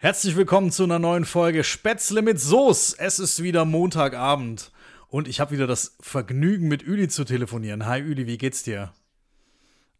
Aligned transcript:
Herzlich 0.00 0.36
willkommen 0.36 0.70
zu 0.70 0.84
einer 0.84 1.00
neuen 1.00 1.24
Folge 1.24 1.64
Spätzle 1.64 2.22
mit 2.22 2.38
Soße. 2.38 2.94
Es 3.00 3.18
ist 3.18 3.42
wieder 3.42 3.64
Montagabend 3.64 4.70
und 5.08 5.26
ich 5.26 5.40
habe 5.40 5.50
wieder 5.50 5.66
das 5.66 5.96
Vergnügen, 5.98 6.68
mit 6.68 6.84
Üli 6.84 7.08
zu 7.08 7.24
telefonieren. 7.24 7.84
Hi 7.84 8.00
Üli, 8.00 8.28
wie 8.28 8.38
geht's 8.38 8.62
dir? 8.62 8.92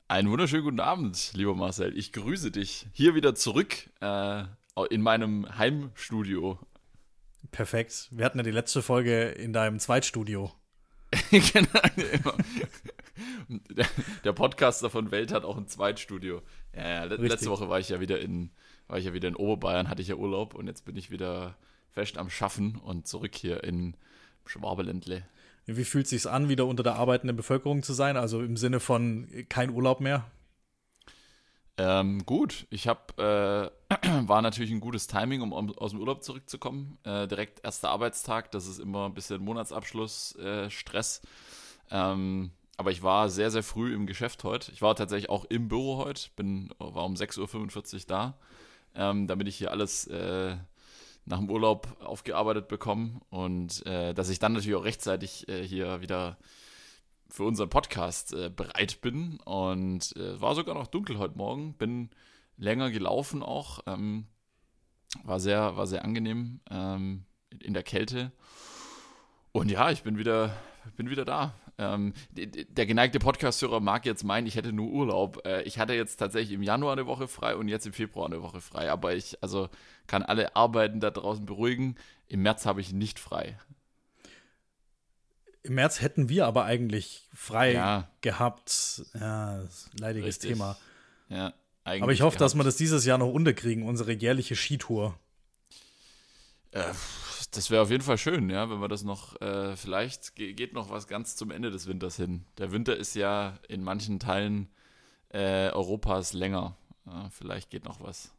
Einen 0.06 0.30
wunderschönen 0.30 0.62
guten 0.62 0.78
Abend, 0.78 1.32
lieber 1.34 1.56
Marcel. 1.56 1.98
Ich 1.98 2.12
grüße 2.12 2.52
dich 2.52 2.86
hier 2.92 3.16
wieder 3.16 3.34
zurück 3.34 3.74
äh, 4.00 4.44
in 4.88 5.02
meinem 5.02 5.58
Heimstudio. 5.58 6.60
Perfekt. 7.50 8.06
Wir 8.12 8.24
hatten 8.24 8.38
ja 8.38 8.44
die 8.44 8.52
letzte 8.52 8.82
Folge 8.82 9.30
in 9.30 9.52
deinem 9.52 9.80
Zweitstudio. 9.80 10.52
genau. 11.32 11.80
Der, 13.48 13.86
der, 14.22 14.32
Podcaster 14.32 14.90
von 14.90 15.10
Welt 15.10 15.32
hat 15.32 15.44
auch 15.44 15.56
ein 15.56 15.66
Zweitstudio. 15.66 16.42
Ja, 16.72 16.88
ja 16.88 17.04
letzte 17.04 17.50
Woche 17.50 17.68
war 17.68 17.80
ich 17.80 17.88
ja 17.88 17.98
wieder 17.98 18.20
in 18.20 18.52
war 18.88 18.98
ich 18.98 19.04
ja 19.04 19.12
wieder 19.12 19.28
in 19.28 19.36
Oberbayern, 19.36 19.88
hatte 19.88 20.02
ich 20.02 20.08
ja 20.08 20.16
Urlaub 20.16 20.54
und 20.54 20.66
jetzt 20.66 20.84
bin 20.84 20.96
ich 20.96 21.10
wieder 21.10 21.56
fest 21.90 22.18
am 22.18 22.30
Schaffen 22.30 22.76
und 22.76 23.06
zurück 23.06 23.34
hier 23.34 23.62
in 23.64 23.94
Schwabeländle. 24.46 25.24
Wie 25.66 25.84
fühlt 25.84 26.06
es 26.06 26.10
sich 26.10 26.26
an, 26.26 26.48
wieder 26.48 26.66
unter 26.66 26.82
der 26.82 26.94
arbeitenden 26.94 27.36
Bevölkerung 27.36 27.82
zu 27.82 27.92
sein? 27.92 28.16
Also 28.16 28.40
im 28.42 28.56
Sinne 28.56 28.80
von 28.80 29.28
kein 29.50 29.70
Urlaub 29.70 30.00
mehr? 30.00 30.24
Ähm, 31.76 32.24
gut, 32.24 32.66
ich 32.70 32.88
habe 32.88 33.70
äh, 33.90 34.26
war 34.26 34.40
natürlich 34.40 34.70
ein 34.70 34.80
gutes 34.80 35.06
Timing, 35.06 35.42
um 35.42 35.52
aus 35.52 35.90
dem 35.90 36.00
Urlaub 36.00 36.24
zurückzukommen. 36.24 36.98
Äh, 37.04 37.28
direkt 37.28 37.62
erster 37.62 37.90
Arbeitstag, 37.90 38.50
das 38.50 38.66
ist 38.66 38.80
immer 38.80 39.04
ein 39.06 39.14
bisschen 39.14 39.44
Monatsabschluss 39.44 40.34
äh. 40.36 40.68
Ähm, 41.90 42.50
aber 42.76 42.90
ich 42.90 43.02
war 43.02 43.28
sehr 43.28 43.50
sehr 43.50 43.62
früh 43.62 43.94
im 43.94 44.06
Geschäft 44.06 44.44
heute. 44.44 44.72
Ich 44.72 44.82
war 44.82 44.96
tatsächlich 44.96 45.30
auch 45.30 45.44
im 45.44 45.68
Büro 45.68 45.98
heute, 45.98 46.30
bin 46.34 46.70
war 46.78 47.04
um 47.04 47.14
6:45 47.14 47.94
Uhr 47.94 48.00
da 48.06 48.38
ähm, 48.98 49.26
damit 49.26 49.48
ich 49.48 49.56
hier 49.56 49.70
alles 49.70 50.06
äh, 50.08 50.56
nach 51.24 51.38
dem 51.38 51.50
Urlaub 51.50 51.96
aufgearbeitet 52.00 52.68
bekomme 52.68 53.20
und 53.30 53.86
äh, 53.86 54.12
dass 54.12 54.28
ich 54.28 54.38
dann 54.38 54.52
natürlich 54.52 54.76
auch 54.76 54.84
rechtzeitig 54.84 55.48
äh, 55.48 55.62
hier 55.62 56.00
wieder 56.00 56.36
für 57.28 57.44
unseren 57.44 57.68
Podcast 57.68 58.32
äh, 58.32 58.50
bereit 58.50 59.00
bin. 59.00 59.38
Und 59.44 60.16
äh, 60.16 60.40
war 60.40 60.54
sogar 60.54 60.74
noch 60.74 60.86
dunkel 60.86 61.18
heute 61.18 61.36
Morgen, 61.36 61.74
bin 61.74 62.10
länger 62.56 62.90
gelaufen 62.90 63.42
auch. 63.42 63.80
Ähm, 63.86 64.26
war 65.24 65.40
sehr, 65.40 65.76
war 65.76 65.86
sehr 65.86 66.04
angenehm 66.04 66.60
ähm, 66.70 67.24
in 67.60 67.74
der 67.74 67.82
Kälte. 67.82 68.32
Und 69.52 69.70
ja, 69.70 69.90
ich 69.90 70.02
bin 70.02 70.18
wieder, 70.18 70.54
bin 70.96 71.10
wieder 71.10 71.24
da. 71.24 71.54
Ähm, 71.80 72.12
der 72.32 72.86
geneigte 72.86 73.20
Podcast-Hörer 73.20 73.78
mag 73.78 74.04
jetzt 74.04 74.24
meinen, 74.24 74.48
ich 74.48 74.56
hätte 74.56 74.72
nur 74.72 74.90
Urlaub. 74.90 75.46
Äh, 75.46 75.62
ich 75.62 75.78
hatte 75.78 75.94
jetzt 75.94 76.16
tatsächlich 76.16 76.52
im 76.54 76.62
Januar 76.62 76.92
eine 76.92 77.06
Woche 77.06 77.28
frei 77.28 77.54
und 77.54 77.68
jetzt 77.68 77.86
im 77.86 77.92
Februar 77.92 78.26
eine 78.26 78.42
Woche 78.42 78.60
frei. 78.60 78.90
Aber 78.90 79.14
ich 79.14 79.40
also 79.42 79.68
kann 80.08 80.24
alle 80.24 80.56
Arbeiten 80.56 80.98
da 80.98 81.10
draußen 81.10 81.46
beruhigen. 81.46 81.94
Im 82.26 82.42
März 82.42 82.66
habe 82.66 82.80
ich 82.80 82.92
nicht 82.92 83.20
frei. 83.20 83.58
Im 85.62 85.74
März 85.74 86.00
hätten 86.00 86.28
wir 86.28 86.46
aber 86.46 86.64
eigentlich 86.64 87.28
frei 87.32 87.74
ja. 87.74 88.10
gehabt. 88.22 89.04
Ja, 89.14 89.62
leidiges 90.00 90.26
Richtig. 90.26 90.50
Thema. 90.50 90.76
Ja. 91.28 91.54
Aber 91.84 92.12
ich 92.12 92.20
hoffe, 92.20 92.36
gehabt. 92.36 92.40
dass 92.40 92.54
wir 92.54 92.64
das 92.64 92.76
dieses 92.76 93.04
Jahr 93.04 93.18
noch 93.18 93.32
unterkriegen, 93.32 93.84
unsere 93.84 94.12
jährliche 94.12 94.56
Skitour. 94.56 95.18
Äh, 96.72 96.82
das 97.50 97.70
wäre 97.70 97.82
auf 97.82 97.90
jeden 97.90 98.02
Fall 98.02 98.18
schön, 98.18 98.50
ja, 98.50 98.68
wenn 98.70 98.80
wir 98.80 98.88
das 98.88 99.04
noch, 99.04 99.40
äh, 99.40 99.74
vielleicht 99.76 100.34
geht 100.36 100.74
noch 100.74 100.90
was 100.90 101.06
ganz 101.06 101.36
zum 101.36 101.50
Ende 101.50 101.70
des 101.70 101.86
Winters 101.86 102.16
hin. 102.16 102.44
Der 102.58 102.72
Winter 102.72 102.96
ist 102.96 103.14
ja 103.14 103.58
in 103.68 103.82
manchen 103.82 104.18
Teilen 104.18 104.68
äh, 105.30 105.70
Europas 105.70 106.32
länger. 106.32 106.76
Ja, 107.06 107.30
vielleicht 107.30 107.70
geht 107.70 107.84
noch 107.84 108.02
was. 108.02 108.32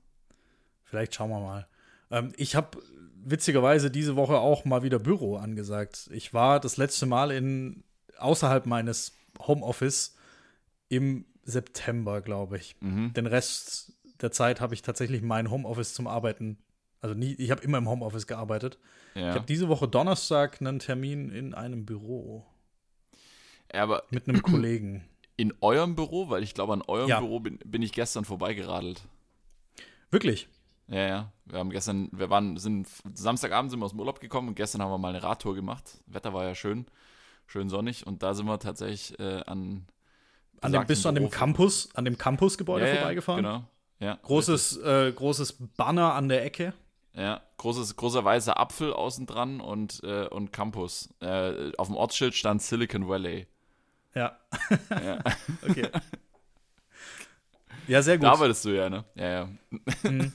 Vielleicht 0.84 1.16
schauen 1.16 1.30
wir 1.32 1.40
mal. 1.40 1.68
Ähm, 2.12 2.34
ich 2.38 2.56
habe 2.56 2.82
witzigerweise 3.24 3.90
diese 3.90 4.16
Woche 4.16 4.38
auch 4.38 4.66
mal 4.66 4.84
wieder 4.84 5.00
Büro 5.00 5.38
angesagt. 5.38 6.10
Ich 6.12 6.34
war 6.34 6.60
das 6.60 6.78
letzte 6.78 7.06
Mal 7.06 7.32
in 7.32 7.84
außerhalb 8.18 8.66
meines 8.66 9.14
Homeoffice 9.40 10.16
im 10.88 11.26
September, 11.44 12.22
glaube 12.22 12.58
ich. 12.58 12.76
Mhm. 12.80 13.14
Den 13.14 13.26
Rest 13.26 13.94
der 14.22 14.32
Zeit 14.32 14.62
habe 14.62 14.74
ich 14.74 14.82
tatsächlich 14.82 15.22
mein 15.22 15.50
Homeoffice 15.50 15.94
zum 15.94 16.08
Arbeiten 16.08 16.58
also 17.02 17.16
nie, 17.16 17.34
ich 17.34 17.52
habe 17.52 17.64
immer 17.64 17.78
im 17.78 17.90
Homeoffice 17.90 18.28
gearbeitet. 18.28 18.78
Ja. 19.20 19.30
Ich 19.30 19.36
habe 19.36 19.46
diese 19.46 19.68
Woche 19.68 19.88
Donnerstag 19.88 20.62
einen 20.62 20.80
Termin 20.80 21.30
in 21.30 21.54
einem 21.54 21.86
Büro. 21.86 22.46
Ja, 23.74 23.84
aber 23.84 24.04
mit 24.10 24.28
einem 24.28 24.42
Kollegen. 24.44 25.04
In 25.36 25.54
eurem 25.62 25.96
Büro? 25.96 26.30
Weil 26.30 26.44
ich 26.44 26.54
glaube, 26.54 26.74
an 26.74 26.82
eurem 26.82 27.10
ja. 27.10 27.20
Büro 27.20 27.40
bin, 27.40 27.60
bin 27.66 27.82
ich 27.82 27.92
gestern 27.92 28.26
vorbeigeradelt. 28.26 29.02
Wirklich? 30.10 30.48
Ja, 30.88 31.08
ja. 31.08 31.32
Wir 31.46 31.60
haben 31.60 31.70
gestern, 31.70 32.10
wir 32.12 32.30
waren, 32.30 32.58
sind 32.58 32.88
Samstagabend 33.14 33.72
sind 33.72 33.80
wir 33.80 33.86
aus 33.86 33.92
dem 33.92 34.00
Urlaub 34.00 34.20
gekommen 34.20 34.50
und 34.50 34.56
gestern 34.56 34.82
haben 34.82 34.92
wir 34.92 34.98
mal 34.98 35.10
eine 35.10 35.22
Radtour 35.22 35.54
gemacht. 35.54 36.02
Wetter 36.08 36.34
war 36.34 36.46
ja 36.46 36.56
schön, 36.56 36.86
schön 37.46 37.70
sonnig 37.70 38.08
und 38.08 38.24
da 38.24 38.34
sind 38.34 38.46
wir 38.48 38.60
tatsächlich 38.60 39.20
äh, 39.20 39.42
an. 39.46 39.86
An 40.62 40.74
dem, 40.74 40.86
bist 40.88 41.06
du 41.06 41.10
an 41.10 41.16
dem 41.16 41.30
Campus, 41.30 41.90
an 41.94 42.06
dem 42.06 42.18
Campusgebäude 42.18 42.88
ja, 42.88 42.96
vorbeigefahren? 42.96 43.44
Genau. 43.44 43.64
Ja, 44.00 44.18
großes, 44.24 44.78
äh, 44.78 45.12
großes 45.14 45.58
Banner 45.78 46.14
an 46.14 46.28
der 46.28 46.44
Ecke. 46.44 46.74
Ja, 47.20 47.42
großes, 47.58 47.98
großer 47.98 48.24
weißer 48.24 48.58
Apfel 48.58 48.94
außen 48.94 49.26
dran 49.26 49.60
und, 49.60 50.02
äh, 50.06 50.28
und 50.28 50.54
Campus. 50.54 51.14
Äh, 51.20 51.74
auf 51.78 51.88
dem 51.88 51.98
Ortsschild 51.98 52.34
stand 52.34 52.62
Silicon 52.62 53.10
Valley. 53.10 53.46
Ja. 54.16 54.40
ja. 54.90 55.20
okay. 55.68 55.90
Ja, 57.90 58.02
sehr 58.02 58.18
gut. 58.18 58.24
Da 58.24 58.32
arbeitest 58.32 58.64
du 58.64 58.70
ja, 58.70 58.90
ne? 58.90 59.04
Ja, 59.16 59.30
ja. 59.30 59.50
Mhm. 60.04 60.32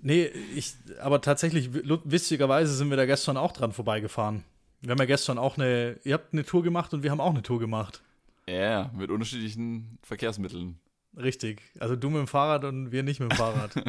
Nee, 0.00 0.26
ich, 0.54 0.74
aber 1.00 1.20
tatsächlich, 1.20 1.70
witzigerweise 1.72 2.74
sind 2.74 2.88
wir 2.88 2.96
da 2.96 3.04
gestern 3.04 3.36
auch 3.36 3.52
dran 3.52 3.72
vorbeigefahren. 3.72 4.44
Wir 4.80 4.90
haben 4.90 4.98
ja 4.98 5.04
gestern 5.04 5.36
auch 5.36 5.58
eine, 5.58 5.98
ihr 6.04 6.14
habt 6.14 6.32
eine 6.32 6.44
Tour 6.44 6.62
gemacht 6.62 6.94
und 6.94 7.02
wir 7.02 7.10
haben 7.10 7.20
auch 7.20 7.30
eine 7.30 7.42
Tour 7.42 7.58
gemacht. 7.58 8.02
Ja, 8.48 8.90
mit 8.94 9.10
unterschiedlichen 9.10 9.98
Verkehrsmitteln. 10.02 10.78
Richtig. 11.16 11.62
Also 11.78 11.94
du 11.96 12.08
mit 12.08 12.20
dem 12.20 12.26
Fahrrad 12.26 12.64
und 12.64 12.90
wir 12.90 13.02
nicht 13.02 13.20
mit 13.20 13.32
dem 13.32 13.36
Fahrrad. 13.36 13.74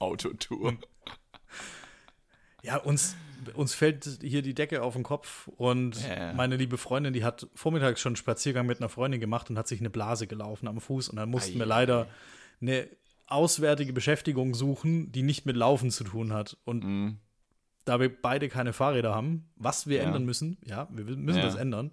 Autotour. 0.00 0.76
Ja, 2.62 2.76
uns, 2.76 3.16
uns 3.54 3.74
fällt 3.74 4.18
hier 4.20 4.42
die 4.42 4.54
Decke 4.54 4.82
auf 4.82 4.94
den 4.94 5.02
Kopf 5.02 5.48
und 5.56 6.02
yeah. 6.04 6.32
meine 6.34 6.56
liebe 6.56 6.76
Freundin, 6.76 7.12
die 7.12 7.24
hat 7.24 7.46
vormittags 7.54 8.00
schon 8.00 8.10
einen 8.10 8.16
Spaziergang 8.16 8.66
mit 8.66 8.80
einer 8.80 8.88
Freundin 8.88 9.20
gemacht 9.20 9.48
und 9.48 9.58
hat 9.58 9.68
sich 9.68 9.80
eine 9.80 9.90
Blase 9.90 10.26
gelaufen 10.26 10.68
am 10.68 10.80
Fuß 10.80 11.08
und 11.08 11.16
dann 11.16 11.30
mussten 11.30 11.56
Ei, 11.56 11.60
wir 11.60 11.66
leider 11.66 12.08
eine 12.60 12.88
auswärtige 13.26 13.92
Beschäftigung 13.92 14.54
suchen, 14.54 15.12
die 15.12 15.22
nicht 15.22 15.46
mit 15.46 15.56
Laufen 15.56 15.90
zu 15.90 16.04
tun 16.04 16.32
hat. 16.32 16.56
Und 16.64 16.84
mm. 16.84 17.18
da 17.84 18.00
wir 18.00 18.10
beide 18.20 18.48
keine 18.48 18.72
Fahrräder 18.72 19.14
haben, 19.14 19.48
was 19.56 19.86
wir 19.86 19.98
ja. 19.98 20.02
ändern 20.02 20.24
müssen, 20.24 20.58
ja, 20.64 20.88
wir 20.90 21.04
müssen 21.04 21.38
ja. 21.38 21.44
das 21.44 21.54
ändern, 21.54 21.92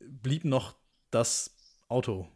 blieb 0.00 0.44
noch 0.44 0.74
das 1.10 1.54
Auto 1.88 2.28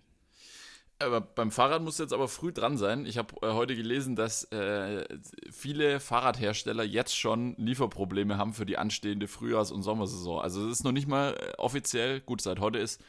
aber 1.03 1.21
beim 1.21 1.51
Fahrrad 1.51 1.83
musst 1.83 1.99
du 1.99 2.05
jetzt 2.05 2.13
aber 2.13 2.29
früh 2.29 2.53
dran 2.53 2.77
sein. 2.77 3.07
Ich 3.07 3.19
habe 3.19 3.35
äh, 3.43 3.53
heute 3.53 3.77
gelesen, 3.77 4.17
dass 4.17 4.45
äh, 4.53 5.05
viele 5.51 6.01
Fahrradhersteller 6.01 6.85
jetzt 6.85 7.17
schon 7.17 7.55
Lieferprobleme 7.57 8.39
haben 8.39 8.55
für 8.55 8.67
die 8.67 8.79
anstehende 8.79 9.27
Frühjahrs- 9.27 9.73
und 9.73 9.83
Sommersaison. 9.83 10.41
Also 10.41 10.67
es 10.67 10.79
ist 10.79 10.85
noch 10.85 10.93
nicht 10.93 11.09
mal 11.09 11.35
äh, 11.35 11.53
offiziell, 11.59 12.21
gut, 12.21 12.41
seit 12.41 12.61
heute 12.61 12.79
ist 12.79 13.03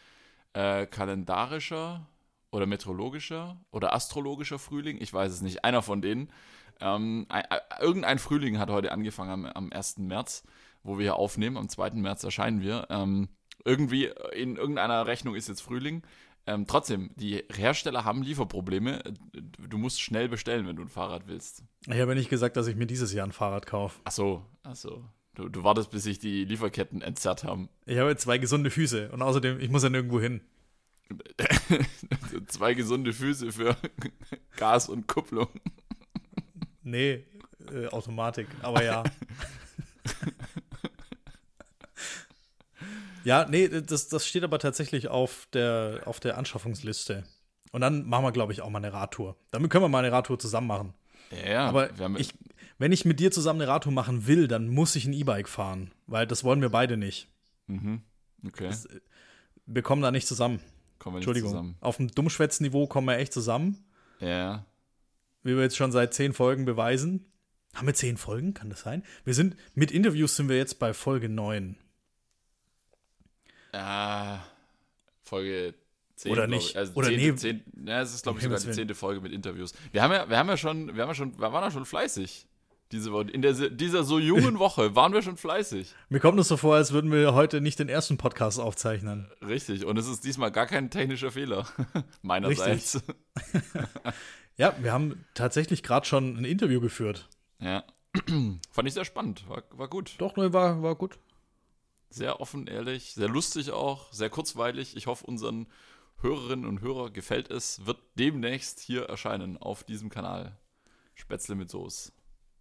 äh, 0.54 0.86
kalendarischer 0.86 2.08
oder 2.52 2.66
meteorologischer 2.66 3.58
oder 3.72 3.94
astrologischer 3.94 4.60
Frühling, 4.60 4.98
ich 5.02 5.12
weiß 5.12 5.32
es 5.32 5.42
nicht, 5.42 5.64
einer 5.66 5.82
von 5.82 6.02
denen. 6.02 6.32
Ähm, 6.80 7.26
ein, 7.30 7.44
irgendein 7.80 8.20
Frühling 8.20 8.60
hat 8.60 8.70
heute 8.70 8.92
angefangen 8.92 9.32
am, 9.32 9.46
am 9.46 9.72
1. 9.72 9.98
März, 10.00 10.44
wo 10.84 10.98
wir 10.98 11.04
hier 11.04 11.16
aufnehmen. 11.16 11.58
Am 11.58 11.70
2. 11.70 11.92
März 11.92 12.24
erscheinen 12.24 12.62
wir. 12.62 12.88
Ähm, 12.90 13.30
irgendwie 13.66 14.12
in 14.34 14.58
irgendeiner 14.58 15.08
Rechnung 15.08 15.36
ist 15.36 15.48
jetzt 15.48 15.62
Frühling. 15.62 16.04
Ähm, 16.46 16.68
trotzdem, 16.68 17.12
die 17.16 17.44
Hersteller 17.54 18.04
haben 18.04 18.22
Lieferprobleme. 18.22 19.02
Du 19.32 19.78
musst 19.78 20.02
schnell 20.02 20.28
bestellen, 20.28 20.68
wenn 20.68 20.76
du 20.76 20.82
ein 20.82 20.90
Fahrrad 20.90 21.28
willst. 21.28 21.64
Ich 21.88 22.00
habe 22.00 22.16
nicht 22.16 22.30
gesagt, 22.30 22.58
dass 22.58 22.68
ich 22.68 22.76
mir 22.76 22.86
dieses 22.86 23.14
Jahr 23.14 23.26
ein 23.26 23.32
Fahrrad 23.32 23.66
kaufe. 23.66 24.02
Ach 24.04 24.12
so, 24.12 24.46
ach 24.64 24.76
so. 24.76 25.06
Du, 25.36 25.50
du 25.50 25.64
wartest, 25.64 25.90
bis 25.92 26.04
sich 26.04 26.20
die 26.20 26.44
Lieferketten 26.46 27.02
entzerrt 27.02 27.44
haben. 27.44 27.70
Ich 27.86 27.98
habe 27.98 28.16
zwei 28.18 28.38
gesunde 28.38 28.70
Füße 28.70 29.12
und 29.12 29.22
außerdem, 29.22 29.60
ich 29.60 29.70
muss 29.70 29.84
ja 29.84 29.90
nirgendwo 29.90 30.20
hin. 30.20 30.42
zwei 32.48 32.74
gesunde 32.74 33.14
Füße 33.14 33.52
für 33.52 33.76
Gas 34.58 34.90
und 34.90 35.08
Kupplung. 35.08 35.48
Nee, 36.84 37.24
äh, 37.72 37.88
Automatik, 37.88 38.48
aber 38.62 38.84
ja. 38.84 39.04
Ja, 43.24 43.46
nee, 43.50 43.68
das, 43.68 44.10
das 44.10 44.28
steht 44.28 44.44
aber 44.44 44.60
tatsächlich 44.60 45.08
auf 45.08 45.48
der, 45.54 46.02
auf 46.06 46.20
der 46.20 46.38
Anschaffungsliste. 46.38 47.24
Und 47.72 47.82
dann 47.82 48.08
machen 48.08 48.26
wir, 48.26 48.32
glaube 48.32 48.54
ich, 48.54 48.62
auch 48.62 48.70
mal 48.70 48.78
eine 48.80 48.94
Radtour. 48.94 49.36
Damit 49.52 49.72
können 49.72 49.84
wir 49.84 49.90
mal 49.90 50.00
eine 50.00 50.12
Radtour 50.12 50.38
zusammen 50.38 50.68
machen. 50.68 50.94
Ja, 51.48 51.68
aber 51.68 51.90
ich, 52.18 52.34
wenn 52.78 52.92
ich 52.92 53.06
mit 53.06 53.20
dir 53.20 53.32
zusammen 53.32 53.62
eine 53.62 53.72
Radtour 53.72 53.92
machen 53.92 54.28
will, 54.28 54.48
dann 54.48 54.68
muss 54.68 54.96
ich 54.96 55.06
ein 55.06 55.14
E-Bike 55.14 55.50
fahren, 55.50 55.92
weil 56.06 56.28
das 56.28 56.44
wollen 56.44 56.62
wir 56.62 56.70
beide 56.70 56.98
nicht. 56.98 57.28
Mhm. 57.68 58.02
Okay. 58.46 58.68
Das, 58.68 58.88
wir 59.66 59.82
kommen 59.82 60.02
da 60.02 60.12
nicht 60.12 60.28
zusammen. 60.28 60.60
Kommen 61.00 61.16
wir 61.16 61.20
nicht 61.20 61.28
Entschuldigung. 61.28 61.52
Zusammen. 61.52 61.78
Auf 61.80 61.98
dem 61.98 62.10
Dummschwätzniveau 62.10 62.88
kommen 62.88 63.08
wir 63.08 63.18
echt 63.18 63.34
zusammen. 63.34 63.84
Ja. 64.20 64.66
wie 65.42 65.56
wir 65.56 65.64
jetzt 65.64 65.76
schon 65.76 65.92
seit 65.92 66.14
zehn 66.14 66.34
Folgen 66.34 66.66
beweisen. 66.66 67.26
Haben 67.74 67.88
wir 67.88 67.94
zehn 67.94 68.18
Folgen? 68.18 68.54
Kann 68.54 68.70
das 68.70 68.82
sein? 68.82 69.04
Wir 69.26 69.34
sind, 69.34 69.56
mit 69.74 69.92
Interviews 69.92 70.36
sind 70.36 70.48
wir 70.48 70.58
jetzt 70.58 70.78
bei 70.80 70.94
Folge 70.94 71.28
9. 71.28 71.76
Ah, 73.74 74.40
Folge 75.24 75.74
10. 76.16 76.32
Oder 76.32 76.48
nicht. 76.48 76.78
Also 76.78 76.94
Oder 76.94 77.08
10, 77.08 77.18
nee. 77.18 77.36
10, 77.36 77.64
ja, 77.86 78.02
es 78.02 78.14
ist, 78.14 78.24
glaube 78.24 78.40
ich, 78.40 78.44
sogar 78.44 78.60
die 78.60 78.72
zehnte 78.72 78.96
Folge 78.96 79.22
mit 79.22 79.32
Interviews. 79.32 79.74
Wir 79.92 80.04
haben 80.04 80.12
ja, 80.12 80.30
wir 80.30 80.38
haben 80.38 80.48
ja 80.48 80.58
schon, 80.58 80.96
wir 80.96 81.02
haben 81.02 81.10
ja 81.10 81.16
schon, 81.16 81.38
wir 81.40 81.52
waren 81.52 81.64
ja 81.64 81.72
schon 81.72 81.86
fleißig. 81.86 82.48
Diese 82.92 83.12
Woche. 83.12 83.32
In 83.32 83.42
der, 83.42 83.54
dieser 83.54 84.04
so 84.04 84.20
jungen 84.20 84.60
Woche 84.60 84.96
waren 84.96 85.14
wir 85.14 85.24
schon 85.24 85.36
fleißig. 85.36 85.96
Mir 86.10 86.20
kommt 86.20 86.40
es 86.40 86.48
so 86.48 86.58
vor, 86.58 86.76
als 86.76 86.94
würden 86.94 87.12
wir 87.12 87.34
heute 87.34 87.60
nicht 87.60 87.80
den 87.80 87.90
ersten 87.90 88.18
Podcast 88.18 88.60
aufzeichnen. 88.60 89.32
Richtig. 89.42 89.86
Und 89.86 89.98
es 89.98 90.08
ist 90.08 90.24
diesmal 90.24 90.52
gar 90.52 90.68
kein 90.68 90.92
technischer 90.92 91.32
Fehler. 91.32 91.68
Meinerseits. 92.22 93.02
Ja, 94.56 94.76
wir 94.80 94.94
haben 94.94 95.26
tatsächlich 95.34 95.82
gerade 95.82 96.06
schon 96.06 96.38
ein 96.38 96.46
Interview 96.46 96.80
geführt. 96.80 97.28
Ja. 97.60 97.84
Fand 98.72 98.88
ich 98.88 98.94
sehr 98.94 99.04
spannend. 99.04 99.50
War, 99.50 99.64
war 99.72 99.88
gut. 99.88 100.14
Doch, 100.20 100.36
ne, 100.36 100.54
war, 100.54 100.84
war 100.84 100.96
gut. 100.96 101.18
Sehr 102.14 102.40
offen, 102.40 102.68
ehrlich, 102.68 103.16
sehr 103.16 103.28
lustig 103.28 103.72
auch, 103.72 104.14
sehr 104.14 104.30
kurzweilig. 104.30 104.96
Ich 104.96 105.08
hoffe, 105.08 105.26
unseren 105.26 105.66
Hörerinnen 106.22 106.68
und 106.68 106.80
Hörer 106.82 107.10
gefällt 107.10 107.50
es. 107.50 107.88
Wird 107.88 107.98
demnächst 108.20 108.80
hier 108.80 109.06
erscheinen 109.06 109.58
auf 109.58 109.84
diesem 109.84 110.12
Kanal. 110.12 110.56
Spätzle 111.16 111.56
mit 111.56 111.72
Soße. 111.72 112.12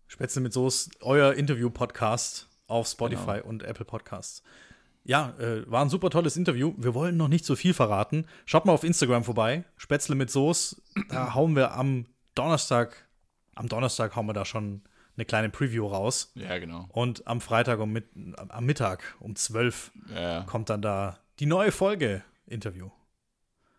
Spätzle 0.07 0.41
mit 0.41 0.55
Soße, 0.55 0.89
euer 1.03 1.35
Interview-Podcast 1.35 2.49
auf 2.67 2.87
Spotify 2.89 3.35
Genau. 3.41 3.47
und 3.49 3.63
Apple 3.63 3.85
Podcasts. 3.85 4.43
Ja, 5.05 5.37
äh, 5.39 5.71
war 5.71 5.85
ein 5.85 5.91
super 5.91 6.09
tolles 6.09 6.39
Interview. 6.39 6.73
Wir 6.79 6.95
wollen 6.95 7.19
noch 7.19 7.29
nicht 7.29 7.45
so 7.45 7.55
viel 7.55 7.75
verraten. 7.75 8.25
Schaut 8.47 8.65
mal 8.65 8.73
auf 8.73 8.85
Instagram 8.85 9.23
vorbei. 9.23 9.65
Spätzle 9.77 10.15
mit 10.15 10.31
Soße. 10.31 10.81
Da 11.11 11.35
hauen 11.35 11.55
wir 11.57 11.75
am 11.75 12.07
Donnerstag, 12.35 13.07
am 13.55 13.69
Donnerstag 13.69 14.17
hauen 14.17 14.25
wir 14.27 14.33
da 14.33 14.47
schon 14.47 14.81
eine 15.17 15.25
kleine 15.25 15.51
Preview 15.51 15.87
raus. 15.87 16.33
Ja, 16.35 16.59
genau. 16.59 16.89
Und 16.93 17.27
am 17.27 17.41
Freitag 17.41 17.81
um 17.81 17.93
mit, 17.93 18.07
am 18.37 18.65
Mittag 18.65 19.15
um 19.21 19.37
12 19.37 19.93
Ja, 20.15 20.43
kommt 20.45 20.71
dann 20.71 20.83
da 20.83 21.19
die 21.39 21.47
neue 21.47 21.73
Folge 21.73 22.25
Interview. 22.47 22.91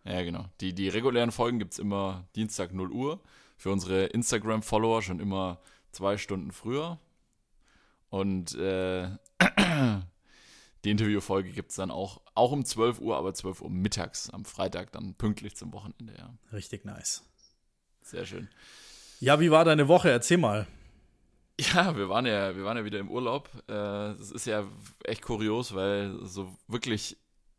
ja 0.03 0.21
genau. 0.23 0.45
Die, 0.61 0.73
die 0.73 0.89
regulären 0.89 1.31
Folgen 1.31 1.59
gibt 1.59 1.73
es 1.73 1.79
immer 1.79 2.27
Dienstag 2.35 2.73
0 2.73 2.91
Uhr. 2.91 3.21
Für 3.57 3.71
unsere 3.71 4.05
Instagram-Follower 4.05 5.01
schon 5.01 5.19
immer 5.19 5.59
zwei 5.91 6.17
Stunden 6.17 6.51
früher. 6.51 6.99
Und 8.09 8.53
äh, 8.55 9.09
die 10.83 10.91
Interviewfolge 10.91 11.51
gibt 11.51 11.71
es 11.71 11.77
dann 11.77 11.91
auch, 11.91 12.21
auch 12.35 12.51
um 12.51 12.65
12 12.65 12.99
Uhr, 12.99 13.17
aber 13.17 13.33
12 13.33 13.61
Uhr 13.61 13.69
mittags 13.69 14.29
am 14.29 14.45
Freitag, 14.45 14.91
dann 14.91 15.15
pünktlich 15.15 15.55
zum 15.55 15.71
Wochenende, 15.73 16.13
ja. 16.17 16.33
Richtig 16.51 16.85
nice. 16.85 17.23
Sehr 18.01 18.25
schön. 18.25 18.49
Ja, 19.19 19.39
wie 19.39 19.51
war 19.51 19.63
deine 19.65 19.87
Woche? 19.87 20.11
Erzähl 20.11 20.37
mal. 20.37 20.67
Ja, 21.59 21.95
wir 21.95 22.09
waren 22.09 22.25
ja, 22.25 22.55
wir 22.55 22.63
waren 22.65 22.77
ja 22.77 22.85
wieder 22.85 22.99
im 22.99 23.09
Urlaub. 23.09 23.49
Äh, 23.67 23.73
Das 23.73 24.31
ist 24.31 24.45
ja 24.45 24.65
echt 25.03 25.21
kurios, 25.21 25.73
weil 25.75 26.17
so 26.23 26.55
wirklich 26.67 27.17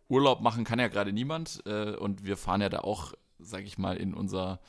Urlaub 0.09 0.41
machen 0.41 0.65
kann 0.65 0.79
ja 0.79 0.89
gerade 0.89 1.13
niemand. 1.13 1.63
Äh, 1.67 1.97
Und 1.97 2.25
wir 2.25 2.37
fahren 2.37 2.61
ja 2.61 2.69
da 2.69 2.81
auch, 2.81 3.15
sag 3.39 3.65
ich 3.65 3.79
mal, 3.79 3.97
in 3.97 4.15
unser, 4.15 4.61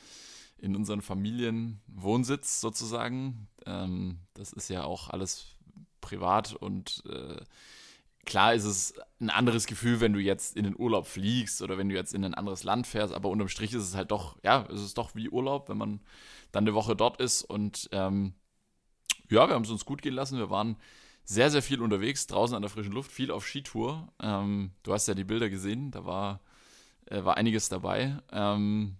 in 0.58 0.76
unseren 0.76 1.02
Familienwohnsitz 1.02 2.60
sozusagen. 2.60 3.48
Ähm, 3.66 4.20
Das 4.34 4.52
ist 4.52 4.68
ja 4.68 4.84
auch 4.84 5.10
alles 5.10 5.56
privat 6.00 6.54
und 6.54 7.02
äh, 7.08 7.40
klar 8.24 8.54
ist 8.54 8.64
es 8.64 8.94
ein 9.20 9.30
anderes 9.30 9.66
Gefühl, 9.66 10.00
wenn 10.00 10.12
du 10.12 10.20
jetzt 10.20 10.56
in 10.56 10.64
den 10.64 10.78
Urlaub 10.78 11.06
fliegst 11.06 11.62
oder 11.62 11.78
wenn 11.78 11.88
du 11.88 11.94
jetzt 11.96 12.14
in 12.14 12.24
ein 12.24 12.34
anderes 12.34 12.64
Land 12.64 12.86
fährst, 12.86 13.12
aber 13.14 13.28
unterm 13.28 13.48
Strich 13.48 13.72
ist 13.72 13.82
es 13.82 13.94
halt 13.96 14.10
doch, 14.12 14.36
ja, 14.44 14.66
es 14.72 14.82
ist 14.82 14.98
doch 14.98 15.14
wie 15.16 15.28
Urlaub, 15.30 15.68
wenn 15.68 15.78
man 15.78 16.00
dann 16.52 16.64
eine 16.64 16.74
Woche 16.74 16.94
dort 16.96 17.20
ist 17.20 17.42
und 17.42 17.88
ähm, 17.92 18.34
ja, 19.30 19.48
wir 19.48 19.54
haben 19.54 19.64
es 19.64 19.70
uns 19.70 19.84
gut 19.84 20.02
gehen 20.02 20.14
lassen. 20.14 20.38
Wir 20.38 20.50
waren 20.50 20.76
sehr, 21.24 21.50
sehr 21.50 21.62
viel 21.62 21.80
unterwegs, 21.82 22.26
draußen 22.26 22.54
an 22.54 22.62
der 22.62 22.70
frischen 22.70 22.92
Luft, 22.92 23.10
viel 23.10 23.30
auf 23.30 23.44
Skitour. 23.46 24.08
Ähm, 24.22 24.70
du 24.82 24.92
hast 24.92 25.08
ja 25.08 25.14
die 25.14 25.24
Bilder 25.24 25.50
gesehen, 25.50 25.90
da 25.90 26.04
war, 26.04 26.40
äh, 27.06 27.24
war 27.24 27.36
einiges 27.36 27.68
dabei. 27.68 28.18
Ähm, 28.32 28.96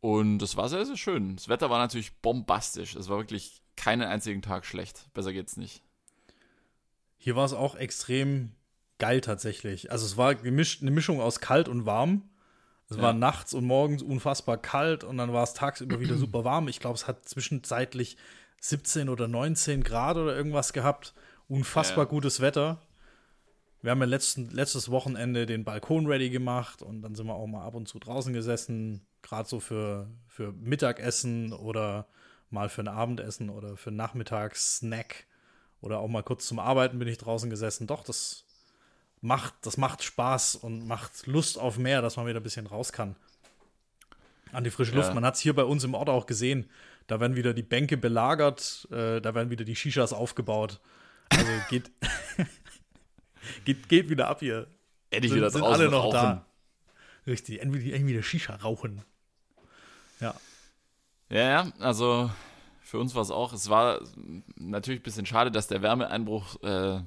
und 0.00 0.42
es 0.42 0.56
war 0.56 0.68
sehr, 0.68 0.84
sehr 0.84 0.96
schön. 0.96 1.36
Das 1.36 1.48
Wetter 1.48 1.70
war 1.70 1.78
natürlich 1.78 2.16
bombastisch. 2.20 2.94
Es 2.96 3.08
war 3.08 3.18
wirklich 3.18 3.62
keinen 3.76 4.02
einzigen 4.02 4.42
Tag 4.42 4.64
schlecht. 4.64 5.08
Besser 5.14 5.32
geht's 5.32 5.56
nicht. 5.56 5.82
Hier 7.16 7.36
war 7.36 7.44
es 7.44 7.52
auch 7.52 7.74
extrem 7.76 8.52
geil 8.98 9.20
tatsächlich. 9.20 9.90
Also 9.90 10.06
es 10.06 10.16
war 10.16 10.34
gemischt, 10.34 10.82
eine 10.82 10.90
Mischung 10.90 11.20
aus 11.20 11.40
kalt 11.40 11.68
und 11.68 11.86
warm. 11.86 12.28
Es 12.88 12.96
Ja. 12.96 13.02
war 13.02 13.12
nachts 13.12 13.52
und 13.52 13.64
morgens 13.64 14.02
unfassbar 14.02 14.58
kalt 14.58 15.02
und 15.04 15.16
dann 15.18 15.32
war 15.32 15.42
es 15.42 15.54
tagsüber 15.54 15.98
wieder 16.00 16.16
super 16.16 16.44
warm. 16.44 16.68
Ich 16.68 16.78
glaube, 16.80 16.94
es 16.94 17.08
hat 17.08 17.28
zwischenzeitlich 17.28 18.16
17 18.60 19.08
oder 19.08 19.28
19 19.28 19.82
Grad 19.82 20.16
oder 20.16 20.36
irgendwas 20.36 20.72
gehabt. 20.72 21.14
Unfassbar 21.48 22.04
Ja. 22.04 22.10
gutes 22.10 22.40
Wetter. 22.40 22.80
Wir 23.82 23.92
haben 23.92 24.00
ja 24.00 24.06
letzten, 24.06 24.50
letztes 24.50 24.90
Wochenende 24.90 25.46
den 25.46 25.64
Balkon 25.64 26.06
ready 26.06 26.30
gemacht 26.30 26.82
und 26.82 27.02
dann 27.02 27.14
sind 27.14 27.26
wir 27.26 27.34
auch 27.34 27.46
mal 27.46 27.64
ab 27.64 27.74
und 27.74 27.86
zu 27.86 27.98
draußen 27.98 28.32
gesessen, 28.32 29.06
gerade 29.22 29.48
so 29.48 29.60
für, 29.60 30.08
für 30.26 30.52
Mittagessen 30.52 31.52
oder 31.52 32.06
mal 32.50 32.68
für 32.68 32.80
ein 32.80 32.88
Abendessen 32.88 33.48
oder 33.50 33.76
für 33.76 33.90
einen 33.90 33.96
Nachmittagssnack 33.96 35.26
oder 35.80 35.98
auch 36.00 36.08
mal 36.08 36.22
kurz 36.22 36.46
zum 36.46 36.58
Arbeiten 36.58 36.98
bin 36.98 37.06
ich 37.06 37.18
draußen 37.18 37.50
gesessen. 37.50 37.86
Doch, 37.86 38.02
das 38.02 38.44
macht, 39.20 39.54
das 39.62 39.76
macht 39.76 40.02
Spaß 40.02 40.56
und 40.56 40.86
macht 40.86 41.26
Lust 41.26 41.58
auf 41.58 41.78
mehr, 41.78 42.02
dass 42.02 42.16
man 42.16 42.26
wieder 42.26 42.40
ein 42.40 42.44
bisschen 42.44 42.66
raus 42.66 42.92
kann. 42.92 43.14
An 44.52 44.64
die 44.64 44.70
frische 44.70 44.94
Luft. 44.94 45.08
Ja. 45.08 45.14
Man 45.14 45.24
hat 45.24 45.34
es 45.34 45.40
hier 45.40 45.54
bei 45.54 45.64
uns 45.64 45.84
im 45.84 45.94
Ort 45.94 46.08
auch 46.08 46.26
gesehen. 46.26 46.70
Da 47.06 47.20
werden 47.20 47.36
wieder 47.36 47.54
die 47.54 47.62
Bänke 47.62 47.96
belagert, 47.96 48.88
äh, 48.90 49.20
da 49.20 49.34
werden 49.34 49.50
wieder 49.50 49.64
die 49.64 49.76
Shishas 49.76 50.12
aufgebaut. 50.12 50.80
Also 51.30 51.46
geht, 51.70 51.90
geht, 53.64 53.88
geht 53.88 54.08
wieder 54.08 54.28
ab 54.28 54.40
hier. 54.40 54.66
Endlich 55.10 55.30
Sind- 55.30 55.38
wieder 55.40 55.50
sind 55.50 55.62
alle 55.62 55.88
noch 55.88 56.04
rauchen. 56.04 56.12
da. 56.12 56.46
Richtig, 57.26 57.60
endlich 57.60 57.86
irgendwie 57.86 58.14
wieder 58.14 58.22
Shisha 58.22 58.54
rauchen. 58.56 59.02
Ja. 60.20 60.34
Ja, 61.28 61.40
ja, 61.50 61.72
also 61.80 62.30
für 62.82 62.98
uns 63.00 63.14
war 63.16 63.22
es 63.22 63.30
auch, 63.32 63.52
es 63.52 63.68
war 63.68 64.00
natürlich 64.56 65.00
ein 65.00 65.04
bisschen 65.04 65.26
schade, 65.26 65.50
dass 65.50 65.66
der 65.66 65.82
Wärmeeinbruch 65.82 66.62
äh, 66.62 67.00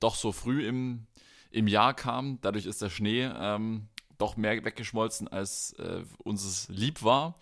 doch 0.00 0.16
so 0.16 0.32
früh 0.32 0.66
im, 0.66 1.06
im 1.52 1.68
Jahr 1.68 1.94
kam. 1.94 2.40
Dadurch 2.40 2.66
ist 2.66 2.82
der 2.82 2.90
Schnee 2.90 3.24
ähm, 3.32 3.86
doch 4.18 4.36
mehr 4.36 4.64
weggeschmolzen, 4.64 5.28
als 5.28 5.72
äh, 5.74 6.02
uns 6.24 6.44
es 6.44 6.68
lieb 6.68 7.04
war. 7.04 7.36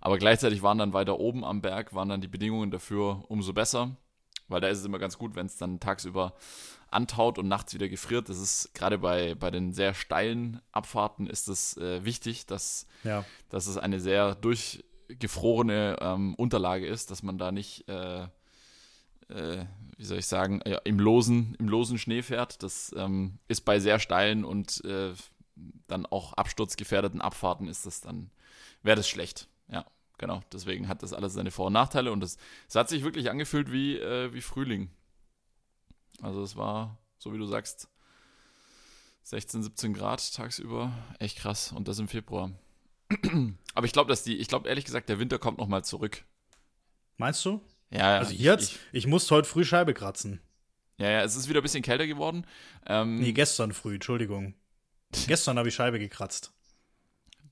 Aber 0.00 0.18
gleichzeitig 0.18 0.62
waren 0.62 0.78
dann 0.78 0.92
weiter 0.92 1.18
oben 1.18 1.44
am 1.44 1.60
Berg, 1.60 1.94
waren 1.94 2.08
dann 2.08 2.20
die 2.20 2.28
Bedingungen 2.28 2.70
dafür 2.70 3.24
umso 3.28 3.52
besser, 3.52 3.96
weil 4.48 4.60
da 4.60 4.68
ist 4.68 4.78
es 4.78 4.84
immer 4.84 4.98
ganz 4.98 5.18
gut, 5.18 5.34
wenn 5.36 5.46
es 5.46 5.56
dann 5.56 5.78
tagsüber 5.80 6.34
antaut 6.90 7.38
und 7.38 7.48
nachts 7.48 7.74
wieder 7.74 7.88
gefriert. 7.88 8.28
Das 8.28 8.38
ist 8.38 8.74
gerade 8.74 8.98
bei, 8.98 9.34
bei 9.34 9.50
den 9.50 9.72
sehr 9.72 9.94
steilen 9.94 10.60
Abfahrten 10.72 11.26
ist 11.28 11.48
es 11.48 11.76
äh, 11.76 12.04
wichtig, 12.04 12.46
dass 12.46 12.86
Ja. 13.04 13.24
dass 13.48 13.66
es 13.66 13.76
eine 13.76 14.00
sehr 14.00 14.34
durchgefrorene 14.34 15.98
ähm, 16.00 16.34
Unterlage 16.34 16.86
ist, 16.86 17.10
dass 17.10 17.22
man 17.22 17.38
da 17.38 17.52
nicht, 17.52 17.88
äh, 17.88 18.22
äh, 19.28 19.66
wie 19.96 20.04
soll 20.04 20.18
ich 20.18 20.26
sagen, 20.26 20.60
ja, 20.66 20.78
im, 20.78 20.98
losen, 20.98 21.54
im 21.58 21.68
losen 21.68 21.98
Schnee 21.98 22.22
fährt. 22.22 22.62
Das 22.62 22.92
ähm, 22.96 23.38
ist 23.48 23.60
bei 23.60 23.78
sehr 23.78 24.00
steilen 24.00 24.44
und 24.44 24.82
äh, 24.84 25.12
dann 25.86 26.06
auch 26.06 26.32
absturzgefährdeten 26.32 27.20
Abfahrten 27.20 27.68
ist 27.68 27.86
das 27.86 28.00
dann, 28.00 28.30
wäre 28.82 28.96
das 28.96 29.08
schlecht. 29.08 29.46
Ja, 29.70 29.86
genau. 30.18 30.42
Deswegen 30.52 30.88
hat 30.88 31.02
das 31.02 31.12
alles 31.12 31.32
seine 31.34 31.50
Vor- 31.50 31.66
und 31.68 31.72
Nachteile 31.74 32.12
und 32.12 32.22
es 32.24 32.36
hat 32.74 32.88
sich 32.88 33.02
wirklich 33.04 33.30
angefühlt 33.30 33.70
wie, 33.72 33.96
äh, 33.96 34.32
wie 34.32 34.40
Frühling. 34.40 34.90
Also 36.22 36.42
es 36.42 36.56
war, 36.56 36.98
so 37.18 37.32
wie 37.32 37.38
du 37.38 37.46
sagst, 37.46 37.88
16, 39.22 39.62
17 39.62 39.94
Grad 39.94 40.34
tagsüber. 40.34 40.92
Echt 41.18 41.38
krass. 41.38 41.72
Und 41.72 41.88
das 41.88 41.98
im 41.98 42.08
Februar. 42.08 42.50
Aber 43.74 43.86
ich 43.86 43.92
glaube, 43.92 44.08
dass 44.08 44.22
die, 44.22 44.36
ich 44.36 44.48
glaube 44.48 44.68
ehrlich 44.68 44.84
gesagt, 44.84 45.08
der 45.08 45.18
Winter 45.18 45.38
kommt 45.38 45.58
nochmal 45.58 45.84
zurück. 45.84 46.24
Meinst 47.16 47.44
du? 47.44 47.60
Ja, 47.90 48.18
Also 48.18 48.32
ich, 48.32 48.38
hier 48.38 48.52
jetzt, 48.52 48.72
ich, 48.72 48.78
ich 48.92 49.06
musste 49.06 49.34
heute 49.34 49.48
früh 49.48 49.64
Scheibe 49.64 49.94
kratzen. 49.94 50.40
ja, 50.98 51.10
ja, 51.10 51.22
es 51.22 51.36
ist 51.36 51.48
wieder 51.48 51.60
ein 51.60 51.62
bisschen 51.62 51.82
kälter 51.82 52.06
geworden. 52.06 52.46
Ähm, 52.86 53.16
Nee, 53.16 53.32
gestern 53.32 53.72
früh, 53.72 53.94
Entschuldigung. 53.94 54.54
Gestern 55.26 55.58
habe 55.58 55.68
ich 55.68 55.74
Scheibe 55.74 55.98
gekratzt. 55.98 56.52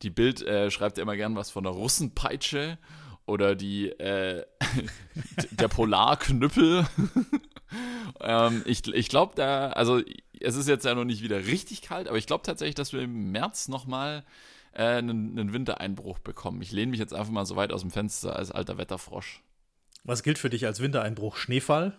Die 0.03 0.11
Bild 0.11 0.43
äh, 0.43 0.71
schreibt 0.71 0.99
ja 0.99 1.03
immer 1.03 1.17
gern 1.17 1.37
was 1.37 1.51
von 1.51 1.65
der 1.65 1.73
Russenpeitsche 1.73 2.79
oder 3.27 3.55
die 3.55 3.89
äh, 3.91 4.45
der 5.51 5.69
Polarknüppel. 5.69 6.87
ähm, 8.21 8.63
ich 8.65 8.87
ich 8.87 9.09
glaube 9.09 9.35
da, 9.37 9.71
also 9.71 10.01
es 10.41 10.57
ist 10.57 10.69
jetzt 10.69 10.85
ja 10.85 10.95
noch 10.95 11.05
nicht 11.05 11.23
wieder 11.23 11.47
richtig 11.47 11.83
kalt, 11.83 12.09
aber 12.09 12.19
ich 12.19 12.27
glaube 12.27 12.45
tatsächlich, 12.45 12.75
dass 12.75 12.93
wir 12.93 13.03
im 13.03 13.33
März 13.33 13.69
nochmal 13.69 14.25
äh, 14.73 14.85
einen, 14.85 15.39
einen 15.39 15.53
Wintereinbruch 15.53 16.19
bekommen. 16.21 16.63
Ich 16.63 16.73
lehne 16.73 16.91
mich 16.91 17.01
jetzt 17.01 17.15
einfach 17.15 17.33
mal 17.33 17.47
so 17.47 17.57
weit 17.57 17.73
aus 17.73 17.83
dem 17.83 17.91
Fenster 17.91 18.37
als 18.37 18.51
alter 18.51 18.79
Wetterfrosch. 18.79 19.43
Was 20.05 20.23
gilt 20.23 20.39
für 20.39 20.51
dich 20.51 20.65
als 20.65 20.81
Wintereinbruch? 20.81 21.37
Schneefall? 21.37 21.99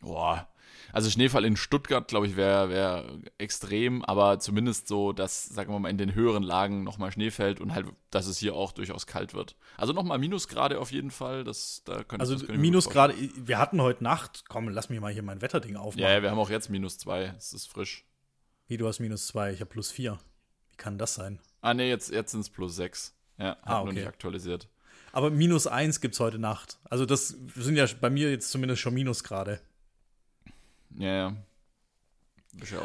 Boah. 0.00 0.48
Also 0.92 1.10
Schneefall 1.10 1.44
in 1.44 1.56
Stuttgart, 1.56 2.06
glaube 2.06 2.26
ich, 2.26 2.36
wäre 2.36 2.68
wär 2.68 3.18
extrem, 3.38 4.04
aber 4.04 4.38
zumindest 4.38 4.88
so, 4.88 5.12
dass, 5.12 5.46
sagen 5.46 5.72
wir 5.72 5.78
mal, 5.78 5.88
in 5.88 5.98
den 5.98 6.14
höheren 6.14 6.42
Lagen 6.42 6.84
nochmal 6.84 7.10
Schnee 7.10 7.30
fällt 7.30 7.60
und 7.60 7.74
halt, 7.74 7.86
dass 8.10 8.26
es 8.26 8.38
hier 8.38 8.54
auch 8.54 8.72
durchaus 8.72 9.06
kalt 9.06 9.32
wird. 9.32 9.56
Also 9.76 9.92
nochmal 9.92 10.18
Minusgrade 10.18 10.78
auf 10.78 10.92
jeden 10.92 11.10
Fall. 11.10 11.44
Das, 11.44 11.82
da 11.84 12.04
könnte, 12.04 12.20
also 12.20 12.36
Minusgrade, 12.52 13.14
wir 13.36 13.58
hatten 13.58 13.80
heute 13.80 14.04
Nacht, 14.04 14.44
komm, 14.48 14.68
lass 14.68 14.90
mich 14.90 15.00
mal 15.00 15.12
hier 15.12 15.22
mein 15.22 15.40
Wetterding 15.40 15.76
aufmachen. 15.76 16.02
Ja, 16.02 16.12
ja 16.12 16.22
wir 16.22 16.30
haben 16.30 16.38
auch 16.38 16.50
jetzt 16.50 16.68
minus 16.68 16.98
zwei, 16.98 17.34
es 17.38 17.52
ist 17.52 17.68
frisch. 17.68 18.04
Wie, 18.66 18.76
du 18.76 18.86
hast 18.86 19.00
minus 19.00 19.26
zwei, 19.26 19.52
ich 19.52 19.60
habe 19.60 19.70
plus 19.70 19.90
vier. 19.90 20.18
Wie 20.70 20.76
kann 20.76 20.98
das 20.98 21.14
sein? 21.14 21.40
Ah, 21.62 21.74
nee, 21.74 21.88
jetzt, 21.88 22.10
jetzt 22.10 22.32
sind 22.32 22.40
es 22.40 22.50
plus 22.50 22.76
sechs. 22.76 23.14
Ja, 23.38 23.56
ah, 23.62 23.78
okay. 23.78 23.84
nur 23.84 23.92
nicht 23.94 24.06
aktualisiert. 24.06 24.68
Aber 25.12 25.30
minus 25.30 25.66
eins 25.66 26.00
gibt 26.00 26.14
es 26.14 26.20
heute 26.20 26.38
Nacht. 26.38 26.78
Also 26.84 27.06
das 27.06 27.28
sind 27.28 27.76
ja 27.76 27.86
bei 28.00 28.10
mir 28.10 28.30
jetzt 28.30 28.50
zumindest 28.50 28.80
schon 28.80 28.94
Minusgrade. 28.94 29.60
Ja, 30.98 31.14
ja. 31.14 31.36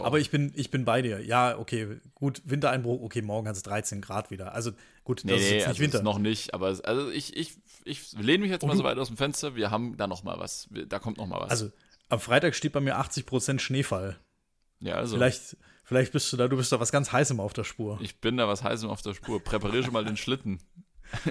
Aber 0.03 0.19
ich 0.19 0.31
bin, 0.31 0.53
ich 0.55 0.71
bin 0.71 0.85
bei 0.85 1.01
dir. 1.01 1.23
Ja, 1.25 1.57
okay, 1.57 1.99
gut, 2.15 2.41
Wintereinbruch, 2.45 3.01
okay, 3.01 3.21
morgen 3.21 3.49
hat 3.49 3.55
es 3.55 3.63
13 3.63 3.99
Grad 3.99 4.31
wieder. 4.31 4.53
Also 4.53 4.71
gut, 5.03 5.19
das 5.19 5.25
nee, 5.25 5.33
ist 5.33 5.41
jetzt 5.41 5.53
nicht 5.55 5.67
also 5.67 5.79
Winter. 5.81 6.03
noch 6.03 6.19
nicht, 6.19 6.53
aber 6.53 6.67
also 6.67 7.09
ich, 7.09 7.35
ich, 7.35 7.57
ich 7.83 8.13
lehne 8.13 8.43
mich 8.43 8.51
jetzt 8.51 8.63
Und 8.63 8.69
mal 8.69 8.77
so 8.77 8.85
weit 8.85 8.97
aus 8.97 9.07
dem 9.07 9.17
Fenster, 9.17 9.55
wir 9.55 9.69
haben 9.69 9.97
da 9.97 10.07
noch 10.07 10.23
mal 10.23 10.39
was. 10.39 10.69
Da 10.87 10.99
kommt 10.99 11.17
noch 11.17 11.27
mal 11.27 11.41
was. 11.41 11.49
Also 11.49 11.71
am 12.07 12.19
Freitag 12.19 12.55
steht 12.55 12.71
bei 12.71 12.79
mir 12.79 12.97
80% 12.97 13.59
Schneefall. 13.59 14.17
Ja, 14.79 14.95
also. 14.95 15.17
Vielleicht, 15.17 15.57
vielleicht 15.83 16.13
bist 16.13 16.31
du 16.31 16.37
da, 16.37 16.47
du 16.47 16.55
bist 16.55 16.71
da 16.71 16.79
was 16.79 16.91
ganz 16.91 17.11
Heißem 17.11 17.39
auf 17.39 17.51
der 17.51 17.65
Spur. 17.65 17.99
Ich 18.01 18.21
bin 18.21 18.37
da 18.37 18.47
was 18.47 18.63
Heißem 18.63 18.89
auf 18.89 19.01
der 19.01 19.13
Spur. 19.15 19.43
Präpariere 19.43 19.83
schon 19.83 19.93
mal 19.93 20.05
den 20.05 20.17
Schlitten. 20.17 20.59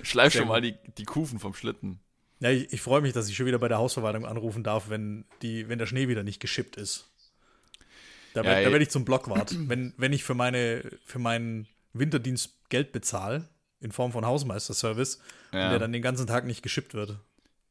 Schleif 0.03 0.35
schon 0.35 0.49
mal 0.49 0.61
die, 0.61 0.75
die 0.99 1.05
Kufen 1.05 1.39
vom 1.39 1.55
Schlitten. 1.55 2.01
Ja, 2.41 2.51
ich, 2.51 2.73
ich 2.73 2.81
freue 2.81 3.01
mich, 3.01 3.13
dass 3.13 3.29
ich 3.29 3.37
schon 3.37 3.47
wieder 3.47 3.59
bei 3.59 3.69
der 3.69 3.79
Hausverwaltung 3.79 4.27
anrufen 4.27 4.63
darf, 4.63 4.91
wenn, 4.91 5.25
die, 5.43 5.69
wenn 5.69 5.79
der 5.79 5.87
Schnee 5.87 6.09
wieder 6.09 6.23
nicht 6.23 6.41
geschippt 6.41 6.77
ist. 6.77 7.09
Da, 8.35 8.43
ja, 8.43 8.71
werde 8.71 8.83
ich 8.83 8.91
zum 8.91 9.05
Blockwart. 9.05 9.55
wenn, 9.69 9.95
wenn 9.97 10.13
ich 10.13 10.23
für, 10.23 10.35
meine, 10.35 10.85
für 11.05 11.19
meinen 11.19 11.67
Winterdienst 11.95 12.69
Geld 12.69 12.93
bezahle, 12.93 13.49
in 13.81 13.93
Form 13.93 14.13
von 14.13 14.27
Hausmeisterservice, 14.27 15.21
ja. 15.53 15.71
der 15.71 15.79
dann 15.79 15.93
den 15.93 16.03
ganzen 16.03 16.27
Tag 16.27 16.45
nicht 16.45 16.63
geschippt 16.63 16.95
wird. 16.95 17.19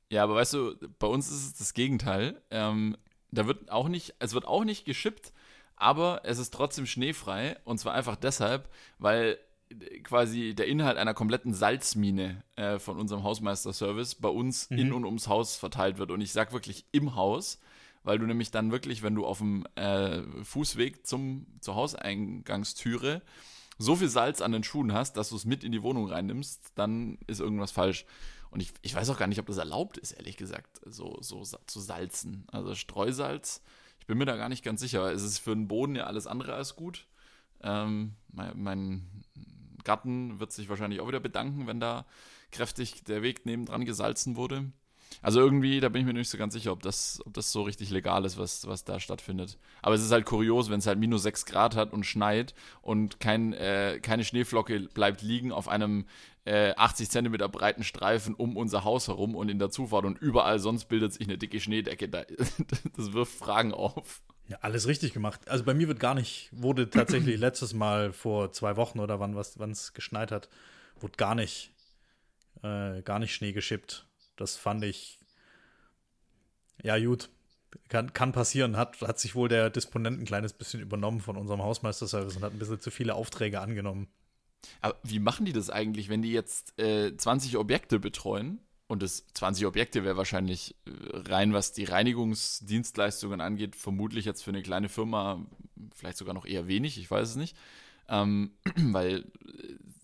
Ja, 0.09 0.23
aber 0.23 0.35
weißt 0.35 0.53
du, 0.53 0.75
bei 0.99 1.07
uns 1.07 1.29
ist 1.29 1.45
es 1.45 1.53
das 1.55 1.73
Gegenteil. 1.73 2.41
Ähm, 2.51 2.97
da 3.31 3.47
wird 3.47 3.69
auch 3.69 3.87
nicht, 3.87 4.15
es 4.19 4.33
wird 4.33 4.45
auch 4.45 4.63
nicht 4.63 4.85
geschippt, 4.85 5.33
aber 5.75 6.21
es 6.23 6.37
ist 6.37 6.53
trotzdem 6.53 6.85
schneefrei. 6.85 7.57
Und 7.63 7.79
zwar 7.79 7.93
einfach 7.93 8.15
deshalb, 8.15 8.69
weil 8.97 9.37
quasi 10.03 10.53
der 10.53 10.67
Inhalt 10.67 10.97
einer 10.97 11.13
kompletten 11.13 11.53
Salzmine 11.53 12.43
äh, 12.55 12.79
von 12.79 12.97
unserem 12.97 13.23
Hausmeister-Service 13.23 14.15
bei 14.15 14.29
uns 14.29 14.69
mhm. 14.69 14.77
in 14.77 14.93
und 14.93 15.05
ums 15.05 15.27
Haus 15.27 15.55
verteilt 15.55 15.97
wird. 15.97 16.11
Und 16.11 16.21
ich 16.21 16.31
sag 16.31 16.53
wirklich 16.53 16.85
im 16.91 17.15
Haus, 17.15 17.59
weil 18.03 18.19
du 18.19 18.25
nämlich 18.25 18.51
dann 18.51 18.71
wirklich, 18.71 19.01
wenn 19.01 19.15
du 19.15 19.25
auf 19.25 19.39
dem 19.39 19.65
äh, 19.75 20.21
Fußweg 20.43 21.05
zum, 21.05 21.47
zur 21.59 21.75
Hauseingangstüre 21.75 23.21
so 23.77 23.95
viel 23.95 24.07
Salz 24.07 24.41
an 24.41 24.51
den 24.51 24.63
Schuhen 24.63 24.93
hast, 24.93 25.17
dass 25.17 25.29
du 25.29 25.35
es 25.35 25.45
mit 25.45 25.63
in 25.63 25.71
die 25.71 25.83
Wohnung 25.83 26.07
reinnimmst, 26.07 26.71
dann 26.75 27.17
ist 27.27 27.41
irgendwas 27.41 27.71
falsch. 27.71 28.05
Und 28.51 28.61
ich, 28.61 28.71
ich 28.83 28.95
weiß 28.95 29.09
auch 29.09 29.17
gar 29.17 29.27
nicht, 29.27 29.39
ob 29.39 29.47
das 29.47 29.57
erlaubt 29.57 29.97
ist, 29.97 30.13
ehrlich 30.13 30.37
gesagt, 30.37 30.79
so, 30.85 31.17
so 31.21 31.43
zu 31.43 31.79
salzen. 31.81 32.45
Also 32.51 32.73
Streusalz, 32.73 33.61
ich 33.99 34.05
bin 34.05 34.17
mir 34.17 34.25
da 34.25 34.37
gar 34.37 34.49
nicht 34.49 34.63
ganz 34.63 34.79
sicher. 34.79 35.11
Es 35.11 35.23
ist 35.23 35.39
für 35.39 35.53
den 35.53 35.67
Boden 35.67 35.95
ja 35.95 36.05
alles 36.05 36.27
andere 36.27 36.53
als 36.53 36.75
gut. 36.75 37.05
Ähm, 37.61 38.13
mein, 38.31 38.51
mein 38.55 39.23
Garten 39.85 40.39
wird 40.39 40.51
sich 40.51 40.69
wahrscheinlich 40.69 40.99
auch 40.99 41.07
wieder 41.07 41.19
bedanken, 41.19 41.67
wenn 41.67 41.79
da 41.79 42.05
kräftig 42.51 43.03
der 43.03 43.21
Weg 43.21 43.45
nebendran 43.45 43.85
gesalzen 43.85 44.35
wurde. 44.35 44.71
Also 45.21 45.39
irgendwie, 45.39 45.79
da 45.79 45.89
bin 45.89 46.01
ich 46.01 46.05
mir 46.05 46.13
nicht 46.13 46.29
so 46.29 46.37
ganz 46.37 46.53
sicher, 46.53 46.71
ob 46.71 46.81
das, 46.81 47.21
ob 47.25 47.33
das 47.33 47.51
so 47.51 47.63
richtig 47.63 47.89
legal 47.89 48.25
ist, 48.25 48.37
was, 48.37 48.67
was 48.67 48.83
da 48.83 48.99
stattfindet. 48.99 49.57
Aber 49.81 49.95
es 49.95 50.03
ist 50.03 50.11
halt 50.11 50.25
kurios, 50.25 50.69
wenn 50.69 50.79
es 50.79 50.87
halt 50.87 50.99
minus 50.99 51.23
6 51.23 51.45
Grad 51.45 51.75
hat 51.75 51.93
und 51.93 52.05
schneit 52.05 52.53
und 52.81 53.19
kein, 53.19 53.53
äh, 53.53 53.99
keine 54.01 54.23
Schneeflocke 54.23 54.81
bleibt 54.93 55.21
liegen 55.21 55.51
auf 55.51 55.67
einem 55.67 56.05
äh, 56.45 56.73
80 56.75 57.09
Zentimeter 57.09 57.49
breiten 57.49 57.83
Streifen 57.83 58.35
um 58.35 58.55
unser 58.55 58.83
Haus 58.83 59.07
herum 59.07 59.35
und 59.35 59.49
in 59.49 59.57
der 59.59 59.71
Zufahrt 59.71 60.05
und 60.05 60.19
überall 60.19 60.59
sonst 60.59 60.85
bildet 60.85 61.13
sich 61.13 61.27
eine 61.27 61.37
dicke 61.37 61.59
Schneedecke. 61.59 62.07
Da, 62.09 62.23
das 62.95 63.13
wirft 63.13 63.35
Fragen 63.35 63.73
auf. 63.73 64.21
Ja, 64.47 64.57
alles 64.61 64.87
richtig 64.87 65.13
gemacht. 65.13 65.47
Also 65.47 65.63
bei 65.63 65.73
mir 65.73 65.87
wird 65.87 65.99
gar 65.99 66.13
nicht, 66.13 66.49
wurde 66.51 66.89
tatsächlich 66.89 67.39
letztes 67.39 67.73
Mal 67.73 68.13
vor 68.13 68.51
zwei 68.51 68.75
Wochen 68.75 68.99
oder 68.99 69.19
wann 69.19 69.35
es 69.35 69.93
geschneit 69.93 70.31
hat, 70.31 70.49
wurde 70.99 71.17
gar 71.17 71.35
nicht, 71.35 71.71
äh, 72.61 73.01
gar 73.01 73.19
nicht 73.19 73.33
Schnee 73.33 73.53
geschippt. 73.53 74.05
Das 74.35 74.55
fand 74.55 74.83
ich, 74.83 75.19
ja 76.83 76.97
gut, 77.03 77.29
kann, 77.89 78.13
kann 78.13 78.31
passieren. 78.31 78.77
Hat, 78.77 79.01
hat 79.01 79.19
sich 79.19 79.35
wohl 79.35 79.49
der 79.49 79.69
Disponent 79.69 80.19
ein 80.19 80.25
kleines 80.25 80.53
bisschen 80.53 80.81
übernommen 80.81 81.21
von 81.21 81.37
unserem 81.37 81.63
Hausmeisterservice 81.63 82.37
und 82.37 82.43
hat 82.43 82.53
ein 82.53 82.59
bisschen 82.59 82.79
zu 82.79 82.91
viele 82.91 83.15
Aufträge 83.15 83.59
angenommen. 83.59 84.07
Aber 84.81 84.97
wie 85.03 85.19
machen 85.19 85.45
die 85.45 85.53
das 85.53 85.69
eigentlich, 85.69 86.09
wenn 86.09 86.21
die 86.21 86.31
jetzt 86.31 86.79
äh, 86.79 87.15
20 87.15 87.57
Objekte 87.57 87.99
betreuen? 87.99 88.59
Und 88.87 89.01
das 89.01 89.25
20 89.33 89.65
Objekte 89.65 90.03
wäre 90.03 90.17
wahrscheinlich 90.17 90.75
äh, 90.85 91.17
rein, 91.29 91.53
was 91.53 91.73
die 91.73 91.85
Reinigungsdienstleistungen 91.85 93.41
angeht, 93.41 93.75
vermutlich 93.75 94.25
jetzt 94.25 94.43
für 94.43 94.51
eine 94.51 94.61
kleine 94.61 94.89
Firma 94.89 95.43
vielleicht 95.95 96.17
sogar 96.17 96.33
noch 96.33 96.45
eher 96.45 96.67
wenig, 96.67 96.97
ich 96.97 97.09
weiß 97.09 97.29
es 97.29 97.35
nicht. 97.35 97.57
Ähm, 98.07 98.51
weil 98.75 99.25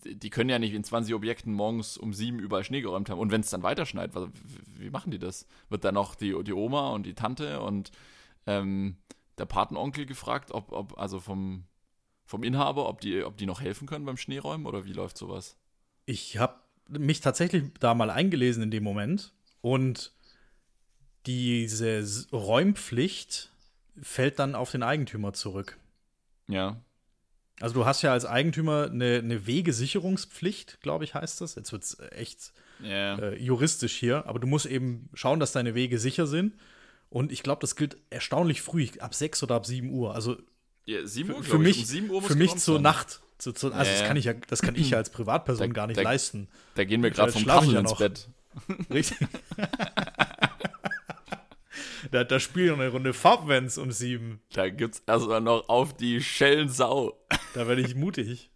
äh, 0.04 0.14
die 0.14 0.30
können 0.30 0.50
ja 0.50 0.58
nicht 0.58 0.74
in 0.74 0.82
20 0.82 1.14
Objekten 1.14 1.52
morgens 1.52 1.96
um 1.96 2.12
sieben 2.12 2.40
überall 2.40 2.64
Schnee 2.64 2.80
geräumt 2.80 3.08
haben. 3.08 3.20
Und 3.20 3.30
wenn 3.30 3.42
es 3.42 3.50
dann 3.50 3.62
weiter 3.62 3.86
schneit, 3.86 4.10
wie 4.76 4.90
machen 4.90 5.12
die 5.12 5.20
das? 5.20 5.46
Wird 5.68 5.84
dann 5.84 5.94
noch 5.94 6.16
die, 6.16 6.34
die 6.42 6.52
Oma 6.52 6.90
und 6.90 7.06
die 7.06 7.14
Tante 7.14 7.60
und 7.60 7.92
ähm, 8.46 8.96
der 9.38 9.46
Patenonkel 9.46 10.06
gefragt, 10.06 10.50
ob, 10.50 10.72
ob 10.72 10.98
also 10.98 11.20
vom, 11.20 11.64
vom 12.24 12.42
Inhaber, 12.42 12.88
ob 12.88 13.00
die, 13.00 13.22
ob 13.22 13.36
die 13.36 13.46
noch 13.46 13.60
helfen 13.60 13.86
können 13.86 14.04
beim 14.04 14.16
Schneeräumen 14.16 14.66
oder 14.66 14.84
wie 14.84 14.92
läuft 14.92 15.16
sowas? 15.16 15.56
Ich 16.04 16.38
habe 16.38 16.61
mich 16.88 17.20
tatsächlich 17.20 17.64
da 17.80 17.94
mal 17.94 18.10
eingelesen 18.10 18.62
in 18.62 18.70
dem 18.70 18.84
Moment 18.84 19.32
und 19.60 20.12
diese 21.26 22.04
Räumpflicht 22.32 23.50
fällt 24.00 24.38
dann 24.38 24.54
auf 24.54 24.70
den 24.70 24.82
Eigentümer 24.82 25.32
zurück. 25.32 25.78
Ja. 26.48 26.80
Also 27.60 27.74
du 27.74 27.86
hast 27.86 28.02
ja 28.02 28.12
als 28.12 28.26
Eigentümer 28.26 28.90
eine, 28.90 29.18
eine 29.18 29.46
Wegesicherungspflicht, 29.46 30.80
glaube 30.80 31.04
ich, 31.04 31.14
heißt 31.14 31.40
das. 31.40 31.54
Jetzt 31.54 31.70
wird 31.70 31.84
es 31.84 31.98
echt 32.10 32.52
yeah. 32.82 33.18
äh, 33.18 33.40
juristisch 33.40 33.94
hier, 33.94 34.26
aber 34.26 34.40
du 34.40 34.46
musst 34.46 34.66
eben 34.66 35.08
schauen, 35.14 35.38
dass 35.38 35.52
deine 35.52 35.74
Wege 35.74 35.98
sicher 35.98 36.26
sind. 36.26 36.54
Und 37.08 37.30
ich 37.30 37.42
glaube, 37.42 37.60
das 37.60 37.76
gilt 37.76 37.98
erstaunlich 38.10 38.62
früh, 38.62 38.88
ab 38.98 39.14
6 39.14 39.42
oder 39.44 39.54
ab 39.54 39.66
7 39.66 39.90
Uhr. 39.90 40.14
Also 40.14 40.38
ja, 40.86 41.06
7 41.06 41.30
Uhr, 41.30 41.44
für, 41.44 41.58
mich, 41.58 41.78
um 41.78 41.84
7 41.84 42.10
Uhr 42.10 42.22
für 42.22 42.34
mich 42.34 42.56
zur 42.56 42.80
Nacht. 42.80 43.20
Zu, 43.42 43.50
zu, 43.50 43.72
also 43.72 43.90
ja, 43.90 43.98
das 43.98 44.06
kann 44.06 44.16
ich 44.16 44.24
ja, 44.24 44.34
das 44.34 44.62
kann 44.62 44.76
ich 44.76 44.90
ja 44.90 44.98
als 44.98 45.10
Privatperson 45.10 45.70
da, 45.70 45.72
gar 45.74 45.88
nicht 45.88 45.96
da, 45.96 46.02
leisten. 46.02 46.46
Da 46.76 46.84
gehen 46.84 47.02
wir 47.02 47.10
gerade 47.10 47.32
vom 47.32 47.44
Kacheln 47.44 47.72
ja 47.72 47.80
ins 47.80 47.96
Bett. 47.96 48.28
Richtig. 48.88 49.18
da, 52.12 52.22
da 52.22 52.38
spielen 52.38 52.74
eine 52.74 52.90
Runde 52.90 53.12
Farbvents 53.12 53.78
um 53.78 53.90
sieben. 53.90 54.40
Da 54.52 54.70
gibt's 54.70 55.02
erstmal 55.08 55.40
noch 55.40 55.68
auf 55.68 55.92
die 55.96 56.22
Schellensau. 56.22 57.18
Da 57.54 57.66
werde 57.66 57.82
ich 57.82 57.96
mutig. 57.96 58.52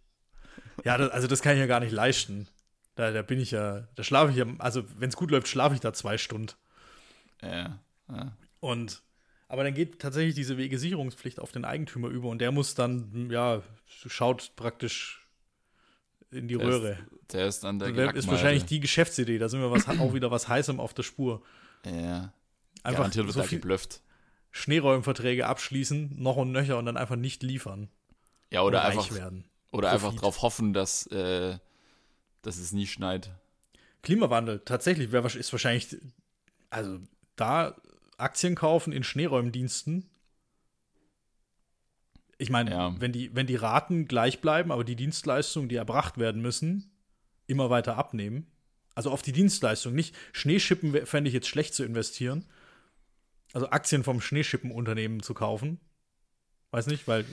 Ja, 0.85 0.97
das, 0.97 1.11
also 1.11 1.27
das 1.27 1.41
kann 1.41 1.55
ich 1.55 1.59
ja 1.59 1.65
gar 1.65 1.81
nicht 1.81 1.91
leisten. 1.91 2.47
Da, 2.95 3.11
da 3.11 3.23
bin 3.23 3.41
ich 3.41 3.51
ja, 3.51 3.89
da 3.95 4.03
schlafe 4.03 4.31
ich 4.31 4.37
ja, 4.37 4.45
also 4.57 4.85
wenn 4.97 5.09
es 5.09 5.17
gut 5.17 5.31
läuft, 5.31 5.49
schlafe 5.49 5.75
ich 5.75 5.81
da 5.81 5.91
zwei 5.91 6.17
Stunden. 6.17 6.53
Ja. 7.41 7.77
ja. 8.07 8.37
Und 8.61 9.01
aber 9.49 9.63
dann 9.63 9.73
geht 9.73 9.99
tatsächlich 9.99 10.35
diese 10.35 10.57
Wegesicherungspflicht 10.57 11.39
auf 11.39 11.51
den 11.51 11.65
Eigentümer 11.65 12.09
über 12.09 12.29
und 12.29 12.39
der 12.39 12.51
muss 12.51 12.75
dann, 12.75 13.29
ja, 13.31 13.61
schaut 13.85 14.51
praktisch 14.55 15.27
in 16.31 16.47
die 16.47 16.57
der 16.57 16.67
Röhre. 16.67 16.91
Ist, 16.91 17.33
der 17.33 17.47
ist 17.47 17.63
dann 17.63 17.79
der 17.79 17.91
Das 17.91 18.15
ist 18.15 18.27
wahrscheinlich 18.27 18.65
die 18.65 18.79
Geschäftsidee. 18.79 19.37
Da 19.37 19.47
sind 19.47 19.61
wir 19.61 19.71
was, 19.71 19.87
auch 19.87 20.13
wieder 20.13 20.31
was 20.31 20.47
Heißem 20.47 20.79
auf 20.79 20.93
der 20.93 21.03
Spur. 21.03 21.41
Ja. 21.85 22.33
Einfach 22.83 22.99
Garantiert 22.99 23.25
wird 23.25 23.33
so 23.33 23.41
da 23.41 23.47
geblufft. 23.47 24.01
Schneeräumverträge 24.51 25.45
abschließen, 25.47 26.21
noch 26.21 26.35
und 26.35 26.51
nöcher 26.51 26.77
und 26.77 26.85
dann 26.85 26.97
einfach 26.97 27.15
nicht 27.15 27.43
liefern. 27.43 27.89
Ja, 28.51 28.61
oder 28.61 28.83
einfach 28.83 29.13
werden. 29.13 29.45
Oder 29.71 29.89
Profit. 29.89 30.05
einfach 30.05 30.19
darauf 30.19 30.41
hoffen, 30.41 30.73
dass, 30.73 31.05
äh, 31.07 31.57
dass 32.41 32.57
es 32.57 32.71
nie 32.71 32.87
schneit. 32.87 33.31
Klimawandel, 34.03 34.61
tatsächlich, 34.63 35.11
ist 35.11 35.51
wahrscheinlich, 35.51 35.97
also 36.69 36.99
da 37.35 37.75
Aktien 38.17 38.55
kaufen 38.55 38.91
in 38.91 39.03
Schneeräumdiensten. 39.03 40.09
Ich 42.39 42.49
meine, 42.49 42.71
ja. 42.71 42.95
wenn, 42.99 43.11
die, 43.11 43.35
wenn 43.35 43.47
die 43.47 43.55
Raten 43.55 44.07
gleich 44.07 44.41
bleiben, 44.41 44.71
aber 44.71 44.83
die 44.83 44.95
Dienstleistungen, 44.95 45.69
die 45.69 45.75
erbracht 45.75 46.17
werden 46.17 46.41
müssen, 46.41 46.91
immer 47.47 47.69
weiter 47.69 47.97
abnehmen. 47.97 48.47
Also 48.93 49.11
auf 49.11 49.21
die 49.21 49.31
Dienstleistung, 49.31 49.93
nicht 49.93 50.15
Schneeschippen 50.33 51.05
fände 51.05 51.29
ich 51.29 51.33
jetzt 51.33 51.47
schlecht 51.47 51.73
zu 51.73 51.83
investieren. 51.83 52.45
Also 53.53 53.69
Aktien 53.69 54.03
vom 54.03 54.21
Schneeschippenunternehmen 54.21 55.21
zu 55.21 55.33
kaufen. 55.33 55.79
Weiß 56.71 56.87
nicht, 56.87 57.07
weil. 57.07 57.25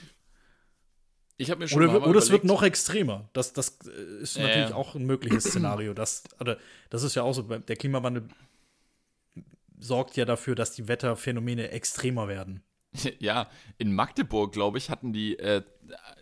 Ich 1.37 1.51
habe 1.51 1.59
mir 1.59 1.67
schon 1.67 1.83
oder, 1.83 1.99
mal 1.99 2.07
oder 2.07 2.19
es 2.19 2.29
wird 2.29 2.45
noch 2.45 2.63
extremer. 2.63 3.29
Das, 3.33 3.51
das 3.51 3.79
äh, 3.85 4.21
ist 4.21 4.37
natürlich 4.37 4.69
ja. 4.69 4.75
auch 4.75 4.95
ein 4.95 5.05
mögliches 5.05 5.43
Szenario. 5.43 5.93
Das, 5.93 6.23
oder, 6.39 6.57
das 6.89 7.03
ist 7.03 7.15
ja 7.15 7.23
auch 7.23 7.33
so, 7.33 7.41
der 7.41 7.75
Klimawandel 7.75 8.29
sorgt 9.79 10.17
ja 10.17 10.25
dafür, 10.25 10.55
dass 10.55 10.71
die 10.71 10.87
Wetterphänomene 10.87 11.69
extremer 11.71 12.27
werden. 12.27 12.63
Ja, 13.19 13.49
in 13.77 13.93
Magdeburg, 13.93 14.53
glaube 14.53 14.77
ich, 14.77 14.89
hatten 14.89 15.11
die 15.11 15.37
äh, 15.37 15.63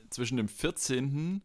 zwischen 0.10 0.38
dem 0.38 0.48
14. 0.48 1.44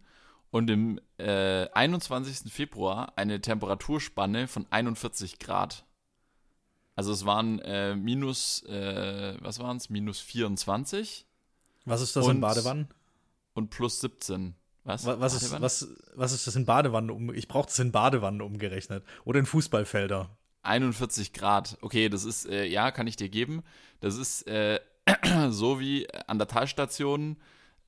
und 0.51 0.67
dem 0.67 1.01
äh, 1.19 1.69
21. 1.69 2.51
Februar 2.53 3.13
eine 3.17 3.41
Temperaturspanne 3.41 4.49
von 4.49 4.67
41 4.71 5.39
Grad. 5.39 5.85
Also 6.97 7.13
es 7.13 7.25
waren 7.25 7.61
äh, 7.61 7.95
minus, 7.95 8.63
äh, 8.65 9.37
was 9.41 9.59
waren 9.61 9.77
es? 9.77 9.91
Minus 9.91 10.19
24. 10.21 11.27
Was 11.85 12.01
ist 12.01 12.17
das 12.17 12.27
und, 12.27 12.37
in 12.37 12.41
Badewannen? 12.41 12.89
Und 13.55 13.71
plus 13.71 14.01
17. 14.01 14.55
Was? 14.85 15.07
Was, 15.07 15.21
was 15.21 15.43
ist, 15.43 15.61
was, 15.61 15.89
was 16.15 16.33
ist 16.33 16.47
das 16.47 16.57
in 16.57 16.65
Badewannen? 16.65 17.11
Um, 17.11 17.33
ich 17.35 17.47
brauche 17.47 17.67
das 17.67 17.79
in 17.79 17.93
Badewannen 17.93 18.41
umgerechnet. 18.41 19.05
Oder 19.25 19.39
in 19.39 19.47
Fußballfelder. 19.47 20.38
41 20.63 21.33
Grad. 21.33 21.79
Okay, 21.81 22.09
das 22.09 22.25
ist, 22.25 22.47
äh, 22.47 22.65
ja, 22.65 22.91
kann 22.91 23.07
ich 23.07 23.17
dir 23.17 23.29
geben. 23.29 23.63
Das 24.01 24.17
ist 24.17 24.47
äh, 24.47 24.81
so 25.51 25.81
wie 25.81 26.09
an 26.27 26.39
der 26.39 26.49
Talstation 26.49 27.37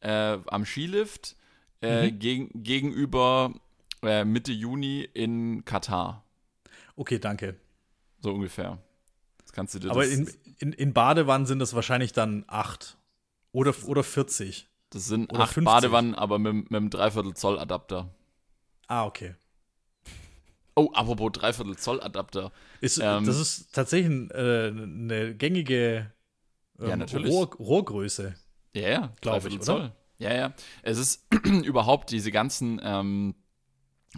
äh, 0.00 0.39
am 0.47 0.65
Skilift 0.65 1.37
äh, 1.83 2.11
mhm. 2.11 2.19
geg 2.19 2.50
gegenüber 2.55 3.53
äh, 4.03 4.25
Mitte 4.25 4.53
Juni 4.53 5.09
in 5.15 5.65
Katar. 5.65 6.25
Okay, 6.97 7.19
danke. 7.19 7.57
So 8.21 8.33
ungefähr. 8.33 8.79
Das 9.43 9.53
kannst 9.53 9.75
du 9.75 9.79
dir 9.79 9.91
Aber 9.91 10.07
in, 10.07 10.31
in, 10.59 10.73
in 10.73 10.93
Badewannen 10.93 11.47
sind 11.47 11.59
das 11.59 11.75
wahrscheinlich 11.75 12.12
dann 12.12 12.45
8 12.47 12.97
oder, 13.53 13.75
oder 13.87 14.05
40. 14.05 14.69
Das 14.91 15.07
sind 15.07 15.33
oder 15.33 15.45
8 15.45 15.55
50. 15.55 15.65
Badewannen, 15.65 16.15
aber 16.15 16.39
mit, 16.39 16.71
mit 16.71 16.75
einem 16.75 16.91
Dreiviertel 16.91 17.35
Zoll 17.35 17.59
Adapter. 17.59 18.15
Ah, 18.87 19.07
okay. 19.07 19.35
Oh, 20.75 20.91
apropos 20.93 21.33
Dreiviertel 21.33 21.77
Zoll 21.77 22.00
Adapter. 22.00 22.53
Ist, 22.81 22.99
ähm, 23.03 23.25
das 23.25 23.39
ist 23.39 23.75
tatsächlich 23.75 24.31
äh, 24.31 24.69
eine 24.69 25.35
gängige 25.35 26.12
ähm, 26.81 26.89
ja, 26.89 26.97
natürlich. 26.97 27.33
Rohr, 27.33 27.50
Rohrgröße. 27.55 28.35
Ja, 28.75 28.89
ja, 28.89 29.12
glaube 29.21 29.49
ich, 29.49 29.61
Zoll. 29.61 29.81
Oder? 29.81 29.97
Ja, 30.19 30.35
ja. 30.35 30.55
Es 30.83 30.99
ist 30.99 31.27
überhaupt 31.65 32.11
diese 32.11 32.31
ganzen 32.31 32.81
ähm, 32.83 33.35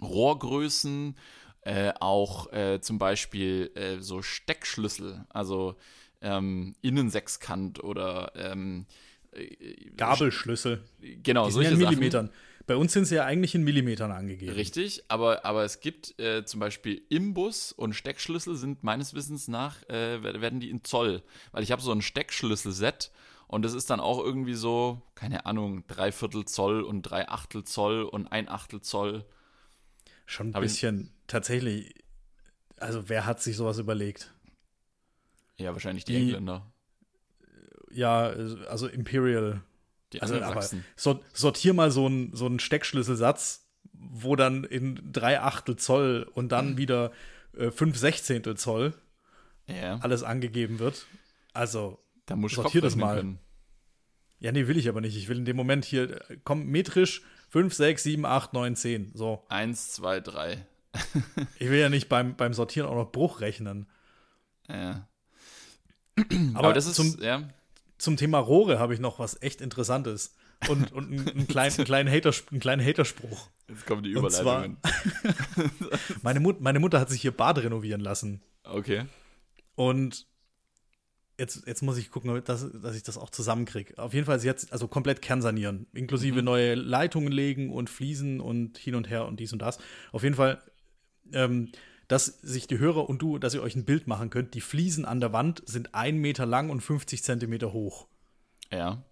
Rohrgrößen, 0.01 1.17
äh, 1.61 1.93
auch 1.99 2.51
äh, 2.51 2.81
zum 2.81 2.97
Beispiel 2.99 3.71
äh, 3.75 3.99
so 4.01 4.21
Steckschlüssel, 4.21 5.25
also 5.29 5.75
ähm, 6.21 6.75
Innensechskant 6.81 7.83
oder 7.83 8.31
ähm, 8.35 8.85
äh, 9.31 9.89
Gabelschlüssel. 9.95 10.83
Genau, 11.23 11.45
Die 11.45 11.51
solche 11.51 11.69
sind 11.69 11.81
ja 11.81 11.87
in 11.87 11.95
Millimetern. 11.95 12.27
Sachen. 12.27 12.37
Bei 12.65 12.77
uns 12.77 12.93
sind 12.93 13.05
sie 13.05 13.15
ja 13.15 13.25
eigentlich 13.25 13.55
in 13.55 13.63
Millimetern 13.63 14.11
angegeben. 14.11 14.53
Richtig, 14.53 15.03
aber, 15.09 15.43
aber 15.43 15.65
es 15.65 15.81
gibt 15.81 16.17
äh, 16.19 16.45
zum 16.45 16.61
Beispiel 16.61 17.01
Imbus 17.09 17.73
und 17.73 17.93
Steckschlüssel 17.93 18.55
sind 18.55 18.83
meines 18.83 19.13
Wissens 19.13 19.49
nach, 19.49 19.83
äh, 19.89 20.23
werden 20.23 20.61
die 20.61 20.69
in 20.69 20.83
Zoll. 20.83 21.23
Weil 21.51 21.63
ich 21.63 21.71
habe 21.71 21.81
so 21.81 21.91
ein 21.91 22.01
Steckschlüssel-Set 22.01 23.11
und 23.47 23.63
das 23.63 23.73
ist 23.73 23.89
dann 23.89 23.99
auch 23.99 24.19
irgendwie 24.19 24.53
so, 24.53 25.01
keine 25.13 25.45
Ahnung, 25.45 25.85
drei 25.87 26.13
Viertel 26.13 26.45
Zoll 26.45 26.81
und 26.81 27.01
drei 27.01 27.27
Achtel 27.27 27.65
Zoll 27.65 28.03
und 28.03 28.27
ein 28.27 28.47
Achtel 28.47 28.81
Zoll. 28.81 29.25
Schon 30.25 30.47
ein 30.47 30.53
hab 30.53 30.61
bisschen 30.61 31.01
ich, 31.01 31.11
tatsächlich, 31.27 31.93
also 32.77 33.09
wer 33.09 33.25
hat 33.25 33.41
sich 33.41 33.57
sowas 33.57 33.77
überlegt? 33.77 34.33
Ja, 35.57 35.73
wahrscheinlich 35.73 36.05
die, 36.05 36.13
die 36.13 36.21
Engländer. 36.21 36.71
Ja, 37.91 38.21
also 38.69 38.87
Imperial 38.87 39.61
die 40.13 40.21
also, 40.21 40.39
aber 40.41 40.63
sortier 41.33 41.73
mal 41.73 41.91
so 41.91 42.05
einen 42.05 42.35
so 42.35 42.57
Steckschlüsselsatz, 42.57 43.67
wo 43.93 44.35
dann 44.35 44.63
in 44.63 45.11
drei 45.11 45.41
Achtel 45.41 45.75
Zoll 45.75 46.29
und 46.33 46.51
dann 46.51 46.73
mhm. 46.73 46.77
wieder 46.77 47.11
äh, 47.57 47.71
fünf 47.71 47.97
Sechzehntel 47.97 48.55
Zoll 48.55 48.93
ja. 49.67 49.97
alles 49.97 50.23
angegeben 50.23 50.79
wird. 50.79 51.05
Also, 51.53 51.99
da 52.25 52.35
muss 52.35 52.53
sortier 52.53 52.81
das 52.81 52.95
mal. 52.95 53.17
Können. 53.17 53.39
Ja, 54.39 54.51
nee, 54.51 54.67
will 54.67 54.77
ich 54.77 54.89
aber 54.89 55.01
nicht. 55.01 55.15
Ich 55.15 55.29
will 55.29 55.37
in 55.37 55.45
dem 55.45 55.55
Moment 55.55 55.85
hier, 55.85 56.21
komm, 56.43 56.65
metrisch 56.65 57.21
5, 57.49 57.73
6, 57.73 58.03
7, 58.03 58.25
8, 58.25 58.53
9, 58.53 58.75
10. 58.75 59.11
So. 59.13 59.43
1, 59.49 59.91
2, 59.93 60.19
3. 60.19 60.65
ich 61.59 61.69
will 61.69 61.79
ja 61.79 61.89
nicht 61.89 62.09
beim, 62.09 62.35
beim 62.35 62.53
Sortieren 62.53 62.87
auch 62.87 62.95
noch 62.95 63.11
Bruch 63.11 63.41
rechnen. 63.41 63.87
Ja. 64.67 65.07
Aber, 66.53 66.59
aber 66.59 66.73
das 66.73 66.85
ist, 66.85 66.95
zum, 66.95 67.19
ja 67.21 67.47
zum 68.03 68.17
Thema 68.17 68.37
Rohre 68.39 68.79
habe 68.79 68.93
ich 68.93 68.99
noch 68.99 69.17
was 69.17 69.41
echt 69.41 69.61
Interessantes. 69.61 70.35
Und, 70.67 70.91
und 70.91 71.11
einen, 71.11 71.29
einen, 71.29 71.47
kleinen, 71.47 71.73
einen, 71.75 71.85
kleinen 71.85 72.11
Hater, 72.11 72.33
einen 72.51 72.59
kleinen 72.59 72.85
Haterspruch. 72.85 73.49
Jetzt 73.69 73.85
kommen 73.85 74.03
die 74.03 74.11
Überleitungen. 74.11 74.77
meine, 76.21 76.39
Mut, 76.41 76.59
meine 76.59 76.79
Mutter 76.79 76.99
hat 76.99 77.09
sich 77.09 77.21
hier 77.21 77.31
Bad 77.31 77.59
renovieren 77.59 78.01
lassen. 78.01 78.41
Okay. 78.65 79.05
Und 79.75 80.27
jetzt, 81.39 81.65
jetzt 81.65 81.81
muss 81.81 81.97
ich 81.97 82.11
gucken, 82.11 82.43
dass, 82.43 82.69
dass 82.73 82.95
ich 82.95 83.03
das 83.03 83.17
auch 83.17 83.29
zusammenkriege. 83.29 83.97
Auf 83.97 84.13
jeden 84.13 84.25
Fall, 84.25 84.39
sie 84.39 84.49
hat 84.49 84.65
also 84.71 84.89
komplett 84.89 85.21
kernsanieren, 85.21 85.87
inklusive 85.93 86.39
mhm. 86.39 86.45
neue 86.45 86.75
Leitungen 86.75 87.31
legen 87.31 87.71
und 87.71 87.89
Fliesen 87.89 88.41
und 88.41 88.77
hin 88.77 88.95
und 88.95 89.09
her 89.09 89.25
und 89.25 89.39
dies 89.39 89.53
und 89.53 89.61
das. 89.61 89.79
Auf 90.11 90.23
jeden 90.23 90.35
Fall 90.35 90.61
ähm, 91.31 91.71
dass 92.07 92.25
sich 92.25 92.67
die 92.67 92.79
Hörer 92.79 93.09
und 93.09 93.21
du, 93.21 93.37
dass 93.37 93.53
ihr 93.53 93.61
euch 93.61 93.75
ein 93.75 93.85
Bild 93.85 94.07
machen 94.07 94.29
könnt. 94.29 94.53
Die 94.53 94.61
Fliesen 94.61 95.05
an 95.05 95.19
der 95.19 95.33
Wand 95.33 95.63
sind 95.65 95.95
ein 95.95 96.17
Meter 96.17 96.45
lang 96.45 96.69
und 96.69 96.81
50 96.81 97.23
Zentimeter 97.23 97.73
hoch. 97.73 98.07
Ja. 98.71 99.03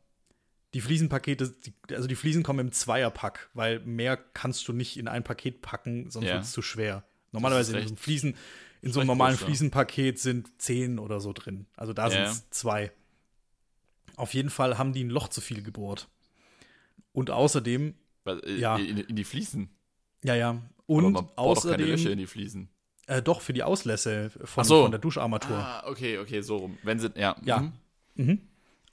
Die 0.73 0.82
Fliesenpakete, 0.82 1.54
also 1.91 2.08
die 2.08 2.15
Fliesen 2.15 2.43
kommen 2.43 2.60
im 2.60 2.71
Zweierpack, 2.71 3.49
weil 3.54 3.80
mehr 3.82 4.17
kannst 4.17 4.67
du 4.67 4.73
nicht 4.73 4.97
in 4.97 5.08
ein 5.08 5.23
Paket 5.23 5.62
packen, 5.62 6.10
sonst 6.10 6.27
ja. 6.27 6.34
wird 6.34 6.43
es 6.43 6.51
zu 6.51 6.62
schwer. 6.62 7.04
Normalerweise 7.32 7.77
in 7.77 7.88
so, 7.89 7.95
Fliesen, 7.95 8.36
in 8.82 8.91
so 8.91 8.99
einem 8.99 9.08
normalen 9.08 9.36
groß, 9.36 9.45
Fliesenpaket 9.45 10.19
sind 10.19 10.62
zehn 10.62 10.99
oder 10.99 11.19
so 11.19 11.34
drin. 11.34 11.67
Also 11.75 11.93
da 11.93 12.10
ja. 12.10 12.10
sind 12.10 12.23
es 12.23 12.49
zwei. 12.49 12.91
Auf 14.15 14.34
jeden 14.34 14.49
Fall 14.49 14.77
haben 14.77 14.93
die 14.93 15.04
ein 15.04 15.10
Loch 15.10 15.27
zu 15.27 15.41
viel 15.41 15.62
gebohrt. 15.62 16.10
Und 17.13 17.30
außerdem. 17.30 17.95
Äh, 18.25 18.54
ja. 18.56 18.77
In, 18.77 18.97
in, 18.97 19.15
die 19.15 19.23
Fliesen. 19.23 19.69
Ja, 20.23 20.36
ja. 20.36 20.62
Und 20.86 21.15
außerdem. 21.36 21.77
keine 21.77 21.91
Löcher 21.91 22.12
in 22.12 22.17
die 22.17 22.27
Fliesen. 22.27 22.69
Äh, 23.12 23.21
doch, 23.21 23.41
für 23.41 23.52
die 23.52 23.63
Auslässe 23.63 24.30
von, 24.45 24.63
so. 24.63 24.84
von 24.84 24.91
der 24.91 25.00
Duscharmatur. 25.00 25.58
Ah, 25.58 25.84
okay, 25.86 26.17
okay, 26.17 26.39
so 26.39 26.56
rum. 26.56 26.78
Wenn 26.82 26.97
sie, 26.97 27.12
ja. 27.15 27.36
Ja. 27.43 27.60
Mhm. 27.60 27.74
Mhm. 28.15 28.41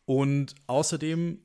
Und 0.07 0.55
außerdem 0.67 1.39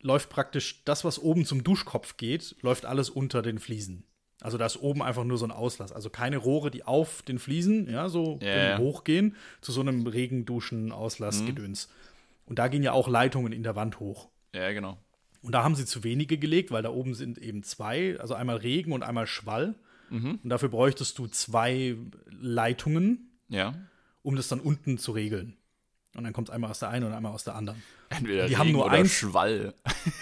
läuft 0.00 0.30
praktisch 0.30 0.82
das, 0.86 1.04
was 1.04 1.18
oben 1.18 1.44
zum 1.44 1.62
Duschkopf 1.62 2.16
geht, 2.16 2.56
läuft 2.62 2.86
alles 2.86 3.10
unter 3.10 3.42
den 3.42 3.58
Fliesen. 3.58 4.04
Also 4.40 4.56
da 4.56 4.64
ist 4.64 4.78
oben 4.78 5.02
einfach 5.02 5.24
nur 5.24 5.36
so 5.36 5.44
ein 5.44 5.50
Auslass. 5.50 5.92
Also 5.92 6.08
keine 6.08 6.38
Rohre, 6.38 6.70
die 6.70 6.84
auf 6.84 7.20
den 7.20 7.38
Fliesen, 7.38 7.90
ja, 7.90 8.08
so 8.08 8.38
yeah. 8.40 8.78
hochgehen, 8.78 9.36
zu 9.60 9.72
so 9.72 9.82
einem 9.82 10.06
Regenduschen-Auslass-Gedöns. 10.06 11.88
Mhm. 11.88 11.92
Und 12.46 12.58
da 12.58 12.68
gehen 12.68 12.82
ja 12.82 12.92
auch 12.92 13.08
Leitungen 13.08 13.52
in 13.52 13.62
der 13.62 13.76
Wand 13.76 14.00
hoch. 14.00 14.28
Ja, 14.54 14.72
genau. 14.72 14.96
Und 15.42 15.52
da 15.52 15.62
haben 15.62 15.74
sie 15.74 15.84
zu 15.84 16.02
wenige 16.02 16.38
gelegt, 16.38 16.70
weil 16.70 16.82
da 16.82 16.90
oben 16.90 17.12
sind 17.14 17.36
eben 17.36 17.62
zwei, 17.62 18.18
also 18.18 18.32
einmal 18.32 18.56
Regen 18.56 18.92
und 18.92 19.02
einmal 19.02 19.26
Schwall. 19.26 19.74
Mhm. 20.10 20.40
Und 20.42 20.48
dafür 20.48 20.68
bräuchtest 20.68 21.18
du 21.18 21.26
zwei 21.26 21.96
Leitungen, 22.30 23.38
ja. 23.48 23.74
um 24.22 24.36
das 24.36 24.48
dann 24.48 24.60
unten 24.60 24.98
zu 24.98 25.12
regeln. 25.12 25.56
Und 26.14 26.24
dann 26.24 26.32
kommt 26.32 26.48
es 26.48 26.54
einmal 26.54 26.70
aus 26.70 26.78
der 26.78 26.88
einen 26.88 27.04
und 27.04 27.12
einmal 27.12 27.32
aus 27.32 27.44
der 27.44 27.54
anderen. 27.54 27.82
Entweder 28.08 28.46
die 28.46 28.54
Regen 28.54 28.58
haben 28.58 28.72
nur 28.72 28.86
oder 28.86 28.94
ein 28.94 29.08
Schwall. 29.08 29.74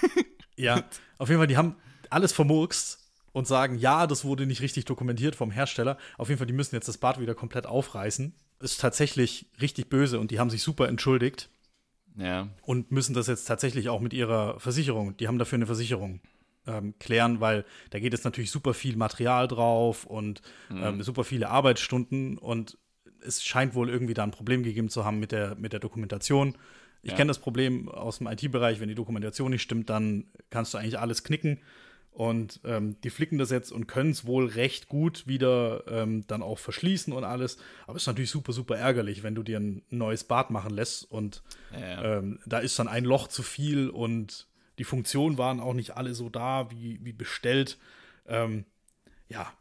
ja, 0.56 0.82
auf 1.18 1.28
jeden 1.28 1.40
Fall, 1.40 1.46
die 1.46 1.56
haben 1.56 1.76
alles 2.10 2.32
vermurkst 2.32 2.98
und 3.32 3.46
sagen, 3.46 3.78
ja, 3.78 4.06
das 4.06 4.24
wurde 4.24 4.46
nicht 4.46 4.60
richtig 4.60 4.84
dokumentiert 4.86 5.36
vom 5.36 5.50
Hersteller. 5.50 5.98
Auf 6.18 6.28
jeden 6.28 6.38
Fall, 6.38 6.46
die 6.46 6.52
müssen 6.52 6.74
jetzt 6.74 6.88
das 6.88 6.98
Bad 6.98 7.20
wieder 7.20 7.34
komplett 7.34 7.66
aufreißen. 7.66 8.34
Ist 8.60 8.80
tatsächlich 8.80 9.46
richtig 9.60 9.88
böse 9.88 10.18
und 10.18 10.30
die 10.30 10.38
haben 10.38 10.50
sich 10.50 10.62
super 10.62 10.88
entschuldigt. 10.88 11.50
Ja. 12.16 12.48
Und 12.62 12.92
müssen 12.92 13.14
das 13.14 13.26
jetzt 13.26 13.44
tatsächlich 13.44 13.88
auch 13.88 14.00
mit 14.00 14.12
ihrer 14.12 14.58
Versicherung, 14.60 15.16
die 15.16 15.26
haben 15.26 15.38
dafür 15.38 15.56
eine 15.56 15.66
Versicherung 15.66 16.20
ähm, 16.66 16.94
klären, 16.98 17.40
weil 17.40 17.64
da 17.90 17.98
geht 17.98 18.12
jetzt 18.12 18.24
natürlich 18.24 18.50
super 18.50 18.74
viel 18.74 18.96
Material 18.96 19.48
drauf 19.48 20.04
und 20.04 20.42
mhm. 20.68 20.82
ähm, 20.82 21.02
super 21.02 21.24
viele 21.24 21.50
Arbeitsstunden 21.50 22.38
und 22.38 22.78
es 23.24 23.42
scheint 23.42 23.74
wohl 23.74 23.88
irgendwie 23.88 24.14
da 24.14 24.22
ein 24.22 24.30
Problem 24.30 24.62
gegeben 24.62 24.90
zu 24.90 25.04
haben 25.04 25.18
mit 25.18 25.32
der, 25.32 25.54
mit 25.54 25.72
der 25.72 25.80
Dokumentation. 25.80 26.56
Ich 27.02 27.10
ja. 27.10 27.16
kenne 27.16 27.28
das 27.28 27.38
Problem 27.38 27.88
aus 27.88 28.18
dem 28.18 28.26
IT-Bereich, 28.26 28.80
wenn 28.80 28.88
die 28.88 28.94
Dokumentation 28.94 29.50
nicht 29.50 29.62
stimmt, 29.62 29.90
dann 29.90 30.26
kannst 30.50 30.74
du 30.74 30.78
eigentlich 30.78 30.98
alles 30.98 31.24
knicken. 31.24 31.60
Und 32.14 32.60
ähm, 32.64 32.96
die 33.02 33.10
flicken 33.10 33.38
das 33.38 33.50
jetzt 33.50 33.72
und 33.72 33.88
können 33.88 34.12
es 34.12 34.24
wohl 34.24 34.46
recht 34.46 34.88
gut 34.88 35.26
wieder 35.26 35.82
ähm, 35.88 36.24
dann 36.28 36.44
auch 36.44 36.60
verschließen 36.60 37.12
und 37.12 37.24
alles. 37.24 37.58
Aber 37.88 37.96
es 37.96 38.04
ist 38.04 38.06
natürlich 38.06 38.30
super, 38.30 38.52
super 38.52 38.76
ärgerlich, 38.76 39.24
wenn 39.24 39.34
du 39.34 39.42
dir 39.42 39.58
ein 39.58 39.82
neues 39.90 40.22
Bad 40.22 40.50
machen 40.50 40.70
lässt 40.70 41.10
und 41.10 41.42
ja. 41.72 42.18
ähm, 42.18 42.38
da 42.46 42.60
ist 42.60 42.78
dann 42.78 42.86
ein 42.86 43.04
Loch 43.04 43.26
zu 43.26 43.42
viel 43.42 43.90
und 43.90 44.46
die 44.78 44.84
Funktionen 44.84 45.38
waren 45.38 45.60
auch 45.60 45.74
nicht 45.74 45.96
alle 45.96 46.14
so 46.14 46.28
da, 46.28 46.70
wie, 46.70 47.04
wie 47.04 47.12
bestellt. 47.12 47.78
Ähm, 48.26 48.64
ja, 49.28 49.52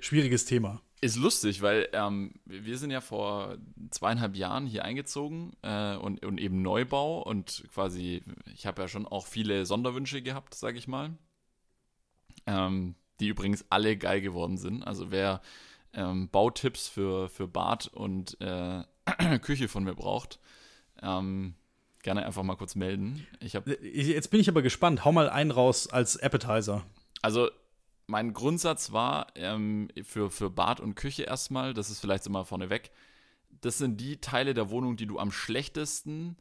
schwieriges 0.00 0.44
Thema. 0.44 0.80
Ist 1.02 1.16
lustig, 1.16 1.62
weil 1.62 1.88
ähm, 1.94 2.34
wir 2.44 2.76
sind 2.76 2.90
ja 2.90 3.00
vor 3.00 3.56
zweieinhalb 3.90 4.36
Jahren 4.36 4.66
hier 4.66 4.84
eingezogen 4.84 5.52
äh, 5.62 5.96
und, 5.96 6.24
und 6.24 6.38
eben 6.38 6.60
Neubau 6.60 7.22
und 7.22 7.64
quasi, 7.72 8.22
ich 8.54 8.66
habe 8.66 8.82
ja 8.82 8.88
schon 8.88 9.06
auch 9.06 9.26
viele 9.26 9.64
Sonderwünsche 9.64 10.20
gehabt, 10.20 10.54
sage 10.54 10.76
ich 10.76 10.88
mal, 10.88 11.16
ähm, 12.46 12.96
die 13.18 13.28
übrigens 13.28 13.64
alle 13.70 13.96
geil 13.96 14.20
geworden 14.20 14.58
sind. 14.58 14.82
Also 14.82 15.10
wer 15.10 15.40
ähm, 15.94 16.28
Bautipps 16.28 16.86
für, 16.88 17.30
für 17.30 17.48
Bad 17.48 17.88
und 17.88 18.38
äh, 18.42 18.84
Küche 19.40 19.68
von 19.68 19.84
mir 19.84 19.94
braucht, 19.94 20.38
ähm, 21.00 21.54
gerne 22.02 22.24
einfach 22.24 22.42
mal 22.42 22.56
kurz 22.56 22.74
melden. 22.74 23.26
Ich 23.40 23.56
hab, 23.56 23.66
Jetzt 23.66 24.30
bin 24.30 24.40
ich 24.40 24.48
aber 24.48 24.62
gespannt. 24.62 25.04
Hau 25.04 25.12
mal 25.12 25.28
einen 25.28 25.50
raus 25.50 25.88
als 25.88 26.16
Appetizer. 26.16 26.84
Also, 27.22 27.50
mein 28.06 28.32
Grundsatz 28.32 28.92
war 28.92 29.28
ähm, 29.36 29.88
für, 30.02 30.30
für 30.30 30.50
Bad 30.50 30.80
und 30.80 30.94
Küche 30.96 31.22
erstmal, 31.22 31.74
das 31.74 31.90
ist 31.90 32.00
vielleicht 32.00 32.24
so 32.24 32.30
mal 32.30 32.44
vorneweg, 32.44 32.90
das 33.60 33.78
sind 33.78 34.00
die 34.00 34.20
Teile 34.20 34.54
der 34.54 34.70
Wohnung, 34.70 34.96
die 34.96 35.06
du 35.06 35.18
am 35.18 35.30
schlechtesten 35.30 36.36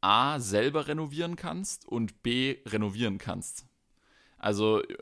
A 0.00 0.38
selber 0.38 0.86
renovieren 0.86 1.36
kannst 1.36 1.88
und 1.88 2.22
B 2.22 2.58
renovieren 2.66 3.18
kannst. 3.18 3.66
Also 4.36 4.82
äh, 4.82 4.96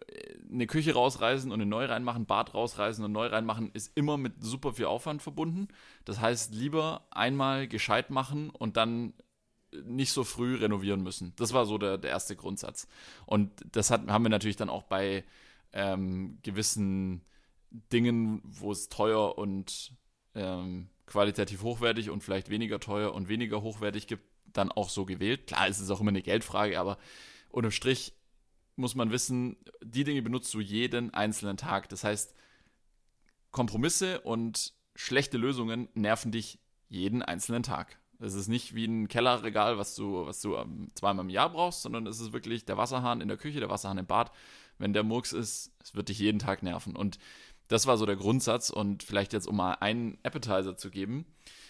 eine 0.53 0.69
Küche 0.69 0.95
rausreißen 0.95 1.51
und 1.51 1.61
eine 1.61 1.69
neu 1.69 1.87
reinmachen, 1.87 2.27
Bad 2.27 2.55
rausreißen 2.55 3.05
und 3.05 3.11
neu 3.11 3.27
reinmachen, 3.27 3.73
ist 3.73 3.97
immer 3.97 4.17
mit 4.17 4.35
super 4.45 4.75
viel 4.75 4.85
Aufwand 4.85 5.23
verbunden. 5.23 5.67
Das 6.05 6.21
heißt, 6.21 6.55
lieber 6.55 7.05
einmal 7.11 7.67
gescheit 7.67 8.11
machen 8.11 8.51
und 8.51 8.77
dann 8.77 9.15
nicht 9.85 10.13
so 10.13 10.25
früh 10.25 10.57
renovieren 10.57 11.03
müssen. 11.03 11.33
Das 11.37 11.53
war 11.53 11.67
so 11.67 11.79
der, 11.79 11.99
der 11.99 12.11
erste 12.11 12.37
Grundsatz. 12.37 12.89
Und 13.27 13.51
das 13.73 13.91
hat, 13.91 14.07
haben 14.09 14.25
wir 14.25 14.31
natürlich 14.31 14.57
dann 14.57 14.71
auch 14.71 14.83
bei 14.85 15.25
ähm, 15.73 16.39
gewissen 16.43 17.23
Dingen, 17.93 18.43
wo 18.45 18.73
es 18.73 18.89
teuer 18.89 19.39
und 19.39 19.93
ähm, 20.35 20.89
qualitativ 21.07 21.63
hochwertig 21.63 22.11
und 22.11 22.23
vielleicht 22.23 22.51
weniger 22.51 22.81
teuer 22.81 23.15
und 23.15 23.29
weniger 23.29 23.63
hochwertig 23.63 24.07
gibt, 24.07 24.25
dann 24.53 24.71
auch 24.71 24.89
so 24.89 25.05
gewählt. 25.05 25.47
Klar, 25.47 25.69
es 25.69 25.81
ist 25.81 25.91
auch 25.91 26.01
immer 26.01 26.11
eine 26.11 26.23
Geldfrage, 26.23 26.79
aber 26.79 26.99
unterm 27.49 27.71
Strich 27.71 28.15
muss 28.77 28.95
man 28.95 29.11
wissen, 29.11 29.57
die 29.83 30.05
Dinge 30.05 30.23
benutzt 30.23 30.53
du 30.55 30.61
jeden 30.61 31.13
einzelnen 31.13 31.57
Tag. 31.57 31.89
Das 31.89 32.05
heißt, 32.05 32.35
Kompromisse 33.51 34.21
und 34.21 34.75
schlechte 34.95 35.39
Lösungen 35.39 35.89
nerven 35.95 36.33
dich 36.33 36.59
jeden 36.89 37.23
einzelnen 37.23 37.63
Tag. 37.63 37.99
Es 38.23 38.35
ist 38.35 38.49
nicht 38.49 38.75
wie 38.75 38.85
ein 38.85 39.09
Kellerregal, 39.09 39.79
was 39.79 39.97
du, 39.97 40.27
was 40.27 40.41
du 40.41 40.57
ähm, 40.57 40.91
zweimal 40.95 41.25
im 41.25 41.31
Jahr 41.31 41.51
brauchst, 41.51 41.83
sondern 41.83 42.07
es 42.07 42.21
ist 42.21 42.33
wirklich 42.33 42.65
der 42.65 42.77
Wasserhahn 42.77 43.21
in 43.21 43.29
der 43.29 43.37
Küche, 43.37 43.59
der 43.59 43.69
Wasserhahn 43.69 43.99
im 43.99 44.07
Bad. 44.07 44.31
Wenn 44.79 44.93
der 44.93 45.03
Murks 45.03 45.33
ist, 45.33 45.73
es 45.83 45.95
wird 45.95 46.09
dich 46.09 46.21
jeden 46.21 46.39
Tag 46.39 46.63
nerven. 46.63 46.95
Und 46.95 47.19
das 47.69 47.87
war 47.87 47.97
so 47.97 48.07
der 48.07 48.17
Grundsatz. 48.17 48.71
Und 48.71 49.03
vielleicht 49.03 49.33
jetzt, 49.33 49.49
um 49.49 49.57
mal 49.57 49.75
einen 49.75 50.19
Appetizer 50.23 50.77
zu 50.77 50.91
geben. 50.91 51.27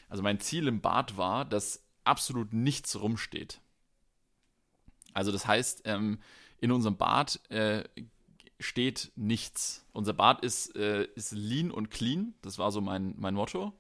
Also 0.09 0.23
mein 0.23 0.41
Ziel 0.41 0.69
im 0.69 0.83
Bad 0.83 1.17
war, 1.17 1.47
dass 1.47 1.85
absolut 2.05 2.53
nichts 2.53 3.01
rumsteht. 3.01 3.61
Also 5.15 5.33
das 5.33 5.47
heißt, 5.47 5.83
ähm, 5.87 6.19
in 6.59 6.71
unserem 6.71 6.97
Bad 6.97 7.41
äh, 7.51 7.85
steht 8.61 9.11
nichts. 9.17 9.87
Unser 9.93 10.13
Bad 10.13 10.45
ist, 10.45 10.77
äh, 10.77 11.05
ist 11.15 11.33
lean 11.33 11.71
und 11.71 11.91
clean. 11.91 12.35
Das 12.43 12.59
war 12.59 12.71
so 12.73 12.83
mein, 12.83 13.15
mein 13.17 13.35
Motto. 13.35 13.73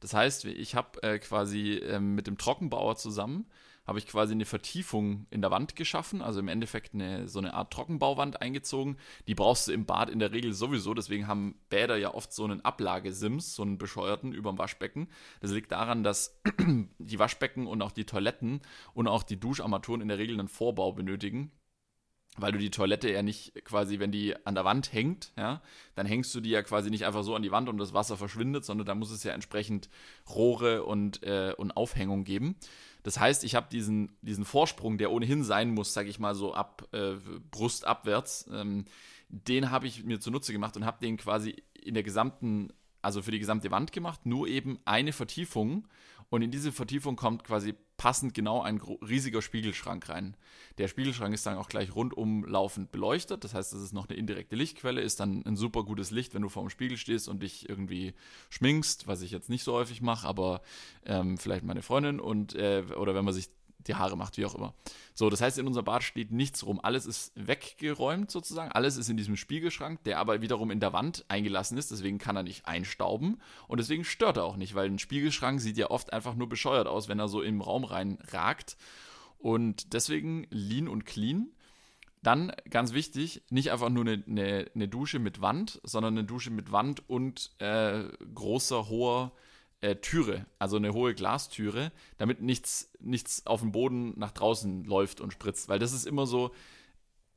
Das 0.00 0.14
heißt, 0.14 0.44
ich 0.46 0.74
habe 0.74 1.02
äh, 1.02 1.18
quasi 1.18 1.74
äh, 1.74 2.00
mit 2.00 2.26
dem 2.26 2.38
Trockenbauer 2.38 2.96
zusammen 2.96 3.46
habe 3.86 3.98
ich 3.98 4.06
quasi 4.06 4.32
eine 4.32 4.44
Vertiefung 4.44 5.26
in 5.30 5.40
der 5.40 5.50
Wand 5.50 5.76
geschaffen, 5.76 6.20
also 6.20 6.40
im 6.40 6.48
Endeffekt 6.48 6.92
eine, 6.94 7.28
so 7.28 7.38
eine 7.38 7.54
Art 7.54 7.72
Trockenbauwand 7.72 8.42
eingezogen. 8.42 8.96
Die 9.28 9.34
brauchst 9.34 9.68
du 9.68 9.72
im 9.72 9.86
Bad 9.86 10.10
in 10.10 10.18
der 10.18 10.32
Regel 10.32 10.52
sowieso, 10.52 10.92
deswegen 10.92 11.28
haben 11.28 11.54
Bäder 11.70 11.96
ja 11.96 12.12
oft 12.12 12.32
so 12.32 12.44
einen 12.44 12.64
Ablagesims, 12.64 13.54
so 13.54 13.62
einen 13.62 13.78
bescheuerten 13.78 14.32
über 14.32 14.50
dem 14.50 14.58
Waschbecken. 14.58 15.08
Das 15.40 15.52
liegt 15.52 15.70
daran, 15.70 16.02
dass 16.02 16.40
die 16.98 17.18
Waschbecken 17.18 17.66
und 17.66 17.80
auch 17.80 17.92
die 17.92 18.04
Toiletten 18.04 18.60
und 18.92 19.06
auch 19.06 19.22
die 19.22 19.38
Duscharmaturen 19.38 20.00
in 20.00 20.08
der 20.08 20.18
Regel 20.18 20.38
einen 20.38 20.48
Vorbau 20.48 20.92
benötigen 20.92 21.52
weil 22.38 22.52
du 22.52 22.58
die 22.58 22.70
Toilette 22.70 23.10
ja 23.10 23.22
nicht 23.22 23.54
quasi, 23.64 23.98
wenn 23.98 24.12
die 24.12 24.34
an 24.46 24.54
der 24.54 24.64
Wand 24.64 24.92
hängt, 24.92 25.32
ja, 25.36 25.62
dann 25.94 26.06
hängst 26.06 26.34
du 26.34 26.40
die 26.40 26.50
ja 26.50 26.62
quasi 26.62 26.90
nicht 26.90 27.06
einfach 27.06 27.22
so 27.22 27.34
an 27.34 27.42
die 27.42 27.50
Wand 27.50 27.68
und 27.68 27.78
das 27.78 27.94
Wasser 27.94 28.16
verschwindet, 28.16 28.64
sondern 28.64 28.86
da 28.86 28.94
muss 28.94 29.10
es 29.10 29.24
ja 29.24 29.32
entsprechend 29.32 29.88
Rohre 30.28 30.84
und, 30.84 31.22
äh, 31.22 31.54
und 31.56 31.76
Aufhängung 31.76 32.24
geben. 32.24 32.56
Das 33.02 33.20
heißt, 33.20 33.44
ich 33.44 33.54
habe 33.54 33.68
diesen, 33.70 34.16
diesen 34.20 34.44
Vorsprung, 34.44 34.98
der 34.98 35.12
ohnehin 35.12 35.44
sein 35.44 35.70
muss, 35.70 35.92
sage 35.92 36.08
ich 36.08 36.18
mal 36.18 36.34
so 36.34 36.54
ab 36.54 36.88
äh, 36.92 37.14
Brust 37.50 37.86
abwärts, 37.86 38.48
ähm, 38.52 38.84
den 39.28 39.70
habe 39.70 39.86
ich 39.86 40.04
mir 40.04 40.20
zunutze 40.20 40.52
gemacht 40.52 40.76
und 40.76 40.84
habe 40.84 40.98
den 41.00 41.16
quasi 41.16 41.62
in 41.80 41.94
der 41.94 42.02
gesamten, 42.02 42.72
also 43.02 43.22
für 43.22 43.30
die 43.30 43.38
gesamte 43.38 43.70
Wand 43.70 43.92
gemacht, 43.92 44.26
nur 44.26 44.48
eben 44.48 44.78
eine 44.84 45.12
Vertiefung 45.12 45.86
und 46.30 46.42
in 46.42 46.50
diese 46.50 46.72
Vertiefung 46.72 47.16
kommt 47.16 47.44
quasi 47.44 47.74
passend 47.96 48.34
genau 48.34 48.62
ein 48.62 48.78
riesiger 48.78 49.40
Spiegelschrank 49.40 50.08
rein. 50.08 50.36
Der 50.78 50.88
Spiegelschrank 50.88 51.32
ist 51.34 51.46
dann 51.46 51.56
auch 51.56 51.68
gleich 51.68 51.94
rundum 51.94 52.44
laufend 52.44 52.92
beleuchtet. 52.92 53.42
Das 53.44 53.54
heißt, 53.54 53.72
es 53.72 53.82
ist 53.82 53.92
noch 53.92 54.08
eine 54.08 54.18
indirekte 54.18 54.56
Lichtquelle, 54.56 55.00
ist 55.00 55.20
dann 55.20 55.42
ein 55.46 55.56
super 55.56 55.82
gutes 55.84 56.10
Licht, 56.10 56.34
wenn 56.34 56.42
du 56.42 56.48
vor 56.48 56.62
dem 56.62 56.70
Spiegel 56.70 56.98
stehst 56.98 57.28
und 57.28 57.42
dich 57.42 57.68
irgendwie 57.68 58.14
schminkst, 58.50 59.06
was 59.06 59.22
ich 59.22 59.30
jetzt 59.30 59.48
nicht 59.48 59.64
so 59.64 59.72
häufig 59.72 60.02
mache, 60.02 60.26
aber 60.28 60.62
ähm, 61.04 61.38
vielleicht 61.38 61.64
meine 61.64 61.82
Freundin 61.82 62.20
und 62.20 62.54
äh, 62.54 62.84
oder 62.96 63.14
wenn 63.14 63.24
man 63.24 63.34
sich 63.34 63.48
die 63.88 63.94
Haare 63.94 64.16
macht, 64.16 64.36
wie 64.36 64.44
auch 64.44 64.54
immer. 64.54 64.74
So, 65.14 65.30
das 65.30 65.40
heißt, 65.40 65.58
in 65.58 65.66
unserem 65.66 65.84
Bad 65.84 66.02
steht 66.02 66.30
nichts 66.30 66.64
rum. 66.66 66.80
Alles 66.82 67.06
ist 67.06 67.32
weggeräumt 67.34 68.30
sozusagen. 68.30 68.72
Alles 68.72 68.96
ist 68.96 69.08
in 69.08 69.16
diesem 69.16 69.36
Spiegelschrank, 69.36 70.02
der 70.04 70.18
aber 70.18 70.42
wiederum 70.42 70.70
in 70.70 70.80
der 70.80 70.92
Wand 70.92 71.24
eingelassen 71.28 71.78
ist. 71.78 71.90
Deswegen 71.90 72.18
kann 72.18 72.36
er 72.36 72.42
nicht 72.42 72.66
einstauben 72.66 73.40
und 73.68 73.78
deswegen 73.78 74.04
stört 74.04 74.36
er 74.36 74.44
auch 74.44 74.56
nicht, 74.56 74.74
weil 74.74 74.88
ein 74.88 74.98
Spiegelschrank 74.98 75.60
sieht 75.60 75.76
ja 75.76 75.90
oft 75.90 76.12
einfach 76.12 76.34
nur 76.34 76.48
bescheuert 76.48 76.86
aus, 76.86 77.08
wenn 77.08 77.18
er 77.18 77.28
so 77.28 77.42
im 77.42 77.60
Raum 77.60 77.84
rein 77.84 78.18
ragt. 78.30 78.76
Und 79.38 79.92
deswegen 79.92 80.46
lean 80.50 80.88
und 80.88 81.04
clean. 81.04 81.52
Dann 82.22 82.52
ganz 82.70 82.92
wichtig, 82.92 83.42
nicht 83.50 83.70
einfach 83.70 83.88
nur 83.88 84.04
eine, 84.04 84.24
eine, 84.26 84.70
eine 84.74 84.88
Dusche 84.88 85.20
mit 85.20 85.40
Wand, 85.40 85.80
sondern 85.84 86.18
eine 86.18 86.26
Dusche 86.26 86.50
mit 86.50 86.72
Wand 86.72 87.08
und 87.08 87.52
äh, 87.58 88.04
großer, 88.34 88.88
hoher 88.88 89.32
äh, 89.80 89.96
Türe, 89.96 90.46
also 90.58 90.76
eine 90.76 90.92
hohe 90.92 91.14
Glastüre, 91.14 91.92
damit 92.18 92.40
nichts, 92.40 92.90
nichts 93.00 93.46
auf 93.46 93.60
dem 93.60 93.72
Boden 93.72 94.18
nach 94.18 94.32
draußen 94.32 94.84
läuft 94.84 95.20
und 95.20 95.32
spritzt. 95.32 95.68
Weil 95.68 95.78
das 95.78 95.92
ist 95.92 96.06
immer 96.06 96.26
so, 96.26 96.52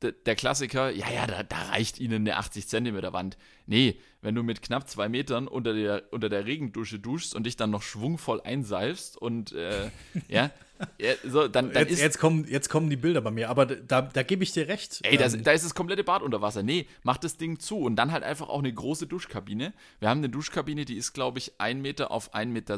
der 0.02 0.34
Klassiker, 0.34 0.90
ja, 0.90 1.10
ja, 1.10 1.26
da, 1.26 1.42
da, 1.42 1.62
reicht 1.68 2.00
ihnen 2.00 2.26
eine 2.26 2.36
80 2.36 2.68
Zentimeter 2.68 3.12
Wand. 3.12 3.36
Nee, 3.66 4.00
wenn 4.22 4.34
du 4.34 4.42
mit 4.42 4.62
knapp 4.62 4.88
zwei 4.88 5.08
Metern 5.08 5.46
unter 5.46 5.74
der, 5.74 6.04
unter 6.10 6.28
der 6.28 6.46
Regendusche 6.46 6.98
duschst 6.98 7.34
und 7.34 7.44
dich 7.44 7.56
dann 7.56 7.70
noch 7.70 7.82
schwungvoll 7.82 8.40
einseifst 8.40 9.18
und 9.18 9.52
äh, 9.52 9.90
ja, 10.28 10.50
ja, 10.98 11.12
so, 11.24 11.48
dann, 11.48 11.72
dann 11.72 11.82
jetzt, 11.82 11.92
ist, 11.92 12.00
jetzt, 12.00 12.18
kommen, 12.18 12.46
jetzt 12.48 12.68
kommen 12.68 12.90
die 12.90 12.96
Bilder 12.96 13.20
bei 13.20 13.30
mir, 13.30 13.50
aber 13.50 13.66
da, 13.66 14.02
da 14.02 14.22
gebe 14.22 14.42
ich 14.42 14.52
dir 14.52 14.68
recht. 14.68 15.00
Ey, 15.02 15.16
das, 15.16 15.34
ähm, 15.34 15.44
da 15.44 15.52
ist 15.52 15.64
das 15.64 15.74
komplette 15.74 16.04
Bad 16.04 16.22
unter 16.22 16.40
Wasser. 16.40 16.62
Nee, 16.62 16.86
mach 17.02 17.18
das 17.18 17.36
Ding 17.36 17.58
zu 17.58 17.78
und 17.78 17.96
dann 17.96 18.12
halt 18.12 18.22
einfach 18.22 18.48
auch 18.48 18.58
eine 18.58 18.72
große 18.72 19.06
Duschkabine. 19.06 19.72
Wir 19.98 20.08
haben 20.08 20.18
eine 20.18 20.28
Duschkabine, 20.28 20.84
die 20.84 20.96
ist, 20.96 21.12
glaube 21.12 21.38
ich, 21.38 21.60
1 21.60 21.80
Meter 21.80 22.10
auf 22.10 22.34
1,60 22.34 22.46
Meter 22.46 22.76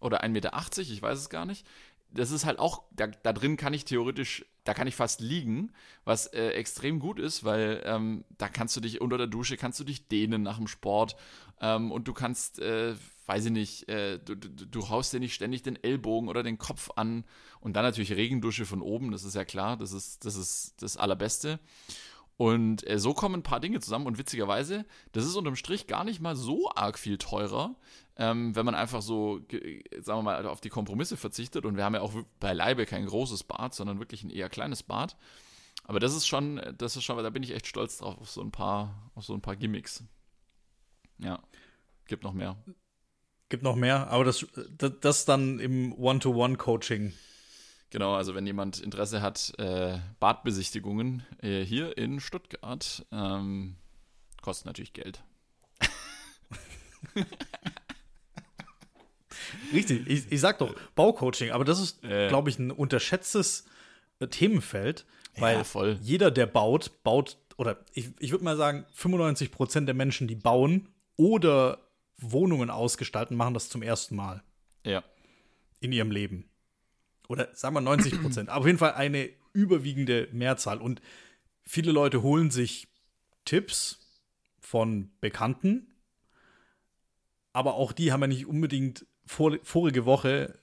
oder 0.00 0.24
1,80 0.24 0.28
Meter, 0.30 0.80
ich 0.80 1.02
weiß 1.02 1.18
es 1.18 1.28
gar 1.28 1.44
nicht 1.44 1.64
das 2.12 2.30
ist 2.30 2.44
halt 2.44 2.58
auch, 2.58 2.82
da, 2.90 3.06
da 3.06 3.32
drin 3.32 3.56
kann 3.56 3.74
ich 3.74 3.84
theoretisch, 3.84 4.44
da 4.64 4.74
kann 4.74 4.86
ich 4.86 4.96
fast 4.96 5.20
liegen, 5.20 5.72
was 6.04 6.26
äh, 6.26 6.50
extrem 6.50 6.98
gut 6.98 7.18
ist, 7.18 7.44
weil 7.44 7.82
ähm, 7.84 8.24
da 8.38 8.48
kannst 8.48 8.76
du 8.76 8.80
dich 8.80 9.00
unter 9.00 9.18
der 9.18 9.26
Dusche, 9.26 9.56
kannst 9.56 9.80
du 9.80 9.84
dich 9.84 10.08
dehnen 10.08 10.42
nach 10.42 10.58
dem 10.58 10.66
Sport 10.66 11.16
ähm, 11.60 11.92
und 11.92 12.08
du 12.08 12.12
kannst, 12.12 12.58
äh, 12.58 12.94
weiß 13.30 13.46
ich 13.46 13.52
nicht, 13.52 13.88
äh, 13.88 14.18
du, 14.18 14.34
du, 14.34 14.66
du 14.66 14.88
haust 14.88 15.12
dir 15.12 15.20
nicht 15.20 15.34
ständig 15.34 15.62
den 15.62 15.80
Ellbogen 15.82 16.28
oder 16.28 16.42
den 16.42 16.58
Kopf 16.58 16.90
an 16.96 17.24
und 17.60 17.76
dann 17.76 17.84
natürlich 17.84 18.12
Regendusche 18.12 18.66
von 18.66 18.82
oben, 18.82 19.12
das 19.12 19.22
ist 19.22 19.36
ja 19.36 19.44
klar, 19.44 19.76
das 19.76 19.92
ist 19.92 20.24
das, 20.24 20.34
ist 20.34 20.82
das 20.82 20.96
Allerbeste. 20.96 21.60
Und 22.36 22.88
äh, 22.88 22.98
so 22.98 23.14
kommen 23.14 23.36
ein 23.36 23.42
paar 23.44 23.60
Dinge 23.60 23.78
zusammen 23.78 24.06
und 24.06 24.18
witzigerweise, 24.18 24.84
das 25.12 25.26
ist 25.26 25.36
unterm 25.36 25.54
Strich 25.54 25.86
gar 25.86 26.02
nicht 26.02 26.20
mal 26.20 26.34
so 26.34 26.70
arg 26.74 26.98
viel 26.98 27.18
teurer, 27.18 27.76
ähm, 28.16 28.56
wenn 28.56 28.66
man 28.66 28.74
einfach 28.74 29.00
so, 29.00 29.42
sagen 30.00 30.18
wir 30.18 30.22
mal, 30.22 30.46
auf 30.46 30.60
die 30.60 30.70
Kompromisse 30.70 31.16
verzichtet. 31.16 31.64
Und 31.66 31.76
wir 31.76 31.84
haben 31.84 31.94
ja 31.94 32.00
auch 32.00 32.14
beileibe 32.40 32.84
kein 32.84 33.06
großes 33.06 33.44
Bad, 33.44 33.74
sondern 33.74 34.00
wirklich 34.00 34.24
ein 34.24 34.30
eher 34.30 34.48
kleines 34.48 34.82
Bad. 34.82 35.16
Aber 35.84 36.00
das 36.00 36.16
ist 36.16 36.26
schon, 36.26 36.60
das 36.78 36.96
ist 36.96 37.04
schon, 37.04 37.22
da 37.22 37.30
bin 37.30 37.44
ich 37.44 37.54
echt 37.54 37.68
stolz 37.68 37.98
drauf, 37.98 38.18
auf 38.18 38.30
so 38.30 38.40
ein 38.40 38.50
paar, 38.50 39.12
auf 39.14 39.24
so 39.24 39.34
ein 39.34 39.42
paar 39.42 39.54
Gimmicks. 39.54 40.02
Ja, 41.18 41.40
gibt 42.06 42.24
noch 42.24 42.32
mehr. 42.32 42.56
Gibt 43.50 43.62
noch 43.62 43.76
mehr, 43.76 44.08
aber 44.08 44.24
das, 44.24 44.46
das, 44.78 44.92
das 45.00 45.24
dann 45.26 45.58
im 45.58 45.92
One-to-One-Coaching 45.92 47.12
Genau, 47.90 48.14
also 48.14 48.34
wenn 48.36 48.46
jemand 48.46 48.78
Interesse 48.78 49.20
hat, 49.20 49.52
äh, 49.58 49.98
Badbesichtigungen 50.20 51.26
äh, 51.42 51.64
hier 51.64 51.98
in 51.98 52.20
Stuttgart, 52.20 53.04
ähm, 53.10 53.74
kostet 54.42 54.66
natürlich 54.66 54.92
Geld. 54.92 55.24
Richtig, 59.72 60.06
ich, 60.06 60.30
ich 60.30 60.40
sag 60.40 60.58
doch 60.58 60.72
Baucoaching, 60.94 61.50
aber 61.50 61.64
das 61.64 61.80
ist, 61.80 62.04
äh. 62.04 62.28
glaube 62.28 62.48
ich, 62.48 62.60
ein 62.60 62.70
unterschätztes 62.70 63.64
äh, 64.20 64.28
Themenfeld, 64.28 65.04
weil 65.38 65.64
ja, 65.74 65.88
jeder, 66.00 66.30
der 66.30 66.46
baut, 66.46 67.02
baut, 67.02 67.38
oder 67.56 67.84
ich, 67.92 68.10
ich 68.20 68.30
würde 68.30 68.44
mal 68.44 68.56
sagen, 68.56 68.86
95 68.92 69.50
Prozent 69.50 69.88
der 69.88 69.96
Menschen, 69.96 70.28
die 70.28 70.36
bauen 70.36 70.88
oder 71.16 71.89
Wohnungen 72.20 72.70
ausgestalten, 72.70 73.36
machen 73.36 73.54
das 73.54 73.68
zum 73.68 73.82
ersten 73.82 74.16
Mal. 74.16 74.42
Ja. 74.84 75.02
In 75.80 75.92
ihrem 75.92 76.10
Leben 76.10 76.50
oder 77.30 77.48
sagen 77.54 77.76
wir 77.76 77.80
90 77.80 78.20
Prozent, 78.20 78.50
auf 78.50 78.66
jeden 78.66 78.78
Fall 78.78 78.94
eine 78.94 79.30
überwiegende 79.52 80.28
Mehrzahl. 80.32 80.78
Und 80.78 81.00
viele 81.62 81.92
Leute 81.92 82.22
holen 82.22 82.50
sich 82.50 82.88
Tipps 83.44 84.00
von 84.58 85.12
Bekannten, 85.20 85.94
aber 87.52 87.74
auch 87.74 87.92
die 87.92 88.10
haben 88.10 88.20
ja 88.22 88.26
nicht 88.26 88.46
unbedingt 88.46 89.06
vor, 89.24 89.56
vorige 89.62 90.04
Woche 90.06 90.58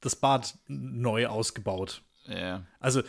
das 0.00 0.16
Bad 0.16 0.58
neu 0.66 1.28
ausgebaut. 1.28 2.02
Ja. 2.26 2.66
Also 2.80 3.02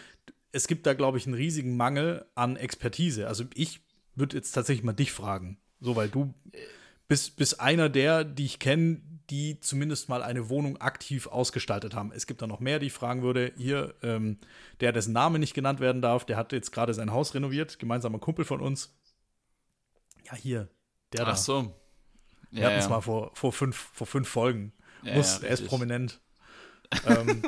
es 0.52 0.68
gibt 0.68 0.86
da, 0.86 0.94
glaube 0.94 1.18
ich, 1.18 1.26
einen 1.26 1.36
riesigen 1.36 1.78
Mangel 1.78 2.26
an 2.36 2.58
Expertise. 2.58 3.28
Also 3.28 3.46
ich 3.56 3.82
würde 4.14 4.38
jetzt 4.38 4.52
tatsächlich 4.52 4.84
mal 4.84 4.94
dich 4.94 5.12
fragen. 5.12 5.58
So, 5.80 5.96
weil 5.96 6.10
du 6.10 6.36
bist, 7.10 7.36
bist 7.36 7.60
einer 7.60 7.90
der, 7.90 8.24
die 8.24 8.46
ich 8.46 8.60
kenne, 8.60 9.02
die 9.30 9.60
zumindest 9.60 10.10
mal 10.10 10.24
eine 10.24 10.48
Wohnung 10.50 10.78
aktiv 10.78 11.28
ausgestaltet 11.28 11.94
haben. 11.94 12.12
Es 12.14 12.26
gibt 12.26 12.42
da 12.42 12.48
noch 12.48 12.62
mehr, 12.62 12.80
die 12.80 12.88
ich 12.88 12.94
fragen 12.94 13.22
würde. 13.22 13.52
Hier, 13.58 13.94
ähm, 14.02 14.38
der, 14.80 14.92
dessen 14.92 15.12
Name 15.12 15.40
nicht 15.40 15.54
genannt 15.54 15.80
werden 15.82 16.02
darf, 16.02 16.24
der 16.24 16.38
hat 16.38 16.54
jetzt 16.54 16.72
gerade 16.72 16.94
sein 16.94 17.12
Haus 17.12 17.34
renoviert, 17.34 17.80
gemeinsamer 17.80 18.20
Kumpel 18.20 18.46
von 18.46 18.62
uns. 18.62 18.96
Ja, 20.26 20.36
hier, 20.36 20.70
der 21.14 21.26
da. 21.26 21.32
Ach 21.32 21.38
so. 21.38 21.76
Wir 22.52 22.66
hatten 22.66 22.78
es 22.78 22.86
ja. 22.86 22.90
mal 22.90 23.02
vor, 23.02 23.32
vor, 23.36 23.54
fünf, 23.54 23.76
vor 23.94 24.08
fünf 24.08 24.28
Folgen. 24.28 24.74
Ja, 25.04 25.16
Muss, 25.16 25.42
ja, 25.42 25.48
er 25.48 25.54
ist 25.54 25.68
prominent. 25.68 26.20
ähm, 27.06 27.44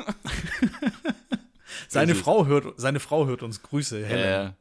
seine. 1.88 2.14
Frau 2.14 2.46
hört, 2.46 2.78
seine 2.80 3.00
Frau 3.00 3.26
hört 3.26 3.42
uns. 3.42 3.62
Grüße, 3.62 4.04
Helen. 4.04 4.28
Ja, 4.28 4.56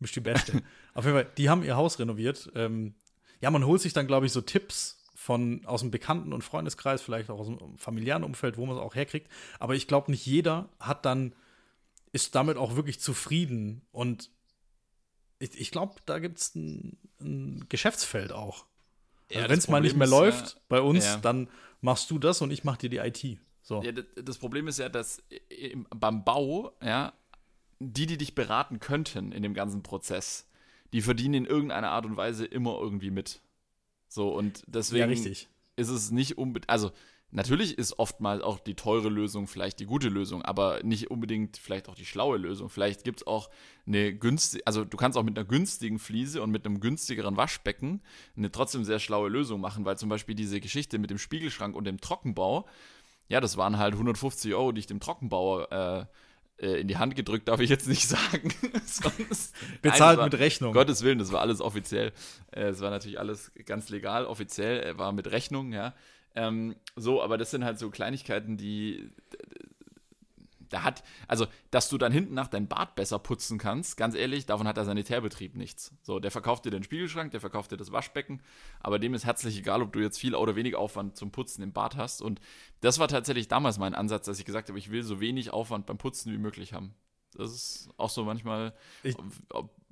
Bist 0.00 0.16
die 0.16 0.20
Beste. 0.20 0.62
Auf 0.94 1.04
jeden 1.04 1.16
Fall, 1.16 1.28
die 1.36 1.48
haben 1.48 1.62
ihr 1.62 1.76
Haus 1.76 1.98
renoviert. 2.00 2.50
Ähm, 2.56 2.94
ja, 3.40 3.50
man 3.50 3.64
holt 3.66 3.80
sich 3.80 3.92
dann, 3.92 4.06
glaube 4.06 4.26
ich, 4.26 4.32
so 4.32 4.40
Tipps 4.40 5.04
von 5.14 5.64
aus 5.66 5.80
dem 5.80 5.90
Bekannten- 5.90 6.32
und 6.32 6.42
Freundeskreis, 6.42 7.02
vielleicht 7.02 7.28
auch 7.30 7.38
aus 7.40 7.46
dem 7.48 7.76
familiären 7.76 8.24
Umfeld, 8.24 8.56
wo 8.56 8.66
man 8.66 8.76
es 8.76 8.82
auch 8.82 8.94
herkriegt. 8.94 9.30
Aber 9.58 9.74
ich 9.74 9.86
glaube, 9.86 10.10
nicht 10.10 10.24
jeder 10.26 10.68
hat 10.80 11.04
dann, 11.04 11.34
ist 12.12 12.34
damit 12.34 12.56
auch 12.56 12.76
wirklich 12.76 13.00
zufrieden. 13.00 13.82
Und 13.92 14.30
ich, 15.38 15.58
ich 15.60 15.70
glaube, 15.70 15.96
da 16.06 16.18
gibt 16.18 16.38
es 16.38 16.54
ein, 16.54 16.96
ein 17.20 17.66
Geschäftsfeld 17.68 18.32
auch. 18.32 18.64
Ja, 19.30 19.38
Also 19.40 19.50
Wenn 19.50 19.58
es 19.58 19.68
mal 19.68 19.80
nicht 19.80 19.96
mehr 19.96 20.06
ist 20.06 20.10
läuft 20.10 20.54
ja- 20.54 20.60
bei 20.68 20.80
uns, 20.80 21.04
ja. 21.04 21.16
dann 21.18 21.48
machst 21.80 22.10
du 22.10 22.18
das 22.18 22.40
und 22.40 22.50
ich 22.50 22.64
mach 22.64 22.76
dir 22.76 22.88
die 22.88 22.96
IT. 22.98 23.38
So. 23.62 23.82
Ja, 23.82 23.92
das, 23.92 24.04
das 24.24 24.38
Problem 24.38 24.66
ist 24.66 24.78
ja, 24.78 24.88
dass 24.88 25.22
im, 25.50 25.86
beim 25.90 26.24
Bau, 26.24 26.72
ja, 26.82 27.12
die, 27.80 28.06
die 28.06 28.16
dich 28.18 28.34
beraten 28.34 28.80
könnten 28.80 29.30
in 29.32 29.42
dem 29.42 29.52
ganzen 29.54 29.82
Prozess, 29.82 30.47
die 30.92 31.02
verdienen 31.02 31.34
in 31.34 31.46
irgendeiner 31.46 31.90
Art 31.90 32.06
und 32.06 32.16
Weise 32.16 32.44
immer 32.44 32.78
irgendwie 32.78 33.10
mit. 33.10 33.40
So, 34.08 34.30
und 34.30 34.62
deswegen 34.66 35.00
Ja, 35.00 35.06
richtig. 35.06 35.48
ist 35.76 35.88
es 35.90 36.10
nicht 36.10 36.38
unbedingt, 36.38 36.70
also 36.70 36.90
natürlich 37.30 37.76
ist 37.76 37.98
oftmals 37.98 38.42
auch 38.42 38.58
die 38.58 38.74
teure 38.74 39.10
Lösung 39.10 39.46
vielleicht 39.46 39.80
die 39.80 39.84
gute 39.84 40.08
Lösung, 40.08 40.40
aber 40.42 40.82
nicht 40.82 41.10
unbedingt 41.10 41.58
vielleicht 41.58 41.90
auch 41.90 41.94
die 41.94 42.06
schlaue 42.06 42.38
Lösung. 42.38 42.70
Vielleicht 42.70 43.04
gibt 43.04 43.20
es 43.20 43.26
auch 43.26 43.50
eine 43.86 44.14
günstige, 44.14 44.66
also 44.66 44.84
du 44.86 44.96
kannst 44.96 45.18
auch 45.18 45.22
mit 45.22 45.36
einer 45.38 45.46
günstigen 45.46 45.98
Fliese 45.98 46.42
und 46.42 46.50
mit 46.50 46.64
einem 46.64 46.80
günstigeren 46.80 47.36
Waschbecken 47.36 48.00
eine 48.34 48.50
trotzdem 48.50 48.84
sehr 48.84 48.98
schlaue 48.98 49.28
Lösung 49.28 49.60
machen, 49.60 49.84
weil 49.84 49.98
zum 49.98 50.08
Beispiel 50.08 50.34
diese 50.34 50.58
Geschichte 50.60 50.98
mit 50.98 51.10
dem 51.10 51.18
Spiegelschrank 51.18 51.76
und 51.76 51.84
dem 51.84 52.00
Trockenbau, 52.00 52.66
ja, 53.28 53.42
das 53.42 53.58
waren 53.58 53.76
halt 53.76 53.92
150 53.92 54.54
Euro, 54.54 54.72
die 54.72 54.78
ich 54.80 54.86
dem 54.86 55.00
Trockenbauer 55.00 55.70
äh, 55.70 56.06
äh, 56.58 56.80
in 56.80 56.88
die 56.88 56.96
Hand 56.98 57.16
gedrückt, 57.16 57.48
darf 57.48 57.60
ich 57.60 57.70
jetzt 57.70 57.88
nicht 57.88 58.06
sagen. 58.08 58.52
Sonst, 58.86 59.54
Bezahlt 59.82 60.00
Nein, 60.00 60.18
war- 60.18 60.24
mit 60.24 60.38
Rechnung. 60.38 60.72
Gottes 60.72 61.02
Willen, 61.02 61.18
das 61.18 61.32
war 61.32 61.40
alles 61.40 61.60
offiziell. 61.60 62.12
Äh, 62.50 62.68
Es 62.68 62.80
war 62.80 62.90
natürlich 62.90 63.18
alles 63.18 63.50
ganz 63.66 63.88
legal, 63.88 64.24
offiziell, 64.26 64.82
äh, 64.84 64.98
war 64.98 65.12
mit 65.12 65.30
Rechnung, 65.30 65.72
ja. 65.72 65.94
Ähm, 66.34 66.76
so, 66.94 67.22
aber 67.22 67.38
das 67.38 67.50
sind 67.50 67.64
halt 67.64 67.78
so 67.78 67.90
Kleinigkeiten, 67.90 68.56
die. 68.56 69.10
Da 70.70 70.82
hat, 70.82 71.02
also, 71.26 71.46
dass 71.70 71.88
du 71.88 71.98
dann 71.98 72.12
hinten 72.12 72.34
nach 72.34 72.48
dein 72.48 72.68
Bad 72.68 72.94
besser 72.94 73.18
putzen 73.18 73.58
kannst, 73.58 73.96
ganz 73.96 74.14
ehrlich, 74.14 74.46
davon 74.46 74.68
hat 74.68 74.76
der 74.76 74.84
Sanitärbetrieb 74.84 75.56
nichts. 75.56 75.94
So, 76.02 76.18
der 76.20 76.30
verkauft 76.30 76.64
dir 76.64 76.70
den 76.70 76.82
Spiegelschrank, 76.82 77.30
der 77.30 77.40
verkauft 77.40 77.72
dir 77.72 77.76
das 77.76 77.92
Waschbecken, 77.92 78.42
aber 78.80 78.98
dem 78.98 79.14
ist 79.14 79.24
herzlich 79.24 79.58
egal, 79.58 79.82
ob 79.82 79.92
du 79.92 80.00
jetzt 80.00 80.18
viel 80.18 80.34
oder 80.34 80.56
wenig 80.56 80.76
Aufwand 80.76 81.16
zum 81.16 81.30
Putzen 81.30 81.62
im 81.62 81.72
Bad 81.72 81.96
hast. 81.96 82.22
Und 82.22 82.40
das 82.80 82.98
war 82.98 83.08
tatsächlich 83.08 83.48
damals 83.48 83.78
mein 83.78 83.94
Ansatz, 83.94 84.26
dass 84.26 84.38
ich 84.38 84.44
gesagt 84.44 84.68
habe, 84.68 84.78
ich 84.78 84.90
will 84.90 85.02
so 85.02 85.20
wenig 85.20 85.52
Aufwand 85.52 85.86
beim 85.86 85.98
Putzen 85.98 86.32
wie 86.32 86.38
möglich 86.38 86.72
haben. 86.72 86.94
Das 87.34 87.52
ist 87.52 87.90
auch 87.98 88.10
so 88.10 88.24
manchmal 88.24 88.74
Ich- 89.02 89.16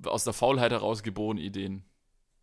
aus 0.03 0.23
der 0.23 0.33
Faulheit 0.33 0.71
heraus 0.71 1.03
geborene 1.03 1.41
Ideen. 1.41 1.83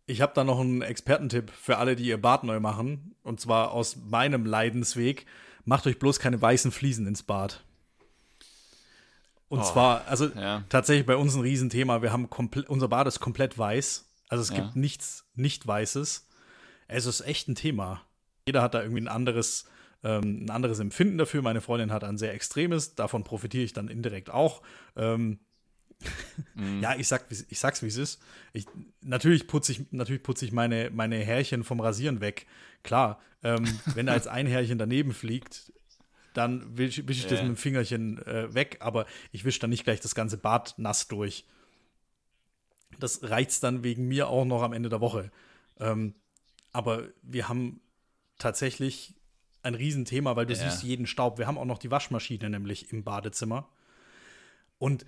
Ich 0.07 0.21
habe 0.21 0.33
da 0.35 0.43
noch 0.43 0.59
einen 0.59 0.81
Expertentipp 0.81 1.49
für 1.49 1.77
alle, 1.77 1.95
die 1.95 2.05
ihr 2.05 2.21
Bad 2.21 2.43
neu 2.43 2.59
machen. 2.59 3.15
Und 3.23 3.39
zwar 3.39 3.71
aus 3.71 3.95
meinem 3.95 4.45
Leidensweg. 4.45 5.25
Macht 5.63 5.87
euch 5.87 5.97
bloß 5.97 6.19
keine 6.19 6.39
weißen 6.41 6.71
Fliesen 6.71 7.07
ins 7.07 7.23
Bad. 7.23 7.65
Und 9.55 9.61
Oh, 9.61 9.71
zwar, 9.71 10.05
also 10.07 10.27
ja. 10.29 10.63
tatsächlich 10.69 11.05
bei 11.05 11.15
uns 11.15 11.33
ein 11.35 11.41
Riesenthema. 11.41 12.01
Wir 12.01 12.11
haben 12.11 12.29
komplett, 12.29 12.69
unser 12.69 12.87
Bad 12.87 13.07
ist 13.07 13.19
komplett 13.19 13.57
weiß. 13.57 14.05
Also 14.27 14.41
es 14.41 14.49
Ja. 14.49 14.55
gibt 14.63 14.75
nichts 14.75 15.25
nicht 15.35 15.65
Weißes. 15.65 16.27
Es 16.87 17.05
ist 17.05 17.21
echt 17.21 17.47
ein 17.47 17.55
Thema. 17.55 18.01
Jeder 18.47 18.61
hat 18.61 18.73
da 18.73 18.81
irgendwie 18.81 19.01
ein 19.01 19.07
anderes, 19.07 19.65
ähm, 20.03 20.45
ein 20.45 20.49
anderes 20.49 20.79
Empfinden 20.79 21.17
dafür. 21.17 21.41
Meine 21.41 21.61
Freundin 21.61 21.91
hat 21.91 22.03
ein 22.03 22.17
sehr 22.17 22.33
extremes. 22.33 22.95
Davon 22.95 23.23
profitiere 23.23 23.63
ich 23.63 23.73
dann 23.73 23.87
indirekt 23.87 24.29
auch. 24.29 24.61
Ähm, 24.95 25.39
Mhm. 26.55 26.81
ja, 26.81 26.95
ich, 26.97 27.07
sag, 27.07 27.25
ich 27.29 27.57
sag's, 27.59 27.81
wie 27.81 27.87
es 27.87 27.97
ist. 27.97 28.21
Ich, 28.53 28.65
natürlich 29.01 29.47
putze 29.47 29.71
ich, 29.71 29.91
natürlich 29.91 30.23
putze 30.23 30.45
ich 30.45 30.51
meine, 30.51 30.89
meine 30.93 31.17
Härchen 31.17 31.63
vom 31.63 31.79
Rasieren 31.79 32.19
weg. 32.19 32.45
Klar, 32.83 33.19
ähm, 33.43 33.63
wenn 33.93 34.05
da 34.05 34.13
jetzt 34.15 34.27
ein 34.27 34.45
Härchen 34.47 34.77
daneben 34.77 35.13
fliegt, 35.13 35.71
dann 36.35 36.77
wische 36.77 37.07
wisch 37.07 37.19
ich 37.19 37.27
das 37.27 37.39
Ja. 37.39 37.45
mit 37.45 37.55
dem 37.55 37.57
Fingerchen 37.57 38.19
äh, 38.25 38.53
weg, 38.53 38.77
aber 38.81 39.05
ich 39.31 39.45
wische 39.45 39.59
dann 39.59 39.69
nicht 39.69 39.83
gleich 39.83 39.99
das 40.01 40.15
ganze 40.15 40.37
Bad 40.37 40.75
nass 40.77 41.07
durch. 41.07 41.45
Das 42.99 43.23
reizt 43.23 43.63
dann 43.63 43.83
wegen 43.83 44.07
mir 44.07 44.27
auch 44.29 44.45
noch 44.45 44.61
am 44.61 44.73
Ende 44.73 44.89
der 44.89 45.01
Woche. 45.01 45.31
Ähm, 45.79 46.13
aber 46.71 47.03
wir 47.21 47.49
haben 47.49 47.81
tatsächlich 48.37 49.15
ein 49.63 49.75
Riesenthema, 49.75 50.35
weil 50.35 50.45
du 50.45 50.53
Ja. 50.53 50.59
siehst 50.69 50.83
jeden 50.83 51.07
Staub. 51.07 51.37
Wir 51.37 51.47
haben 51.47 51.57
auch 51.57 51.65
noch 51.65 51.79
die 51.79 51.91
Waschmaschine 51.91 52.49
nämlich 52.49 52.91
im 52.93 53.03
Badezimmer. 53.03 53.67
Und, 54.77 55.05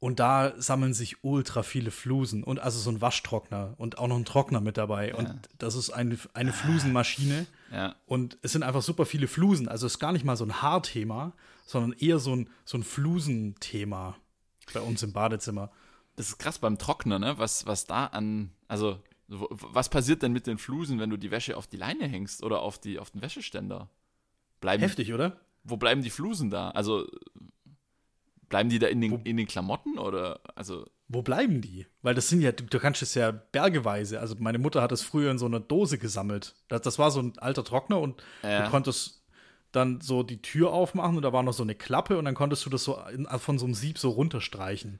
und 0.00 0.20
da 0.20 0.54
sammeln 0.60 0.94
sich 0.94 1.22
ultra 1.24 1.62
viele 1.62 1.90
Flusen 1.90 2.42
und 2.44 2.58
also 2.60 2.78
so 2.78 2.90
ein 2.90 3.00
Waschtrockner 3.00 3.74
und 3.78 3.98
auch 3.98 4.06
noch 4.08 4.16
ein 4.16 4.24
Trockner 4.24 4.60
mit 4.60 4.76
dabei. 4.76 5.14
Und 5.14 5.48
das 5.58 5.74
ist 5.74 5.90
eine, 5.90 6.16
eine 6.34 6.52
Flusenmaschine. 6.52 7.46
Ja. 7.70 7.96
Und 8.06 8.38
es 8.42 8.52
sind 8.52 8.62
einfach 8.62 8.82
super 8.82 9.06
viele 9.06 9.28
Flusen. 9.28 9.68
Also 9.68 9.86
es 9.86 9.94
ist 9.94 9.98
gar 9.98 10.12
nicht 10.12 10.24
mal 10.24 10.36
so 10.36 10.44
ein 10.44 10.62
Haarthema, 10.62 11.32
sondern 11.66 11.92
eher 11.92 12.18
so 12.18 12.34
ein, 12.34 12.48
so 12.64 12.78
ein 12.78 12.82
Flusenthema 12.82 14.16
bei 14.72 14.80
uns 14.80 15.02
im 15.02 15.12
Badezimmer. 15.12 15.70
Das 16.16 16.28
ist 16.28 16.38
krass 16.38 16.58
beim 16.58 16.78
Trockner, 16.78 17.18
ne? 17.18 17.38
Was, 17.38 17.66
was 17.66 17.86
da 17.86 18.06
an, 18.06 18.50
also, 18.66 19.02
was 19.28 19.88
passiert 19.88 20.22
denn 20.22 20.32
mit 20.32 20.46
den 20.46 20.58
Flusen, 20.58 20.98
wenn 20.98 21.10
du 21.10 21.16
die 21.16 21.30
Wäsche 21.30 21.56
auf 21.56 21.66
die 21.66 21.76
Leine 21.76 22.08
hängst 22.08 22.42
oder 22.42 22.60
auf, 22.60 22.78
die, 22.78 22.98
auf 22.98 23.10
den 23.10 23.22
Wäscheständer? 23.22 23.88
Bleiben, 24.60 24.82
Heftig, 24.82 25.12
oder? 25.12 25.40
Wo 25.62 25.76
bleiben 25.76 26.02
die 26.02 26.10
Flusen 26.10 26.50
da? 26.50 26.70
Also, 26.70 27.06
bleiben 28.48 28.70
die 28.70 28.78
da 28.78 28.88
in 28.88 29.00
den, 29.00 29.22
in 29.22 29.36
den 29.36 29.46
Klamotten 29.46 29.98
oder, 29.98 30.40
also, 30.54 30.86
Wo 31.10 31.22
bleiben 31.22 31.62
die? 31.62 31.86
Weil 32.02 32.14
das 32.14 32.28
sind 32.28 32.42
ja, 32.42 32.52
du, 32.52 32.78
kannst 32.78 33.00
es 33.02 33.14
ja 33.14 33.30
bergeweise. 33.30 34.20
Also 34.20 34.34
meine 34.38 34.58
Mutter 34.58 34.82
hat 34.82 34.92
es 34.92 35.02
früher 35.02 35.30
in 35.30 35.38
so 35.38 35.46
einer 35.46 35.60
Dose 35.60 35.96
gesammelt. 35.98 36.54
Das, 36.68 36.82
das 36.82 36.98
war 36.98 37.10
so 37.10 37.20
ein 37.20 37.32
alter 37.38 37.64
Trockner 37.64 37.98
und 37.98 38.22
Ja. 38.42 38.64
du 38.64 38.70
konntest 38.70 39.22
dann 39.72 40.00
so 40.02 40.22
die 40.22 40.40
Tür 40.42 40.72
aufmachen 40.72 41.16
und 41.16 41.22
da 41.22 41.32
war 41.32 41.42
noch 41.42 41.52
so 41.54 41.62
eine 41.62 41.74
Klappe 41.74 42.18
und 42.18 42.24
dann 42.26 42.34
konntest 42.34 42.64
du 42.66 42.70
das 42.70 42.84
so 42.84 42.98
in, 43.14 43.26
von 43.38 43.58
so 43.58 43.64
einem 43.66 43.74
Sieb 43.74 43.98
so 43.98 44.10
runterstreichen. 44.10 44.98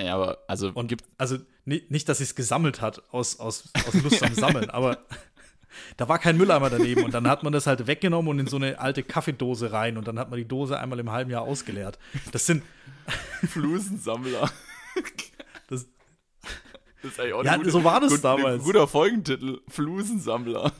ja, 0.00 0.14
aber, 0.14 0.38
also, 0.48 0.70
Und 0.72 0.88
gibt, 0.88 1.04
also 1.18 1.36
ni- 1.66 1.84
nicht, 1.88 2.08
dass 2.08 2.18
sie 2.18 2.24
es 2.24 2.34
gesammelt 2.34 2.80
hat 2.80 3.02
aus, 3.12 3.38
aus, 3.40 3.68
aus 3.86 3.94
Lust 4.02 4.22
am 4.22 4.34
Sammeln, 4.34 4.68
aber 4.70 4.98
da 5.96 6.08
war 6.08 6.18
kein 6.18 6.36
Mülleimer 6.36 6.68
daneben 6.70 7.04
und 7.04 7.12
dann 7.14 7.28
hat 7.28 7.42
man 7.42 7.52
das 7.52 7.66
halt 7.66 7.86
weggenommen 7.86 8.30
und 8.30 8.38
in 8.40 8.46
so 8.46 8.56
eine 8.56 8.78
alte 8.78 9.02
Kaffeedose 9.02 9.72
rein 9.72 9.96
und 9.98 10.06
dann 10.08 10.18
hat 10.18 10.28
man 10.30 10.38
die 10.38 10.48
Dose 10.48 10.78
einmal 10.78 10.98
im 11.00 11.10
halben 11.12 11.30
Jahr 11.30 11.42
ausgeleert. 11.42 11.98
Das 12.32 12.44
sind, 12.46 12.62
Flusensammler. 13.46 14.50
das, 17.02 17.12
ist 17.12 17.20
eigentlich 17.20 17.34
auch 17.34 17.44
Ja, 17.44 17.56
gute, 17.56 17.70
so 17.70 17.84
war 17.84 18.00
das 18.00 18.12
gut, 18.12 18.24
damals. 18.24 18.60
Ein 18.60 18.64
guter 18.64 18.88
Folgentitel. 18.88 19.60
Flusensammler. 19.68 20.72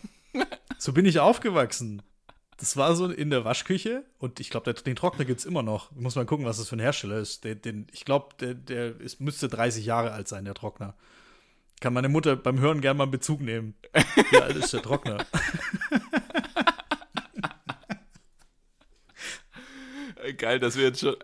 so 0.79 0.93
bin 0.93 1.07
ich 1.07 1.21
aufgewachsen. 1.21 2.03
Das 2.57 2.77
war 2.77 2.95
so 2.95 3.11
in 3.11 3.31
der 3.31 3.45
Waschküche 3.47 4.05
und 4.19 4.39
ich 4.39 4.51
glaube, 4.51 4.75
den 4.75 4.97
Trockner 4.97 5.25
gibt 5.25 5.41
es 5.41 5.47
immer 5.47 5.63
noch. 5.63 5.93
Ich 5.93 6.01
muss 6.03 6.15
mal 6.15 6.27
gucken, 6.27 6.45
was 6.45 6.59
das 6.59 6.69
für 6.69 6.77
ein 6.77 6.81
Hersteller 6.81 7.17
ist. 7.17 7.43
Den, 7.45 7.63
den, 7.63 7.87
ich 7.91 8.05
glaube, 8.05 8.35
der, 8.39 8.53
der 8.53 9.01
ist, 9.01 9.19
müsste 9.21 9.49
30 9.49 9.87
Jahre 9.87 10.13
alt 10.13 10.29
sein, 10.29 10.45
der 10.45 10.53
Trockner. 10.53 10.95
Kann 11.81 11.95
meine 11.95 12.11
Mutter 12.11 12.37
beim 12.37 12.61
Hören 12.61 12.83
gerne 12.83 12.99
mal 12.99 13.05
einen 13.05 13.13
Bezug 13.13 13.41
nehmen. 13.41 13.75
Wie 14.31 14.37
alt 14.37 14.57
ist 14.57 14.75
der 14.75 14.83
Trockner? 14.83 15.25
Geil, 20.37 20.59
dass 20.59 20.77
wir 20.77 20.85
jetzt 20.85 21.01
schon. 21.01 21.17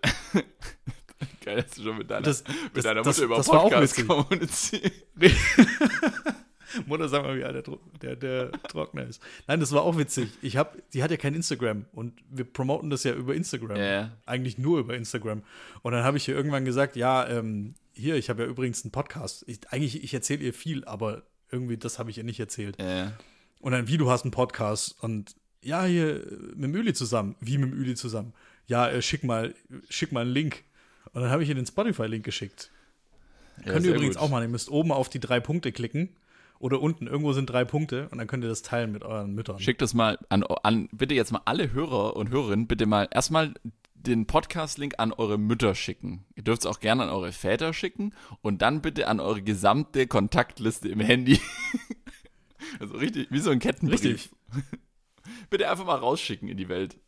Geil, 1.47 1.63
dass 1.63 1.71
du 1.77 1.83
schon 1.85 1.97
mit 1.99 2.11
deiner, 2.11 2.23
Das- 2.23 2.43
mit 2.45 2.77
das- 2.77 2.85
deiner 2.85 3.03
das- 3.03 3.17
Mutter 3.17 3.25
über 3.27 3.37
das 3.37 3.49
war 3.49 3.61
auch 3.61 3.71
Podcast 3.71 3.93
witzig. 3.97 4.09
kommunizieren. 4.09 4.91
Mutter, 6.87 7.09
sag 7.09 7.23
mal, 7.23 7.39
wie 7.39 7.45
alt 7.45 7.67
der, 8.03 8.17
der, 8.17 8.53
Trockner 8.69 9.07
ist. 9.07 9.23
Nein, 9.47 9.61
das 9.61 9.73
war 9.73 9.83
auch 9.83 9.97
witzig. 9.97 10.31
Ich 10.43 10.57
hab, 10.57 10.77
die 10.91 11.03
hat 11.03 11.11
ja 11.11 11.17
kein 11.17 11.35
Instagram 11.35 11.87
und 11.93 12.13
wir 12.29 12.45
promoten 12.45 12.91
das 12.91 13.05
ja 13.05 13.15
über 13.15 13.35
Instagram. 13.35 13.77
Ja. 13.79 14.11
Eigentlich 14.27 14.59
nur 14.59 14.81
über 14.81 14.95
Instagram. 14.95 15.43
Und 15.83 15.93
dann 15.93 16.03
habe 16.05 16.17
ich 16.19 16.27
ihr 16.29 16.35
irgendwann 16.35 16.65
gesagt, 16.65 16.97
ja, 16.97 17.27
ähm, 17.29 17.75
hier, 17.93 18.17
ich 18.17 18.29
habe 18.29 18.43
ja 18.43 18.49
übrigens 18.49 18.85
einen 18.85 18.91
Podcast. 18.91 19.45
Ich, 19.47 19.61
eigentlich, 19.71 20.03
ich 20.03 20.13
erzähle 20.13 20.43
ihr 20.45 20.53
viel, 20.53 20.85
aber 20.85 21.23
irgendwie 21.51 21.79
das 21.79 21.99
habe 21.99 22.11
ich 22.11 22.19
ihr 22.19 22.25
nicht 22.25 22.41
erzählt. 22.41 22.77
Ja. 22.83 23.13
Und 23.61 23.73
dann, 23.73 23.87
wie 23.89 23.97
du 23.97 24.11
hast 24.11 24.25
einen 24.25 24.33
Podcast 24.33 25.03
und 25.03 25.35
ja, 25.63 25.85
hier 25.85 26.17
mit 26.55 26.65
dem 26.65 26.75
Üli 26.75 26.93
zusammen. 26.93 27.37
Wie 27.41 27.57
mit 27.59 27.71
dem 27.73 27.79
Üli 27.79 27.95
zusammen? 27.95 28.35
Ja, 28.67 28.89
äh, 28.89 29.01
schick 29.01 29.23
mal, 29.25 29.55
schick 29.89 30.11
mal 30.13 30.23
einen 30.23 30.33
Link. 30.33 30.65
Und 31.17 31.23
dann 31.23 31.31
habe 31.31 31.43
ich 31.43 31.49
ihr 31.49 31.55
den 31.55 31.65
Spotify-Link 31.65 32.27
geschickt. 32.27 32.71
Ja, 33.65 33.73
könnt 33.73 33.87
ihr 33.87 33.95
übrigens 33.95 34.17
gut. 34.17 34.23
auch 34.23 34.29
machen. 34.29 34.43
Ihr 34.43 34.49
müsst 34.51 34.71
oben 34.71 34.93
auf 34.93 35.09
die 35.09 35.19
drei 35.19 35.41
Punkte 35.41 35.73
klicken 35.73 36.11
oder 36.59 36.83
unten 36.83 37.07
irgendwo 37.07 37.33
sind 37.33 37.47
drei 37.47 37.65
Punkte 37.65 38.11
und 38.11 38.19
dann 38.19 38.27
könnt 38.27 38.45
ihr 38.45 38.51
das 38.51 38.61
teilen 38.61 38.93
mit 38.93 39.03
euren 39.03 39.35
Müttern. 39.35 39.59
Schickt 39.59 39.81
das 39.81 39.95
mal 39.95 40.19
an, 40.29 40.43
an 40.43 40.91
bitte 40.93 41.15
jetzt 41.15 41.33
mal 41.33 41.41
alle 41.47 41.73
Hörer 41.73 42.17
und 42.17 42.29
Hörerinnen, 42.29 42.67
bitte 42.67 42.85
mal 42.85 43.09
erstmal 43.11 43.55
den 43.95 44.27
Podcast-Link 44.27 44.97
an 44.99 45.11
eure 45.11 45.39
Mütter 45.39 45.75
schicken. 45.75 46.27
Ihr 46.35 46.43
dürft 46.43 46.61
es 46.61 46.67
auch 46.67 46.81
gerne 46.81 47.05
an 47.05 47.09
eure 47.09 47.33
Väter 47.33 47.73
schicken 47.73 48.13
und 48.43 48.61
dann 48.61 48.83
bitte 48.83 49.09
an 49.09 49.19
eure 49.19 49.41
gesamte 49.41 50.07
Kontaktliste 50.07 50.91
im 50.91 51.01
Handy. 51.01 51.41
also 52.79 52.95
richtig, 52.95 53.29
wie 53.31 53.39
so 53.39 53.49
ein 53.49 53.59
Kettenbrief. 53.59 54.05
Richtig. 54.05 54.31
bitte 55.49 55.71
einfach 55.71 55.87
mal 55.87 55.97
rausschicken 55.97 56.51
in 56.51 56.59
die 56.59 56.69
Welt. 56.69 56.99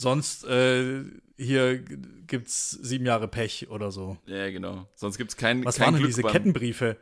Sonst 0.00 0.44
äh, 0.44 1.02
hier 1.36 1.78
gibt's 1.78 2.70
sieben 2.70 3.04
Jahre 3.04 3.26
Pech 3.26 3.68
oder 3.68 3.90
so. 3.90 4.16
Ja, 4.26 4.48
genau. 4.50 4.86
Sonst 4.94 5.18
gibt's 5.18 5.36
kein 5.36 5.64
Was 5.64 5.76
kein 5.76 5.86
waren 5.86 5.94
denn 5.96 6.06
diese 6.06 6.22
Kettenbriefe? 6.22 6.96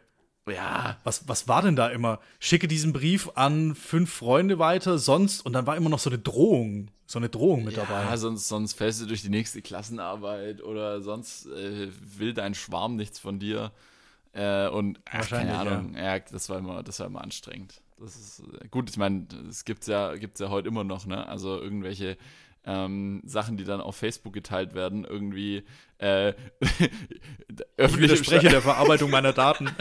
Ja. 0.49 0.97
Was, 1.05 1.29
was 1.29 1.47
war 1.47 1.61
denn 1.61 1.77
da 1.77 1.89
immer? 1.89 2.21
Schicke 2.39 2.69
diesen 2.69 2.95
Brief 2.95 3.31
an 3.35 3.75
fünf 3.75 4.13
Freunde 4.13 4.59
weiter, 4.59 4.99
sonst, 4.99 5.45
und 5.45 5.53
dann 5.53 5.67
war 5.67 5.77
immer 5.77 5.91
noch 5.91 5.99
so 5.99 6.09
eine 6.09 6.19
Drohung, 6.19 6.89
so 7.05 7.19
eine 7.19 7.29
Drohung 7.29 7.65
mit 7.65 7.77
dabei. 7.77 8.05
Ja, 8.05 8.17
sonst, 8.17 8.49
sonst 8.49 8.73
fällst 8.75 9.03
du 9.03 9.07
durch 9.07 9.23
die 9.23 9.29
nächste 9.29 9.61
Klassenarbeit 9.61 10.63
oder 10.63 11.03
sonst 11.03 11.47
äh, 11.47 11.89
will 12.17 12.33
dein 12.33 12.55
Schwarm 12.55 12.97
nichts 12.97 13.19
von 13.19 13.39
dir. 13.39 13.73
Äh, 14.33 14.69
und 14.69 15.01
ach, 15.11 15.29
keine 15.29 15.59
Ahnung, 15.59 15.95
ja. 15.95 16.17
ja. 16.17 16.19
das 16.19 16.49
war 16.49 16.59
immer, 16.59 16.83
das 16.83 17.01
war 17.01 17.09
immer 17.09 17.23
anstrengend. 17.23 17.83
Das 17.99 18.15
ist 18.15 18.43
äh, 18.61 18.69
gut, 18.69 18.89
ich 18.89 18.97
meine, 18.97 19.27
es 19.49 19.65
gibt's 19.65 19.87
ja, 19.87 20.15
gibt's 20.17 20.41
ja 20.41 20.49
heute 20.49 20.69
immer 20.69 20.85
noch, 20.85 21.07
ne? 21.07 21.27
Also 21.27 21.61
irgendwelche 21.61 22.17
ähm, 22.67 23.23
Sachen, 23.25 23.57
die 23.57 23.65
dann 23.65 23.81
auf 23.81 23.97
Facebook 23.97 24.33
geteilt 24.33 24.75
werden, 24.75 25.05
irgendwie 25.05 25.65
äh, 25.99 26.35
Ich 27.79 27.97
widerspreche 27.97 28.49
der 28.49 28.63
Verarbeitung 28.63 29.11
meiner 29.11 29.33
Daten. 29.33 29.71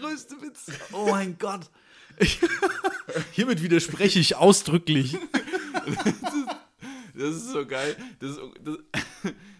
größte 0.00 0.40
Witz. 0.42 0.66
Oh 0.92 1.08
mein 1.10 1.38
Gott. 1.38 1.70
Ich, 2.18 2.40
hiermit 3.32 3.62
widerspreche 3.62 4.18
ich 4.18 4.36
ausdrücklich. 4.36 5.16
Das 7.14 7.34
ist, 7.34 7.50
so 7.50 7.66
geil. 7.66 7.96
Das 8.18 8.30
ist, 8.30 8.40
das, 8.62 8.78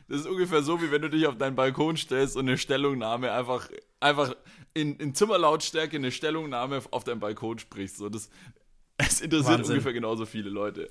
das 0.09 0.21
ist, 0.21 0.27
ungefähr 0.27 0.63
so, 0.63 0.83
wie 0.83 0.91
wenn 0.91 1.03
du 1.03 1.11
dich 1.11 1.27
auf 1.27 1.39
deinen 1.39 1.57
Balkon 1.57 1.97
stellst 1.97 2.37
und 2.37 2.49
eine 2.49 2.59
Stellungnahme 2.59 3.33
einfach, 3.33 3.69
einfach 4.01 4.35
in, 4.75 4.97
in 4.97 5.15
Zimmerlautstärke 5.15 5.97
eine 5.97 6.13
Stellungnahme 6.13 6.83
auf 6.91 7.05
deinem 7.05 7.21
Balkon 7.21 7.59
sprichst. 7.59 7.97
So, 7.97 8.09
das, 8.09 8.31
das 8.99 9.21
interessiert 9.21 9.59
Wahnsinn. 9.59 9.73
ungefähr 9.73 9.93
genauso 9.93 10.27
viele 10.27 10.51
Leute. 10.51 10.91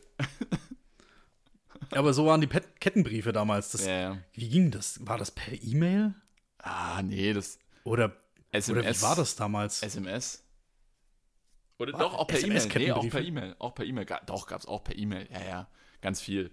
Aber 1.92 2.14
so 2.14 2.26
waren 2.26 2.42
die 2.42 2.48
Pet 2.48 2.80
Kettenbriefe 2.80 3.32
damals. 3.32 3.72
Das, 3.72 3.86
ja, 3.86 4.00
ja. 4.00 4.18
Wie 4.34 4.50
ging 4.50 4.72
das? 4.72 5.06
War 5.06 5.18
das 5.18 5.32
per 5.32 5.54
E-Mail? 5.54 6.14
Ah, 6.60 7.02
nee, 7.02 7.34
das. 7.34 7.58
Oder 7.84 8.16
SMS. 8.52 8.86
Oder 8.86 8.96
wie 8.96 9.02
war 9.02 9.16
das 9.16 9.36
damals? 9.36 9.82
SMS? 9.82 10.44
Oder 11.80 11.94
war 11.94 12.00
doch, 12.00 12.14
auch 12.16 12.28
per 12.28 12.40
E-Mail. 12.40 12.68
Nee, 12.76 12.92
auch 12.92 13.10
per 13.10 13.22
E-Mail. 13.22 13.56
Auch 13.60 13.74
per 13.74 13.86
E-Mail. 13.86 14.06
Doch, 14.26 14.48
gab 14.48 14.60
es 14.60 14.68
auch 14.68 14.84
per 14.84 14.98
E-Mail. 14.98 15.28
Ja, 15.32 15.44
ja. 15.44 15.68
Ganz 16.02 16.22
viel. 16.22 16.52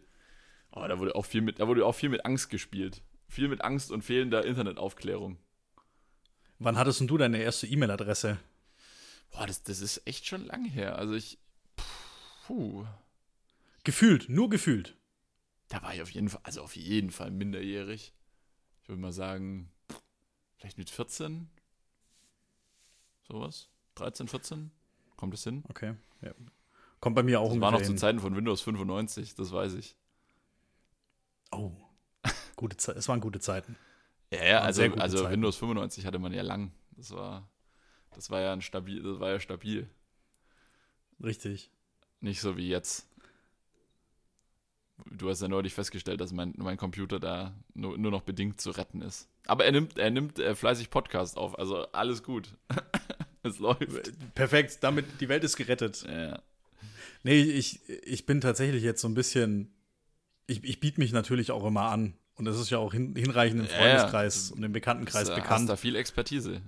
Oh, 0.71 0.87
da 0.87 0.99
wurde 0.99 1.15
auch 1.15 1.25
viel 1.25 1.41
mit, 1.41 1.59
da 1.59 1.67
wurde 1.67 1.85
auch 1.85 1.95
viel 1.95 2.09
mit 2.09 2.25
Angst 2.25 2.51
gespielt. 2.51 3.03
Viel 3.29 3.49
mit 3.49 3.63
Angst 3.63 3.91
und 3.91 4.03
fehlender 4.03 4.45
Internetaufklärung. 4.45 5.39
Wann 6.59 6.77
hattest 6.77 7.01
du 7.01 7.19
deine 7.19 7.39
erste 7.39 7.67
E-Mail-Adresse? 7.67 8.39
Boah, 9.31 9.47
das, 9.47 9.63
das 9.63 9.81
ist 9.81 10.07
echt 10.07 10.27
schon 10.27 10.47
lang 10.47 10.65
her. 10.65 10.97
Also 10.99 11.15
ich. 11.15 11.39
Puh. 12.47 12.87
Gefühlt, 13.85 14.29
nur 14.29 14.49
gefühlt. 14.49 14.97
Da 15.69 15.83
war 15.83 15.95
ich 15.95 16.03
auf 16.03 16.11
jeden 16.11 16.29
Fall, 16.29 16.41
also 16.45 16.63
auf 16.63 16.77
jeden 16.77 17.11
Fall 17.11 17.31
minderjährig. 17.31 18.13
Ich 18.83 18.89
würde 18.89 19.01
mal 19.01 19.13
sagen, 19.13 19.71
vielleicht 20.57 20.79
mit 20.79 20.91
14, 20.91 21.49
Sowas. 23.29 23.69
13, 23.97 24.29
14? 24.29 24.71
Kommt 25.17 25.35
es 25.35 25.43
hin? 25.43 25.65
Okay. 25.69 25.95
Ja. 26.21 26.33
Kommt 27.01 27.17
bei 27.17 27.23
mir 27.23 27.41
auch 27.41 27.51
Das 27.51 27.61
war 27.61 27.73
noch 27.73 27.83
zu 27.83 27.95
Zeiten 27.95 28.21
von 28.21 28.37
Windows 28.37 28.61
95, 28.63 29.35
das 29.35 29.53
weiß 29.53 29.75
ich. 29.75 29.97
Oh. 31.51 31.73
Gute 32.57 32.77
Ze 32.77 32.93
es 32.93 33.09
waren 33.09 33.21
gute 33.21 33.41
Zeiten. 33.41 33.77
Ja, 34.31 34.45
ja, 34.45 34.61
also, 34.61 34.83
also 34.83 35.19
Zeiten. 35.19 35.33
Windows 35.33 35.57
95 35.57 36.07
hatte 36.07 36.19
man 36.19 36.33
ja 36.33 36.43
lang. 36.43 36.73
Das 36.97 37.13
war, 37.13 37.49
das 38.15 38.31
war 38.31 38.41
ja 38.41 38.53
ein 38.53 38.63
stabil, 38.63 39.03
das 39.03 39.21
war 39.21 39.31
ja 39.31 39.41
stabil. 39.41 39.89
Richtig. 41.23 41.71
Nicht 42.21 42.41
so 42.41 42.57
wie 42.57 42.69
jetzt. 42.69 43.09
Du 45.11 45.29
hast 45.29 45.43
ja 45.43 45.49
neulich 45.49 45.75
festgestellt, 45.75 46.21
dass 46.21 46.33
mein, 46.33 46.55
mein 46.57 46.79
Computer 46.79 47.21
da 47.21 47.55
nur, 47.75 47.99
nur 47.99 48.11
noch 48.11 48.23
bedingt 48.23 48.61
zu 48.61 48.71
retten 48.71 49.03
ist. 49.03 49.29
Aber 49.47 49.65
er 49.65 49.73
nimmt, 49.73 49.99
er 49.99 50.11
nimmt 50.11 50.39
äh, 50.39 50.55
fleißig 50.55 50.91
Podcast 50.91 51.37
auf, 51.37 51.59
also 51.59 51.87
alles 51.93 52.23
gut. 52.23 52.57
es 53.43 53.59
läuft. 53.59 54.13
Perfekt, 54.35 54.79
damit 54.81 55.21
die 55.21 55.29
Welt 55.29 55.45
ist 55.45 55.57
gerettet. 55.57 56.05
Ja. 56.09 56.43
Nee, 57.23 57.43
ich, 57.43 57.81
ich 57.89 58.27
bin 58.27 58.41
tatsächlich 58.41 58.83
jetzt 58.83 59.01
so 59.01 59.09
ein 59.09 59.15
bisschen. 59.15 59.73
Ich, 60.47 60.63
ich 60.65 60.81
biete 60.81 61.01
mich 61.01 61.13
natürlich 61.13 61.51
auch 61.51 61.65
immer 61.65 61.91
an. 61.91 62.15
Und 62.37 62.45
das 62.45 62.59
ist 62.59 62.71
ja 62.71 62.79
auch 62.79 62.93
hin, 62.93 63.15
hinreichend 63.17 63.61
im 63.61 63.67
Freundeskreis 63.67 64.51
ja, 64.51 64.57
und 64.57 64.63
im 64.63 64.73
Bekanntenkreis 64.73 65.29
bekannt. 65.29 65.47
Du 65.47 65.55
hast 65.55 65.67
da 65.69 65.77
viel 65.77 65.97
Expertise. 65.97 66.61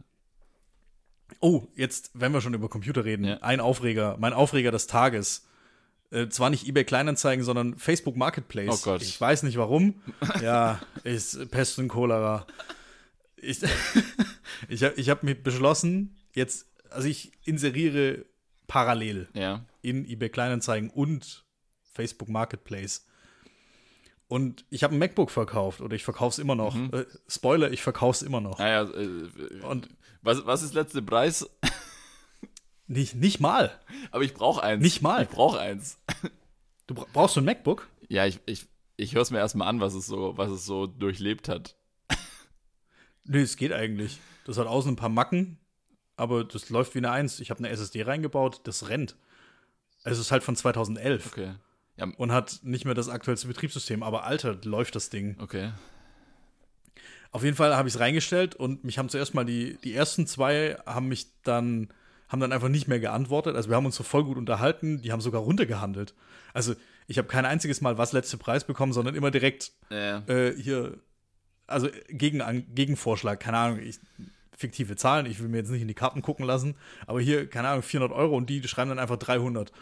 Oh, 1.41 1.65
jetzt, 1.75 2.11
wenn 2.15 2.33
wir 2.33 2.41
schon 2.41 2.55
über 2.55 2.69
Computer 2.69 3.05
reden, 3.05 3.25
ja. 3.25 3.37
ein 3.39 3.61
Aufreger, 3.61 4.17
mein 4.19 4.33
Aufreger 4.33 4.71
des 4.71 4.87
Tages 4.87 5.45
äh, 6.11 6.29
zwar 6.29 6.49
nicht 6.51 6.67
eBay 6.67 6.85
Kleinanzeigen, 6.85 7.45
sondern 7.45 7.77
Facebook 7.77 8.17
Marketplace. 8.17 8.69
Oh 8.71 8.79
Gott. 8.83 9.03
Ich 9.03 9.21
weiß 9.21 9.43
nicht 9.43 9.59
warum. 9.59 10.01
ja, 10.43 10.81
ist 11.05 11.51
Pest 11.51 11.79
und 11.79 11.89
Cholera. 11.89 12.47
Ich, 13.37 13.61
ich 14.69 14.85
habe 14.85 14.95
ich 14.97 15.11
hab 15.11 15.23
mir 15.23 15.35
beschlossen, 15.35 16.17
jetzt, 16.35 16.67
also 16.91 17.09
ich 17.09 17.33
inseriere 17.45 18.25
parallel 18.67 19.29
ja. 19.35 19.65
in 19.83 20.07
eBay 20.09 20.31
Kleinanzeigen 20.31 20.91
und 20.91 21.45
Facebook 21.93 22.29
Marketplace. 22.29 23.07
Und 24.29 24.67
ich 24.69 24.85
habe 24.85 24.95
ein 24.95 24.99
MacBook 24.99 25.31
verkauft 25.31 25.81
oder 25.81 25.97
ich 25.97 26.05
verkaufe 26.05 26.35
es 26.35 26.38
immer 26.38 26.55
noch. 26.55 26.75
Mhm. 26.75 26.91
Äh, 26.93 27.07
Spoiler, 27.29 27.73
ich 27.73 27.83
verkaufe 27.83 28.17
es 28.17 28.23
immer 28.23 28.43
noch. 28.43 28.59
Naja, 28.59 28.83
äh, 28.83 29.64
und 29.64 29.88
was, 30.23 30.45
was 30.45 30.62
ist 30.62 30.75
letzte 30.75 31.03
Preis? 31.03 31.49
Nicht, 32.91 33.17
nicht 33.17 33.38
mal. 33.38 33.79
Aber 34.12 34.25
ich 34.25 34.33
brauche 34.33 34.62
eins. 34.62 34.83
Nicht 34.83 35.03
mal. 35.03 35.23
Ich 35.23 35.29
brauche 35.29 35.61
eins. 35.61 35.99
Du 36.87 36.95
brauchst 36.95 37.37
du 37.37 37.43
ein 37.43 37.45
MacBook? 37.45 37.87
Ja, 38.09 38.25
ich, 38.25 38.41
ich, 38.47 38.67
ich 38.97 39.14
höre 39.14 39.21
es 39.21 39.31
mir 39.31 39.37
erstmal 39.37 39.69
an, 39.69 39.81
was 39.81 39.93
es 39.93 40.07
so, 40.07 40.38
was 40.38 40.51
es 40.51 40.64
so 40.64 40.87
durchlebt 40.87 41.49
hat. 41.49 41.77
Nee, 43.31 43.43
es 43.43 43.59
geht 43.59 43.75
eigentlich. 43.75 44.21
Das 44.47 44.57
hat 44.57 44.67
außen 44.67 44.93
ein 44.93 44.97
paar 44.97 45.11
Macken, 45.11 45.59
aber 46.17 46.45
das 46.45 46.71
läuft 46.71 46.95
wie 46.95 47.01
eine 47.01 47.11
Eins. 47.11 47.41
Ich 47.41 47.51
habe 47.51 47.59
eine 47.59 47.69
SSD 47.69 48.05
reingebaut, 48.05 48.62
das 48.64 48.88
rennt. 48.88 49.17
Es 50.03 50.19
ist 50.19 50.33
halt 50.33 50.43
von 50.43 50.57
2011. 50.57 51.27
Okay. 51.27 51.55
Ja. 51.99 52.07
Und 52.17 52.33
hat 52.33 52.61
nicht 52.63 52.85
mehr 52.85 52.95
das 52.95 53.09
aktuellste 53.09 53.49
Betriebssystem, 53.49 54.03
aber 54.03 54.25
Alter, 54.25 54.57
läuft 54.65 54.95
das 54.95 55.11
Ding. 55.11 55.37
Okay. 55.41 55.73
Auf 57.31 57.45
jeden 57.45 57.57
Fall 57.57 57.77
habe 57.77 57.89
ich 57.89 57.95
es 57.95 58.01
reingestellt 58.01 58.55
und 58.55 58.85
mich 58.85 58.99
haben 58.99 59.09
zuerst 59.09 59.35
mal 59.35 59.45
die, 59.45 59.79
die 59.85 59.95
ersten 59.95 60.27
zwei 60.27 60.79
haben 60.87 61.09
mich 61.09 61.27
dann 61.43 61.89
haben 62.29 62.41
dann 62.41 62.53
einfach 62.53 62.69
nicht 62.69 62.89
mehr 62.89 63.01
geantwortet. 63.01 63.57
Also 63.57 63.71
wir 63.71 63.77
haben 63.77 63.87
uns 63.87 63.97
so 63.97 64.05
voll 64.05 64.25
gut 64.25 64.37
unterhalten, 64.37 65.01
die 65.01 65.13
haben 65.13 65.21
sogar 65.21 65.41
runtergehandelt. 65.41 66.15
Also 66.53 66.75
ich 67.07 67.17
habe 67.19 67.27
kein 67.27 67.47
einziges 67.47 67.81
Mal 67.81 67.97
was 67.97 68.13
letzte 68.13 68.37
Preis 68.37 68.65
bekommen, 68.65 68.93
sondern 68.93 69.15
immer 69.15 69.31
direkt 69.31 69.73
ja. 69.91 70.19
äh, 70.27 70.55
hier, 70.55 70.99
also 71.67 71.89
gegen, 72.09 72.67
Gegenvorschlag, 72.75 73.41
keine 73.41 73.57
Ahnung, 73.57 73.81
ich, 73.81 73.99
fiktive 74.57 74.97
Zahlen, 74.97 75.25
ich 75.25 75.41
will 75.41 75.49
mir 75.49 75.59
jetzt 75.59 75.71
nicht 75.71 75.83
in 75.83 75.89
die 75.89 75.95
Karten 75.95 76.21
gucken 76.21 76.45
lassen, 76.45 76.75
aber 77.07 77.21
hier, 77.21 77.49
keine 77.49 77.69
Ahnung, 77.69 77.83
400 77.83 78.17
Euro 78.17 78.37
und 78.37 78.51
die, 78.51 78.61
die 78.61 78.69
schreiben 78.69 78.91
dann 78.91 78.99
einfach 78.99 79.17
300. 79.17 79.73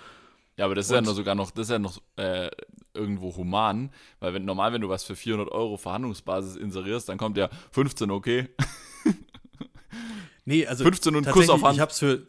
Ja, 0.56 0.64
aber 0.64 0.74
das 0.74 0.86
ist 0.86 0.92
und, 0.92 0.96
ja 0.96 1.00
noch 1.02 1.14
sogar 1.14 1.34
noch, 1.34 1.50
das 1.50 1.66
ist 1.66 1.70
ja 1.70 1.78
noch 1.78 2.00
äh, 2.16 2.50
irgendwo 2.94 3.36
human, 3.36 3.90
weil 4.20 4.32
wenn 4.34 4.44
normal, 4.44 4.72
wenn 4.72 4.80
du 4.80 4.88
was 4.88 5.04
für 5.04 5.14
400 5.14 5.50
Euro 5.52 5.76
Verhandlungsbasis 5.76 6.56
inserierst, 6.56 7.08
dann 7.08 7.18
kommt 7.18 7.36
ja 7.36 7.50
15, 7.72 8.10
okay. 8.10 8.48
nee, 10.44 10.66
also 10.66 10.84
15 10.84 11.14
und 11.16 11.28
Kuss 11.28 11.50
auf 11.50 11.62
Hand. 11.62 11.74
Ich 11.74 11.80
hab's 11.80 11.98
für, 11.98 12.26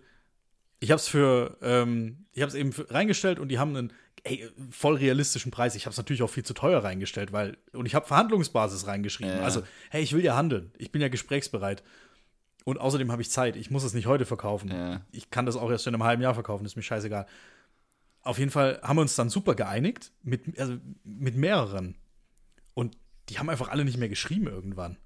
ich 0.79 0.91
habe 0.91 0.99
es 0.99 1.07
für, 1.07 1.57
ähm, 1.61 2.25
ich 2.33 2.41
habe 2.41 2.49
es 2.49 2.55
eben 2.55 2.73
für, 2.73 2.91
reingestellt 2.91 3.39
und 3.39 3.47
die 3.47 3.59
haben 3.59 3.75
einen 3.75 3.93
ey, 4.23 4.49
voll 4.71 4.95
realistischen 4.95 5.51
Preis. 5.51 5.75
Ich 5.75 5.85
habe 5.85 5.91
es 5.91 5.97
natürlich 5.97 6.21
auch 6.21 6.29
viel 6.29 6.43
zu 6.43 6.53
teuer 6.53 6.83
reingestellt, 6.83 7.31
weil 7.31 7.57
und 7.71 7.85
ich 7.85 7.95
habe 7.95 8.05
Verhandlungsbasis 8.05 8.87
reingeschrieben. 8.87 9.37
Ja. 9.37 9.43
Also, 9.43 9.63
hey, 9.89 10.03
ich 10.03 10.13
will 10.13 10.23
ja 10.23 10.35
handeln. 10.35 10.71
Ich 10.77 10.91
bin 10.91 11.01
ja 11.01 11.07
gesprächsbereit. 11.07 11.81
Und 12.65 12.81
außerdem 12.81 13.13
habe 13.13 13.21
ich 13.21 13.29
Zeit. 13.29 13.55
Ich 13.55 13.71
muss 13.71 13.85
es 13.85 13.93
nicht 13.93 14.07
heute 14.07 14.25
verkaufen. 14.25 14.69
Ja. 14.69 14.99
Ich 15.11 15.29
kann 15.29 15.45
das 15.45 15.55
auch 15.55 15.71
erst 15.71 15.87
in 15.87 15.93
einem 15.93 16.03
halben 16.03 16.21
Jahr 16.21 16.33
verkaufen. 16.33 16.65
ist 16.65 16.75
mir 16.75 16.81
scheißegal. 16.81 17.25
Auf 18.27 18.39
jeden 18.39 18.51
Fall 18.51 18.81
haben 18.83 18.97
wir 18.97 19.03
uns 19.03 19.15
dann 19.15 19.29
super 19.29 19.55
geeinigt 19.55 20.11
mit, 20.21 20.59
also 20.59 20.77
mit 21.05 21.37
mehreren. 21.37 21.95
Und 22.73 22.97
die 23.29 23.39
haben 23.39 23.49
einfach 23.49 23.69
alle 23.69 23.85
nicht 23.85 23.97
mehr 23.97 24.09
geschrieben 24.09 24.47
irgendwann. 24.47 24.97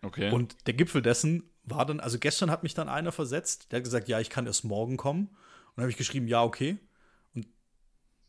Okay. 0.00 0.30
Und 0.30 0.66
der 0.66 0.72
Gipfel 0.72 1.02
dessen 1.02 1.42
war 1.64 1.84
dann, 1.84 2.00
also 2.00 2.18
gestern 2.18 2.50
hat 2.50 2.62
mich 2.62 2.72
dann 2.72 2.88
einer 2.88 3.12
versetzt, 3.12 3.70
der 3.70 3.76
hat 3.76 3.84
gesagt, 3.84 4.08
ja, 4.08 4.20
ich 4.20 4.30
kann 4.30 4.46
erst 4.46 4.64
morgen 4.64 4.96
kommen. 4.96 5.26
Und 5.26 5.36
dann 5.76 5.82
habe 5.82 5.90
ich 5.90 5.98
geschrieben, 5.98 6.28
ja, 6.28 6.42
okay. 6.42 6.78
Und 7.34 7.46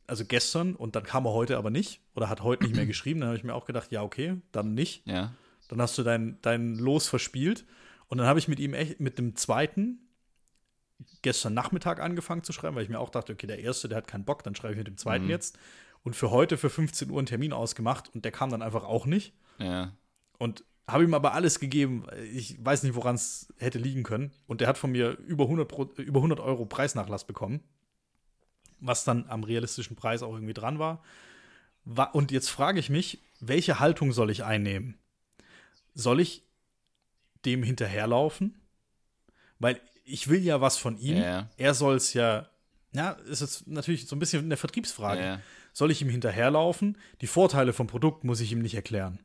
also 0.07 0.25
gestern 0.25 0.75
und 0.75 0.97
dann 0.97 1.03
kam 1.03 1.25
er 1.25 1.31
heute 1.31 1.55
aber 1.55 1.69
nicht 1.69 2.01
oder 2.13 2.27
hat 2.27 2.43
heute 2.43 2.65
nicht 2.65 2.75
mehr 2.75 2.85
geschrieben. 2.87 3.21
Dann 3.21 3.29
habe 3.29 3.37
ich 3.37 3.45
mir 3.45 3.55
auch 3.55 3.65
gedacht, 3.65 3.93
ja, 3.93 4.03
okay, 4.03 4.41
dann 4.51 4.73
nicht. 4.73 5.07
Ja. 5.07 5.33
Dann 5.69 5.81
hast 5.81 5.97
du 5.97 6.03
dein, 6.03 6.37
dein 6.41 6.75
Los 6.75 7.07
verspielt. 7.07 7.65
Und 8.09 8.17
dann 8.17 8.27
habe 8.27 8.39
ich 8.39 8.49
mit 8.49 8.59
ihm 8.59 8.73
echt, 8.73 8.99
mit 8.99 9.17
dem 9.17 9.37
zweiten 9.37 9.99
gestern 11.21 11.53
Nachmittag 11.53 11.99
angefangen 11.99 12.43
zu 12.43 12.53
schreiben, 12.53 12.75
weil 12.75 12.83
ich 12.83 12.89
mir 12.89 12.99
auch 12.99 13.09
dachte, 13.09 13.33
okay, 13.33 13.47
der 13.47 13.59
erste, 13.59 13.87
der 13.89 13.97
hat 13.97 14.07
keinen 14.07 14.25
Bock, 14.25 14.43
dann 14.43 14.55
schreibe 14.55 14.73
ich 14.73 14.77
mit 14.79 14.87
dem 14.87 14.97
zweiten 14.97 15.25
Mhm. 15.25 15.31
jetzt. 15.31 15.57
Und 16.03 16.15
für 16.15 16.31
heute 16.31 16.57
für 16.57 16.69
15 16.69 17.09
Uhr 17.11 17.19
einen 17.19 17.27
Termin 17.27 17.53
ausgemacht 17.53 18.09
und 18.15 18.25
der 18.25 18.31
kam 18.31 18.49
dann 18.49 18.61
einfach 18.61 18.83
auch 18.83 19.05
nicht. 19.05 19.33
Ja. 19.59 19.93
Und 20.39 20.63
habe 20.87 21.03
ihm 21.03 21.13
aber 21.13 21.33
alles 21.33 21.59
gegeben. 21.59 22.07
Ich 22.33 22.63
weiß 22.63 22.83
nicht, 22.83 22.95
woran 22.95 23.15
es 23.15 23.47
hätte 23.57 23.77
liegen 23.77 24.03
können. 24.03 24.31
Und 24.47 24.61
der 24.61 24.67
hat 24.67 24.77
von 24.79 24.91
mir 24.91 25.11
über 25.19 25.43
100, 25.45 25.67
Pro, 25.67 25.83
über 25.97 26.19
100 26.19 26.39
Euro 26.39 26.65
Preisnachlass 26.65 27.25
bekommen. 27.27 27.61
Was 28.79 29.03
dann 29.03 29.27
am 29.29 29.43
realistischen 29.43 29.95
Preis 29.95 30.23
auch 30.23 30.33
irgendwie 30.33 30.55
dran 30.55 30.79
war. 30.79 31.03
Wa- 31.85 32.05
Und 32.05 32.31
jetzt 32.31 32.49
frage 32.49 32.79
ich 32.79 32.89
mich, 32.89 33.19
welche 33.39 33.79
Haltung 33.79 34.11
soll 34.11 34.31
ich 34.31 34.43
einnehmen? 34.43 34.97
Soll 35.93 36.19
ich 36.19 36.43
dem 37.45 37.61
hinterherlaufen? 37.61 38.59
Weil 39.59 39.79
ich 40.11 40.27
will 40.29 40.41
ja 40.43 40.61
was 40.61 40.77
von 40.77 40.97
ihm. 40.97 41.17
Ja. 41.17 41.49
Er 41.57 41.73
soll 41.73 41.95
es 41.95 42.13
ja. 42.13 42.47
Ja, 42.93 43.11
ist 43.11 43.39
jetzt 43.41 43.67
natürlich 43.67 44.07
so 44.07 44.15
ein 44.15 44.19
bisschen 44.19 44.43
eine 44.43 44.57
Vertriebsfrage. 44.57 45.21
Ja. 45.21 45.39
Soll 45.73 45.91
ich 45.91 46.01
ihm 46.01 46.09
hinterherlaufen? 46.09 46.97
Die 47.21 47.27
Vorteile 47.27 47.71
vom 47.71 47.87
Produkt 47.87 48.23
muss 48.25 48.41
ich 48.41 48.51
ihm 48.51 48.59
nicht 48.61 48.75
erklären. 48.75 49.19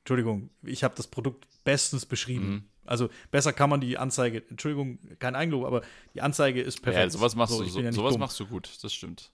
Entschuldigung, 0.00 0.50
ich 0.62 0.82
habe 0.82 0.94
das 0.96 1.06
Produkt 1.06 1.46
bestens 1.64 2.06
beschrieben. 2.06 2.48
Mhm. 2.50 2.64
Also 2.84 3.08
besser 3.30 3.52
kann 3.52 3.70
man 3.70 3.80
die 3.80 3.98
Anzeige, 3.98 4.42
Entschuldigung, 4.50 4.98
kein 5.20 5.36
Eigenlob, 5.36 5.64
aber 5.64 5.82
die 6.14 6.22
Anzeige 6.22 6.60
ist 6.60 6.80
perfekt. 6.82 7.04
Ja, 7.04 7.10
sowas 7.10 7.36
machst 7.36 7.54
So, 7.54 7.62
du, 7.62 7.68
so, 7.68 7.80
ja 7.80 7.92
sowas 7.92 8.14
dumm. 8.14 8.20
machst 8.20 8.40
du 8.40 8.46
gut, 8.46 8.68
das 8.82 8.92
stimmt. 8.92 9.30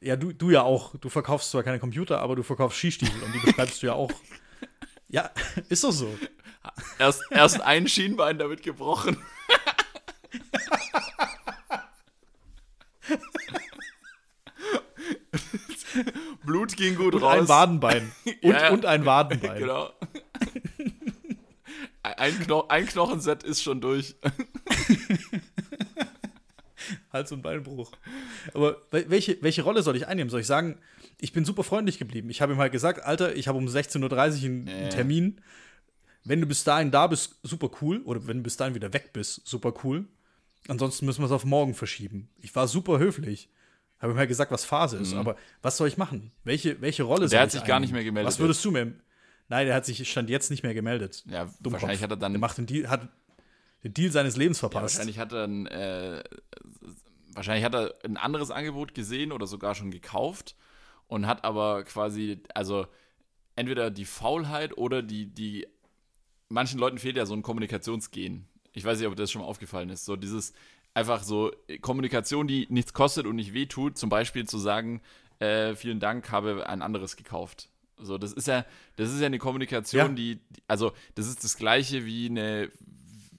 Ja, 0.00 0.16
du, 0.16 0.32
du 0.32 0.50
ja 0.50 0.62
auch. 0.62 0.96
Du 0.96 1.10
verkaufst 1.10 1.50
zwar 1.50 1.62
keine 1.62 1.78
Computer, 1.78 2.20
aber 2.20 2.36
du 2.36 2.42
verkaufst 2.42 2.78
Skistiefel 2.78 3.22
und 3.22 3.34
die 3.34 3.38
beschreibst 3.40 3.82
du 3.82 3.88
ja 3.88 3.92
auch. 3.94 4.10
Ja, 5.12 5.28
ist 5.68 5.82
doch 5.82 5.90
so. 5.90 6.08
Erst, 6.98 7.22
erst 7.30 7.60
ein 7.62 7.88
Schienbein 7.88 8.38
damit 8.38 8.62
gebrochen. 8.62 9.16
Blut 16.44 16.76
ging 16.76 16.94
gut 16.96 17.14
Und 17.14 17.22
raus. 17.22 17.38
ein 17.40 17.48
Wadenbein. 17.48 18.12
Und, 18.24 18.36
Ja, 18.42 18.62
ja. 18.62 18.70
und 18.70 18.86
ein 18.86 19.04
Wadenbein. 19.04 19.58
Genau. 19.58 19.90
Ein, 22.02 22.38
Kno 22.40 22.66
ein 22.68 22.86
Knochenset 22.86 23.42
ist 23.42 23.62
schon 23.62 23.80
durch. 23.80 24.14
Hals- 27.12 27.32
und 27.32 27.42
Beinbruch. 27.42 27.90
Aber 28.54 28.76
wel- 28.90 29.06
welche, 29.08 29.36
welche 29.42 29.62
Rolle 29.62 29.82
soll 29.82 29.96
ich 29.96 30.06
einnehmen? 30.06 30.30
Soll 30.30 30.40
ich 30.40 30.46
sagen, 30.46 30.78
ich 31.20 31.32
bin 31.32 31.44
super 31.44 31.62
freundlich 31.64 31.98
geblieben? 31.98 32.30
Ich 32.30 32.40
habe 32.40 32.52
ihm 32.52 32.58
halt 32.58 32.72
gesagt, 32.72 33.02
Alter, 33.04 33.34
ich 33.36 33.48
habe 33.48 33.58
um 33.58 33.66
16.30 33.66 34.02
Uhr 34.02 34.44
einen, 34.44 34.66
Ja. 34.66 34.74
einen 34.76 34.90
Termin. 34.90 35.40
Wenn 36.24 36.40
du 36.40 36.46
bis 36.46 36.64
dahin 36.64 36.90
da 36.90 37.06
bist, 37.06 37.36
super 37.42 37.70
cool. 37.80 38.02
Oder 38.04 38.26
wenn 38.26 38.38
du 38.38 38.42
bis 38.42 38.56
dahin 38.56 38.74
wieder 38.74 38.92
weg 38.92 39.12
bist, 39.12 39.46
super 39.46 39.72
cool. 39.84 40.06
Ansonsten 40.68 41.06
müssen 41.06 41.20
wir 41.22 41.26
es 41.26 41.32
auf 41.32 41.44
morgen 41.44 41.74
verschieben. 41.74 42.28
Ich 42.38 42.54
war 42.54 42.68
super 42.68 42.98
höflich. 42.98 43.48
Habe 43.98 44.14
halt 44.16 44.28
gesagt, 44.28 44.50
was 44.50 44.64
Phase 44.64 44.96
ist. 44.98 45.14
Aber 45.14 45.36
was 45.62 45.76
soll 45.76 45.88
ich 45.88 45.96
machen? 45.96 46.32
Welche, 46.44 46.80
welche 46.80 47.02
Rolle 47.02 47.28
soll 47.28 47.38
Mhm. 47.38 47.42
hat 47.42 47.48
ich 47.48 47.52
sich 47.60 47.64
gar 47.64 47.80
nicht 47.80 47.92
mehr 47.92 48.04
gemeldet 48.04 48.28
Was 48.28 48.38
würdest 48.38 48.64
du 48.64 48.70
mir. 48.70 48.92
Nein, 49.48 49.66
der 49.66 49.74
hat 49.74 49.84
sich 49.84 50.08
stand 50.10 50.30
jetzt 50.30 50.50
nicht 50.50 50.62
mehr 50.62 50.74
gemeldet. 50.74 51.24
Ja, 51.26 51.44
Dummkopf. 51.44 51.72
wahrscheinlich 51.72 52.02
hat 52.02 52.10
er 52.10 52.16
dann 52.16 52.32
Der 52.32 52.38
macht 52.40 52.56
den 52.58 52.66
Deal, 52.66 52.88
hat 52.88 53.08
den 53.82 53.92
Deal 53.94 54.12
seines 54.12 54.36
Lebens 54.36 54.58
Ja, 54.58 54.68
verpasst. 54.68 54.94
wahrscheinlich 54.96 55.18
hat 55.18 55.32
er 55.32 55.44
ein, 55.44 55.66
äh, 55.66 56.22
wahrscheinlich 57.34 57.64
hat 57.64 57.74
er 57.74 57.94
ein 58.04 58.16
anderes 58.16 58.50
Angebot 58.50 58.94
gesehen 58.94 59.32
oder 59.32 59.46
sogar 59.46 59.74
schon 59.74 59.90
gekauft 59.90 60.54
und 61.08 61.26
hat 61.26 61.44
aber 61.44 61.82
quasi, 61.84 62.42
also 62.54 62.86
entweder 63.56 63.90
die 63.90 64.04
Faulheit 64.04 64.76
oder 64.76 65.02
die, 65.02 65.26
die, 65.26 65.66
manchen 66.50 66.78
Leuten 66.78 66.98
fehlt 66.98 67.16
ja 67.16 67.24
so 67.24 67.34
ein 67.34 67.42
Kommunikationsgen. 67.42 68.46
Ich 68.74 68.84
weiß 68.84 68.98
nicht, 68.98 69.08
ob 69.08 69.16
das 69.16 69.30
schon 69.30 69.40
mal 69.42 69.48
aufgefallen 69.48 69.88
ist. 69.88 70.04
So 70.04 70.16
dieses 70.16 70.52
einfach 70.94 71.22
so 71.22 71.50
Kommunikation, 71.80 72.46
die 72.46 72.66
nichts 72.68 72.92
kostet 72.92 73.26
und 73.26 73.36
nicht 73.36 73.54
wehtut, 73.54 73.96
zum 73.96 74.10
Beispiel 74.10 74.46
zu 74.46 74.58
sagen, 74.58 75.00
äh, 75.38 75.74
vielen 75.74 76.00
Dank, 76.00 76.30
habe 76.30 76.68
ein 76.68 76.82
anderes 76.82 77.16
gekauft. 77.16 77.68
So, 77.96 78.18
das 78.18 78.32
ist 78.32 78.46
ja, 78.48 78.64
das 78.96 79.12
ist 79.12 79.20
ja 79.20 79.26
eine 79.26 79.38
Kommunikation, 79.38 80.00
Ja. 80.00 80.08
die, 80.08 80.36
die- 80.36 80.62
also 80.68 80.92
das 81.14 81.26
ist 81.28 81.44
das 81.44 81.56
gleiche 81.56 82.04
wie 82.06 82.26
eine, 82.26 82.70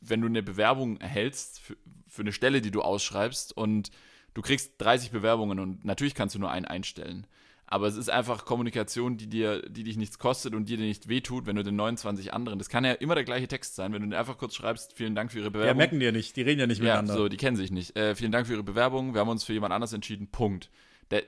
wenn 0.01 0.21
du 0.21 0.27
eine 0.27 0.43
Bewerbung 0.43 0.97
erhältst 0.97 1.59
für, 1.59 1.75
für 2.07 2.21
eine 2.21 2.31
Stelle, 2.33 2.61
die 2.61 2.71
du 2.71 2.81
ausschreibst 2.81 3.55
und 3.55 3.91
du 4.33 4.41
kriegst 4.41 4.73
30 4.79 5.11
Bewerbungen 5.11 5.59
und 5.59 5.83
natürlich 5.85 6.15
kannst 6.15 6.35
du 6.35 6.39
nur 6.39 6.51
einen 6.51 6.65
einstellen. 6.65 7.27
Aber 7.73 7.87
es 7.87 7.95
ist 7.95 8.09
einfach 8.09 8.43
Kommunikation, 8.43 9.15
die 9.15 9.27
dir, 9.27 9.61
die 9.61 9.85
dich 9.85 9.95
nichts 9.95 10.19
kostet 10.19 10.53
und 10.55 10.67
die 10.67 10.75
dir 10.75 10.83
nicht 10.83 11.07
wehtut, 11.07 11.45
wenn 11.45 11.55
du 11.55 11.63
den 11.63 11.77
29 11.77 12.33
anderen. 12.33 12.59
Das 12.59 12.67
kann 12.67 12.83
ja 12.83 12.91
immer 12.91 13.15
der 13.15 13.23
gleiche 13.23 13.47
Text 13.47 13.75
sein, 13.75 13.93
wenn 13.93 14.01
du 14.01 14.09
dir 14.09 14.19
einfach 14.19 14.37
kurz 14.37 14.55
schreibst, 14.55 14.91
vielen 14.91 15.15
Dank 15.15 15.31
für 15.31 15.39
Ihre 15.39 15.51
Bewerbung. 15.51 15.69
ja, 15.69 15.73
merken 15.73 15.99
die 16.01 16.05
ja 16.05 16.11
nicht. 16.11 16.35
Die 16.35 16.41
reden 16.41 16.59
ja 16.59 16.67
nicht 16.67 16.79
Ja, 16.79 16.83
miteinander. 16.95 17.13
so, 17.13 17.29
die 17.29 17.37
kennen 17.37 17.55
sich 17.55 17.71
nicht. 17.71 17.95
Äh, 17.95 18.13
vielen 18.13 18.33
Dank 18.33 18.45
für 18.47 18.53
Ihre 18.53 18.63
Bewerbung. 18.63 19.13
Wir 19.13 19.21
haben 19.21 19.29
uns 19.29 19.45
für 19.45 19.53
jemand 19.53 19.73
anders 19.73 19.93
entschieden. 19.93 20.27
Punkt. 20.27 20.69
Der, 21.11 21.23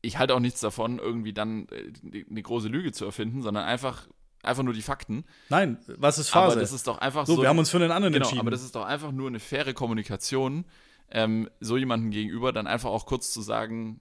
ich 0.00 0.16
halte 0.16 0.36
auch 0.36 0.40
nichts 0.40 0.60
davon, 0.60 1.00
irgendwie 1.00 1.32
dann 1.32 1.66
äh, 1.70 2.24
eine 2.30 2.40
große 2.40 2.68
Lüge 2.68 2.92
zu 2.92 3.04
erfinden, 3.04 3.42
sondern 3.42 3.64
einfach, 3.64 4.06
einfach 4.44 4.62
nur 4.62 4.74
die 4.74 4.82
Fakten. 4.82 5.24
Nein, 5.48 5.76
was 5.96 6.18
ist 6.18 6.28
Phase? 6.30 6.52
Aber 6.52 6.60
das 6.60 6.70
ist 6.70 6.86
doch 6.86 6.98
einfach 6.98 7.26
so, 7.26 7.34
so. 7.34 7.42
wir 7.42 7.48
haben 7.48 7.58
uns 7.58 7.68
für 7.68 7.78
einen 7.78 7.90
anderen 7.90 8.12
genau, 8.12 8.26
entschieden. 8.26 8.42
aber 8.42 8.52
das 8.52 8.62
ist 8.62 8.76
doch 8.76 8.84
einfach 8.84 9.10
nur 9.10 9.26
eine 9.26 9.40
faire 9.40 9.74
Kommunikation, 9.74 10.66
ähm, 11.10 11.50
so 11.58 11.76
jemandem 11.76 12.12
gegenüber 12.12 12.52
dann 12.52 12.68
einfach 12.68 12.90
auch 12.90 13.06
kurz 13.06 13.32
zu 13.32 13.42
sagen, 13.42 14.00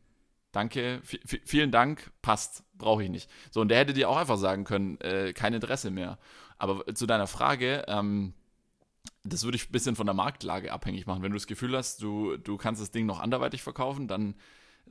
danke, 0.52 1.02
vi- 1.06 1.22
vi- 1.26 1.42
vielen 1.46 1.72
Dank, 1.72 2.12
passt, 2.22 2.64
brauche 2.78 3.04
ich 3.04 3.10
nicht. 3.10 3.30
So, 3.52 3.62
und 3.62 3.70
der 3.70 3.80
hätte 3.80 3.94
dir 3.94 4.10
auch 4.10 4.18
einfach 4.18 4.38
sagen 4.38 4.64
können, 4.64 5.00
äh, 5.02 5.34
kein 5.34 5.54
Interesse 5.54 5.92
mehr. 5.92 6.18
Aber 6.58 6.94
zu 6.96 7.06
deiner 7.06 7.28
Frage, 7.28 7.86
ähm, 7.88 8.34
das 9.24 9.44
würde 9.44 9.58
ich 9.58 9.70
ein 9.70 9.72
bisschen 9.72 9.96
von 9.96 10.08
der 10.08 10.14
Marktlage 10.16 10.72
abhängig 10.72 11.06
machen. 11.06 11.22
Wenn 11.22 11.32
du 11.32 11.38
das 11.38 11.48
Gefühl 11.48 11.76
hast, 11.76 12.02
du, 12.02 12.38
du 12.38 12.58
kannst 12.58 12.82
das 12.82 12.92
Ding 12.92 13.06
noch 13.06 13.20
anderweitig 13.20 13.64
verkaufen, 13.64 14.08
dann 14.08 14.36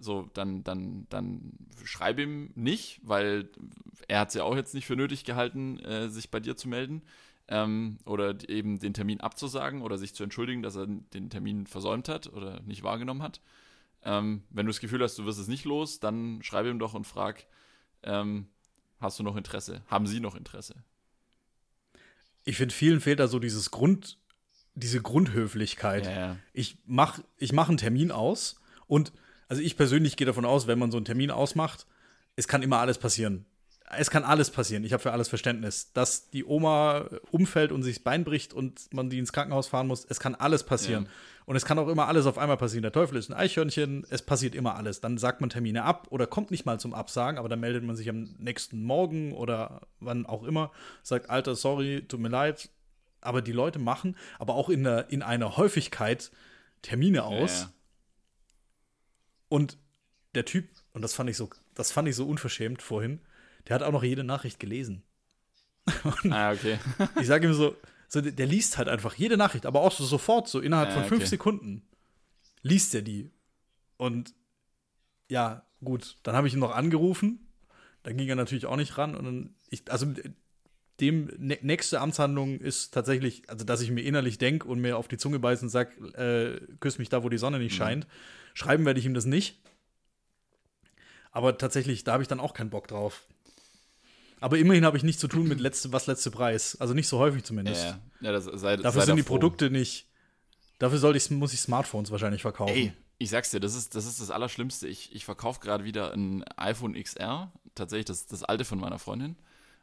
so, 0.00 0.28
dann, 0.34 0.62
dann, 0.62 1.06
dann 1.09 1.52
schreib 1.84 2.18
ihm 2.20 2.50
nicht, 2.54 3.00
weil 3.02 3.48
er 4.06 4.20
hat 4.20 4.28
es 4.28 4.34
ja 4.34 4.44
auch 4.44 4.54
jetzt 4.54 4.74
nicht 4.74 4.86
für 4.86 4.96
nötig 4.96 5.24
gehalten, 5.24 5.80
äh, 5.80 6.09
sich 6.09 6.30
bei 6.30 6.38
dir 6.40 6.56
zu 6.56 6.68
melden 6.68 7.02
ähm, 7.48 7.98
oder 8.04 8.48
eben 8.48 8.78
den 8.78 8.94
Termin 8.94 9.20
abzusagen 9.20 9.82
oder 9.82 9.98
sich 9.98 10.14
zu 10.14 10.22
entschuldigen, 10.22 10.62
dass 10.62 10.76
er 10.76 10.86
den 10.86 11.30
Termin 11.30 11.66
versäumt 11.66 12.09
hat 12.09 12.32
oder 12.32 12.61
nicht 12.62 12.84
wahrgenommen 12.84 13.22
hat. 13.22 13.40
Ähm, 14.05 14.44
wenn 14.51 14.66
du 14.66 14.70
das 14.70 14.80
Gefühl 14.80 15.03
hast, 15.03 15.18
du 15.18 15.24
wirst 15.24 15.38
es 15.38 15.49
nicht 15.49 15.64
los, 15.64 16.01
dann 16.01 16.40
schreib 16.42 16.66
ihm 16.66 16.78
doch 16.78 16.94
und 16.94 17.07
frag, 17.07 17.46
ähm, 18.03 18.49
hast 19.01 19.18
du 19.18 19.22
noch 19.22 19.36
Interesse? 19.36 19.82
Haben 19.88 20.07
sie 20.07 20.20
noch 20.20 20.34
Interesse? 20.34 20.74
ich 22.49 22.57
finde, 22.57 22.74
vielen 22.74 23.01
fehlt 23.01 23.20
da 23.20 23.28
so 23.28 23.38
dieses 23.38 23.70
Grund, 23.70 24.16
diese 24.74 25.03
Grundhöflichkeit. 25.03 26.07
Ja, 26.07 26.12
ja. 26.12 26.36
Ich 26.55 26.78
mache 26.86 27.22
ich 27.36 27.53
mach 27.53 27.68
einen 27.68 27.76
Termin 27.76 28.11
aus 28.11 28.59
und 28.86 29.12
also 29.49 29.61
ich 29.61 29.76
persönlich 29.76 30.16
gehe 30.16 30.26
davon 30.26 30.46
aus, 30.46 30.66
wenn 30.66 30.78
man 30.78 30.90
so 30.90 30.96
einen 30.96 31.05
Termin 31.05 31.30
ausmacht, 31.30 31.86
es 32.36 32.49
kann 32.49 32.62
immer 32.62 32.78
alles 32.78 32.96
passieren. 32.96 33.44
Es 33.97 34.11
kann 34.11 34.24
alles 34.24 34.51
passieren. 34.51 34.84
Ich 34.84 34.93
habe 34.93 35.03
für 35.03 35.12
alles 35.12 35.28
Verständnis. 35.28 35.93
Dass 35.93 36.30
die 36.30 36.45
Oma 36.45 37.09
umfällt 37.30 37.72
und 37.72 37.82
sich 37.82 37.97
das 37.97 38.05
Bein 38.05 38.24
bricht 38.24 38.53
und 38.53 38.93
man 38.93 39.09
die 39.09 39.18
ins 39.18 39.32
Krankenhaus 39.32 39.68
fahren 39.68 39.86
muss, 39.86 40.05
es 40.05 40.20
kann 40.20 40.34
alles 40.34 40.64
passieren. 40.64 41.05
Ja. 41.05 41.11
Und 41.47 41.57
es 41.57 41.64
kann 41.64 41.78
auch 41.78 41.89
immer 41.89 42.09
alles 42.09 42.26
auf 42.26 42.36
einmal 42.36 42.59
passieren. 42.59 42.82
Der 42.82 42.93
Teufel 42.93 43.16
ist 43.16 43.30
ein 43.30 43.34
Eichhörnchen, 43.34 44.07
es 44.11 44.20
passiert 44.20 44.55
immer 44.55 44.74
alles. 44.74 45.01
Dann 45.01 45.16
sagt 45.16 45.41
man 45.41 45.49
Termine 45.49 45.84
ab 45.84 46.09
oder 46.11 46.26
kommt 46.26 46.51
nicht 46.51 46.66
mal 46.66 46.78
zum 46.78 46.93
Absagen, 46.93 47.39
aber 47.39 47.49
dann 47.49 47.61
meldet 47.61 47.84
man 47.84 47.97
sich 47.97 48.11
am 48.11 48.34
nächsten 48.39 48.82
Morgen 48.82 49.32
oder 49.32 49.89
wann 50.01 50.26
auch 50.26 50.45
immer, 50.45 50.70
sagt, 51.03 51.30
Alter, 51.30 51.55
sorry, 51.55 52.05
tut 52.07 52.20
mir 52.20 52.28
leid. 52.28 52.68
Aber 53.22 53.41
die 53.41 53.53
Leute 53.53 53.78
machen, 53.78 54.14
aber 54.39 54.55
auch 54.55 54.68
in 54.68 54.86
einer, 54.86 55.11
in 55.11 55.22
einer 55.22 55.57
Häufigkeit 55.57 56.30
Termine 56.82 57.24
aus. 57.24 57.62
Ja. 57.62 57.72
Und 59.49 59.78
der 60.34 60.45
Typ, 60.45 60.68
und 60.93 61.01
das 61.01 61.14
fand 61.14 61.30
ich 61.30 61.39
so, 61.39 61.49
das 61.74 61.91
fand 61.91 62.09
ich 62.09 62.14
so 62.14 62.26
unverschämt 62.26 62.82
vorhin, 62.82 63.20
der 63.69 63.75
hat 63.77 63.83
auch 63.83 63.93
noch 63.93 64.03
jede 64.03 64.25
Nachricht 64.25 64.59
gelesen. 64.61 65.03
Ah, 66.31 66.53
okay. 66.53 66.79
Ich 67.21 67.27
sage 67.27 67.47
ihm 67.47 67.55
so, 67.55 67.75
so, 68.09 68.21
der, 68.21 68.33
der 68.33 68.47
liest 68.47 68.77
halt 68.79 68.89
einfach 68.89 69.14
jede 69.14 69.37
Nachricht, 69.37 69.64
aber 69.66 69.81
auch 69.81 69.93
so 69.93 70.05
sofort, 70.05 70.49
so 70.49 70.61
innerhalb 70.61 70.91
Ah, 70.91 70.93
von 70.93 71.05
fünf 71.05 71.23
okay. 71.23 71.31
Sekunden 71.31 71.83
liest 72.62 72.95
er 72.95 73.03
die. 73.03 73.31
Und 73.97 74.35
ja, 75.31 75.64
gut, 75.83 76.16
dann 76.23 76.35
habe 76.37 76.47
ich 76.49 76.55
ihn 76.55 76.61
noch 76.61 76.75
angerufen. 76.75 77.47
Da 78.03 78.12
ging 78.12 78.29
er 78.29 78.37
natürlich 78.37 78.66
auch 78.66 78.77
nicht 78.77 78.97
ran. 78.99 79.14
Und 79.14 79.25
dann, 79.25 79.55
ich, 79.71 79.91
also 79.91 80.07
dem 81.01 81.27
nächste 81.39 82.01
Amtshandlung 82.01 82.61
ist 82.61 82.93
tatsächlich, 82.93 83.49
also 83.49 83.64
dass 83.64 83.81
ich 83.81 83.91
mir 83.91 84.03
innerlich 84.03 84.39
denke 84.39 84.66
und 84.69 84.81
mir 84.81 84.97
auf 84.99 85.09
die 85.09 85.16
Zunge 85.19 85.39
beiße 85.39 85.64
und 85.64 85.69
sage, 85.71 85.95
äh, 86.16 86.61
küss 86.81 86.99
mich 86.99 87.09
da, 87.09 87.23
wo 87.23 87.29
die 87.29 87.39
Sonne 87.39 87.59
nicht 87.59 87.73
Mhm. 87.73 87.77
scheint. 87.77 88.07
Schreiben 88.55 88.85
werde 88.85 88.99
ich 89.01 89.07
ihm 89.07 89.14
das 89.14 89.25
nicht. 89.27 89.61
Aber 91.31 91.57
tatsächlich, 91.59 92.05
da 92.05 92.12
habe 92.12 92.23
ich 92.23 92.29
dann 92.29 92.41
auch 92.41 92.55
keinen 92.55 92.71
Bock 92.71 92.89
drauf. 92.89 93.27
Aber 94.41 94.59
immerhin 94.59 94.84
habe 94.84 94.97
ich 94.97 95.03
nichts 95.03 95.20
zu 95.20 95.28
tun 95.28 95.49
mit 95.49 95.61
letzte, 95.61 95.93
was 95.93 96.07
letzte 96.07 96.30
Preis. 96.30 96.76
Also 96.80 96.95
nicht 96.95 97.09
so 97.09 97.18
häufig 97.18 97.45
zumindest. 97.45 97.84
Ja, 97.84 98.01
ja 98.20 98.32
das, 98.32 98.45
sei, 98.45 98.76
Dafür 98.76 99.01
sei 99.01 99.07
sind 99.07 99.16
die 99.16 99.22
froh. 99.22 99.34
Produkte 99.34 99.70
nicht. 99.70 100.07
Dafür 100.78 100.99
sollte 100.99 101.16
ich, 101.16 101.30
muss 101.30 101.53
ich 101.53 101.61
Smartphones 101.61 102.11
wahrscheinlich 102.11 102.43
verkaufen. 102.43 102.74
Ey, 102.74 102.93
ich 103.18 103.30
sag's 103.30 103.51
dir, 103.51 103.61
das 103.61 103.74
ist 103.74 103.95
das, 103.95 104.07
ist 104.07 104.20
das 104.20 104.30
Allerschlimmste. 104.30 104.86
Ich, 104.86 105.14
ich 105.14 105.24
verkaufe 105.24 105.61
gerade 105.61 105.84
wieder 105.84 106.12
ein 106.12 106.45
iPhone 106.57 106.95
XR, 106.95 107.53
tatsächlich 107.74 108.07
das, 108.07 108.26
das 108.26 108.45
alte 108.45 108.64
von 108.64 108.78
meiner 108.78 108.99
Freundin. 108.99 109.36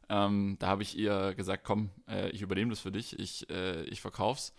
Ähm, 0.07 0.55
da 0.59 0.67
habe 0.67 0.83
ich 0.83 0.97
ihr 0.97 1.33
gesagt, 1.35 1.63
komm, 1.65 1.89
äh, 2.07 2.29
ich 2.29 2.41
übernehme 2.41 2.69
das 2.69 2.79
für 2.79 2.91
dich, 2.91 3.19
ich, 3.19 3.49
äh, 3.49 3.83
ich 3.83 4.01
verkauf's. 4.01 4.53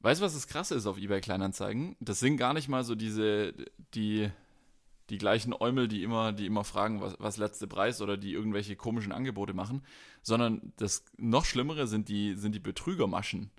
Weißt 0.00 0.20
du, 0.20 0.24
was 0.24 0.34
das 0.34 0.46
Krasse 0.46 0.74
ist 0.74 0.86
auf 0.86 0.98
eBay 0.98 1.20
Kleinanzeigen? 1.20 1.96
Das 2.00 2.20
sind 2.20 2.36
gar 2.36 2.54
nicht 2.54 2.68
mal 2.68 2.84
so 2.84 2.94
diese, 2.94 3.52
die, 3.94 4.30
die 5.10 5.18
gleichen 5.18 5.52
Eumel, 5.52 5.88
die 5.88 6.02
immer, 6.02 6.32
die 6.32 6.46
immer 6.46 6.64
fragen, 6.64 7.00
was, 7.00 7.16
was 7.18 7.36
letzte 7.36 7.66
Preis 7.66 8.00
oder 8.00 8.16
die 8.16 8.32
irgendwelche 8.32 8.76
komischen 8.76 9.12
Angebote 9.12 9.52
machen, 9.52 9.82
sondern 10.22 10.72
das 10.76 11.04
noch 11.16 11.44
Schlimmere 11.44 11.86
sind 11.86 12.08
die, 12.08 12.34
sind 12.34 12.54
die 12.54 12.60
Betrügermaschen 12.60 13.50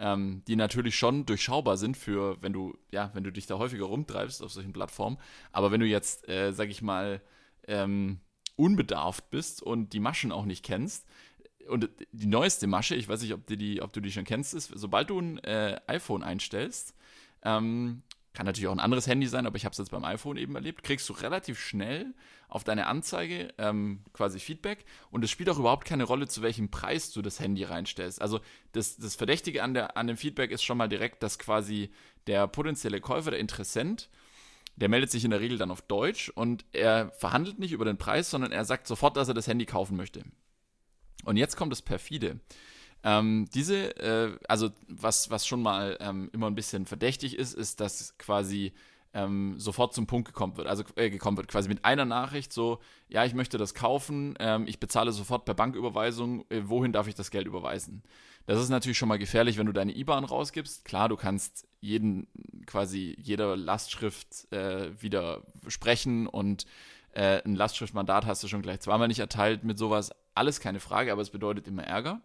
ähm, 0.00 0.42
die 0.48 0.56
natürlich 0.56 0.96
schon 0.96 1.26
durchschaubar 1.26 1.76
sind 1.76 1.96
für, 1.96 2.42
wenn 2.42 2.54
du, 2.54 2.76
ja, 2.90 3.10
wenn 3.12 3.22
du 3.22 3.30
dich 3.30 3.46
da 3.46 3.58
häufiger 3.58 3.84
rumtreibst 3.84 4.42
auf 4.42 4.50
solchen 4.50 4.72
Plattformen. 4.72 5.18
Aber 5.52 5.70
wenn 5.70 5.80
du 5.80 5.86
jetzt, 5.86 6.26
äh, 6.28 6.52
sag 6.52 6.70
ich 6.70 6.80
mal, 6.80 7.20
ähm, 7.68 8.18
unbedarft 8.56 9.30
bist 9.30 9.62
und 9.62 9.92
die 9.92 10.00
Maschen 10.00 10.32
auch 10.32 10.46
nicht 10.46 10.64
kennst, 10.64 11.06
und 11.68 11.88
die 12.10 12.26
neueste 12.26 12.66
Masche, 12.66 12.96
ich 12.96 13.08
weiß 13.08 13.22
nicht, 13.22 13.34
ob, 13.34 13.46
die, 13.46 13.80
ob 13.80 13.92
du 13.92 14.00
die 14.00 14.10
schon 14.10 14.24
kennst, 14.24 14.54
ist, 14.54 14.72
sobald 14.74 15.10
du 15.10 15.20
ein 15.20 15.38
äh, 15.44 15.78
iPhone 15.86 16.24
einstellst, 16.24 16.96
ähm, 17.42 18.02
kann 18.32 18.46
natürlich 18.46 18.68
auch 18.68 18.72
ein 18.72 18.80
anderes 18.80 19.06
Handy 19.06 19.26
sein, 19.26 19.46
aber 19.46 19.56
ich 19.56 19.64
habe 19.64 19.72
es 19.72 19.78
jetzt 19.78 19.90
beim 19.90 20.04
iPhone 20.04 20.36
eben 20.36 20.54
erlebt, 20.54 20.84
kriegst 20.84 21.08
du 21.08 21.12
relativ 21.14 21.58
schnell 21.58 22.14
auf 22.48 22.64
deine 22.64 22.86
Anzeige 22.86 23.52
ähm, 23.58 24.04
quasi 24.12 24.38
Feedback 24.38 24.84
und 25.10 25.24
es 25.24 25.30
spielt 25.30 25.50
auch 25.50 25.58
überhaupt 25.58 25.84
keine 25.84 26.04
Rolle, 26.04 26.28
zu 26.28 26.42
welchem 26.42 26.70
Preis 26.70 27.10
du 27.10 27.22
das 27.22 27.40
Handy 27.40 27.64
reinstellst. 27.64 28.20
Also 28.22 28.40
das, 28.72 28.96
das 28.96 29.16
Verdächtige 29.16 29.62
an, 29.62 29.74
der, 29.74 29.96
an 29.96 30.06
dem 30.06 30.16
Feedback 30.16 30.50
ist 30.52 30.62
schon 30.62 30.78
mal 30.78 30.88
direkt, 30.88 31.22
dass 31.22 31.38
quasi 31.38 31.90
der 32.26 32.46
potenzielle 32.46 33.00
Käufer, 33.00 33.32
der 33.32 33.40
Interessent, 33.40 34.08
der 34.76 34.88
meldet 34.88 35.10
sich 35.10 35.24
in 35.24 35.30
der 35.30 35.40
Regel 35.40 35.58
dann 35.58 35.70
auf 35.70 35.82
Deutsch 35.82 36.30
und 36.30 36.64
er 36.72 37.10
verhandelt 37.12 37.58
nicht 37.58 37.72
über 37.72 37.84
den 37.84 37.98
Preis, 37.98 38.30
sondern 38.30 38.52
er 38.52 38.64
sagt 38.64 38.86
sofort, 38.86 39.16
dass 39.16 39.28
er 39.28 39.34
das 39.34 39.48
Handy 39.48 39.66
kaufen 39.66 39.96
möchte. 39.96 40.22
Und 41.24 41.36
jetzt 41.36 41.56
kommt 41.56 41.72
das 41.72 41.82
perfide. 41.82 42.40
Ähm, 43.02 43.48
diese, 43.54 43.96
äh, 43.96 44.38
also 44.48 44.70
was, 44.88 45.30
was 45.30 45.46
schon 45.46 45.62
mal 45.62 45.96
ähm, 46.00 46.30
immer 46.32 46.48
ein 46.48 46.54
bisschen 46.54 46.86
verdächtig 46.86 47.36
ist, 47.38 47.54
ist, 47.54 47.80
dass 47.80 48.16
quasi 48.18 48.72
ähm, 49.12 49.58
sofort 49.58 49.94
zum 49.94 50.06
Punkt 50.06 50.28
gekommen 50.28 50.56
wird. 50.56 50.68
Also 50.68 50.84
äh, 50.96 51.10
gekommen 51.10 51.36
wird, 51.36 51.48
quasi 51.48 51.68
mit 51.68 51.84
einer 51.84 52.04
Nachricht 52.04 52.52
so, 52.52 52.78
ja, 53.08 53.24
ich 53.24 53.34
möchte 53.34 53.58
das 53.58 53.74
kaufen, 53.74 54.34
ähm, 54.38 54.66
ich 54.66 54.78
bezahle 54.78 55.12
sofort 55.12 55.44
per 55.44 55.54
Banküberweisung, 55.54 56.44
äh, 56.50 56.62
wohin 56.64 56.92
darf 56.92 57.08
ich 57.08 57.14
das 57.14 57.30
Geld 57.30 57.46
überweisen? 57.46 58.02
Das 58.46 58.60
ist 58.60 58.68
natürlich 58.68 58.98
schon 58.98 59.08
mal 59.08 59.18
gefährlich, 59.18 59.58
wenn 59.58 59.66
du 59.66 59.72
deine 59.72 59.96
IBAN 59.96 60.24
rausgibst. 60.24 60.84
Klar, 60.84 61.08
du 61.08 61.16
kannst 61.16 61.66
jeden, 61.80 62.26
quasi 62.66 63.16
jeder 63.20 63.56
Lastschrift 63.56 64.52
äh, 64.52 64.90
wieder 65.00 65.42
sprechen 65.68 66.26
und 66.26 66.66
äh, 67.12 67.42
ein 67.44 67.54
Lastschriftmandat 67.54 68.26
hast 68.26 68.42
du 68.42 68.48
schon 68.48 68.62
gleich 68.62 68.80
zweimal 68.80 69.08
nicht 69.08 69.18
erteilt 69.18 69.64
mit 69.64 69.78
sowas. 69.78 70.10
Alles 70.34 70.60
keine 70.60 70.80
Frage, 70.80 71.12
aber 71.12 71.22
es 71.22 71.30
bedeutet 71.30 71.66
immer 71.66 71.82
Ärger. 71.82 72.20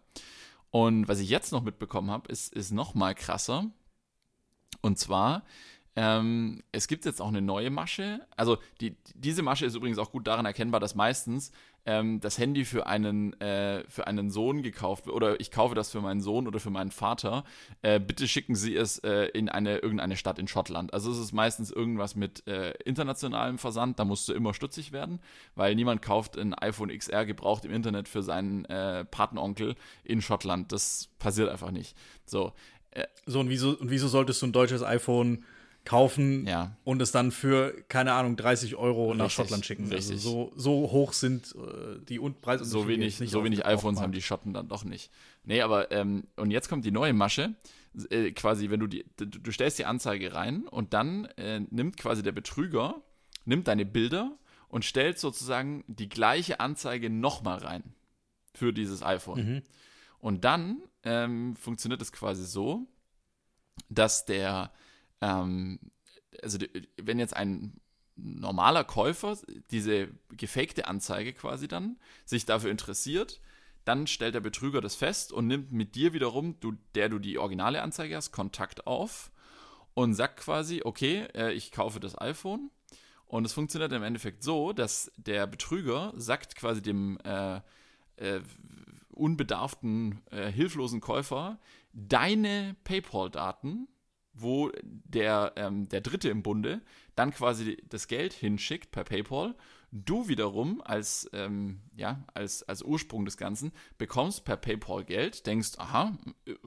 Und 0.76 1.08
was 1.08 1.20
ich 1.20 1.30
jetzt 1.30 1.52
noch 1.52 1.62
mitbekommen 1.62 2.10
habe, 2.10 2.30
ist, 2.30 2.52
ist 2.52 2.70
noch 2.70 2.94
mal 2.94 3.14
krasser. 3.14 3.70
Und 4.82 4.98
zwar, 4.98 5.42
ähm, 5.96 6.62
es 6.70 6.86
gibt 6.86 7.06
jetzt 7.06 7.22
auch 7.22 7.28
eine 7.28 7.40
neue 7.40 7.70
Masche. 7.70 8.26
Also 8.36 8.58
die, 8.82 8.94
diese 9.14 9.42
Masche 9.42 9.64
ist 9.64 9.74
übrigens 9.74 9.96
auch 9.96 10.12
gut 10.12 10.26
daran 10.26 10.44
erkennbar, 10.44 10.78
dass 10.78 10.94
meistens 10.94 11.50
ähm, 11.86 12.20
das 12.20 12.38
Handy 12.38 12.64
für 12.64 12.86
einen, 12.86 13.40
äh, 13.40 13.84
für 13.88 14.06
einen 14.06 14.30
Sohn 14.30 14.62
gekauft 14.62 15.08
oder 15.08 15.40
ich 15.40 15.50
kaufe 15.50 15.74
das 15.74 15.90
für 15.90 16.00
meinen 16.00 16.20
Sohn 16.20 16.46
oder 16.46 16.60
für 16.60 16.70
meinen 16.70 16.90
Vater. 16.90 17.44
Äh, 17.82 18.00
bitte 18.00 18.28
schicken 18.28 18.56
Sie 18.56 18.76
es 18.76 18.98
äh, 18.98 19.26
in 19.26 19.48
eine 19.48 19.78
irgendeine 19.78 20.16
Stadt 20.16 20.38
in 20.38 20.48
Schottland. 20.48 20.92
Also 20.92 21.10
es 21.10 21.18
ist 21.18 21.32
meistens 21.32 21.70
irgendwas 21.70 22.16
mit 22.16 22.46
äh, 22.46 22.72
internationalem 22.84 23.58
Versand. 23.58 23.98
Da 23.98 24.04
musst 24.04 24.28
du 24.28 24.34
immer 24.34 24.52
stutzig 24.52 24.92
werden, 24.92 25.20
weil 25.54 25.74
niemand 25.74 26.02
kauft 26.02 26.36
ein 26.36 26.54
iPhone 26.54 26.90
XR 26.96 27.24
gebraucht 27.24 27.64
im 27.64 27.72
Internet 27.72 28.08
für 28.08 28.22
seinen 28.22 28.64
äh, 28.64 29.04
Patenonkel 29.04 29.76
in 30.02 30.20
Schottland. 30.20 30.72
Das 30.72 31.08
passiert 31.18 31.48
einfach 31.48 31.70
nicht. 31.70 31.96
So. 32.24 32.52
Äh, 32.90 33.06
so 33.26 33.40
und 33.40 33.48
wieso, 33.48 33.70
und 33.78 33.90
wieso 33.90 34.08
solltest 34.08 34.42
du 34.42 34.46
ein 34.46 34.52
deutsches 34.52 34.82
iPhone 34.82 35.44
kaufen 35.86 36.46
ja. 36.46 36.76
und 36.84 37.00
es 37.00 37.12
dann 37.12 37.30
für, 37.30 37.72
keine 37.88 38.12
Ahnung, 38.12 38.36
30 38.36 38.76
Euro 38.76 39.06
Richtig, 39.06 39.18
nach 39.18 39.30
Schottland 39.30 39.64
schicken. 39.64 39.84
Richtig. 39.84 40.16
Also 40.16 40.52
so, 40.52 40.52
so 40.56 40.90
hoch 40.90 41.14
sind 41.14 41.54
äh, 41.54 42.04
die 42.06 42.18
Preise. 42.18 42.64
So 42.64 42.86
wenig, 42.88 43.16
so 43.16 43.44
wenig 43.44 43.64
iPhones 43.64 44.00
haben 44.00 44.12
die 44.12 44.20
Schotten 44.20 44.52
dann 44.52 44.68
doch 44.68 44.84
nicht. 44.84 45.10
Nee, 45.44 45.62
aber, 45.62 45.90
ähm, 45.92 46.24
und 46.36 46.50
jetzt 46.50 46.68
kommt 46.68 46.84
die 46.84 46.90
neue 46.90 47.12
Masche. 47.12 47.54
Äh, 48.10 48.32
quasi, 48.32 48.68
wenn 48.68 48.80
du 48.80 48.88
die, 48.88 49.06
du, 49.16 49.24
du, 49.26 49.50
stellst 49.52 49.78
die 49.78 49.86
Anzeige 49.86 50.34
rein 50.34 50.66
und 50.68 50.92
dann 50.92 51.26
äh, 51.36 51.60
nimmt 51.60 51.96
quasi 51.96 52.22
der 52.22 52.32
Betrüger, 52.32 53.00
nimmt 53.46 53.68
deine 53.68 53.86
Bilder 53.86 54.36
und 54.68 54.84
stellt 54.84 55.18
sozusagen 55.18 55.84
die 55.86 56.08
gleiche 56.08 56.60
Anzeige 56.60 57.08
nochmal 57.08 57.58
rein 57.58 57.94
für 58.52 58.72
dieses 58.72 59.02
iPhone. 59.02 59.38
Mhm. 59.38 59.62
Und 60.18 60.44
dann 60.44 60.82
ähm, 61.04 61.54
funktioniert 61.56 62.02
es 62.02 62.12
quasi 62.12 62.44
so, 62.44 62.86
dass 63.88 64.24
der 64.24 64.72
ähm, 65.20 65.78
also 66.42 66.58
wenn 67.00 67.18
jetzt 67.18 67.36
ein 67.36 67.80
normaler 68.16 68.84
Käufer 68.84 69.36
diese 69.70 70.08
gefakte 70.30 70.88
Anzeige 70.88 71.32
quasi 71.32 71.68
dann 71.68 71.98
sich 72.24 72.46
dafür 72.46 72.70
interessiert, 72.70 73.40
dann 73.84 74.06
stellt 74.06 74.34
der 74.34 74.40
Betrüger 74.40 74.80
das 74.80 74.96
fest 74.96 75.32
und 75.32 75.46
nimmt 75.46 75.70
mit 75.70 75.94
dir 75.94 76.12
wiederum, 76.12 76.58
du, 76.60 76.72
der 76.94 77.08
du 77.08 77.18
die 77.18 77.38
originale 77.38 77.82
Anzeige 77.82 78.16
hast, 78.16 78.32
Kontakt 78.32 78.86
auf 78.86 79.30
und 79.94 80.14
sagt 80.14 80.40
quasi, 80.40 80.82
okay, 80.84 81.26
äh, 81.34 81.52
ich 81.52 81.72
kaufe 81.72 82.00
das 82.00 82.20
iPhone. 82.20 82.70
Und 83.26 83.44
es 83.44 83.52
funktioniert 83.52 83.92
im 83.92 84.02
Endeffekt 84.02 84.42
so, 84.42 84.72
dass 84.72 85.10
der 85.16 85.46
Betrüger 85.46 86.12
sagt 86.16 86.54
quasi 86.54 86.80
dem 86.80 87.18
äh, 87.24 87.60
äh, 88.16 88.40
unbedarften, 89.10 90.20
äh, 90.30 90.50
hilflosen 90.50 91.00
Käufer 91.00 91.58
deine 91.92 92.76
PayPal-Daten 92.84 93.88
wo 94.36 94.70
der, 94.82 95.52
ähm, 95.56 95.88
der 95.88 96.00
Dritte 96.00 96.28
im 96.28 96.42
Bunde 96.42 96.82
dann 97.14 97.32
quasi 97.32 97.82
das 97.88 98.08
Geld 98.08 98.32
hinschickt 98.32 98.90
per 98.90 99.04
PayPal. 99.04 99.54
Du 99.90 100.28
wiederum 100.28 100.82
als, 100.82 101.28
ähm, 101.32 101.80
ja, 101.96 102.24
als, 102.34 102.62
als 102.64 102.82
Ursprung 102.82 103.24
des 103.24 103.36
Ganzen 103.36 103.72
bekommst 103.96 104.44
per 104.44 104.56
PayPal 104.56 105.04
Geld, 105.04 105.46
denkst, 105.46 105.78
aha, 105.78 106.16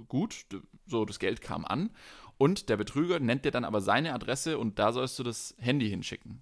gut, 0.08 0.46
so 0.88 1.06
das 1.06 1.20
Geld 1.20 1.42
kam 1.42 1.66
an. 1.66 1.92
Und 2.38 2.70
der 2.70 2.78
Betrüger 2.78 3.20
nennt 3.20 3.46
dir 3.46 3.52
dann 3.52 3.66
aber 3.66 3.82
seine 3.82 4.14
Adresse 4.14 4.58
und 4.58 4.80
da 4.80 4.92
sollst 4.92 5.20
du 5.20 5.24
das 5.24 5.56
Handy 5.60 5.90
hinschicken. 5.90 6.42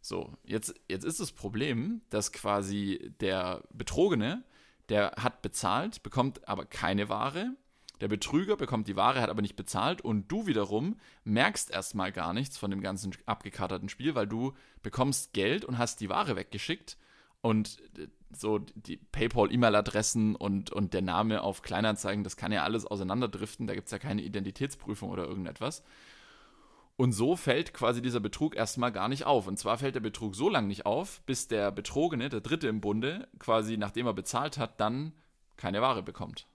So, 0.00 0.36
jetzt, 0.44 0.74
jetzt 0.88 1.04
ist 1.04 1.20
das 1.20 1.32
Problem, 1.32 2.02
dass 2.10 2.32
quasi 2.32 3.12
der 3.20 3.62
Betrogene, 3.72 4.44
der 4.88 5.12
hat 5.16 5.42
bezahlt, 5.42 6.02
bekommt 6.02 6.46
aber 6.46 6.66
keine 6.66 7.08
Ware 7.08 7.56
der 8.02 8.08
Betrüger 8.08 8.56
bekommt 8.56 8.88
die 8.88 8.96
Ware, 8.96 9.20
hat 9.22 9.30
aber 9.30 9.42
nicht 9.42 9.54
bezahlt 9.54 10.00
und 10.00 10.26
du 10.26 10.48
wiederum 10.48 10.96
merkst 11.22 11.70
erstmal 11.70 12.10
gar 12.10 12.32
nichts 12.32 12.58
von 12.58 12.68
dem 12.68 12.80
ganzen 12.80 13.14
abgekaterten 13.26 13.88
Spiel, 13.88 14.16
weil 14.16 14.26
du 14.26 14.54
bekommst 14.82 15.32
Geld 15.32 15.64
und 15.64 15.78
hast 15.78 16.00
die 16.00 16.08
Ware 16.08 16.34
weggeschickt 16.34 16.98
und 17.42 17.80
äh, 17.96 18.08
so 18.36 18.58
die 18.58 18.96
PayPal-E-Mail-Adressen 18.96 20.34
und, 20.34 20.72
und 20.72 20.94
der 20.94 21.02
Name 21.02 21.42
auf 21.42 21.62
Kleinanzeigen, 21.62 22.24
das 22.24 22.36
kann 22.36 22.50
ja 22.50 22.64
alles 22.64 22.86
auseinanderdriften, 22.86 23.68
da 23.68 23.74
gibt 23.76 23.86
es 23.86 23.92
ja 23.92 24.00
keine 24.00 24.22
Identitätsprüfung 24.22 25.10
oder 25.10 25.24
irgendetwas. 25.24 25.84
Und 26.96 27.12
so 27.12 27.36
fällt 27.36 27.72
quasi 27.72 28.02
dieser 28.02 28.20
Betrug 28.20 28.56
erstmal 28.56 28.90
gar 28.90 29.08
nicht 29.08 29.26
auf. 29.26 29.46
Und 29.46 29.58
zwar 29.58 29.78
fällt 29.78 29.94
der 29.94 30.00
Betrug 30.00 30.34
so 30.34 30.48
lange 30.48 30.66
nicht 30.66 30.86
auf, 30.86 31.22
bis 31.22 31.46
der 31.46 31.70
Betrogene, 31.70 32.28
der 32.30 32.40
Dritte 32.40 32.66
im 32.66 32.80
Bunde, 32.80 33.28
quasi 33.38 33.76
nachdem 33.76 34.06
er 34.06 34.12
bezahlt 34.12 34.58
hat, 34.58 34.80
dann 34.80 35.12
keine 35.56 35.82
Ware 35.82 36.02
bekommt. 36.02 36.46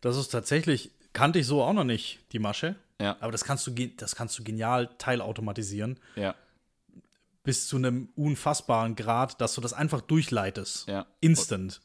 Das 0.00 0.16
ist 0.16 0.28
tatsächlich, 0.28 0.90
kannte 1.12 1.38
ich 1.38 1.46
so 1.46 1.62
auch 1.62 1.72
noch 1.72 1.84
nicht, 1.84 2.20
die 2.32 2.38
Masche. 2.38 2.76
Ja. 3.00 3.16
Aber 3.20 3.32
das 3.32 3.44
kannst 3.44 3.66
du, 3.66 3.70
das 3.70 4.14
kannst 4.14 4.38
du 4.38 4.44
genial 4.44 4.88
teilautomatisieren. 4.98 5.98
Ja. 6.16 6.34
Bis 7.42 7.66
zu 7.68 7.76
einem 7.76 8.10
unfassbaren 8.16 8.96
Grad, 8.96 9.40
dass 9.40 9.54
du 9.54 9.60
das 9.60 9.72
einfach 9.72 10.02
durchleitest. 10.02 10.86
Ja. 10.88 11.06
Instant. 11.20 11.80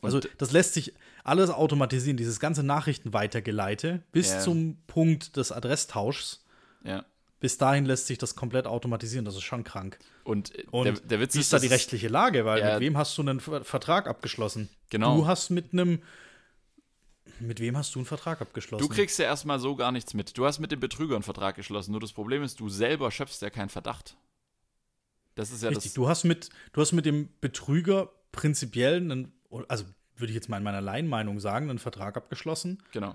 Und 0.00 0.06
also 0.14 0.20
das 0.38 0.52
lässt 0.52 0.74
sich 0.74 0.94
alles 1.24 1.50
automatisieren, 1.50 2.16
dieses 2.16 2.38
ganze 2.38 2.62
Nachrichten 2.62 3.12
weitergeleite 3.12 4.02
bis 4.12 4.30
Ja. 4.30 4.40
zum 4.40 4.76
Punkt 4.86 5.36
des 5.36 5.50
Adresstauschs. 5.50 6.44
Ja. 6.84 7.04
Bis 7.40 7.58
dahin 7.58 7.84
lässt 7.84 8.06
sich 8.06 8.16
das 8.18 8.36
komplett 8.36 8.66
automatisieren. 8.66 9.24
Das 9.24 9.34
ist 9.34 9.42
schon 9.42 9.64
krank. 9.64 9.98
Und, 10.22 10.52
Und 10.70 10.84
der, 10.84 10.92
der 10.94 11.20
Witz 11.20 11.34
wie 11.34 11.40
ist, 11.40 11.46
ist 11.46 11.52
da 11.52 11.58
die 11.58 11.66
rechtliche 11.66 12.08
Lage? 12.08 12.44
Weil 12.44 12.60
Ja. 12.60 12.72
mit 12.74 12.80
wem 12.80 12.96
hast 12.96 13.18
du 13.18 13.22
einen 13.22 13.40
Ver- 13.40 13.64
Vertrag 13.64 14.06
abgeschlossen? 14.06 14.68
Genau. 14.90 15.16
Du 15.16 15.26
hast 15.26 15.50
mit 15.50 15.72
einem. 15.72 16.00
Mit 17.40 17.60
wem 17.60 17.76
hast 17.76 17.94
du 17.94 17.98
einen 17.98 18.06
Vertrag 18.06 18.40
abgeschlossen? 18.40 18.86
Du 18.86 18.88
kriegst 18.88 19.18
ja 19.18 19.26
erstmal 19.26 19.58
so 19.58 19.76
gar 19.76 19.92
nichts 19.92 20.14
mit. 20.14 20.36
Du 20.36 20.46
hast 20.46 20.58
mit 20.58 20.72
dem 20.72 20.80
Betrüger 20.80 21.14
einen 21.14 21.22
Vertrag 21.22 21.56
geschlossen. 21.56 21.92
Nur 21.92 22.00
das 22.00 22.12
Problem 22.12 22.42
ist, 22.42 22.60
du 22.60 22.68
selber 22.68 23.10
schöpfst 23.10 23.42
ja 23.42 23.50
keinen 23.50 23.68
Verdacht. 23.68 24.16
Das 25.34 25.50
ist 25.50 25.62
ja 25.62 25.68
Richtig, 25.68 25.84
das. 25.84 25.94
du 25.94 26.08
hast 26.08 26.24
mit, 26.24 26.48
du 26.72 26.80
hast 26.80 26.92
mit 26.92 27.04
dem 27.04 27.28
Betrüger 27.40 28.10
prinzipiell 28.32 28.96
einen, 28.96 29.32
also 29.68 29.84
würde 30.16 30.30
ich 30.30 30.34
jetzt 30.34 30.48
mal 30.48 30.56
in 30.56 30.62
meiner 30.62 30.80
Laienmeinung 30.80 31.40
sagen, 31.40 31.68
einen 31.68 31.78
Vertrag 31.78 32.16
abgeschlossen. 32.16 32.82
Genau. 32.92 33.14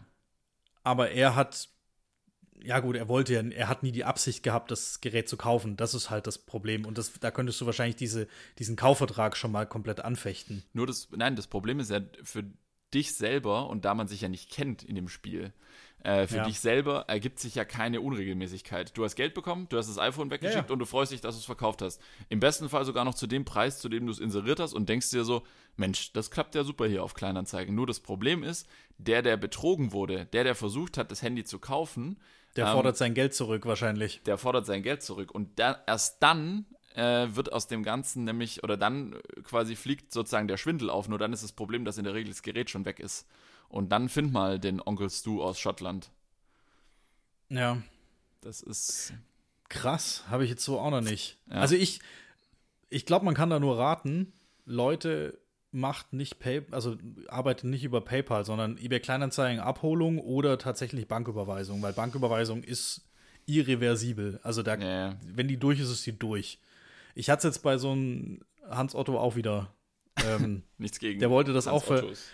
Aber 0.84 1.10
er 1.10 1.36
hat, 1.36 1.70
ja 2.64 2.80
gut, 2.80 2.96
er 2.96 3.08
wollte 3.08 3.34
ja, 3.34 3.42
er 3.42 3.68
hat 3.68 3.82
nie 3.82 3.92
die 3.92 4.06
Absicht 4.06 4.44
gehabt, 4.44 4.70
das 4.70 5.02
Gerät 5.02 5.30
zu 5.30 5.36
kaufen. 5.36 5.78
Das 5.78 5.96
ist 5.96 6.12
halt 6.12 6.28
das 6.28 6.38
Problem. 6.38 6.86
Und 6.86 7.00
das, 7.00 7.14
da 7.20 7.32
könntest 7.32 7.60
du 7.60 7.66
wahrscheinlich 7.66 7.96
diese, 7.96 8.28
diesen 8.60 8.76
Kaufvertrag 8.76 9.36
schon 9.36 9.52
mal 9.52 9.66
komplett 9.66 10.00
anfechten. 10.00 10.64
Nur 10.74 10.86
das, 10.86 11.10
nein, 11.12 11.36
das 11.36 11.48
Problem 11.48 11.80
ist 11.80 11.90
ja 11.90 12.02
für 12.24 12.44
dich 12.94 13.16
selber 13.16 13.70
und 13.70 13.86
da 13.86 13.94
man 13.94 14.08
sich 14.08 14.22
ja 14.22 14.30
nicht 14.30 14.52
kennt 14.52 14.84
in 14.84 14.96
dem 14.96 15.08
Spiel, 15.08 15.54
äh, 16.04 16.26
für 16.26 16.38
ja. 16.38 16.44
dich 16.46 16.60
selber 16.60 17.06
ergibt 17.08 17.40
sich 17.40 17.54
ja 17.54 17.64
keine 17.64 18.02
Unregelmäßigkeit. 18.02 18.98
Du 18.98 19.04
hast 19.04 19.16
Geld 19.16 19.36
bekommen, 19.36 19.68
du 19.70 19.78
hast 19.78 19.88
das 19.88 20.00
iPhone 20.00 20.32
weggeschickt 20.32 20.70
ja, 20.70 20.74
und 20.74 20.80
du 20.80 20.86
freust 20.86 21.12
dich, 21.12 21.22
dass 21.22 21.36
du 21.36 21.40
es 21.40 21.46
verkauft 21.46 21.82
hast. 21.82 22.02
Im 22.30 22.40
besten 22.40 22.70
Fall 22.70 22.86
sogar 22.86 23.06
noch 23.06 23.14
zu 23.14 23.28
dem 23.28 23.46
Preis, 23.46 23.80
zu 23.80 23.88
dem 23.88 24.08
du 24.08 24.12
es 24.12 24.20
inseriert 24.20 24.60
hast 24.60 24.74
und 24.74 24.90
denkst 24.90 25.12
dir 25.12 25.24
so, 25.24 25.44
Mensch, 25.78 26.12
das 26.14 26.32
klappt 26.32 26.56
ja 26.56 26.64
super 26.64 26.88
hier 26.88 27.04
auf 27.04 27.14
Kleinanzeigen. 27.14 27.76
Nur 27.76 27.86
das 27.86 28.00
Problem 28.00 28.44
ist, 28.44 28.68
der, 28.98 29.22
der 29.22 29.38
betrogen 29.38 29.92
wurde, 29.92 30.26
der, 30.26 30.44
der 30.44 30.56
versucht 30.56 30.98
hat, 30.98 31.12
das 31.12 31.22
Handy 31.22 31.44
zu 31.44 31.60
kaufen, 31.60 32.18
der 32.56 32.66
ähm, 32.66 32.74
fordert 32.74 32.98
sein 32.98 33.14
Geld 33.14 33.36
zurück 33.36 33.66
wahrscheinlich. 33.66 34.24
Der 34.24 34.38
fordert 34.40 34.66
sein 34.66 34.82
Geld 34.82 35.04
zurück 35.04 35.32
und 35.32 35.60
da, 35.60 35.84
erst 35.86 36.22
dann 36.24 36.66
äh, 36.96 37.36
wird 37.36 37.52
aus 37.52 37.68
dem 37.68 37.84
Ganzen 37.84 38.24
nämlich, 38.24 38.64
oder 38.64 38.78
dann 38.78 39.16
quasi 39.44 39.76
fliegt 39.76 40.12
sozusagen 40.12 40.48
der 40.48 40.58
Schwindel 40.58 40.90
auf, 40.90 41.08
nur 41.08 41.20
dann 41.20 41.34
ist 41.34 41.44
das 41.44 41.52
Problem, 41.52 41.86
dass 41.86 41.98
in 41.98 42.04
der 42.04 42.14
Regel 42.14 42.32
das 42.32 42.42
Gerät 42.42 42.70
schon 42.70 42.86
weg 42.86 43.00
ist. 43.00 43.28
Und 43.70 43.92
dann 43.92 44.10
find 44.10 44.34
mal 44.34 44.60
den 44.60 44.82
Onkel 44.82 45.10
Stu 45.10 45.42
aus 45.42 45.60
Schottland. 45.60 46.12
Ja. 47.50 47.82
Das 48.42 48.62
ist. 48.62 49.14
Krass, 49.70 50.26
habe 50.30 50.44
ich 50.44 50.50
jetzt 50.50 50.66
so 50.66 50.80
auch 50.80 50.92
noch 50.92 51.02
nicht. 51.02 51.38
Ja. 51.50 51.58
Also 51.58 51.76
ich, 51.76 52.02
ich 52.90 53.06
glaube, 53.06 53.24
man 53.24 53.36
kann 53.36 53.50
da 53.50 53.60
nur 53.60 53.78
raten, 53.78 54.34
Leute 54.66 55.40
macht 55.72 56.12
nicht 56.12 56.40
Pay, 56.40 56.64
also 56.72 56.98
arbeitet 57.30 57.70
nicht 57.70 57.86
über 57.86 58.02
PayPal, 58.02 58.44
sondern 58.44 58.78
eBay 58.78 59.00
Kleinanzeigen 59.00 59.62
Abholung 59.62 60.20
oder 60.20 60.58
tatsächlich 60.58 61.08
Banküberweisung, 61.08 61.82
weil 61.82 61.94
Banküberweisung 61.94 62.64
ist 62.64 63.02
irreversibel. 63.46 64.40
Also 64.44 64.64
da, 64.64 64.76
ja. 64.76 65.16
wenn 65.26 65.48
die 65.48 65.58
durch 65.58 65.80
ist, 65.80 65.90
ist 65.90 66.06
die 66.06 66.18
durch. 66.18 66.60
Ich 67.16 67.30
hatte 67.30 67.48
es 67.48 67.56
jetzt 67.56 67.64
bei 67.64 67.78
so 67.78 67.92
einem 67.92 68.42
Hans 68.70 68.96
Otto 68.96 69.18
auch 69.18 69.36
wieder. 69.36 69.74
Ähm, 70.26 70.64
Nichts 70.78 71.00
gegen. 71.00 71.20
Der 71.20 71.30
wollte 71.30 71.54
das 71.54 71.68
Hans 71.68 71.84
auch. 71.84 71.90
Ottos. 71.90 72.30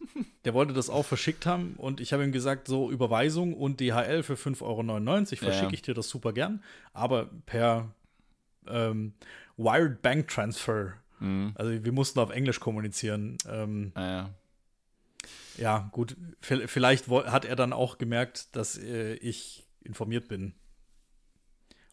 Der 0.44 0.54
wollte 0.54 0.72
das 0.72 0.90
auch 0.90 1.04
verschickt 1.04 1.44
haben 1.44 1.74
und 1.76 2.00
ich 2.00 2.12
habe 2.12 2.22
ihm 2.22 2.30
gesagt, 2.30 2.68
so 2.68 2.88
Überweisung 2.88 3.52
und 3.54 3.80
DHL 3.80 4.22
für 4.22 4.34
5,99 4.34 4.62
Euro 4.62 5.24
verschicke 5.24 5.66
ja. 5.66 5.72
ich 5.72 5.82
dir 5.82 5.94
das 5.94 6.08
super 6.08 6.32
gern, 6.32 6.62
aber 6.92 7.26
per 7.46 7.92
ähm, 8.68 9.14
Wired 9.56 10.00
Bank 10.00 10.28
Transfer. 10.28 10.94
Mhm. 11.18 11.52
Also 11.56 11.84
wir 11.84 11.92
mussten 11.92 12.20
auf 12.20 12.30
Englisch 12.30 12.60
kommunizieren. 12.60 13.38
Ähm, 13.48 13.90
ah, 13.94 14.06
ja. 14.06 14.30
ja, 15.56 15.88
gut, 15.92 16.16
vielleicht 16.40 17.08
hat 17.08 17.44
er 17.44 17.56
dann 17.56 17.72
auch 17.72 17.98
gemerkt, 17.98 18.54
dass 18.54 18.78
äh, 18.78 19.14
ich 19.14 19.66
informiert 19.82 20.28
bin 20.28 20.54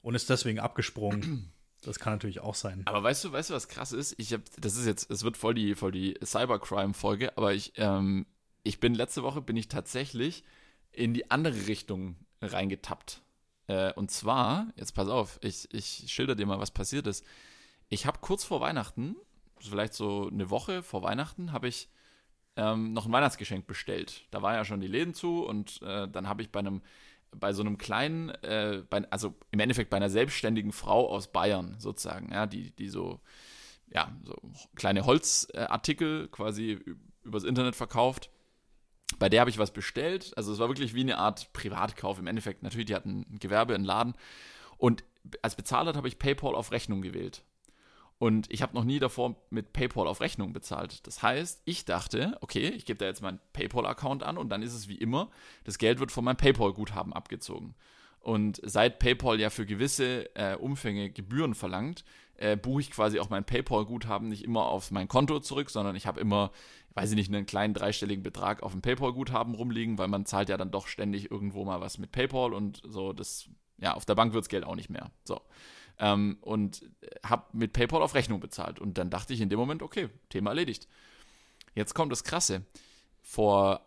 und 0.02 0.16
ist 0.16 0.30
deswegen 0.30 0.60
abgesprungen. 0.60 1.52
Das 1.86 2.00
kann 2.00 2.14
natürlich 2.14 2.40
auch 2.40 2.56
sein. 2.56 2.82
Aber 2.86 3.04
weißt 3.04 3.24
du, 3.26 3.32
weißt 3.32 3.52
du, 3.52 3.54
was 3.54 3.68
krass 3.68 3.92
ist? 3.92 4.16
Ich 4.18 4.34
habe, 4.34 4.44
das 4.60 4.76
ist 4.76 4.88
jetzt, 4.88 5.12
es 5.12 5.24
wird 5.24 5.38
voll 5.38 5.54
die, 5.54 5.76
voll 5.76 5.92
die 5.92 6.18
Cybercrime-Folge, 6.24 7.38
aber 7.38 7.54
ich, 7.54 7.74
ähm, 7.76 8.26
ich 8.64 8.80
bin 8.80 8.96
letzte 8.96 9.22
Woche 9.22 9.42
bin 9.42 9.56
ich 9.56 9.68
tatsächlich 9.68 10.44
in 10.92 11.14
die 11.14 11.30
andere 11.30 11.68
Richtung 11.68 12.16
reingetappt. 12.42 13.22
Äh, 13.68 13.94
und 13.94 14.10
zwar, 14.10 14.68
jetzt 14.76 14.94
pass 14.94 15.08
auf, 15.08 15.38
ich, 15.42 15.72
ich 15.74 16.06
schilder 16.08 16.36
dir 16.36 16.48
mal, 16.48 16.60
was 16.60 16.72
passiert 16.72 17.06
ist. 17.06 17.24
Ich 17.90 18.08
habe 18.08 18.20
kurz 18.20 18.44
vor 18.44 18.62
Weihnachten, 18.62 19.16
vielleicht 19.60 19.94
so 19.94 20.28
eine 20.28 20.50
Woche 20.50 20.82
vor 20.82 21.04
Weihnachten, 21.04 21.52
habe 21.52 21.68
ich 21.68 21.90
ähm, 22.56 22.94
noch 22.94 23.06
ein 23.06 23.12
Weihnachtsgeschenk 23.12 23.68
bestellt. 23.68 24.26
Da 24.32 24.42
war 24.42 24.56
ja 24.56 24.66
schon 24.66 24.80
die 24.80 24.88
Läden 24.88 25.14
zu 25.14 25.46
und 25.46 25.82
äh, 25.84 26.08
dann 26.08 26.28
habe 26.28 26.42
ich 26.42 26.52
bei 26.52 26.60
einem 26.60 26.82
bei 27.40 27.54
so 27.54 27.62
einem 27.62 27.78
kleinen, 27.78 28.30
äh, 28.30 28.84
bei, 28.90 29.10
also 29.12 29.36
im 29.52 29.60
Endeffekt 29.60 29.90
bei 29.90 29.98
einer 29.98 30.10
selbstständigen 30.10 30.72
Frau 30.72 31.10
aus 31.10 31.32
Bayern 31.32 31.76
sozusagen, 31.80 32.32
ja, 32.32 32.46
die, 32.46 32.72
die 32.72 32.90
so, 32.90 33.20
ja, 33.88 34.16
so 34.24 34.36
kleine 34.76 35.06
Holzartikel 35.06 36.28
quasi 36.30 36.80
übers 37.24 37.44
Internet 37.44 37.76
verkauft. 37.76 38.30
Bei 39.20 39.30
der 39.30 39.42
habe 39.42 39.50
ich 39.50 39.58
was 39.58 39.72
bestellt. 39.72 40.34
Also 40.36 40.52
es 40.52 40.60
war 40.60 40.68
wirklich 40.68 40.94
wie 40.94 41.02
eine 41.02 41.18
Art 41.18 41.54
Privatkauf 41.54 42.20
im 42.20 42.28
Endeffekt. 42.28 42.64
Natürlich, 42.64 42.88
die 42.88 42.96
hatten 42.96 43.26
ein 43.30 43.40
Gewerbe, 43.40 43.76
einen 43.76 43.86
Laden. 43.86 44.16
Und 44.78 45.04
als 45.42 45.56
Bezahler 45.56 45.94
habe 45.96 46.08
ich 46.08 46.20
PayPal 46.20 46.56
auf 46.56 46.72
Rechnung 46.72 47.02
gewählt. 47.02 47.44
Und 48.18 48.52
ich 48.52 48.62
habe 48.62 48.74
noch 48.74 48.86
nie 48.86 49.00
davor 49.00 49.36
mit 49.50 49.74
PayPal 49.74 50.08
auf 50.08 50.22
Rechnung 50.22 50.54
bezahlt. 50.54 51.06
Das 51.06 51.22
heißt, 51.22 51.62
ich 51.66 51.84
dachte, 51.84 52.38
okay, 52.42 52.70
ich 52.70 52.86
gebe 52.86 52.98
da 52.98 53.06
jetzt 53.06 53.22
meinen 53.22 53.40
PayPal-Account 53.54 54.24
an 54.24 54.38
und 54.38 54.50
dann 54.50 54.62
ist 54.62 54.74
es 54.74 54.88
wie 54.88 54.98
immer, 54.98 55.30
das 55.66 55.78
Geld 55.78 56.00
wird 56.00 56.12
von 56.12 56.24
meinem 56.24 56.38
PayPal-Guthaben 56.38 57.12
abgezogen. 57.12 57.76
Und 58.20 58.60
seit 58.64 59.00
PayPal 59.00 59.40
ja 59.40 59.50
für 59.50 59.66
gewisse 59.66 60.34
äh, 60.36 60.56
Umfänge 60.56 61.12
Gebühren 61.12 61.54
verlangt, 61.54 62.06
äh, 62.38 62.58
buche 62.58 62.82
ich 62.82 62.92
quasi 62.92 63.20
auch 63.20 63.30
mein 63.30 63.46
PayPal-Guthaben 63.46 64.30
nicht 64.30 64.44
immer 64.44 64.66
auf 64.66 64.92
mein 64.92 65.08
Konto 65.08 65.40
zurück, 65.40 65.70
sondern 65.70 65.96
ich 65.96 66.08
habe 66.08 66.20
immer, 66.20 66.52
weiß 66.96 67.12
ich 67.12 67.16
nicht, 67.18 67.34
einen 67.34 67.46
kleinen 67.46 67.74
dreistelligen 67.74 68.24
Betrag 68.24 68.64
auf 68.64 68.72
dem 68.72 68.82
PayPal-Guthaben 68.82 69.56
rumliegen, 69.56 69.98
weil 69.98 70.08
man 70.08 70.26
zahlt 70.26 70.50
ja 70.50 70.58
dann 70.58 70.72
doch 70.72 70.88
ständig 70.88 71.30
irgendwo 71.30 71.66
mal 71.66 71.82
was 71.82 71.98
mit 71.98 72.12
PayPal 72.12 72.54
und 72.54 72.82
so, 72.88 73.14
das, 73.14 73.50
ja, 73.78 73.94
auf 73.94 74.06
der 74.06 74.16
Bank 74.16 74.34
wird 74.34 74.44
das 74.44 74.50
Geld 74.50 74.64
auch 74.64 74.76
nicht 74.76 74.90
mehr. 74.90 75.12
So. 75.24 75.42
Ähm, 75.98 76.38
und 76.42 76.90
habe 77.24 77.46
mit 77.54 77.74
PayPal 77.74 78.02
auf 78.02 78.16
Rechnung 78.16 78.40
bezahlt. 78.40 78.80
Und 78.80 78.98
dann 78.98 79.10
dachte 79.10 79.34
ich 79.34 79.42
in 79.42 79.50
dem 79.50 79.60
Moment, 79.60 79.82
okay, 79.82 80.10
Thema 80.30 80.52
erledigt. 80.52 80.88
Jetzt 81.74 81.94
kommt 81.94 82.12
das 82.12 82.24
Krasse. 82.24 82.66
Vor 83.22 83.82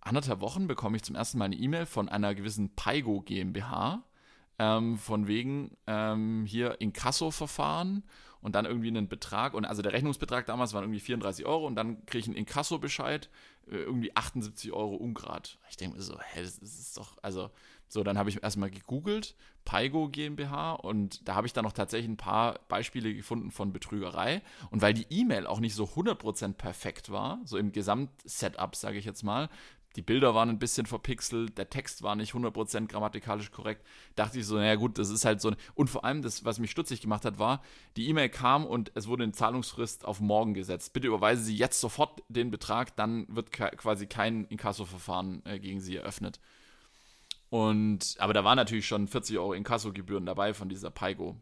anderthalb 0.00 0.40
Wochen 0.40 0.66
bekomme 0.66 0.96
ich 0.96 1.02
zum 1.02 1.16
ersten 1.16 1.38
Mal 1.38 1.46
eine 1.46 1.56
E-Mail 1.56 1.86
von 1.86 2.08
einer 2.08 2.34
gewissen 2.34 2.74
Paigo 2.74 3.20
GmbH, 3.20 4.04
ähm, 4.58 4.98
von 4.98 5.26
wegen 5.26 5.76
ähm, 5.86 6.44
hier 6.46 6.80
Inkasso-Verfahren 6.80 8.04
und 8.44 8.54
dann 8.54 8.66
irgendwie 8.66 8.88
einen 8.88 9.08
Betrag. 9.08 9.54
Und 9.54 9.64
also 9.64 9.80
der 9.80 9.94
Rechnungsbetrag 9.94 10.44
damals 10.44 10.74
war 10.74 10.82
irgendwie 10.82 11.00
34 11.00 11.46
Euro 11.46 11.66
und 11.66 11.76
dann 11.76 12.04
kriege 12.04 12.18
ich 12.18 12.26
einen 12.26 12.36
Inkasso-Bescheid, 12.36 13.30
äh, 13.66 13.76
irgendwie 13.76 14.14
78 14.14 14.70
Euro 14.72 14.96
ungrad. 14.96 15.58
Ich 15.70 15.78
denke 15.78 15.96
mir 15.96 16.02
so, 16.02 16.20
hä, 16.20 16.42
das 16.42 16.58
ist 16.58 16.98
doch, 16.98 17.16
also 17.22 17.50
so, 17.88 18.04
dann 18.04 18.18
habe 18.18 18.28
ich 18.28 18.42
erstmal 18.42 18.70
gegoogelt, 18.70 19.34
Paigo 19.64 20.08
GmbH 20.10 20.72
und 20.72 21.26
da 21.26 21.36
habe 21.36 21.46
ich 21.46 21.54
dann 21.54 21.64
noch 21.64 21.72
tatsächlich 21.72 22.10
ein 22.10 22.18
paar 22.18 22.58
Beispiele 22.68 23.14
gefunden 23.14 23.50
von 23.50 23.72
Betrügerei. 23.72 24.42
Und 24.70 24.82
weil 24.82 24.92
die 24.92 25.06
E-Mail 25.08 25.46
auch 25.46 25.60
nicht 25.60 25.74
so 25.74 25.84
100% 25.84 26.52
perfekt 26.52 27.10
war, 27.10 27.40
so 27.46 27.56
im 27.56 27.72
Gesamtsetup, 27.72 28.76
sage 28.76 28.98
ich 28.98 29.06
jetzt 29.06 29.22
mal, 29.22 29.48
die 29.96 30.02
Bilder 30.02 30.34
waren 30.34 30.48
ein 30.48 30.58
bisschen 30.58 30.86
verpixelt, 30.86 31.56
der 31.56 31.70
Text 31.70 32.02
war 32.02 32.16
nicht 32.16 32.34
100% 32.34 32.88
grammatikalisch 32.88 33.50
korrekt, 33.50 33.86
dachte 34.16 34.38
ich 34.38 34.46
so, 34.46 34.56
naja 34.56 34.74
gut, 34.74 34.98
das 34.98 35.10
ist 35.10 35.24
halt 35.24 35.40
so. 35.40 35.52
Und 35.74 35.88
vor 35.88 36.04
allem, 36.04 36.22
das, 36.22 36.44
was 36.44 36.58
mich 36.58 36.70
stutzig 36.70 37.00
gemacht 37.00 37.24
hat, 37.24 37.38
war, 37.38 37.62
die 37.96 38.08
E-Mail 38.08 38.28
kam 38.28 38.66
und 38.66 38.90
es 38.94 39.06
wurde 39.06 39.22
eine 39.22 39.32
Zahlungsfrist 39.32 40.04
auf 40.04 40.20
morgen 40.20 40.54
gesetzt. 40.54 40.92
Bitte 40.92 41.06
überweisen 41.06 41.44
Sie 41.44 41.56
jetzt 41.56 41.80
sofort 41.80 42.22
den 42.28 42.50
Betrag, 42.50 42.96
dann 42.96 43.26
wird 43.28 43.52
quasi 43.52 44.06
kein 44.06 44.44
Inkasso-Verfahren 44.46 45.42
äh, 45.44 45.58
gegen 45.58 45.80
Sie 45.80 45.96
eröffnet. 45.96 46.40
Und, 47.50 48.16
aber 48.18 48.32
da 48.32 48.42
waren 48.42 48.56
natürlich 48.56 48.86
schon 48.86 49.06
40 49.06 49.38
Euro 49.38 49.52
Inkassogebühren 49.52 50.26
dabei 50.26 50.54
von 50.54 50.68
dieser 50.68 50.90
Paigo. 50.90 51.36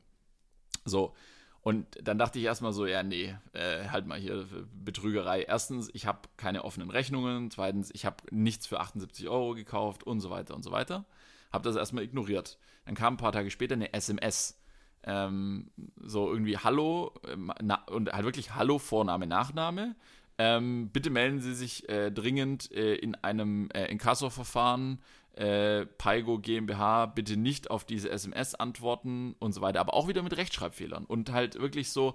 So. 0.85 1.15
Und 1.63 1.87
dann 2.03 2.19
dachte 2.19 2.41
ich 2.41 2.45
erstmal 2.45 2.73
so, 2.73 2.87
ja, 2.87 3.05
nee, 3.05 3.37
äh, 3.53 3.89
halt 3.89 4.07
mal 4.07 4.19
hier 4.19 4.47
Betrügerei. 4.85 5.43
Erstens, 5.43 5.91
ich 5.93 6.07
habe 6.07 6.21
keine 6.37 6.65
offenen 6.65 6.91
Rechnungen. 6.91 7.53
Zweitens, 7.53 7.91
ich 7.95 8.05
habe 8.05 8.17
nichts 8.31 8.67
für 8.67 8.81
78 8.81 9.29
Euro 9.29 9.55
gekauft 9.55 10.03
und 10.03 10.21
so 10.21 10.29
weiter 10.29 10.57
und 10.57 10.65
so 10.65 10.73
weiter. 10.73 11.05
Habe 11.53 11.65
das 11.65 11.77
erstmal 11.77 12.03
ignoriert. 12.03 12.59
Dann 12.85 12.97
kam 12.97 13.15
ein 13.15 13.19
paar 13.19 13.31
Tage 13.31 13.51
später 13.51 13.75
eine 13.75 13.93
SMS. 13.93 14.59
Ähm, 15.05 15.71
so 15.97 16.31
irgendwie 16.33 16.59
Hallo 16.59 17.13
ähm, 17.29 17.53
na, 17.61 17.85
und 17.87 18.13
halt 18.13 18.25
wirklich 18.25 18.55
Hallo, 18.55 18.79
Vorname, 18.79 19.27
Nachname. 19.29 19.95
Ähm, 20.39 20.91
bitte 20.93 21.11
melden 21.11 21.41
Sie 21.41 21.55
sich 21.55 21.89
äh, 21.89 22.11
dringend 22.11 22.73
äh, 22.73 22.95
in 22.95 23.15
einem 23.17 23.69
äh, 23.71 23.87
Inkasso-Verfahren 23.87 25.01
äh, 25.35 25.87
Paigo 25.87 26.39
GmbH 26.39 27.07
bitte 27.07 27.37
nicht 27.37 27.71
auf 27.71 27.85
diese 27.85 28.11
SMS 28.11 28.55
antworten 28.55 29.35
und 29.39 29.53
so 29.53 29.61
weiter, 29.61 29.81
aber 29.81 29.95
auch 29.95 30.09
wieder 30.09 30.23
mit 30.23 30.37
Rechtschreibfehlern 30.37 31.05
und 31.05 31.33
halt 31.33 31.59
wirklich 31.59 31.91
so 31.91 32.15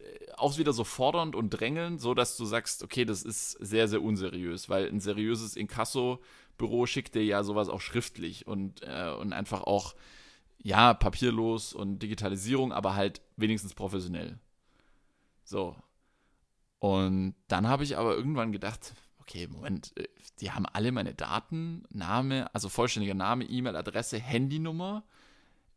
äh, 0.00 0.32
auch 0.36 0.58
wieder 0.58 0.72
so 0.72 0.84
fordernd 0.84 1.34
und 1.34 1.50
drängelnd, 1.50 2.00
so 2.00 2.14
dass 2.14 2.36
du 2.36 2.44
sagst, 2.44 2.82
okay, 2.82 3.04
das 3.04 3.22
ist 3.22 3.52
sehr, 3.52 3.88
sehr 3.88 4.02
unseriös, 4.02 4.68
weil 4.68 4.88
ein 4.88 5.00
seriöses 5.00 5.56
Inkasso-Büro 5.56 6.86
schickt 6.86 7.14
dir 7.14 7.24
ja 7.24 7.42
sowas 7.42 7.68
auch 7.68 7.80
schriftlich 7.80 8.46
und, 8.46 8.82
äh, 8.82 9.12
und 9.12 9.32
einfach 9.32 9.62
auch, 9.62 9.94
ja, 10.58 10.94
papierlos 10.94 11.74
und 11.74 12.00
Digitalisierung, 12.00 12.72
aber 12.72 12.96
halt 12.96 13.20
wenigstens 13.36 13.74
professionell. 13.74 14.38
So. 15.44 15.76
Und 16.78 17.34
dann 17.48 17.68
habe 17.68 17.84
ich 17.84 17.96
aber 17.96 18.16
irgendwann 18.16 18.52
gedacht, 18.52 18.94
okay, 19.26 19.48
Moment, 19.48 19.92
äh, 19.96 20.08
die 20.40 20.52
haben 20.52 20.66
alle 20.66 20.92
meine 20.92 21.14
Daten, 21.14 21.82
Name, 21.90 22.52
also 22.54 22.68
vollständiger 22.68 23.14
Name, 23.14 23.44
E-Mail-Adresse, 23.44 24.18
Handynummer. 24.18 25.04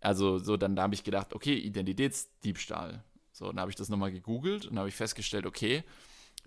Also 0.02 0.38
so, 0.38 0.56
dann 0.56 0.76
da 0.76 0.84
habe 0.84 0.94
ich 0.94 1.04
gedacht, 1.04 1.34
okay, 1.34 1.56
Identitätsdiebstahl. 1.56 3.04
So, 3.32 3.48
dann 3.48 3.60
habe 3.60 3.72
ich 3.72 3.76
das 3.76 3.90
nochmal 3.90 4.12
gegoogelt 4.12 4.66
und 4.66 4.78
habe 4.78 4.90
ich 4.90 4.96
festgestellt, 4.96 5.46
okay, 5.46 5.84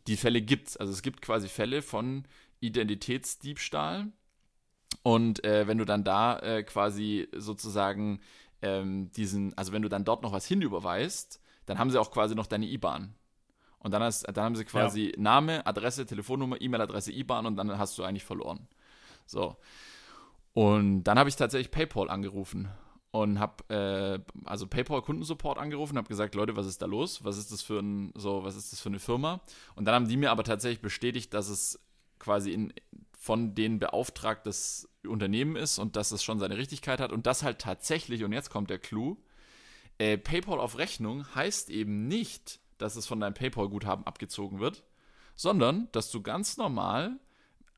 die 0.07 0.17
Fälle 0.17 0.41
gibt 0.41 0.69
es. 0.69 0.77
Also 0.77 0.93
es 0.93 1.03
gibt 1.03 1.23
quasi 1.23 1.49
Fälle 1.49 1.83
von 1.83 2.25
Identitätsdiebstahl. 2.61 4.13
Und 5.03 5.45
äh, 5.45 5.67
wenn 5.67 5.79
du 5.79 5.85
dann 5.85 6.05
da 6.05 6.39
äh, 6.39 6.63
quasi 6.63 7.29
sozusagen 7.37 8.21
ähm, 8.63 9.11
diesen, 9.13 9.57
also 9.57 9.73
wenn 9.73 9.83
du 9.83 9.89
dann 9.89 10.05
dort 10.05 10.23
noch 10.23 10.33
was 10.33 10.47
hinüberweist, 10.47 11.41
dann 11.67 11.79
haben 11.79 11.91
sie 11.91 12.01
auch 12.01 12.11
quasi 12.11 12.35
noch 12.35 12.47
deine 12.47 12.67
IBAN. 12.67 13.15
Und 13.83 13.93
dann, 13.93 14.03
hast, 14.03 14.23
dann 14.23 14.45
haben 14.45 14.57
sie 14.57 14.65
quasi 14.65 15.13
ja. 15.15 15.21
Name, 15.21 15.67
Adresse, 15.67 16.07
Telefonnummer, 16.07 16.61
E-Mail-Adresse, 16.61 17.13
IBAN 17.13 17.47
und 17.47 17.57
dann 17.57 17.79
hast 17.79 17.99
du 17.99 18.05
eigentlich 18.05 18.25
verloren. 18.25 18.69
So. 19.27 19.57
Und 20.55 21.05
dann 21.05 21.19
habe 21.19 21.29
ich 21.29 21.37
tatsächlich 21.37 21.71
PayPal 21.71 22.11
angerufen 22.11 22.69
und 23.11 23.39
habe 23.41 23.75
äh, 23.75 24.33
also 24.45 24.67
PayPal 24.67 25.03
Kundensupport 25.03 25.59
angerufen, 25.59 25.97
habe 25.99 26.09
gesagt, 26.09 26.35
Leute, 26.35 26.57
was 26.57 26.67
ist 26.67 26.81
da 26.81 26.87
los? 26.87 27.25
Was 27.25 27.39
ist 27.39 27.53
das 27.53 27.63
für 27.63 27.81
ein 27.81 28.13
so, 28.17 28.45
was 28.45 28.57
ist 28.57 28.73
das 28.73 28.81
für 28.81 28.89
eine 28.89 29.01
Firma? 29.01 29.41
Und 29.75 29.85
dann 29.85 29.95
haben 29.95 30.09
die 30.09 30.17
mir 30.17 30.31
aber 30.31 30.45
tatsächlich 30.45 30.81
bestätigt, 30.81 31.35
dass 31.35 31.49
es 31.49 31.79
quasi 32.19 32.53
in, 32.53 32.73
von 33.19 33.55
denen 33.55 33.81
beauftragtes 33.81 34.89
Unternehmen 35.07 35.57
ist 35.57 35.79
und 35.79 35.97
dass 35.97 36.13
es 36.13 36.23
schon 36.23 36.39
seine 36.39 36.57
Richtigkeit 36.57 37.01
hat 37.01 37.13
und 37.13 37.27
das 37.27 37.43
halt 37.43 37.59
tatsächlich 37.59 38.25
und 38.25 38.33
jetzt 38.33 38.51
kommt 38.51 38.71
der 38.71 38.79
Clou. 38.79 39.17
Äh, 39.99 40.17
PayPal 40.17 40.59
auf 40.59 40.79
Rechnung 40.79 41.27
heißt 41.35 41.69
eben 41.69 42.09
nicht, 42.09 42.62
dass 42.83 42.97
es 42.97 43.07
von 43.07 43.21
deinem 43.21 43.35
PayPal-Guthaben 43.35 44.07
abgezogen 44.07 44.61
wird, 44.61 44.85
sondern 45.35 45.89
dass 45.93 46.11
du 46.11 46.23
ganz 46.23 46.57
normal 46.57 47.19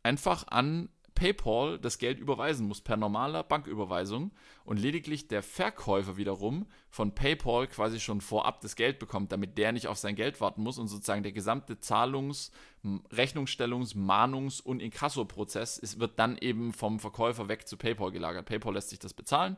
einfach 0.03 0.49
an 0.49 0.89
PayPal 1.15 1.79
das 1.79 1.99
Geld 1.99 2.19
überweisen 2.19 2.67
musst, 2.67 2.85
per 2.85 2.97
normaler 2.97 3.45
Banküberweisung 3.45 4.33
und 4.65 4.81
lediglich 4.81 5.29
der 5.29 5.43
Verkäufer 5.43 6.17
wiederum 6.17 6.67
von 6.91 7.15
PayPal 7.15 7.69
quasi 7.69 8.01
schon 8.01 8.21
vorab 8.21 8.61
das 8.61 8.75
Geld 8.75 8.99
bekommt, 8.99 9.31
damit 9.31 9.57
der 9.57 9.73
nicht 9.73 9.87
auf 9.87 9.99
sein 9.99 10.17
Geld 10.17 10.41
warten 10.41 10.63
muss 10.63 10.79
und 10.79 10.89
sozusagen 10.89 11.23
der 11.23 11.33
gesamte 11.33 11.79
Zahlungs-, 11.79 12.51
Rechnungsstellungs-, 12.85 13.97
Mahnungs- 13.97 14.61
und 14.61 14.81
Inkasso-Prozess 14.81 16.01
wird 16.01 16.19
dann 16.19 16.37
eben 16.39 16.73
vom 16.73 16.99
Verkäufer 16.99 17.49
weg 17.49 17.69
zu 17.69 17.77
PayPal 17.77 18.11
gelagert. 18.11 18.47
PayPal 18.47 18.75
lässt 18.75 18.91
sich 18.91 18.99
das 18.99 19.15
bezahlen 19.15 19.57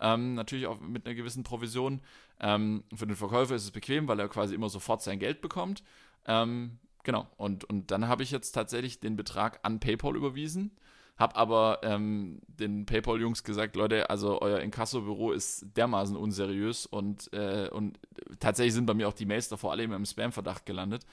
ähm, 0.00 0.34
natürlich 0.34 0.66
auch 0.66 0.80
mit 0.80 1.06
einer 1.06 1.14
gewissen 1.14 1.42
Provision. 1.42 2.00
Ähm, 2.40 2.84
für 2.94 3.06
den 3.06 3.16
Verkäufer 3.16 3.54
ist 3.54 3.64
es 3.64 3.70
bequem, 3.70 4.08
weil 4.08 4.20
er 4.20 4.28
quasi 4.28 4.54
immer 4.54 4.68
sofort 4.68 5.02
sein 5.02 5.18
Geld 5.18 5.40
bekommt. 5.40 5.82
Ähm, 6.26 6.78
genau, 7.02 7.28
und, 7.36 7.64
und 7.64 7.90
dann 7.90 8.08
habe 8.08 8.22
ich 8.22 8.30
jetzt 8.30 8.52
tatsächlich 8.52 9.00
den 9.00 9.16
Betrag 9.16 9.60
an 9.62 9.80
PayPal 9.80 10.16
überwiesen. 10.16 10.72
Hab 11.16 11.38
aber 11.38 11.78
ähm, 11.84 12.40
den 12.48 12.86
PayPal-Jungs 12.86 13.44
gesagt, 13.44 13.76
Leute, 13.76 14.10
also 14.10 14.42
euer 14.42 14.58
Inkasso-Büro 14.58 15.30
ist 15.30 15.64
dermaßen 15.76 16.16
unseriös 16.16 16.86
und, 16.86 17.32
äh, 17.32 17.68
und 17.70 18.00
tatsächlich 18.40 18.74
sind 18.74 18.86
bei 18.86 18.94
mir 18.94 19.06
auch 19.06 19.12
die 19.12 19.26
Mails 19.26 19.48
davor 19.48 19.70
alle 19.70 19.84
immer 19.84 19.94
im 19.94 20.06
Spam-Verdacht 20.06 20.66
gelandet. 20.66 21.06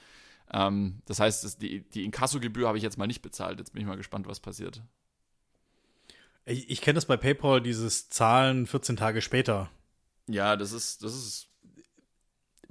Ähm, 0.52 1.02
das 1.06 1.20
heißt, 1.20 1.62
die, 1.62 1.88
die 1.88 2.04
Inkasso-Gebühr 2.04 2.66
habe 2.66 2.78
ich 2.78 2.84
jetzt 2.84 2.98
mal 2.98 3.06
nicht 3.06 3.22
bezahlt. 3.22 3.60
Jetzt 3.60 3.72
bin 3.72 3.82
ich 3.82 3.86
mal 3.86 3.96
gespannt, 3.96 4.26
was 4.26 4.40
passiert. 4.40 4.82
Ich, 6.44 6.70
ich 6.70 6.80
kenne 6.80 6.96
das 6.96 7.06
bei 7.06 7.16
PayPal, 7.16 7.60
dieses 7.60 8.08
Zahlen 8.08 8.66
14 8.66 8.96
Tage 8.96 9.22
später. 9.22 9.70
Ja, 10.28 10.56
das 10.56 10.72
ist, 10.72 11.02
das 11.02 11.14
ist. 11.14 11.48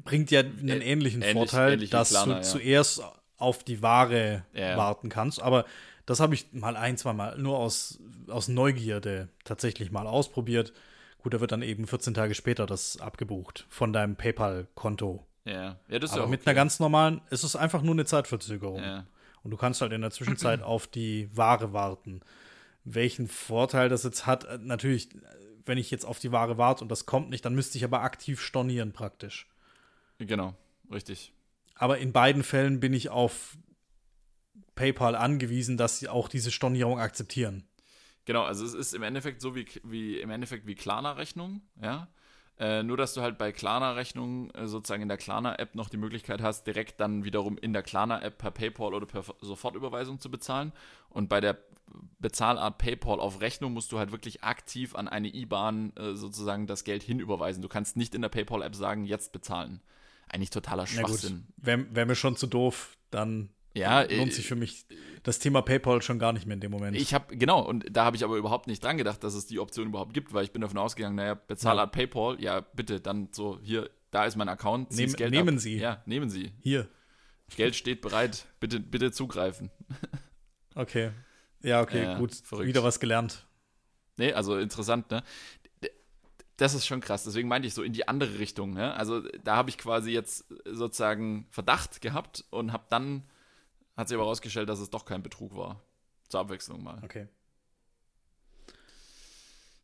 Bringt 0.03 0.31
ja 0.31 0.39
einen 0.39 0.69
äh, 0.69 0.77
ähnlichen 0.79 1.21
ähnlich, 1.21 1.33
Vorteil, 1.33 1.73
ähnlich 1.73 1.89
dass 1.91 2.09
Planer, 2.09 2.25
du 2.25 2.39
ja. 2.39 2.41
zuerst 2.41 3.03
auf 3.37 3.63
die 3.63 3.81
Ware 3.81 4.45
ja. 4.53 4.75
warten 4.77 5.09
kannst. 5.09 5.41
Aber 5.41 5.65
das 6.05 6.19
habe 6.19 6.33
ich 6.33 6.51
mal 6.53 6.75
ein, 6.75 6.97
zwei 6.97 7.13
Mal 7.13 7.37
nur 7.37 7.57
aus, 7.57 7.99
aus 8.27 8.47
Neugierde 8.47 9.29
tatsächlich 9.43 9.91
mal 9.91 10.07
ausprobiert. 10.07 10.73
Gut, 11.19 11.33
da 11.33 11.39
wird 11.39 11.51
dann 11.51 11.61
eben 11.61 11.85
14 11.85 12.15
Tage 12.15 12.33
später 12.33 12.65
das 12.65 12.99
abgebucht 12.99 13.67
von 13.69 13.93
deinem 13.93 14.15
PayPal-Konto. 14.15 15.25
Ja, 15.45 15.79
ja 15.87 15.99
das 15.99 16.11
ist 16.11 16.17
Aber 16.17 16.25
ja 16.25 16.29
mit 16.29 16.47
einer 16.47 16.55
ganz 16.55 16.79
normalen, 16.79 17.21
ist 17.29 17.43
es 17.43 17.55
einfach 17.55 17.83
nur 17.83 17.93
eine 17.93 18.05
Zeitverzögerung. 18.05 18.81
Ja. 18.81 19.05
Und 19.43 19.51
du 19.51 19.57
kannst 19.57 19.81
halt 19.81 19.91
in 19.91 20.01
der 20.01 20.11
Zwischenzeit 20.11 20.63
auf 20.63 20.87
die 20.87 21.29
Ware 21.35 21.73
warten 21.73 22.21
welchen 22.83 23.27
Vorteil 23.27 23.89
das 23.89 24.03
jetzt 24.03 24.25
hat. 24.25 24.45
Äh, 24.45 24.57
natürlich, 24.59 25.09
wenn 25.65 25.77
ich 25.77 25.91
jetzt 25.91 26.05
auf 26.05 26.19
die 26.19 26.31
Ware 26.31 26.57
warte 26.57 26.83
und 26.83 26.89
das 26.89 27.05
kommt 27.05 27.29
nicht, 27.29 27.45
dann 27.45 27.55
müsste 27.55 27.77
ich 27.77 27.83
aber 27.83 28.01
aktiv 28.01 28.41
stornieren 28.41 28.93
praktisch. 28.93 29.47
Genau, 30.17 30.55
richtig. 30.91 31.33
Aber 31.75 31.97
in 31.97 32.11
beiden 32.13 32.43
Fällen 32.43 32.79
bin 32.79 32.93
ich 32.93 33.09
auf 33.09 33.57
PayPal 34.75 35.15
angewiesen, 35.15 35.77
dass 35.77 35.99
sie 35.99 36.09
auch 36.09 36.27
diese 36.27 36.51
Stornierung 36.51 36.99
akzeptieren. 36.99 37.67
Genau, 38.25 38.43
also 38.43 38.65
es 38.65 38.73
ist 38.73 38.93
im 38.93 39.03
Endeffekt 39.03 39.41
so 39.41 39.55
wie, 39.55 39.65
wie 39.83 40.19
im 40.19 40.29
Endeffekt 40.29 40.67
wie 40.67 40.75
Klarna-Rechnung, 40.75 41.61
ja. 41.81 42.07
Äh, 42.59 42.83
nur, 42.83 42.95
dass 42.95 43.15
du 43.15 43.21
halt 43.21 43.39
bei 43.39 43.51
Klarna-Rechnungen 43.51 44.51
äh, 44.51 44.67
sozusagen 44.67 45.01
in 45.01 45.07
der 45.07 45.17
Klarna-App 45.17 45.73
noch 45.73 45.89
die 45.89 45.97
Möglichkeit 45.97 46.41
hast, 46.41 46.67
direkt 46.67 46.99
dann 46.99 47.23
wiederum 47.23 47.57
in 47.57 47.73
der 47.73 47.81
Klarna-App 47.81 48.37
per 48.37 48.51
PayPal 48.51 48.93
oder 48.93 49.07
per 49.07 49.23
Sofortüberweisung 49.41 50.19
zu 50.19 50.29
bezahlen. 50.29 50.71
Und 51.09 51.27
bei 51.27 51.41
der 51.41 51.57
Bezahlart 52.19 52.77
PayPal 52.77 53.19
auf 53.19 53.41
Rechnung 53.41 53.73
musst 53.73 53.91
du 53.91 53.99
halt 53.99 54.11
wirklich 54.11 54.43
aktiv 54.43 54.95
an 54.95 55.07
eine 55.07 55.33
IBAN 55.33 55.93
äh, 55.95 56.15
sozusagen 56.15 56.67
das 56.67 56.83
Geld 56.83 57.03
hinüberweisen. 57.03 57.61
Du 57.61 57.69
kannst 57.69 57.97
nicht 57.97 58.15
in 58.15 58.21
der 58.21 58.29
PayPal-App 58.29 58.75
sagen, 58.75 59.05
jetzt 59.05 59.31
bezahlen. 59.31 59.81
Eigentlich 60.27 60.49
totaler 60.49 60.87
Schwachsinn. 60.87 61.47
Wäre 61.57 61.85
wär 61.93 62.05
mir 62.05 62.15
schon 62.15 62.35
zu 62.35 62.47
doof, 62.47 62.97
dann 63.09 63.49
ja, 63.73 64.01
lohnt 64.01 64.33
sich 64.33 64.47
für 64.47 64.55
mich 64.55 64.85
das 65.23 65.39
Thema 65.39 65.61
PayPal 65.61 66.01
schon 66.01 66.19
gar 66.19 66.33
nicht 66.33 66.45
mehr 66.45 66.55
in 66.55 66.61
dem 66.61 66.71
Moment. 66.71 66.97
Ich 66.97 67.13
habe, 67.13 67.35
genau, 67.35 67.61
und 67.61 67.85
da 67.89 68.05
habe 68.05 68.17
ich 68.17 68.23
aber 68.23 68.35
überhaupt 68.35 68.67
nicht 68.67 68.83
dran 68.83 68.97
gedacht, 68.97 69.23
dass 69.23 69.33
es 69.33 69.45
die 69.45 69.59
Option 69.59 69.87
überhaupt 69.87 70.13
gibt, 70.13 70.33
weil 70.33 70.43
ich 70.43 70.51
bin 70.51 70.61
davon 70.61 70.77
ausgegangen, 70.77 71.15
naja, 71.15 71.35
Bezahlart 71.35 71.95
ja. 71.95 72.01
PayPal, 72.01 72.41
ja, 72.41 72.61
bitte, 72.61 72.99
dann 72.99 73.29
so, 73.31 73.59
hier, 73.61 73.89
da 74.11 74.25
ist 74.25 74.35
mein 74.35 74.49
Account, 74.49 74.91
Nehm, 74.91 75.13
Geld 75.13 75.31
Nehmen 75.31 75.55
ab. 75.55 75.61
Sie. 75.61 75.77
Ja, 75.77 76.01
nehmen 76.05 76.29
Sie. 76.29 76.51
Hier. 76.61 76.87
Geld 77.55 77.75
steht 77.75 78.01
bereit, 78.01 78.45
bitte, 78.59 78.79
bitte 78.79 79.11
zugreifen. 79.11 79.71
Okay. 80.73 81.11
Ja, 81.63 81.81
okay, 81.81 82.03
ja, 82.03 82.17
gut. 82.17 82.33
Verrückt. 82.33 82.67
Wieder 82.67 82.83
was 82.83 82.99
gelernt. 82.99 83.45
Nee, 84.17 84.33
also 84.33 84.57
interessant, 84.57 85.09
ne? 85.11 85.23
Das 86.57 86.75
ist 86.75 86.85
schon 86.85 87.01
krass. 87.01 87.23
Deswegen 87.23 87.47
meinte 87.47 87.67
ich 87.67 87.73
so 87.73 87.81
in 87.81 87.93
die 87.93 88.07
andere 88.07 88.37
Richtung. 88.37 88.73
Ne? 88.73 88.93
Also 88.93 89.21
da 89.43 89.55
habe 89.55 89.71
ich 89.71 89.79
quasi 89.79 90.11
jetzt 90.11 90.45
sozusagen 90.65 91.47
Verdacht 91.49 92.01
gehabt 92.01 92.45
und 92.51 92.71
habe 92.71 92.85
dann 92.89 93.23
hat 93.97 94.07
sich 94.07 94.15
aber 94.15 94.25
herausgestellt, 94.25 94.69
dass 94.69 94.79
es 94.79 94.89
doch 94.89 95.05
kein 95.05 95.23
Betrug 95.23 95.55
war. 95.55 95.81
Zur 96.29 96.39
Abwechslung 96.39 96.83
mal. 96.83 97.01
Okay. 97.03 97.27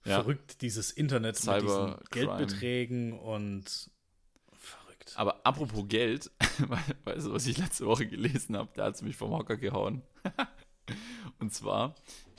Ja. 0.06 0.22
Verrückt, 0.22 0.62
dieses 0.62 0.92
Internet 0.92 1.36
Cyber 1.36 1.88
mit 1.88 1.98
diesen 1.98 2.10
Geldbeträgen 2.12 3.14
und 3.14 3.90
verrückt. 4.54 5.14
Aber 5.16 5.46
apropos 5.46 5.86
Geld, 5.88 6.32
weißt 7.04 7.28
du, 7.28 7.34
was 7.34 7.46
ich 7.46 7.58
letzte 7.58 7.86
Woche 7.86 8.08
gelesen 8.08 8.56
habe? 8.56 8.70
Da 8.76 8.86
hat 8.86 8.96
es 8.96 9.02
mich 9.02 9.18
vom 9.18 9.32
Hocker 9.32 9.58
gehauen. 9.58 10.02
und 11.40 11.54
zwar 11.54 11.96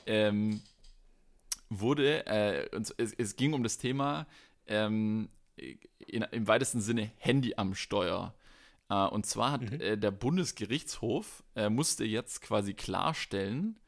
ähm, 0.07 0.61
wurde, 1.69 2.27
äh, 2.27 2.69
es, 2.97 3.13
es, 3.13 3.37
ging 3.37 3.53
um 3.53 3.63
das 3.63 3.79
Thema 3.79 4.27
ähm, 4.67 5.29
in, 5.57 6.23
im 6.23 6.47
weitesten 6.47 6.81
Sinne 6.81 7.11
Handy 7.19 7.55
am 7.57 7.75
Steuer. 7.75 8.35
Äh, 8.89 9.07
und 9.07 9.27
zwar 9.27 9.53
hat 9.53 9.63
mhm. 9.63 9.81
äh, 9.81 9.97
der 9.97 10.11
Bundesgerichtshof 10.11 11.43
äh, 11.55 11.69
musste 11.69 12.05
jetzt 12.05 12.41
quasi 12.41 12.75
klarstellen, 12.75 13.79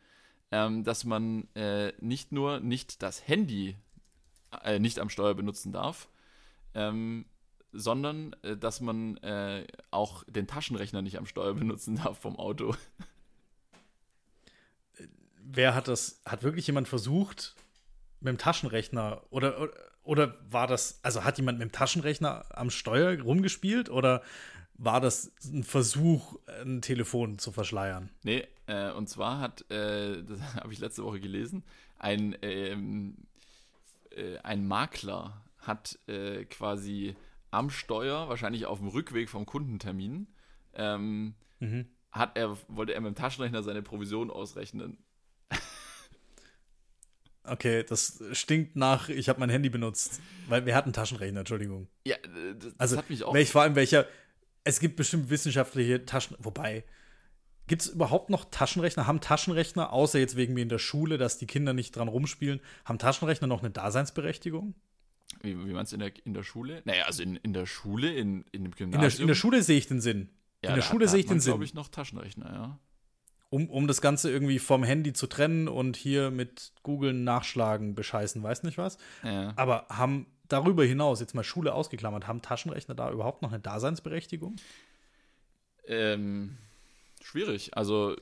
ähm, 0.51 0.85
dass 0.85 1.05
man 1.05 1.49
äh, 1.55 1.93
nicht 2.01 2.33
nur 2.33 2.61
nicht 2.61 3.03
das 3.03 3.27
Handy 3.27 3.77
äh, 4.65 4.79
nicht 4.79 4.99
am 4.99 5.11
Steuer 5.11 5.35
benutzen 5.35 5.73
darf, 5.73 6.09
ähm, 6.75 7.27
sondern 7.73 8.35
äh, 8.43 8.57
dass 8.57 8.81
man 8.81 9.19
auch 9.91 10.25
den 10.25 10.49
Taschenrechner 10.49 11.03
nicht 11.03 11.19
am 11.19 11.27
Steuer 11.27 11.55
benutzen 11.55 11.97
darf 11.97 12.19
vom 12.19 12.37
Auto. 12.37 12.75
Wer 15.53 15.75
hat 15.75 15.89
das? 15.89 16.23
Hat 16.25 16.43
wirklich 16.43 16.67
jemand 16.67 16.89
versucht, 16.89 17.55
mit 18.21 18.29
dem 18.29 18.39
Taschenrechner 18.39 19.23
oder, 19.31 19.71
oder, 20.03 20.37
war 20.51 20.67
das, 20.67 21.01
also 21.03 21.25
hat 21.25 21.39
jemand 21.39 21.59
mit 21.59 21.69
dem 21.69 21.73
Taschenrechner 21.73 22.45
am 22.51 22.71
Steuer 22.71 23.21
rumgespielt 23.21 23.91
oder 23.91 24.23
war 24.75 25.01
das 25.01 25.33
ein 25.45 25.65
Versuch, 25.65 26.39
ein 26.63 26.81
Telefon 26.81 27.39
zu 27.39 27.53
verschleiern. 27.53 28.11
Nee, 28.23 28.47
äh, 28.67 28.91
und 28.93 29.09
zwar 29.09 29.41
hat, 29.41 29.71
äh, 29.71 30.23
das 30.29 30.41
habe 30.55 30.73
ich 30.73 30.79
letzte 30.79 31.05
Woche 31.05 31.21
gelesen, 31.21 31.65
ein, 31.99 32.37
ähm, 32.43 33.17
äh, 34.11 34.39
ein 34.39 34.67
Makler 34.67 35.43
hat 35.59 35.99
äh, 36.07 36.45
quasi 36.47 37.15
am 37.51 37.69
Steuer, 37.69 38.29
wahrscheinlich 38.29 38.67
auf 38.67 38.79
dem 38.79 38.89
Rückweg 38.89 39.29
vom 39.29 39.45
Kundentermin, 39.45 40.29
ähm, 40.75 41.35
mhm. 41.59 41.87
hat 42.13 42.37
er, 42.39 42.57
wollte 42.69 42.95
er 42.95 43.01
mit 43.01 43.15
dem 43.15 43.21
Taschenrechner 43.21 43.63
seine 43.63 43.83
Provision 43.83 44.31
ausrechnen. 44.31 44.99
Okay, 47.51 47.83
das 47.83 48.23
stinkt 48.33 48.77
nach, 48.77 49.09
ich 49.09 49.29
habe 49.29 49.41
mein 49.41 49.51
Handy 49.51 49.69
benutzt. 49.69 50.21
Weil 50.49 50.67
wir 50.67 50.75
hatten 50.75 50.93
Taschenrechner, 50.93 51.41
Entschuldigung. 51.41 51.89
Ja, 52.05 52.17
das 52.59 52.73
also, 52.79 52.97
hat 52.97 53.11
mich 53.11 53.25
auch. 53.25 53.35
Welch, 53.35 53.51
vor 53.51 53.63
allem 53.63 53.75
welcher, 53.75 54.07
es 54.65 54.79
gibt 54.79 54.97
bestimmt 54.97 55.31
wissenschaftliche 55.31 56.05
Taschen, 56.05 56.37
wobei, 56.39 56.85
gibt 57.67 57.83
es 57.83 57.89
überhaupt 57.89 58.31
noch 58.31 58.47
Taschenrechner? 58.51 59.07
Haben 59.07 59.21
Taschenrechner, 59.21 59.93
außer 59.93 60.19
jetzt 60.19 60.37
wegen 60.37 60.55
mir 60.55 60.63
in 60.63 60.69
der 60.69 60.79
Schule, 60.79 61.19
dass 61.19 61.39
die 61.39 61.47
Kinder 61.47 61.73
nicht 61.73 61.97
dran 61.97 62.09
rumspielen, 62.09 62.61
haben 62.85 62.99
Taschenrechner 62.99 63.47
noch 63.47 63.61
eine 63.61 63.71
Daseinsberechtigung? 63.71 64.75
Wie, 65.43 65.57
wie 65.57 65.73
meinst 65.73 65.93
du 65.93 65.97
in 65.97 66.01
der, 66.01 66.13
in 66.25 66.35
der 66.35 66.43
Schule? 66.43 66.83
Naja, 66.85 67.05
also 67.05 67.23
in, 67.23 67.37
in 67.37 67.53
der 67.53 67.67
Schule, 67.67 68.13
in, 68.13 68.45
in 68.53 68.65
dem 68.65 68.75
Gymnasium. 68.75 69.03
In 69.03 69.11
der, 69.11 69.21
in 69.21 69.27
der 69.27 69.35
Schule 69.35 69.63
sehe 69.63 69.79
ich 69.79 69.87
den 69.87 70.01
Sinn. 70.01 70.31
Ja, 70.63 70.71
in 70.71 70.77
der 70.77 70.83
Schule 70.83 71.09
sehe 71.09 71.21
ich 71.21 71.27
den 71.27 71.41
Sinn. 71.41 71.53
glaube 71.53 71.65
ich, 71.65 71.75
noch 71.75 71.89
Taschenrechner, 71.89 72.53
ja. 72.53 72.79
Um, 73.51 73.69
um 73.69 73.89
das 73.89 74.01
Ganze 74.01 74.31
irgendwie 74.31 74.61
vom 74.61 74.85
Handy 74.85 75.13
zu 75.13 75.27
trennen 75.27 75.67
und 75.67 75.97
hier 75.97 76.31
mit 76.31 76.73
Google 76.85 77.13
nachschlagen, 77.13 77.97
bescheißen, 77.97 78.41
weiß 78.41 78.63
nicht 78.63 78.79
was. 78.79 78.97
Ja. 79.25 79.53
Aber 79.57 79.87
haben 79.89 80.27
darüber 80.47 80.85
hinaus, 80.85 81.21
jetzt 81.21 81.35
mal 81.35 81.43
Schule 81.43 81.75
ausgeklammert, 81.75 82.29
haben 82.29 82.43
Taschenrechner 82.43 82.95
da 82.95 83.11
überhaupt 83.11 83.43
noch 83.43 83.51
eine 83.51 83.61
Daseinsberechtigung? 83.61 84.57
Ähm, 85.87 86.59
schwierig. 87.23 87.77
Also, 87.77 88.17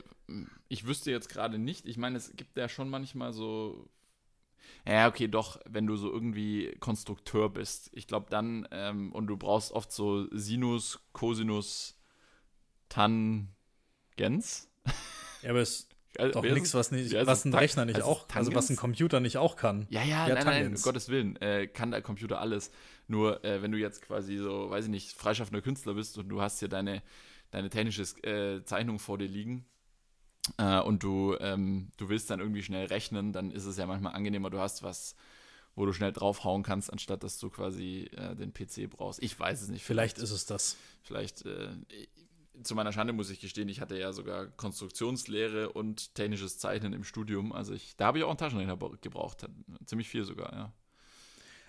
ich 0.68 0.86
wüsste 0.86 1.10
jetzt 1.10 1.28
gerade 1.28 1.58
nicht. 1.58 1.86
Ich 1.86 1.98
meine, 1.98 2.16
es 2.16 2.34
gibt 2.36 2.56
ja 2.56 2.68
schon 2.68 2.88
manchmal 2.88 3.32
so. 3.32 3.88
Ja, 4.86 5.08
okay, 5.08 5.28
doch, 5.28 5.60
wenn 5.68 5.86
du 5.86 5.96
so 5.96 6.12
irgendwie 6.12 6.74
Konstrukteur 6.80 7.50
bist. 7.50 7.90
Ich 7.92 8.06
glaube 8.06 8.26
dann, 8.30 8.68
ähm, 8.70 9.12
und 9.12 9.26
du 9.26 9.36
brauchst 9.36 9.72
oft 9.72 9.92
so 9.92 10.26
Sinus, 10.30 11.00
Cosinus, 11.12 11.98
Tangens. 12.88 13.48
Ja, 15.42 15.50
aber 15.50 15.60
es 15.60 15.70
ist 15.70 15.88
doch 16.34 16.42
nichts, 16.42 16.74
was, 16.74 16.90
nicht, 16.90 17.12
ja, 17.12 17.26
was 17.26 17.44
ein 17.44 17.54
Rechner 17.54 17.84
nicht 17.84 17.96
also 17.96 18.08
auch 18.08 18.28
kann, 18.28 18.38
also 18.38 18.54
was 18.54 18.70
ein 18.70 18.76
Computer 18.76 19.20
nicht 19.20 19.36
auch 19.36 19.56
kann. 19.56 19.86
Ja, 19.90 20.02
ja, 20.02 20.26
ja 20.26 20.34
nein, 20.34 20.44
nein, 20.44 20.66
um 20.68 20.82
Gottes 20.82 21.08
Willen, 21.08 21.36
äh, 21.36 21.66
kann 21.66 21.90
der 21.90 22.02
Computer 22.02 22.40
alles. 22.40 22.70
Nur, 23.06 23.44
äh, 23.44 23.62
wenn 23.62 23.72
du 23.72 23.78
jetzt 23.78 24.02
quasi 24.02 24.36
so, 24.36 24.70
weiß 24.70 24.86
ich 24.86 24.90
nicht, 24.90 25.12
freischaffender 25.12 25.62
Künstler 25.62 25.94
bist 25.94 26.18
und 26.18 26.28
du 26.28 26.40
hast 26.40 26.58
hier 26.58 26.68
deine, 26.68 27.02
deine 27.50 27.70
technische 27.70 28.02
äh, 28.26 28.64
Zeichnung 28.64 28.98
vor 28.98 29.18
dir 29.18 29.28
liegen 29.28 29.64
äh, 30.56 30.80
und 30.80 31.02
du, 31.02 31.36
ähm, 31.40 31.90
du 31.96 32.08
willst 32.08 32.30
dann 32.30 32.40
irgendwie 32.40 32.62
schnell 32.62 32.86
rechnen, 32.86 33.32
dann 33.32 33.50
ist 33.50 33.64
es 33.64 33.76
ja 33.76 33.86
manchmal 33.86 34.14
angenehmer, 34.14 34.50
du 34.50 34.58
hast 34.58 34.82
was, 34.82 35.14
wo 35.74 35.86
du 35.86 35.92
schnell 35.92 36.12
draufhauen 36.12 36.62
kannst, 36.62 36.92
anstatt 36.92 37.22
dass 37.22 37.38
du 37.38 37.50
quasi 37.50 38.10
äh, 38.16 38.34
den 38.34 38.52
PC 38.52 38.90
brauchst. 38.90 39.22
Ich 39.22 39.38
weiß 39.38 39.62
es 39.62 39.68
nicht. 39.68 39.84
Vielleicht, 39.84 40.16
vielleicht 40.16 40.30
ist 40.30 40.34
es 40.34 40.46
das. 40.46 40.76
Vielleicht, 41.02 41.46
äh, 41.46 41.68
zu 42.62 42.74
meiner 42.74 42.92
Schande 42.92 43.12
muss 43.12 43.30
ich 43.30 43.40
gestehen, 43.40 43.68
ich 43.68 43.80
hatte 43.80 43.98
ja 43.98 44.12
sogar 44.12 44.46
Konstruktionslehre 44.46 45.72
und 45.72 46.14
technisches 46.14 46.58
Zeichnen 46.58 46.92
im 46.92 47.04
Studium. 47.04 47.52
Also 47.52 47.74
ich, 47.74 47.96
da 47.96 48.06
habe 48.06 48.18
ich 48.18 48.24
auch 48.24 48.28
einen 48.28 48.38
Taschenrechner 48.38 48.76
gebraucht. 49.00 49.46
Ziemlich 49.86 50.08
viel 50.08 50.24
sogar, 50.24 50.52
ja. 50.52 50.72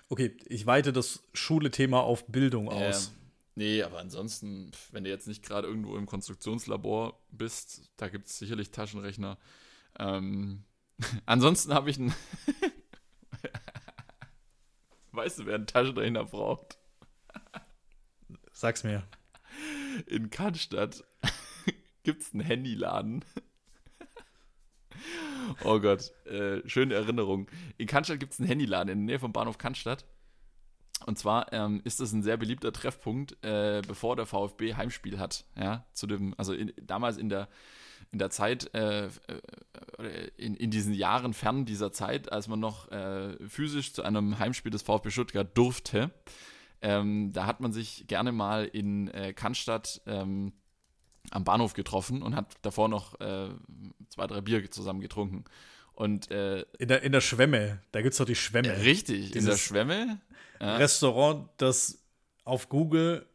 Okay, 0.10 0.36
ich 0.48 0.66
weite 0.66 0.92
das 0.92 1.24
Schule-Thema 1.34 2.02
auf 2.02 2.26
Bildung 2.28 2.68
aus. 2.70 3.14
nee, 3.56 3.84
aber 3.84 4.00
ansonsten, 4.00 4.72
wenn 4.92 5.04
du 5.04 5.10
jetzt 5.10 5.28
nicht 5.28 5.44
gerade 5.44 5.68
irgendwo 5.68 5.96
im 5.98 6.08
Konstruktionslabor 6.08 7.20
bist, 7.30 7.92
da 7.98 8.10
gibt 8.10 8.28
es 8.28 8.40
sicherlich 8.40 8.72
Taschenrechner. 8.72 9.38
Ähm, 10.00 10.64
ansonsten 11.26 11.74
habe 11.74 11.90
ich 11.92 12.00
einen. 12.00 12.14
weißt 15.12 15.40
du, 15.40 15.46
wer 15.46 15.56
einen 15.56 15.68
Taschenrechner 15.68 16.26
braucht? 16.26 16.78
Sag's 18.52 18.84
mir 18.84 19.08
in 20.08 20.30
Cannstatt 20.30 21.04
gibt 22.04 22.22
es 22.22 22.34
einen 22.34 22.42
Handyladen. 22.42 23.24
oh 25.64 25.80
Gott, 25.80 26.12
äh, 26.26 26.68
schöne 26.68 26.96
Erinnerung. 26.96 27.48
In 27.78 27.88
Cannstatt 27.88 28.20
gibt 28.20 28.34
es 28.34 28.40
einen 28.40 28.48
Handyladen 28.48 28.90
in 28.90 29.00
der 29.00 29.14
Nähe 29.14 29.20
vom 29.20 29.34
Bahnhof 29.34 29.58
Cannstatt. 29.58 30.06
Und 31.06 31.18
zwar 31.18 31.52
ähm, 31.54 31.82
ist 31.86 32.00
das 32.00 32.12
ein 32.12 32.24
sehr 32.24 32.38
beliebter 32.38 32.74
Treffpunkt, 32.74 33.44
äh, 33.44 33.82
bevor 33.88 34.16
der 34.16 34.26
VfB 34.26 34.76
Heimspiel 34.76 35.18
hat. 35.18 35.46
Ja, 35.58 35.86
zu 35.94 36.08
dem, 36.08 36.34
also 36.38 36.54
in, 36.54 36.74
damals 36.82 37.18
in 37.18 37.30
der, 37.30 37.48
in 38.12 38.20
der 38.20 38.30
Zeit, 38.30 38.74
äh, 38.74 39.06
äh, 39.06 39.10
in, 40.36 40.56
in 40.56 40.72
diesen 40.72 40.94
Jahren 40.94 41.34
fern 41.34 41.66
dieser 41.66 41.92
Zeit, 41.92 42.32
als 42.32 42.48
man 42.48 42.60
noch 42.60 42.92
äh, 42.92 43.38
physisch 43.48 43.94
zu 43.94 44.04
einem 44.04 44.40
Heimspiel 44.40 44.72
des 44.72 44.82
VfB 44.82 45.10
Stuttgart 45.10 45.58
durfte, 45.58 46.12
ähm, 46.82 47.32
da 47.34 47.46
hat 47.46 47.60
man 47.60 47.72
sich 47.72 48.06
gerne 48.08 48.32
mal 48.32 48.66
in 48.66 49.10
äh, 49.10 49.34
Cannstatt 49.34 50.02
ähm, 50.06 50.54
am 51.32 51.44
Bahnhof 51.44 51.74
getroffen 51.74 52.22
und 52.22 52.36
hat 52.36 52.56
davor 52.62 52.88
noch 52.88 53.20
äh, 53.20 53.50
zwei, 54.10 54.28
drei 54.28 54.42
Bier 54.42 54.70
zusammen 54.72 55.02
getrunken. 55.02 55.46
Und, 55.94 56.32
äh, 56.32 56.62
in, 56.78 56.88
der, 56.88 57.04
in 57.04 57.12
der 57.12 57.22
Schwemme, 57.22 57.82
da 57.92 58.02
gibt 58.02 58.14
es 58.14 58.18
doch 58.18 58.26
die 58.26 58.36
Schwemme. 58.36 58.82
richtig, 58.84 59.36
in 59.36 59.46
der 59.46 59.58
Schwemme. 59.58 60.20
Restaurant, 60.62 61.50
das 61.58 62.00
auf 62.44 62.68
Google 62.68 63.26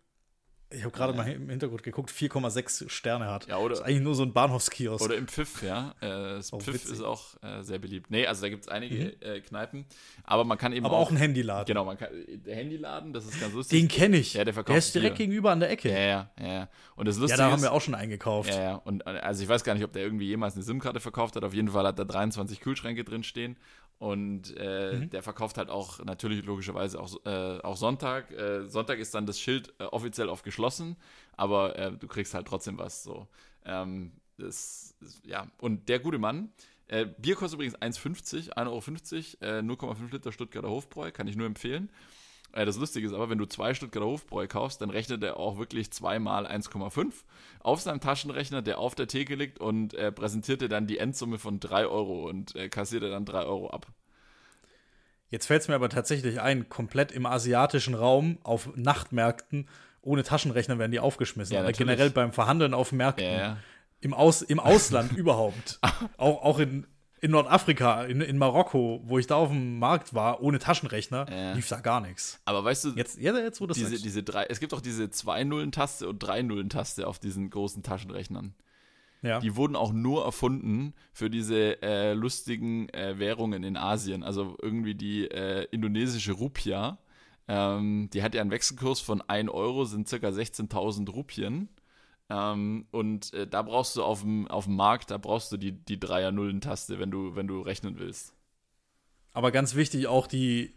ich 0.75 0.83
habe 0.83 0.93
gerade 0.93 1.13
ja. 1.13 1.23
mal 1.23 1.31
im 1.31 1.49
Hintergrund 1.49 1.83
geguckt, 1.83 2.11
4,6 2.11 2.89
Sterne 2.89 3.27
hat. 3.31 3.47
Ja, 3.47 3.59
oder, 3.59 3.71
das 3.71 3.81
ist 3.81 3.85
eigentlich 3.87 4.03
nur 4.03 4.15
so 4.15 4.23
ein 4.23 4.33
Bahnhofskiosk. 4.33 5.05
Oder 5.05 5.17
im 5.17 5.29
Pfiff, 5.29 5.63
ja. 5.63 5.95
Äh, 6.01 6.07
das 6.37 6.53
oh, 6.53 6.59
Pfiff 6.59 6.75
witzig. 6.75 6.93
ist 6.93 7.03
auch 7.03 7.43
äh, 7.43 7.63
sehr 7.63 7.79
beliebt. 7.79 8.11
Nee, 8.11 8.27
also 8.27 8.43
da 8.43 8.49
gibt 8.49 8.65
es 8.65 8.69
einige 8.69 8.95
mhm. 8.95 9.13
äh, 9.21 9.41
Kneipen. 9.41 9.87
Aber 10.25 10.45
man 10.45 10.59
kann 10.59 10.73
eben 10.73 10.87
Aber 10.87 10.97
auch, 10.97 11.07
auch 11.07 11.11
ein 11.11 11.17
Handyladen. 11.17 11.67
Genau, 11.67 11.85
man 11.85 11.97
kann, 11.97 12.09
der 12.29 12.57
Handyladen, 12.57 13.13
das 13.13 13.27
ist 13.27 13.41
ganz 13.41 13.55
lustig. 13.55 13.81
Den 13.81 13.89
kenne 13.89 14.17
ich. 14.17 14.35
Ja, 14.35 14.45
der 14.45 14.55
verkauft 14.55 14.75
Der 14.75 14.79
ist 14.79 14.95
direkt 14.95 15.17
Bier. 15.17 15.27
gegenüber 15.27 15.51
an 15.51 15.61
der 15.61 15.71
Ecke. 15.71 15.91
Ja, 15.91 15.99
ja, 15.99 16.31
ja. 16.41 16.69
Und 16.97 17.07
das 17.07 17.17
Lustige 17.17 17.41
Ja, 17.41 17.47
da 17.47 17.53
haben 17.53 17.63
wir 17.63 17.73
auch 17.73 17.81
schon 17.81 17.95
eingekauft. 17.95 18.51
Ja, 18.51 18.63
ja. 18.63 18.75
Und 18.77 19.07
also 19.07 19.43
ich 19.43 19.49
weiß 19.49 19.65
gar 19.65 19.75
nicht, 19.75 19.85
ob 19.85 19.93
der 19.93 20.03
irgendwie 20.03 20.27
jemals 20.27 20.55
eine 20.55 20.63
SIM-Karte 20.63 21.01
verkauft 21.01 21.37
hat. 21.37 21.45
Auf 21.45 21.55
jeden 21.55 21.69
Fall 21.69 21.87
hat 21.87 21.99
er 21.99 22.05
23 22.05 22.61
Kühlschränke 22.61 23.05
drin 23.05 23.23
stehen. 23.23 23.57
Und 23.99 24.55
äh, 24.57 24.97
mhm. 24.97 25.11
der 25.11 25.23
verkauft 25.23 25.57
halt 25.57 25.71
auch 25.71 26.05
natürlich 26.05 26.45
logischerweise 26.45 27.01
auch, 27.01 27.15
äh, 27.25 27.61
auch 27.61 27.77
Sonntag. 27.77 28.31
Äh, 28.33 28.69
Sonntag 28.69 28.99
ist 28.99 29.15
dann 29.15 29.25
das 29.25 29.41
Schild 29.41 29.73
äh, 29.79 29.85
offiziell 29.85 30.29
auf 30.29 30.43
geschlossen, 30.43 30.97
aber 31.37 31.79
äh, 31.79 31.93
du 31.93 32.07
kriegst 32.07 32.35
halt 32.35 32.47
trotzdem 32.47 32.77
was 32.77 33.03
so. 33.05 33.29
Ähm, 33.65 34.13
das, 34.37 34.97
ja, 35.25 35.47
und 35.59 35.89
der 35.89 36.01
gute 36.01 36.19
Mann, 36.19 36.53
äh, 36.89 37.07
Bier 37.07 37.37
kostet 37.37 37.55
übrigens 37.55 37.77
1,50, 37.79 38.55
1,50 38.55 39.43
Euro, 39.43 39.59
0,5 39.61 40.13
Liter 40.13 40.33
Stuttgarter 40.33 40.69
Hofbräu, 40.69 41.11
kann 41.13 41.29
ich 41.29 41.37
nur 41.37 41.47
empfehlen. 41.47 41.91
Das 42.55 42.77
Lustige 42.77 43.07
ist 43.07 43.13
aber, 43.13 43.31
wenn 43.31 43.39
du 43.39 43.47
zwei 43.47 43.75
Stuttgarter 43.75 44.07
Hofbräu 44.07 44.47
kaufst, 44.47 44.81
dann 44.81 44.91
rechnet 44.91 45.23
er 45.25 45.39
auch 45.39 45.59
wirklich 45.59 45.91
zweimal 45.91 46.47
1,5 46.47 47.13
auf 47.61 47.81
seinem 47.81 48.01
Taschenrechner, 48.01 48.63
der 48.63 48.79
auf 48.79 48.95
der 48.95 49.09
Theke 49.09 49.35
liegt 49.35 49.59
und 49.59 49.95
äh, 49.95 50.13
präsentierte 50.13 50.69
dann 50.69 50.87
die 50.87 50.99
Endsumme 50.99 51.39
von 51.39 51.59
3 51.59 51.87
Euro 51.87 52.29
und 52.29 52.55
äh, 52.55 52.69
kassierte 52.69 53.11
dann 53.11 53.25
3 53.25 53.43
Euro 53.43 53.71
ab. 53.71 53.89
Jetzt 55.31 55.47
fällt 55.47 55.63
es 55.63 55.69
mir 55.69 55.75
aber 55.75 55.89
tatsächlich 55.89 56.41
ein, 56.41 56.69
komplett 56.69 57.11
im 57.11 57.27
asiatischen 57.27 57.95
Raum 57.95 58.39
auf 58.45 58.71
Nachtmärkten 58.77 59.67
ohne 60.05 60.23
Taschenrechner 60.23 60.79
werden 60.79 60.93
die 60.93 61.01
aufgeschmissen. 61.01 61.55
Ja, 61.55 61.61
aber 61.63 61.73
generell 61.73 62.11
beim 62.11 62.33
Verhandeln 62.33 62.75
auf 62.75 62.93
Märkten. 62.93 63.25
Ja, 63.25 63.39
ja. 63.39 63.57
Im, 64.01 64.13
Aus, 64.13 64.43
Im 64.43 64.61
Ausland 64.61 65.13
überhaupt. 65.17 65.81
Auch, 66.19 66.43
auch 66.43 66.59
in, 66.59 66.87
in 67.25 67.31
Nordafrika, 67.31 68.05
in, 68.05 68.21
in 68.21 68.37
Marokko, 68.37 69.01
wo 69.07 69.19
ich 69.19 69.27
da 69.27 69.37
auf 69.37 69.49
dem 69.49 69.79
Markt 69.79 70.13
war, 70.13 70.43
ohne 70.43 70.59
Taschenrechner, 70.59 71.25
ja. 71.31 71.55
lief 71.55 71.67
da 71.69 71.81
gar 71.81 72.03
nichts. 72.03 72.39
Aber 72.45 72.63
weißt 72.63 72.85
du, 72.85 72.89
jetzt, 72.91 73.19
ja, 73.19 73.35
jetzt 73.35 73.63
wo 73.63 73.67
das 73.67 73.79
diese, 73.79 73.99
diese 73.99 74.23
drei, 74.23 74.45
es 74.45 74.61
gibt 74.61 74.75
auch 74.75 74.83
diese 74.83 75.09
zwei 75.09 75.43
Nullen-Taste 75.43 76.07
und 76.07 76.19
drei 76.19 76.43
Nullen-Taste 76.43 77.07
auf 77.07 77.19
diesen 77.19 77.49
großen 77.49 77.83
Taschenrechnern. 77.83 78.55
Ja. 79.23 79.41
Die 79.41 79.57
wurden 79.57 79.75
auch 79.75 79.95
nur 79.95 80.23
erfunden 80.27 80.93
für 81.15 81.31
diese 81.31 81.81
äh, 81.81 82.13
lustigen 82.13 82.91
äh, 82.91 83.19
Währungen 83.19 83.65
in 83.65 83.79
Asien. 83.79 84.23
Also 84.23 84.59
irgendwie 84.61 84.95
die 84.95 85.25
äh, 85.25 85.67
indonesische 85.71 86.33
Rupia. 86.33 86.99
Ähm, 87.49 88.11
die 88.13 88.23
hat 88.23 88.35
ja 88.35 88.43
einen 88.43 88.51
Wechselkurs 88.51 89.01
von 89.01 89.23
1 89.23 89.49
Euro, 89.51 89.87
sind 89.87 90.11
circa 90.11 90.29
16.000 90.29 91.11
Rupien. 91.11 91.71
Ähm, 92.31 92.87
und 92.91 93.33
äh, 93.35 93.47
da 93.47 93.63
brauchst 93.63 93.97
du 93.97 94.03
auf 94.03 94.23
dem, 94.23 94.49
auf 94.49 94.65
dem 94.65 94.77
Markt, 94.77 95.11
da 95.11 95.19
brauchst 95.19 95.53
du 95.53 95.57
die, 95.57 95.73
die 95.73 96.01
Dreier-Nullen-Taste, 96.01 96.99
wenn 96.99 97.11
du, 97.11 97.37
wenn 97.37 97.47
du 97.47 97.61
rechnen 97.61 97.99
willst. 97.99 98.35
Aber 99.33 99.51
ganz 99.51 99.75
wichtig 99.75 100.07
auch 100.07 100.27
die 100.27 100.75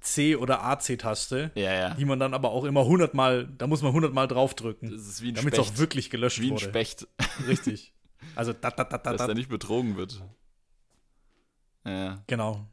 C- 0.00 0.36
oder 0.36 0.62
AC-Taste, 0.64 1.52
ja, 1.54 1.72
ja. 1.72 1.94
die 1.94 2.04
man 2.04 2.18
dann 2.18 2.34
aber 2.34 2.50
auch 2.50 2.64
immer 2.64 2.84
hundertmal, 2.84 3.46
da 3.46 3.66
muss 3.66 3.82
man 3.82 3.92
hundertmal 3.92 4.26
draufdrücken. 4.26 4.90
Damit 5.34 5.54
es 5.54 5.60
auch 5.60 5.76
wirklich 5.76 6.10
gelöscht 6.10 6.40
wie 6.40 6.50
wurde. 6.50 6.62
Wie 6.62 6.66
ein 6.66 6.70
Specht. 6.70 7.08
Richtig. 7.46 7.92
Also 8.36 8.52
da, 8.52 8.70
da, 8.70 8.84
da, 8.84 8.98
da, 8.98 9.12
Dass 9.12 9.26
da 9.26 9.32
nicht 9.32 9.48
betrogen 9.48 9.96
wird. 9.96 10.22
Ja. 11.86 12.22
Genau. 12.26 12.66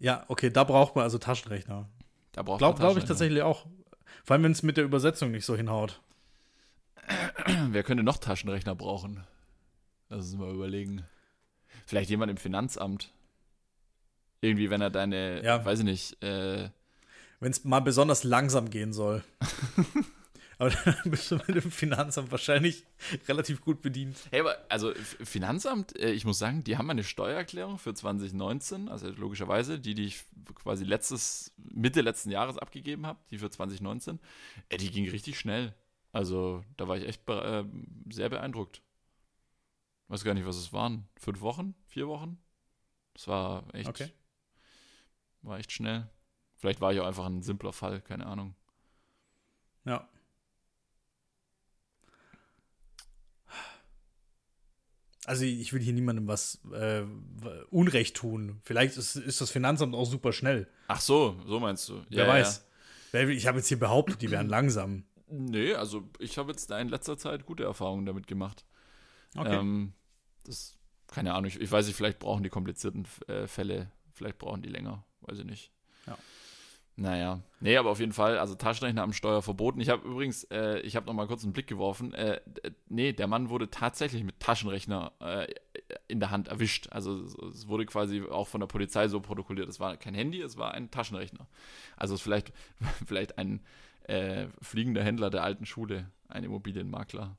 Ja, 0.00 0.24
okay, 0.26 0.50
da 0.50 0.64
braucht 0.64 0.96
man 0.96 1.04
also 1.04 1.16
Taschenrechner. 1.18 1.88
Da 2.32 2.42
braucht 2.42 2.58
Glaub, 2.58 2.76
Glaube 2.76 2.98
ich 2.98 3.04
tatsächlich 3.04 3.42
auch. 3.42 3.66
Vor 4.24 4.34
allem, 4.34 4.42
wenn 4.42 4.52
es 4.52 4.64
mit 4.64 4.76
der 4.76 4.84
Übersetzung 4.84 5.30
nicht 5.30 5.44
so 5.44 5.56
hinhaut. 5.56 6.02
Wer 7.70 7.82
könnte 7.82 8.02
noch 8.02 8.18
Taschenrechner 8.18 8.74
brauchen? 8.74 9.24
Lass 10.08 10.26
uns 10.26 10.36
mal 10.36 10.54
überlegen. 10.54 11.04
Vielleicht 11.86 12.10
jemand 12.10 12.30
im 12.30 12.36
Finanzamt. 12.36 13.12
Irgendwie, 14.40 14.70
wenn 14.70 14.80
er 14.80 14.90
deine, 14.90 15.42
ja. 15.44 15.64
weiß 15.64 15.80
ich 15.80 15.84
nicht, 15.84 16.22
äh, 16.22 16.70
wenn 17.40 17.50
es 17.50 17.64
mal 17.64 17.80
besonders 17.80 18.24
langsam 18.24 18.70
gehen 18.70 18.92
soll. 18.92 19.24
aber 20.58 20.70
dann 20.70 20.96
bist 21.04 21.30
du 21.30 21.36
mit 21.36 21.48
dem 21.48 21.70
Finanzamt 21.70 22.30
wahrscheinlich 22.30 22.84
relativ 23.26 23.60
gut 23.60 23.82
bedient. 23.82 24.16
Hey, 24.30 24.40
aber 24.40 24.56
also 24.68 24.92
Finanzamt, 25.22 25.98
äh, 25.98 26.10
ich 26.12 26.24
muss 26.24 26.38
sagen, 26.38 26.62
die 26.64 26.76
haben 26.76 26.90
eine 26.90 27.04
Steuererklärung 27.04 27.78
für 27.78 27.94
2019, 27.94 28.88
also 28.88 29.08
logischerweise, 29.10 29.78
die, 29.78 29.94
die 29.94 30.06
ich 30.06 30.24
quasi 30.54 30.84
letztes, 30.84 31.52
Mitte 31.56 32.00
letzten 32.00 32.30
Jahres 32.30 32.58
abgegeben 32.58 33.06
habe, 33.06 33.18
die 33.30 33.38
für 33.38 33.50
2019, 33.50 34.20
äh, 34.68 34.76
die 34.76 34.90
ging 34.90 35.08
richtig 35.08 35.38
schnell. 35.38 35.74
Also 36.18 36.64
da 36.76 36.88
war 36.88 36.96
ich 36.96 37.06
echt 37.06 37.28
äh, 37.28 37.62
sehr 38.10 38.28
beeindruckt. 38.28 38.82
weiß 40.08 40.24
gar 40.24 40.34
nicht, 40.34 40.46
was 40.46 40.56
es 40.56 40.72
waren. 40.72 41.08
Fünf 41.14 41.42
Wochen? 41.42 41.76
Vier 41.86 42.08
Wochen? 42.08 42.42
Das 43.14 43.28
war 43.28 43.72
echt 43.72 43.88
okay. 43.88 44.10
War 45.42 45.60
echt 45.60 45.70
schnell. 45.70 46.10
Vielleicht 46.56 46.80
war 46.80 46.92
ich 46.92 46.98
auch 46.98 47.06
einfach 47.06 47.26
ein 47.26 47.44
simpler 47.44 47.72
Fall, 47.72 48.00
keine 48.00 48.26
Ahnung. 48.26 48.56
Ja. 49.84 50.08
Also 55.24 55.44
ich 55.44 55.72
will 55.72 55.82
hier 55.82 55.92
niemandem 55.92 56.26
was 56.26 56.58
äh, 56.72 57.04
Unrecht 57.70 58.16
tun. 58.16 58.60
Vielleicht 58.64 58.96
ist, 58.96 59.14
ist, 59.14 59.40
das 59.40 59.52
Finanzamt 59.52 59.94
auch 59.94 60.06
super 60.06 60.32
schnell. 60.32 60.66
Ach 60.88 61.00
so, 61.00 61.40
so 61.46 61.60
meinst 61.60 61.88
du. 61.88 62.02
Wer 62.08 62.26
ja, 62.26 62.28
weiß. 62.28 62.66
Ja. 63.12 63.28
Ich 63.28 63.46
habe 63.46 63.58
jetzt 63.58 63.68
hier 63.68 63.78
behauptet, 63.78 64.20
die 64.20 64.32
wären 64.32 64.48
langsam. 64.48 65.04
Nee, 65.30 65.74
also 65.74 66.08
ich 66.18 66.38
habe 66.38 66.50
jetzt 66.50 66.70
in 66.70 66.88
letzter 66.88 67.18
Zeit 67.18 67.46
gute 67.46 67.64
Erfahrungen 67.64 68.06
damit 68.06 68.26
gemacht. 68.26 68.64
Okay. 69.36 69.56
Ähm, 69.56 69.92
das, 70.44 70.76
keine 71.06 71.34
Ahnung, 71.34 71.46
ich, 71.46 71.60
ich, 71.60 71.70
weiß 71.70 71.86
nicht, 71.86 71.96
vielleicht 71.96 72.18
brauchen 72.18 72.42
die 72.42 72.48
komplizierten 72.48 73.06
äh, 73.26 73.46
Fälle, 73.46 73.90
vielleicht 74.12 74.38
brauchen 74.38 74.62
die 74.62 74.68
länger, 74.68 75.04
weiß 75.22 75.38
ich 75.38 75.44
nicht. 75.44 75.70
Ja. 76.06 76.16
Naja, 77.00 77.40
nee, 77.60 77.76
aber 77.76 77.90
auf 77.90 78.00
jeden 78.00 78.12
Fall, 78.12 78.38
also 78.38 78.56
Taschenrechner 78.56 79.04
am 79.04 79.12
Steuer 79.12 79.40
verboten. 79.40 79.80
Ich 79.80 79.88
habe 79.88 80.06
übrigens, 80.08 80.42
äh, 80.44 80.80
ich 80.80 80.96
habe 80.96 81.06
noch 81.06 81.12
mal 81.12 81.28
kurz 81.28 81.44
einen 81.44 81.52
Blick 81.52 81.68
geworfen. 81.68 82.12
Äh, 82.12 82.40
nee, 82.88 83.12
der 83.12 83.28
Mann 83.28 83.50
wurde 83.50 83.70
tatsächlich 83.70 84.24
mit 84.24 84.40
Taschenrechner 84.40 85.12
äh, 85.20 85.46
in 86.08 86.18
der 86.18 86.32
Hand 86.32 86.48
erwischt. 86.48 86.88
Also 86.90 87.22
es 87.22 87.68
wurde 87.68 87.86
quasi 87.86 88.22
auch 88.22 88.48
von 88.48 88.60
der 88.60 88.66
Polizei 88.66 89.06
so 89.06 89.20
protokolliert. 89.20 89.68
Es 89.68 89.78
war 89.78 89.96
kein 89.96 90.14
Handy, 90.14 90.40
es 90.42 90.56
war 90.56 90.74
ein 90.74 90.90
Taschenrechner. 90.90 91.46
Also 91.96 92.14
es 92.14 92.20
ist 92.20 92.24
vielleicht, 92.24 92.52
vielleicht 93.06 93.38
ein 93.38 93.60
äh, 94.08 94.48
fliegender 94.60 95.04
Händler 95.04 95.30
der 95.30 95.44
alten 95.44 95.66
Schule, 95.66 96.10
ein 96.28 96.44
Immobilienmakler. 96.44 97.36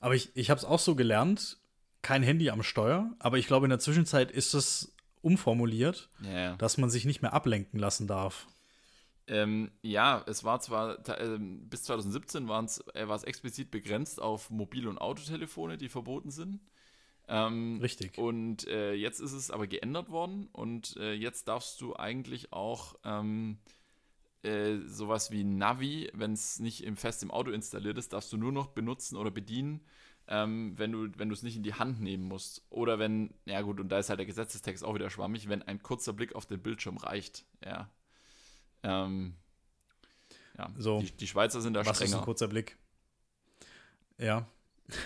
Aber 0.00 0.14
ich, 0.14 0.30
ich 0.34 0.50
habe 0.50 0.58
es 0.58 0.64
auch 0.64 0.78
so 0.78 0.94
gelernt, 0.94 1.58
kein 2.02 2.22
Handy 2.22 2.50
am 2.50 2.62
Steuer, 2.62 3.10
aber 3.18 3.38
ich 3.38 3.46
glaube, 3.46 3.66
in 3.66 3.70
der 3.70 3.78
Zwischenzeit 3.78 4.30
ist 4.30 4.54
es 4.54 4.94
umformuliert, 5.22 6.10
ja. 6.22 6.54
dass 6.56 6.76
man 6.76 6.90
sich 6.90 7.04
nicht 7.04 7.22
mehr 7.22 7.32
ablenken 7.32 7.80
lassen 7.80 8.06
darf. 8.06 8.46
Ähm, 9.26 9.70
ja, 9.80 10.22
es 10.26 10.44
war 10.44 10.60
zwar 10.60 10.98
äh, 11.08 11.38
bis 11.38 11.84
2017 11.84 12.44
äh, 12.44 12.48
war 12.48 13.16
es 13.16 13.24
explizit 13.24 13.70
begrenzt 13.70 14.20
auf 14.20 14.50
Mobil- 14.50 14.86
und 14.86 14.98
Autotelefone, 14.98 15.78
die 15.78 15.88
verboten 15.88 16.30
sind. 16.30 16.60
Ähm, 17.26 17.78
Richtig. 17.80 18.18
Und 18.18 18.68
äh, 18.68 18.92
jetzt 18.92 19.20
ist 19.20 19.32
es 19.32 19.50
aber 19.50 19.66
geändert 19.66 20.10
worden 20.10 20.48
und 20.52 20.96
äh, 20.98 21.14
jetzt 21.14 21.48
darfst 21.48 21.80
du 21.80 21.96
eigentlich 21.96 22.52
auch 22.52 22.96
ähm, 23.02 23.56
äh, 24.44 24.80
sowas 24.86 25.30
wie 25.30 25.44
Navi, 25.44 26.10
wenn 26.14 26.32
es 26.32 26.60
nicht 26.60 26.84
im, 26.84 26.96
fest 26.96 27.22
im 27.22 27.30
Auto 27.30 27.50
installiert 27.50 27.98
ist, 27.98 28.12
darfst 28.12 28.32
du 28.32 28.36
nur 28.36 28.52
noch 28.52 28.68
benutzen 28.68 29.16
oder 29.16 29.30
bedienen, 29.30 29.80
ähm, 30.28 30.72
wenn 30.76 30.92
du 30.92 31.08
wenn 31.16 31.30
es 31.30 31.42
nicht 31.42 31.56
in 31.56 31.62
die 31.62 31.74
Hand 31.74 32.00
nehmen 32.00 32.24
musst. 32.24 32.62
Oder 32.70 32.98
wenn, 32.98 33.34
ja 33.44 33.60
gut, 33.62 33.80
und 33.80 33.88
da 33.88 33.98
ist 33.98 34.08
halt 34.08 34.18
der 34.18 34.26
Gesetzestext 34.26 34.84
auch 34.84 34.94
wieder 34.94 35.10
schwammig, 35.10 35.48
wenn 35.48 35.62
ein 35.62 35.82
kurzer 35.82 36.12
Blick 36.12 36.34
auf 36.34 36.46
den 36.46 36.62
Bildschirm 36.62 36.96
reicht. 36.96 37.44
Ja. 37.64 37.90
Ähm, 38.82 39.34
ja. 40.58 40.70
So, 40.78 41.00
die, 41.00 41.10
die 41.10 41.26
Schweizer 41.26 41.60
sind 41.60 41.74
da 41.74 41.84
was 41.84 41.96
strenger. 41.96 42.14
ist 42.14 42.18
ein 42.18 42.24
kurzer 42.24 42.48
Blick? 42.48 42.76
Ja. 44.18 44.46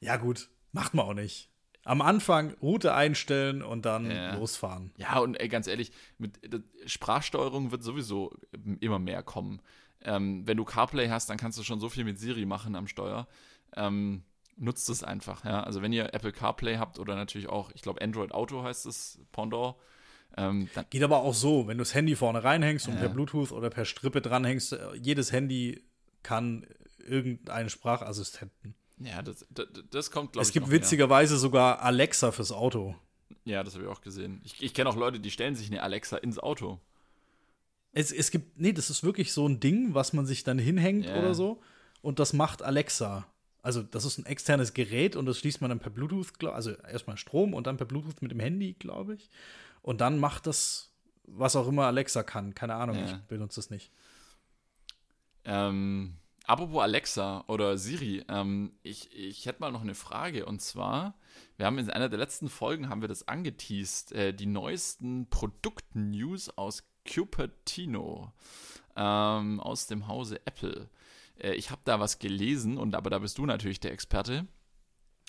ja, 0.00 0.16
gut. 0.16 0.48
Macht 0.72 0.94
man 0.94 1.06
auch 1.06 1.14
nicht. 1.14 1.50
Am 1.88 2.02
Anfang 2.02 2.54
Route 2.60 2.94
einstellen 2.94 3.62
und 3.62 3.86
dann 3.86 4.10
ja. 4.10 4.34
losfahren. 4.34 4.92
Ja, 4.98 5.18
und 5.18 5.36
ey, 5.36 5.48
ganz 5.48 5.66
ehrlich, 5.66 5.90
mit 6.18 6.38
Sprachsteuerung 6.86 7.70
wird 7.70 7.82
sowieso 7.82 8.34
immer 8.80 8.98
mehr 8.98 9.22
kommen. 9.22 9.62
Ähm, 10.02 10.46
wenn 10.46 10.56
du 10.56 10.64
CarPlay 10.64 11.08
hast, 11.08 11.30
dann 11.30 11.38
kannst 11.38 11.58
du 11.58 11.62
schon 11.62 11.80
so 11.80 11.88
viel 11.88 12.04
mit 12.04 12.18
Siri 12.18 12.44
machen 12.44 12.76
am 12.76 12.86
Steuer. 12.86 13.26
Ähm, 13.74 14.22
nutzt 14.56 14.88
es 14.90 15.02
einfach. 15.02 15.44
Ja? 15.44 15.62
Also 15.62 15.82
wenn 15.82 15.92
ihr 15.92 16.14
Apple 16.14 16.32
CarPlay 16.32 16.76
habt 16.76 16.98
oder 16.98 17.16
natürlich 17.16 17.48
auch, 17.48 17.70
ich 17.74 17.82
glaube 17.82 18.02
Android 18.02 18.32
Auto 18.32 18.62
heißt 18.62 18.86
es, 18.86 19.18
Pendant. 19.32 19.76
Ähm, 20.36 20.68
Geht 20.90 21.02
aber 21.02 21.22
auch 21.22 21.34
so, 21.34 21.66
wenn 21.68 21.78
du 21.78 21.82
das 21.82 21.94
Handy 21.94 22.14
vorne 22.14 22.44
reinhängst 22.44 22.86
und 22.86 22.98
per 22.98 23.08
Bluetooth 23.08 23.50
oder 23.50 23.70
per 23.70 23.86
Strippe 23.86 24.20
dranhängst, 24.20 24.74
äh, 24.74 24.94
jedes 24.94 25.32
Handy 25.32 25.82
kann 26.22 26.66
irgendeinen 26.98 27.70
Sprachassistenten. 27.70 28.74
Ja, 29.00 29.22
das, 29.22 29.46
das, 29.50 29.66
das 29.90 30.10
kommt, 30.10 30.32
glaube 30.32 30.42
ich. 30.42 30.48
Es 30.48 30.52
gibt 30.52 30.70
witzigerweise 30.70 31.34
mehr. 31.34 31.40
sogar 31.40 31.82
Alexa 31.82 32.32
fürs 32.32 32.52
Auto. 32.52 32.94
Ja, 33.44 33.62
das 33.62 33.74
habe 33.74 33.84
ich 33.84 33.90
auch 33.90 34.00
gesehen. 34.00 34.40
Ich, 34.44 34.62
ich 34.62 34.74
kenne 34.74 34.90
auch 34.90 34.96
Leute, 34.96 35.20
die 35.20 35.30
stellen 35.30 35.54
sich 35.54 35.68
eine 35.70 35.82
Alexa 35.82 36.16
ins 36.18 36.38
Auto. 36.38 36.80
Es, 37.92 38.12
es 38.12 38.30
gibt, 38.30 38.60
nee, 38.60 38.72
das 38.72 38.90
ist 38.90 39.02
wirklich 39.02 39.32
so 39.32 39.48
ein 39.48 39.60
Ding, 39.60 39.94
was 39.94 40.12
man 40.12 40.26
sich 40.26 40.44
dann 40.44 40.58
hinhängt 40.58 41.06
yeah. 41.06 41.18
oder 41.18 41.34
so. 41.34 41.60
Und 42.02 42.18
das 42.18 42.32
macht 42.32 42.62
Alexa. 42.62 43.26
Also, 43.62 43.82
das 43.82 44.04
ist 44.04 44.18
ein 44.18 44.26
externes 44.26 44.74
Gerät 44.74 45.16
und 45.16 45.26
das 45.26 45.38
schließt 45.38 45.60
man 45.60 45.70
dann 45.70 45.80
per 45.80 45.90
Bluetooth, 45.90 46.44
also 46.44 46.70
erstmal 46.70 47.16
Strom 47.16 47.54
und 47.54 47.66
dann 47.66 47.76
per 47.76 47.86
Bluetooth 47.86 48.22
mit 48.22 48.30
dem 48.30 48.40
Handy, 48.40 48.74
glaube 48.78 49.14
ich. 49.14 49.30
Und 49.82 50.00
dann 50.00 50.18
macht 50.18 50.46
das, 50.46 50.92
was 51.24 51.56
auch 51.56 51.66
immer 51.66 51.86
Alexa 51.86 52.22
kann. 52.22 52.54
Keine 52.54 52.74
Ahnung, 52.74 52.96
yeah. 52.96 53.06
ich 53.06 53.14
benutze 53.28 53.56
das 53.56 53.70
nicht. 53.70 53.90
Ähm, 55.44 56.16
apropos 56.48 56.82
Alexa 56.82 57.44
oder 57.46 57.78
Siri, 57.78 58.24
ähm, 58.28 58.72
ich, 58.82 59.14
ich 59.14 59.46
hätte 59.46 59.60
mal 59.60 59.70
noch 59.70 59.82
eine 59.82 59.94
Frage 59.94 60.46
und 60.46 60.60
zwar, 60.60 61.14
wir 61.56 61.66
haben 61.66 61.78
in 61.78 61.90
einer 61.90 62.08
der 62.08 62.18
letzten 62.18 62.48
Folgen 62.48 62.88
haben 62.88 63.02
wir 63.02 63.08
das 63.08 63.28
angeteased, 63.28 64.12
äh, 64.12 64.32
die 64.32 64.46
neuesten 64.46 65.28
Produkt-News 65.28 66.50
aus 66.56 66.84
Cupertino 67.06 68.32
ähm, 68.96 69.60
aus 69.60 69.86
dem 69.86 70.08
Hause 70.08 70.40
Apple. 70.46 70.88
Äh, 71.38 71.52
ich 71.52 71.70
habe 71.70 71.82
da 71.84 72.00
was 72.00 72.18
gelesen, 72.18 72.78
und 72.78 72.94
aber 72.94 73.10
da 73.10 73.18
bist 73.18 73.38
du 73.38 73.46
natürlich 73.46 73.80
der 73.80 73.92
Experte. 73.92 74.46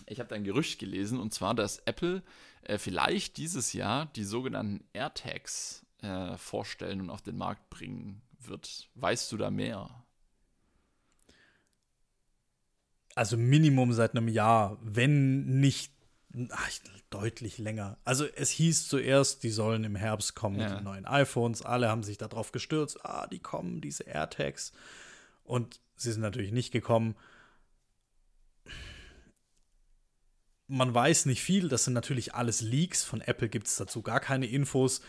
Ich 0.08 0.20
habe 0.20 0.30
da 0.30 0.36
ein 0.36 0.46
Gerücht 0.46 0.80
gelesen, 0.80 1.20
und 1.20 1.34
zwar, 1.34 1.54
dass 1.54 1.80
Apple 1.80 2.24
äh, 2.62 2.78
vielleicht 2.78 3.38
dieses 3.38 3.74
Jahr 3.74 4.06
die 4.08 4.24
sogenannten 4.24 4.86
AirTags 4.94 5.86
äh, 6.02 6.38
vorstellen 6.38 7.02
und 7.02 7.10
auf 7.10 7.22
den 7.22 7.38
Markt 7.38 7.70
bringen 7.70 8.22
wird. 8.40 8.90
Weißt 8.96 9.32
du 9.32 9.38
da 9.38 9.52
mehr? 9.52 10.06
Also 13.16 13.38
Minimum 13.38 13.94
seit 13.94 14.12
einem 14.12 14.28
Jahr, 14.28 14.78
wenn 14.82 15.46
nicht 15.60 15.92
ach, 16.50 16.70
deutlich 17.10 17.58
länger. 17.58 17.98
Also 18.06 18.26
es 18.26 18.50
hieß 18.50 18.88
zuerst, 18.88 19.44
die 19.44 19.50
sollen 19.50 19.84
im 19.84 19.96
Herbst 19.96 20.36
kommen 20.36 20.60
ja. 20.60 20.70
mit 20.70 20.78
den 20.78 20.84
neuen 20.84 21.06
iPhones. 21.06 21.62
Alle 21.62 21.90
haben 21.90 22.04
sich 22.04 22.18
darauf 22.18 22.52
gestürzt. 22.52 23.04
Ah, 23.06 23.28
die 23.28 23.40
kommen, 23.40 23.82
diese 23.82 24.04
AirTags. 24.04 24.72
Und 25.44 25.80
sie 25.96 26.12
sind 26.12 26.22
natürlich 26.22 26.52
nicht 26.52 26.72
gekommen. 26.72 27.16
Man 30.68 30.94
weiß 30.94 31.26
nicht 31.26 31.42
viel. 31.42 31.68
Das 31.68 31.86
sind 31.86 31.94
natürlich 31.94 32.36
alles 32.36 32.62
Leaks. 32.62 33.04
Von 33.04 33.22
Apple 33.22 33.50
gibt 33.50 33.68
es 33.68 33.76
dazu 33.76 34.04
gar 34.04 34.20
keine 34.20 34.46
Infos 34.46 35.02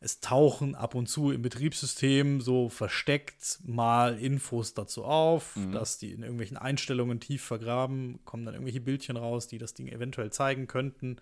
es 0.00 0.20
tauchen 0.20 0.74
ab 0.74 0.94
und 0.94 1.08
zu 1.08 1.32
im 1.32 1.42
Betriebssystem 1.42 2.40
so 2.40 2.68
versteckt 2.68 3.58
mal 3.64 4.18
Infos 4.18 4.74
dazu 4.74 5.04
auf, 5.04 5.56
mhm. 5.56 5.72
dass 5.72 5.98
die 5.98 6.12
in 6.12 6.22
irgendwelchen 6.22 6.56
Einstellungen 6.56 7.18
tief 7.18 7.42
vergraben, 7.42 8.20
kommen 8.24 8.44
dann 8.44 8.54
irgendwelche 8.54 8.80
Bildchen 8.80 9.16
raus, 9.16 9.48
die 9.48 9.58
das 9.58 9.74
Ding 9.74 9.88
eventuell 9.88 10.30
zeigen 10.30 10.68
könnten. 10.68 11.16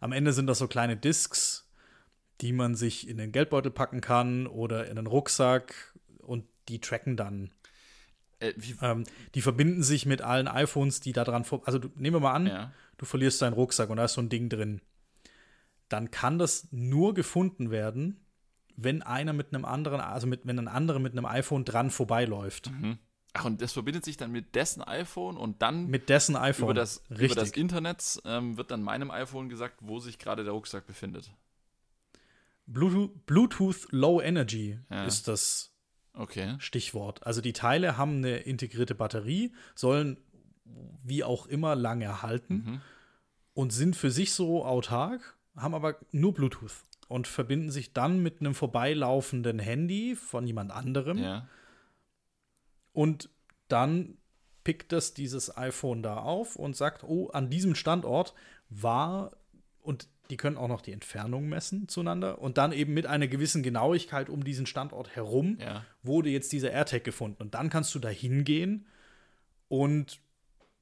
Am 0.00 0.12
Ende 0.12 0.32
sind 0.32 0.46
das 0.46 0.58
so 0.58 0.66
kleine 0.66 0.96
Discs, 0.96 1.68
die 2.40 2.52
man 2.52 2.74
sich 2.74 3.08
in 3.08 3.18
den 3.18 3.30
Geldbeutel 3.30 3.70
packen 3.70 4.00
kann 4.00 4.46
oder 4.46 4.88
in 4.88 4.96
den 4.96 5.06
Rucksack 5.06 5.94
und 6.18 6.44
die 6.68 6.80
tracken 6.80 7.16
dann. 7.16 7.50
Äh, 8.40 8.54
ähm, 8.82 9.04
die 9.34 9.42
verbinden 9.42 9.82
sich 9.82 10.06
mit 10.06 10.22
allen 10.22 10.48
iPhones, 10.48 11.00
die 11.00 11.12
da 11.12 11.24
dran 11.24 11.44
vor. 11.44 11.62
Also 11.66 11.78
du, 11.78 11.88
nehmen 11.94 12.16
wir 12.16 12.20
mal 12.20 12.34
an, 12.34 12.46
ja. 12.46 12.72
du 12.96 13.06
verlierst 13.06 13.42
deinen 13.42 13.54
Rucksack 13.54 13.90
und 13.90 13.96
da 13.96 14.04
ist 14.04 14.14
so 14.14 14.20
ein 14.20 14.28
Ding 14.28 14.48
drin 14.48 14.80
dann 15.88 16.10
kann 16.10 16.38
das 16.38 16.68
nur 16.70 17.14
gefunden 17.14 17.70
werden, 17.70 18.24
wenn 18.76 19.02
einer 19.02 19.32
mit 19.32 19.52
einem 19.52 19.64
anderen, 19.64 20.00
also 20.00 20.26
mit, 20.26 20.46
wenn 20.46 20.58
ein 20.58 20.68
anderer 20.68 20.98
mit 20.98 21.12
einem 21.12 21.26
iPhone 21.26 21.64
dran 21.64 21.90
vorbeiläuft. 21.90 22.70
Mhm. 22.70 22.98
Ach, 23.34 23.44
und 23.44 23.60
das 23.60 23.72
verbindet 23.72 24.04
sich 24.04 24.16
dann 24.16 24.32
mit 24.32 24.54
dessen 24.54 24.82
iPhone 24.82 25.36
und 25.36 25.62
dann 25.62 25.86
mit 25.86 26.08
dessen 26.08 26.36
iPhone. 26.36 26.66
Über 26.66 26.74
das, 26.74 27.02
über 27.08 27.34
das 27.34 27.50
Internet 27.50 28.20
ähm, 28.24 28.56
wird 28.56 28.70
dann 28.70 28.82
meinem 28.82 29.10
iPhone 29.10 29.48
gesagt, 29.48 29.76
wo 29.80 29.98
sich 29.98 30.18
gerade 30.18 30.44
der 30.44 30.52
Rucksack 30.52 30.86
befindet. 30.86 31.30
Bluetooth, 32.66 33.26
Bluetooth 33.26 33.86
Low 33.90 34.20
Energy 34.20 34.78
ja. 34.90 35.04
ist 35.04 35.28
das 35.28 35.74
okay. 36.12 36.56
Stichwort. 36.58 37.26
Also 37.26 37.40
die 37.40 37.52
Teile 37.52 37.96
haben 37.96 38.18
eine 38.18 38.38
integrierte 38.38 38.94
Batterie, 38.94 39.52
sollen 39.74 40.18
wie 41.02 41.24
auch 41.24 41.46
immer 41.46 41.74
lange 41.74 42.22
halten 42.22 42.54
mhm. 42.54 42.80
und 43.54 43.72
sind 43.72 43.96
für 43.96 44.10
sich 44.10 44.32
so 44.32 44.64
autark 44.64 45.37
haben 45.58 45.74
aber 45.74 45.96
nur 46.12 46.34
Bluetooth 46.34 46.84
und 47.08 47.26
verbinden 47.26 47.70
sich 47.70 47.92
dann 47.92 48.22
mit 48.22 48.40
einem 48.40 48.54
vorbeilaufenden 48.54 49.58
Handy 49.58 50.14
von 50.14 50.46
jemand 50.46 50.70
anderem. 50.70 51.18
Ja. 51.18 51.48
Und 52.92 53.30
dann 53.68 54.18
pickt 54.64 54.92
das 54.92 55.14
dieses 55.14 55.56
iPhone 55.56 56.02
da 56.02 56.18
auf 56.18 56.56
und 56.56 56.76
sagt, 56.76 57.02
oh, 57.04 57.28
an 57.28 57.48
diesem 57.48 57.74
Standort 57.74 58.34
war 58.68 59.32
und 59.80 60.08
die 60.30 60.36
können 60.36 60.58
auch 60.58 60.68
noch 60.68 60.82
die 60.82 60.92
Entfernung 60.92 61.48
messen 61.48 61.88
zueinander 61.88 62.38
und 62.40 62.58
dann 62.58 62.72
eben 62.72 62.92
mit 62.92 63.06
einer 63.06 63.28
gewissen 63.28 63.62
Genauigkeit 63.62 64.28
um 64.28 64.44
diesen 64.44 64.66
Standort 64.66 65.16
herum 65.16 65.56
ja. 65.58 65.86
wurde 66.02 66.28
jetzt 66.28 66.52
dieser 66.52 66.70
AirTag 66.70 67.02
gefunden 67.02 67.42
und 67.42 67.54
dann 67.54 67.70
kannst 67.70 67.94
du 67.94 67.98
da 67.98 68.10
hingehen 68.10 68.86
und 69.68 70.20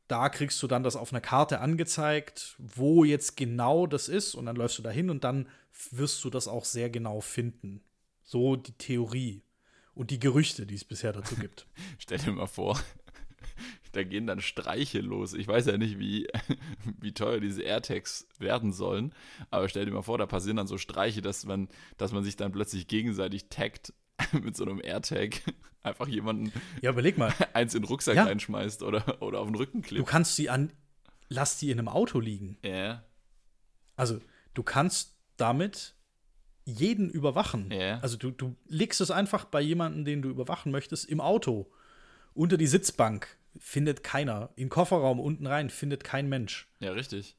da 0.08 0.28
kriegst 0.28 0.62
du 0.62 0.66
dann 0.66 0.82
das 0.82 0.96
auf 0.96 1.12
einer 1.12 1.20
Karte 1.20 1.60
angezeigt, 1.60 2.54
wo 2.58 3.04
jetzt 3.04 3.36
genau 3.36 3.86
das 3.86 4.08
ist 4.08 4.34
und 4.34 4.46
dann 4.46 4.56
läufst 4.56 4.78
du 4.78 4.82
dahin 4.82 5.10
und 5.10 5.24
dann 5.24 5.48
wirst 5.90 6.22
du 6.24 6.30
das 6.30 6.48
auch 6.48 6.64
sehr 6.64 6.90
genau 6.90 7.20
finden. 7.20 7.82
So 8.22 8.56
die 8.56 8.72
Theorie 8.72 9.42
und 9.94 10.10
die 10.10 10.20
Gerüchte, 10.20 10.66
die 10.66 10.74
es 10.74 10.84
bisher 10.84 11.12
dazu 11.12 11.34
gibt. 11.40 11.66
Stell 11.98 12.18
dir 12.18 12.32
mal 12.32 12.46
vor, 12.46 12.80
da 13.92 14.04
gehen 14.04 14.26
dann 14.26 14.40
Streiche 14.40 15.00
los. 15.00 15.34
Ich 15.34 15.48
weiß 15.48 15.66
ja 15.66 15.76
nicht, 15.76 15.98
wie, 15.98 16.28
wie 17.00 17.12
teuer 17.12 17.40
diese 17.40 17.62
AirTags 17.62 18.28
werden 18.38 18.72
sollen, 18.72 19.14
aber 19.50 19.68
stell 19.68 19.86
dir 19.86 19.92
mal 19.92 20.02
vor, 20.02 20.18
da 20.18 20.26
passieren 20.26 20.56
dann 20.56 20.66
so 20.66 20.78
Streiche, 20.78 21.22
dass 21.22 21.44
man, 21.44 21.68
dass 21.96 22.12
man 22.12 22.22
sich 22.22 22.36
dann 22.36 22.52
plötzlich 22.52 22.86
gegenseitig 22.86 23.48
taggt 23.48 23.92
mit 24.32 24.56
so 24.56 24.64
einem 24.64 24.80
AirTag. 24.82 25.42
Einfach 25.82 26.08
jemanden 26.08 26.52
ja, 26.82 26.90
überleg 26.90 27.16
mal. 27.16 27.32
eins 27.52 27.74
in 27.74 27.82
den 27.82 27.88
Rucksack 27.88 28.16
ja. 28.16 28.24
reinschmeißt 28.24 28.82
oder, 28.82 29.22
oder 29.22 29.40
auf 29.40 29.46
den 29.46 29.54
Rücken 29.54 29.82
klebt. 29.82 30.00
Du 30.00 30.04
kannst 30.04 30.36
sie 30.36 30.50
an, 30.50 30.72
lass 31.28 31.58
die 31.58 31.70
in 31.70 31.78
einem 31.78 31.88
Auto 31.88 32.18
liegen. 32.18 32.58
Ja. 32.64 33.04
Also, 33.94 34.20
du 34.54 34.62
kannst 34.62 35.16
damit 35.36 35.94
jeden 36.66 37.08
überwachen. 37.08 37.70
Ja. 37.70 38.00
Also 38.00 38.16
du, 38.16 38.32
du 38.32 38.56
legst 38.66 39.00
es 39.00 39.10
einfach 39.10 39.44
bei 39.44 39.60
jemandem, 39.60 40.04
den 40.04 40.22
du 40.22 40.28
überwachen 40.28 40.72
möchtest, 40.72 41.08
im 41.08 41.20
Auto. 41.20 41.70
Unter 42.34 42.56
die 42.56 42.66
Sitzbank 42.66 43.38
findet 43.58 44.02
keiner. 44.02 44.50
In 44.56 44.64
den 44.64 44.68
Kofferraum 44.68 45.20
unten 45.20 45.46
rein 45.46 45.70
findet 45.70 46.04
kein 46.04 46.28
Mensch. 46.28 46.68
Ja, 46.80 46.92
richtig. 46.92 47.36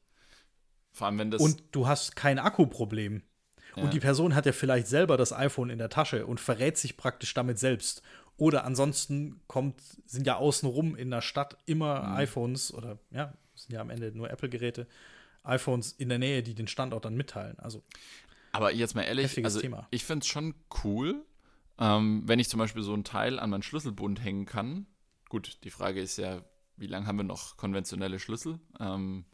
Vor 0.92 1.06
allem, 1.06 1.18
wenn 1.18 1.30
das. 1.30 1.42
Und 1.42 1.62
du 1.72 1.86
hast 1.86 2.16
kein 2.16 2.38
Akkuproblem. 2.38 3.22
Ja. 3.76 3.82
Und 3.82 3.92
die 3.92 4.00
Person 4.00 4.34
hat 4.34 4.46
ja 4.46 4.52
vielleicht 4.52 4.86
selber 4.86 5.16
das 5.16 5.32
iPhone 5.32 5.70
in 5.70 5.78
der 5.78 5.90
Tasche 5.90 6.26
und 6.26 6.40
verrät 6.40 6.78
sich 6.78 6.96
praktisch 6.96 7.34
damit 7.34 7.58
selbst. 7.58 8.02
Oder 8.36 8.64
ansonsten 8.64 9.40
kommt, 9.48 9.80
sind 10.06 10.26
ja 10.26 10.36
außenrum 10.36 10.94
in 10.94 11.10
der 11.10 11.22
Stadt 11.22 11.58
immer 11.66 12.02
mhm. 12.02 12.16
iPhones 12.16 12.72
oder 12.72 12.98
ja, 13.10 13.34
sind 13.54 13.74
ja 13.74 13.80
am 13.80 13.90
Ende 13.90 14.12
nur 14.12 14.30
Apple-Geräte, 14.30 14.86
iPhones 15.42 15.92
in 15.92 16.08
der 16.08 16.18
Nähe, 16.18 16.42
die 16.42 16.54
den 16.54 16.68
Standort 16.68 17.04
dann 17.04 17.16
mitteilen. 17.16 17.58
Also 17.58 17.82
aber 18.52 18.72
jetzt 18.72 18.94
mal 18.94 19.02
ehrlich, 19.02 19.44
also 19.44 19.60
Thema. 19.60 19.86
ich 19.90 20.04
finde 20.04 20.24
es 20.24 20.28
schon 20.28 20.54
cool, 20.84 21.24
ähm, 21.78 22.22
wenn 22.26 22.38
ich 22.38 22.48
zum 22.48 22.58
Beispiel 22.58 22.82
so 22.82 22.94
ein 22.94 23.04
Teil 23.04 23.38
an 23.38 23.50
meinen 23.50 23.62
Schlüsselbund 23.62 24.22
hängen 24.22 24.46
kann. 24.46 24.86
Gut, 25.28 25.58
die 25.64 25.70
Frage 25.70 26.00
ist 26.00 26.16
ja, 26.16 26.42
wie 26.76 26.86
lange 26.86 27.06
haben 27.06 27.16
wir 27.16 27.24
noch 27.24 27.56
konventionelle 27.56 28.18
Schlüssel? 28.18 28.58
Ähm, 28.80 29.24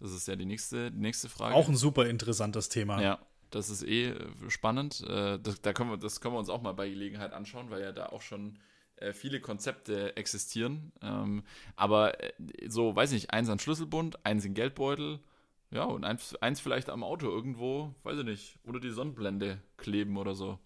das 0.00 0.12
ist 0.12 0.28
ja 0.28 0.36
die 0.36 0.44
nächste, 0.44 0.90
die 0.90 1.00
nächste 1.00 1.28
Frage. 1.28 1.54
Auch 1.54 1.68
ein 1.68 1.76
super 1.76 2.06
interessantes 2.06 2.68
Thema. 2.68 3.00
Ja, 3.00 3.18
das 3.54 3.70
ist 3.70 3.82
eh 3.82 4.10
äh, 4.10 4.50
spannend. 4.50 5.02
Äh, 5.08 5.38
das, 5.38 5.60
da 5.62 5.72
können 5.72 5.90
wir, 5.90 5.96
das 5.96 6.20
können 6.20 6.34
wir 6.34 6.38
uns 6.38 6.48
auch 6.48 6.62
mal 6.62 6.72
bei 6.72 6.88
Gelegenheit 6.88 7.32
anschauen, 7.32 7.70
weil 7.70 7.82
ja 7.82 7.92
da 7.92 8.06
auch 8.06 8.22
schon 8.22 8.58
äh, 8.96 9.12
viele 9.12 9.40
Konzepte 9.40 10.16
existieren. 10.16 10.92
Ähm, 11.02 11.44
aber 11.76 12.16
so, 12.66 12.94
weiß 12.94 13.12
nicht, 13.12 13.30
eins 13.30 13.48
an 13.48 13.58
Schlüsselbund, 13.58 14.24
eins 14.24 14.44
in 14.44 14.54
Geldbeutel, 14.54 15.20
ja, 15.70 15.84
und 15.84 16.04
eins, 16.04 16.34
eins 16.36 16.60
vielleicht 16.60 16.88
am 16.90 17.02
Auto 17.02 17.26
irgendwo, 17.26 17.94
weiß 18.04 18.18
ich 18.18 18.24
nicht, 18.24 18.58
oder 18.64 18.80
die 18.80 18.90
Sonnenblende 18.90 19.60
kleben 19.76 20.16
oder 20.16 20.34
so. 20.34 20.58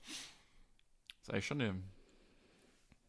Das 1.08 1.28
ist 1.28 1.30
eigentlich 1.30 1.46
schon 1.46 1.60
eine, 1.60 1.82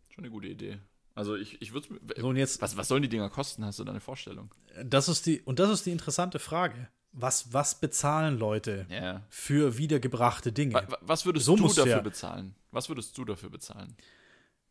schon 0.09 0.23
eine 0.23 0.31
gute 0.31 0.47
Idee. 0.47 0.79
Also 1.15 1.35
ich, 1.35 1.61
ich 1.61 1.73
würde 1.73 1.99
so, 2.17 2.31
jetzt 2.31 2.61
was, 2.61 2.77
was 2.77 2.87
sollen 2.87 3.01
die 3.01 3.09
Dinger 3.09 3.29
kosten? 3.29 3.65
Hast 3.65 3.79
du 3.79 3.83
da 3.83 3.91
eine 3.91 3.99
Vorstellung? 3.99 4.53
Das 4.85 5.09
ist 5.09 5.25
die, 5.25 5.41
und 5.41 5.59
das 5.59 5.69
ist 5.69 5.85
die 5.85 5.91
interessante 5.91 6.39
Frage. 6.39 6.87
Was, 7.11 7.53
was 7.53 7.79
bezahlen 7.79 8.37
Leute 8.37 8.85
ja. 8.89 9.23
für 9.29 9.77
wiedergebrachte 9.77 10.51
Dinge? 10.51 10.75
Was, 10.75 10.97
was 11.01 11.25
würdest 11.25 11.45
so 11.45 11.55
du 11.55 11.67
dafür 11.67 11.87
ja, 11.87 12.01
bezahlen? 12.01 12.55
Was 12.71 12.87
würdest 12.87 13.17
du 13.17 13.25
dafür 13.25 13.49
bezahlen? 13.49 13.95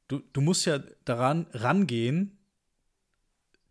Du, 0.06 0.22
du 0.32 0.40
musst 0.40 0.64
ja 0.64 0.78
daran 1.04 1.46
rangehen, 1.52 2.38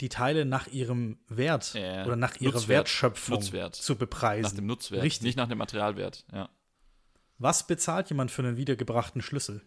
die 0.02 0.10
Teile 0.10 0.46
nach 0.46 0.68
ihrem 0.68 1.18
Wert 1.28 1.74
ja, 1.74 2.06
oder 2.06 2.16
nach 2.16 2.36
ihrer 2.38 2.54
Nutzwert, 2.54 2.70
Wertschöpfung 2.70 3.36
Nutzwert. 3.36 3.76
zu 3.76 3.96
bepreisen. 3.96 4.44
Nach 4.44 4.56
dem 4.56 4.68
Nutzwert, 4.68 5.02
Richtig. 5.02 5.24
nicht 5.24 5.38
nach 5.38 5.48
dem 5.48 5.58
Materialwert. 5.58 6.26
Ja. 6.32 6.50
Was 7.40 7.66
bezahlt 7.66 8.10
jemand 8.10 8.32
für 8.32 8.44
einen 8.44 8.58
wiedergebrachten 8.58 9.22
Schlüssel? 9.22 9.62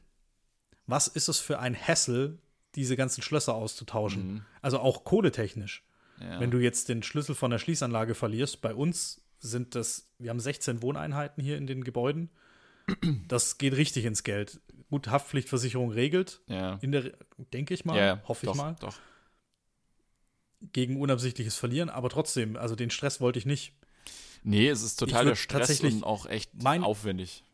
Was 0.87 1.09
ist 1.09 1.29
es 1.29 1.39
für 1.41 1.59
ein 1.59 1.77
Hassel, 1.77 2.39
diese 2.75 2.97
ganzen 2.97 3.23
Schlösser 3.23 3.55
auszutauschen? 3.55 4.35
Mhm. 4.35 4.45
Also 4.63 4.79
auch 4.79 5.05
kohletechnisch. 5.05 5.85
Ja. 6.21 6.41
Wenn 6.41 6.51
du 6.51 6.59
jetzt 6.59 6.89
den 6.89 7.03
Schlüssel 7.03 7.35
von 7.35 7.51
der 7.51 7.59
Schließanlage 7.59 8.15
verlierst, 8.15 8.61
bei 8.61 8.75
uns 8.75 9.23
sind 9.39 9.75
das, 9.75 10.11
wir 10.19 10.31
haben 10.31 10.41
16 10.41 10.83
Wohneinheiten 10.83 11.43
hier 11.43 11.57
in 11.57 11.67
den 11.67 11.85
Gebäuden. 11.85 12.31
Das 13.29 13.57
geht 13.57 13.77
richtig 13.77 14.05
ins 14.05 14.25
Geld. 14.25 14.61
Gut, 14.91 15.09
Haftpflichtversicherung 15.09 15.93
regelt. 15.93 16.41
Ja. 16.47 16.79
In 16.83 16.93
der, 16.93 17.13
denke 17.53 17.73
ich 17.73 17.85
mal, 17.85 17.97
ja, 17.97 18.23
hoffe 18.27 18.47
doch, 18.47 18.55
ich 18.55 18.61
mal. 18.61 18.77
Doch 18.81 18.97
gegen 20.73 21.01
unabsichtliches 21.01 21.57
Verlieren, 21.57 21.89
aber 21.89 22.11
trotzdem, 22.11 22.57
also 22.57 22.77
den 22.77 22.91
Stress 22.91 23.21
wollte 23.21 23.39
ich 23.39 23.47
nicht. 23.47 23.73
Nee, 24.43 24.69
es 24.69 24.83
ist 24.83 24.97
total 24.99 25.27
der 25.27 25.35
Stress 25.35 25.81
und 25.81 26.05
auch 26.05 26.27
echt 26.27 26.51
mein, 26.63 26.83
aufwendig. 26.83 27.45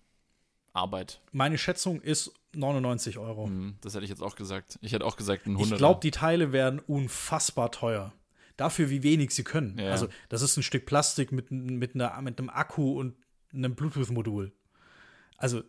Arbeit. 0.72 1.20
Meine 1.32 1.56
Schätzung 1.58 2.00
ist 2.00 2.32
99 2.54 3.18
Euro. 3.18 3.46
Mhm, 3.46 3.76
das 3.80 3.94
hätte 3.94 4.04
ich 4.04 4.10
jetzt 4.10 4.22
auch 4.22 4.36
gesagt. 4.36 4.78
Ich 4.82 4.92
hätte 4.92 5.04
auch 5.04 5.16
gesagt, 5.16 5.46
ein 5.46 5.52
100. 5.52 5.72
Ich 5.72 5.78
glaube, 5.78 6.00
die 6.02 6.10
Teile 6.10 6.52
werden 6.52 6.80
unfassbar 6.80 7.70
teuer. 7.72 8.12
Dafür, 8.56 8.90
wie 8.90 9.02
wenig 9.02 9.32
sie 9.32 9.44
können. 9.44 9.78
Ja. 9.78 9.90
Also, 9.90 10.08
das 10.28 10.42
ist 10.42 10.56
ein 10.56 10.62
Stück 10.62 10.86
Plastik 10.86 11.32
mit, 11.32 11.50
mit, 11.50 11.94
einer, 11.94 12.20
mit 12.22 12.38
einem 12.38 12.50
Akku 12.50 12.98
und 12.98 13.16
einem 13.52 13.74
Bluetooth-Modul. 13.74 14.52
Also, 15.36 15.62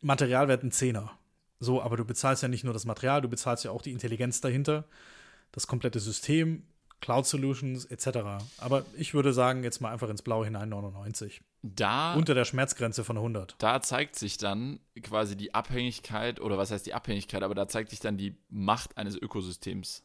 Materialwert 0.00 0.62
ein 0.62 0.72
Zehner. 0.72 1.12
So, 1.60 1.80
aber 1.82 1.96
du 1.96 2.04
bezahlst 2.04 2.42
ja 2.42 2.48
nicht 2.48 2.64
nur 2.64 2.72
das 2.72 2.86
Material, 2.86 3.20
du 3.20 3.28
bezahlst 3.28 3.64
ja 3.64 3.70
auch 3.70 3.82
die 3.82 3.92
Intelligenz 3.92 4.40
dahinter 4.40 4.84
das 5.52 5.66
komplette 5.66 6.00
System, 6.00 6.64
Cloud 7.00 7.26
Solutions 7.26 7.84
etc. 7.84 8.18
Aber 8.58 8.84
ich 8.96 9.12
würde 9.12 9.32
sagen, 9.32 9.62
jetzt 9.62 9.80
mal 9.80 9.92
einfach 9.92 10.08
ins 10.08 10.22
Blaue 10.22 10.44
hinein 10.44 10.68
99. 10.70 11.42
Da, 11.62 12.14
Unter 12.14 12.34
der 12.34 12.44
Schmerzgrenze 12.44 13.04
von 13.04 13.16
100. 13.16 13.56
Da 13.58 13.82
zeigt 13.82 14.16
sich 14.16 14.38
dann 14.38 14.80
quasi 15.02 15.36
die 15.36 15.54
Abhängigkeit, 15.54 16.40
oder 16.40 16.58
was 16.58 16.70
heißt 16.70 16.86
die 16.86 16.94
Abhängigkeit, 16.94 17.42
aber 17.42 17.54
da 17.54 17.68
zeigt 17.68 17.90
sich 17.90 18.00
dann 18.00 18.16
die 18.16 18.36
Macht 18.48 18.96
eines 18.96 19.16
Ökosystems. 19.16 20.04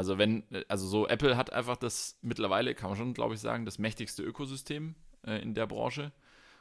Also 0.00 0.16
wenn, 0.16 0.44
also 0.66 0.86
so, 0.86 1.06
Apple 1.06 1.36
hat 1.36 1.52
einfach 1.52 1.76
das 1.76 2.18
mittlerweile, 2.22 2.74
kann 2.74 2.88
man 2.88 2.96
schon, 2.96 3.12
glaube 3.12 3.34
ich, 3.34 3.40
sagen, 3.40 3.66
das 3.66 3.78
mächtigste 3.78 4.22
Ökosystem 4.22 4.94
äh, 5.26 5.42
in 5.42 5.52
der 5.52 5.66
Branche. 5.66 6.10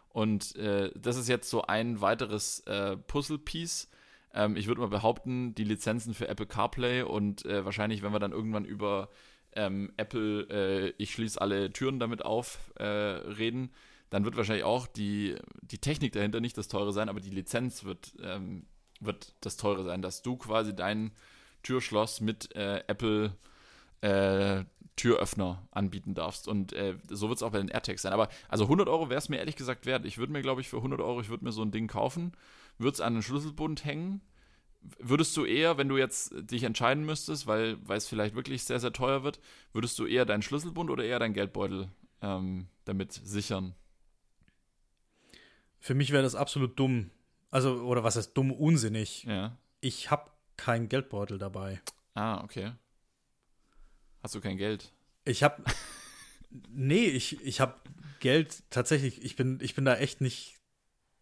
Und 0.10 0.58
äh, 0.58 0.92
das 0.94 1.16
ist 1.16 1.30
jetzt 1.30 1.50
so 1.50 1.62
ein 1.62 2.02
weiteres 2.02 2.60
äh, 2.68 2.98
Puzzle-Piece, 2.98 3.88
ähm, 4.34 4.58
ich 4.58 4.68
würde 4.68 4.82
mal 4.82 4.90
behaupten, 4.90 5.56
die 5.56 5.64
Lizenzen 5.64 6.14
für 6.14 6.28
Apple 6.28 6.48
CarPlay 6.48 7.04
und 7.04 7.46
äh, 7.46 7.64
wahrscheinlich, 7.64 8.04
wenn 8.04 8.12
wir 8.12 8.20
dann 8.20 8.34
irgendwann 8.34 8.66
über 8.66 9.08
ähm, 9.54 9.94
Apple, 9.96 10.42
äh, 10.50 10.94
ich 10.98 11.14
schließe 11.14 11.40
alle 11.40 11.72
Türen 11.72 11.98
damit 12.02 12.26
auf, 12.26 12.74
äh, 12.76 12.84
reden, 12.84 13.72
dann 14.10 14.26
wird 14.26 14.36
wahrscheinlich 14.36 14.66
auch 14.66 14.86
die, 14.86 15.38
die 15.62 15.78
Technik 15.78 16.12
dahinter 16.12 16.42
nicht 16.42 16.58
das 16.58 16.68
teure 16.68 16.92
sein, 16.92 17.08
aber 17.08 17.22
die 17.22 17.30
Lizenz 17.30 17.86
wird, 17.86 18.18
ähm, 18.22 18.66
wird 19.00 19.34
das 19.40 19.56
teure 19.56 19.86
sein, 19.86 20.02
dass 20.02 20.24
du 20.24 20.36
quasi 20.36 20.76
dein 20.76 21.14
Türschloss 21.64 22.22
mit 22.22 22.56
äh, 22.56 22.84
Apple 22.88 23.36
äh, 24.02 24.64
Türöffner 24.96 25.68
anbieten 25.72 26.14
darfst. 26.14 26.48
Und 26.48 26.74
äh, 26.74 26.96
so 27.10 27.30
wird 27.30 27.38
es 27.38 27.44
auch 27.44 27.52
bei 27.52 27.60
den 27.60 27.70
AirTags 27.70 28.02
sein. 28.02 28.14
Aber 28.14 28.30
also 28.48 28.66
100 28.66 28.90
Euro 28.90 29.10
wäre 29.10 29.18
es 29.18 29.30
mir 29.30 29.38
ehrlich 29.38 29.56
gesagt 29.56 29.86
wert. 29.86 30.06
Ich 30.06 30.18
würde 30.18 30.34
mir, 30.34 30.42
glaube 30.42 30.62
ich, 30.62 30.70
für 30.70 30.78
100 30.78 31.00
Euro, 31.00 31.22
ich 31.22 31.30
würde 31.30 31.46
mir 31.46 31.52
so 31.52 31.62
ein 31.62 31.72
Ding 31.72 31.88
kaufen 31.88 32.34
würde 32.80 32.96
es 32.96 33.02
an 33.02 33.14
den 33.14 33.24
Schlüsselbund 33.24 33.86
hängen? 33.86 34.22
Würdest 34.98 35.36
du 35.36 35.44
eher, 35.46 35.78
wenn 35.78 35.90
du 35.90 35.98
jetzt 35.98 36.34
dich 36.34 36.64
entscheiden 36.64 37.06
müsstest, 37.06 37.46
weil, 37.48 37.78
es 37.90 38.08
vielleicht 38.08 38.34
wirklich 38.34 38.64
sehr, 38.64 38.80
sehr 38.80 38.94
teuer 38.94 39.24
wird, 39.24 39.40
würdest 39.74 40.00
du 40.00 40.06
eher 40.06 40.26
deinen 40.26 40.42
Schlüsselbund 40.42 40.90
oder 40.90 41.04
eher 41.04 41.20
deinen 41.20 41.34
Geldbeutel 41.34 41.90
ähm, 42.22 42.68
damit 42.86 43.12
sichern? 43.12 43.76
Für 45.80 45.94
mich 45.94 46.12
wäre 46.12 46.24
das 46.24 46.36
absolut 46.36 46.80
dumm. 46.80 47.12
Also, 47.52 47.82
oder 47.82 48.04
was 48.04 48.16
heißt 48.16 48.38
dumm, 48.38 48.52
unsinnig. 48.52 49.26
Ja. 49.26 49.58
Ich 49.82 50.12
habe 50.12 50.32
keinen 50.60 50.90
Geldbeutel 50.90 51.38
dabei. 51.38 51.82
Ah, 52.14 52.44
okay. 52.44 52.74
Hast 54.22 54.36
du 54.36 54.42
kein 54.42 54.58
Geld? 54.58 54.92
Ich 55.24 55.42
habe. 55.42 55.64
nee, 56.70 57.06
ich, 57.06 57.44
ich 57.46 57.62
habe 57.62 57.76
Geld 58.20 58.64
tatsächlich. 58.70 59.24
Ich 59.24 59.36
bin, 59.36 59.60
ich 59.62 59.74
bin 59.74 59.86
da 59.86 59.96
echt 59.96 60.22
nicht 60.22 60.58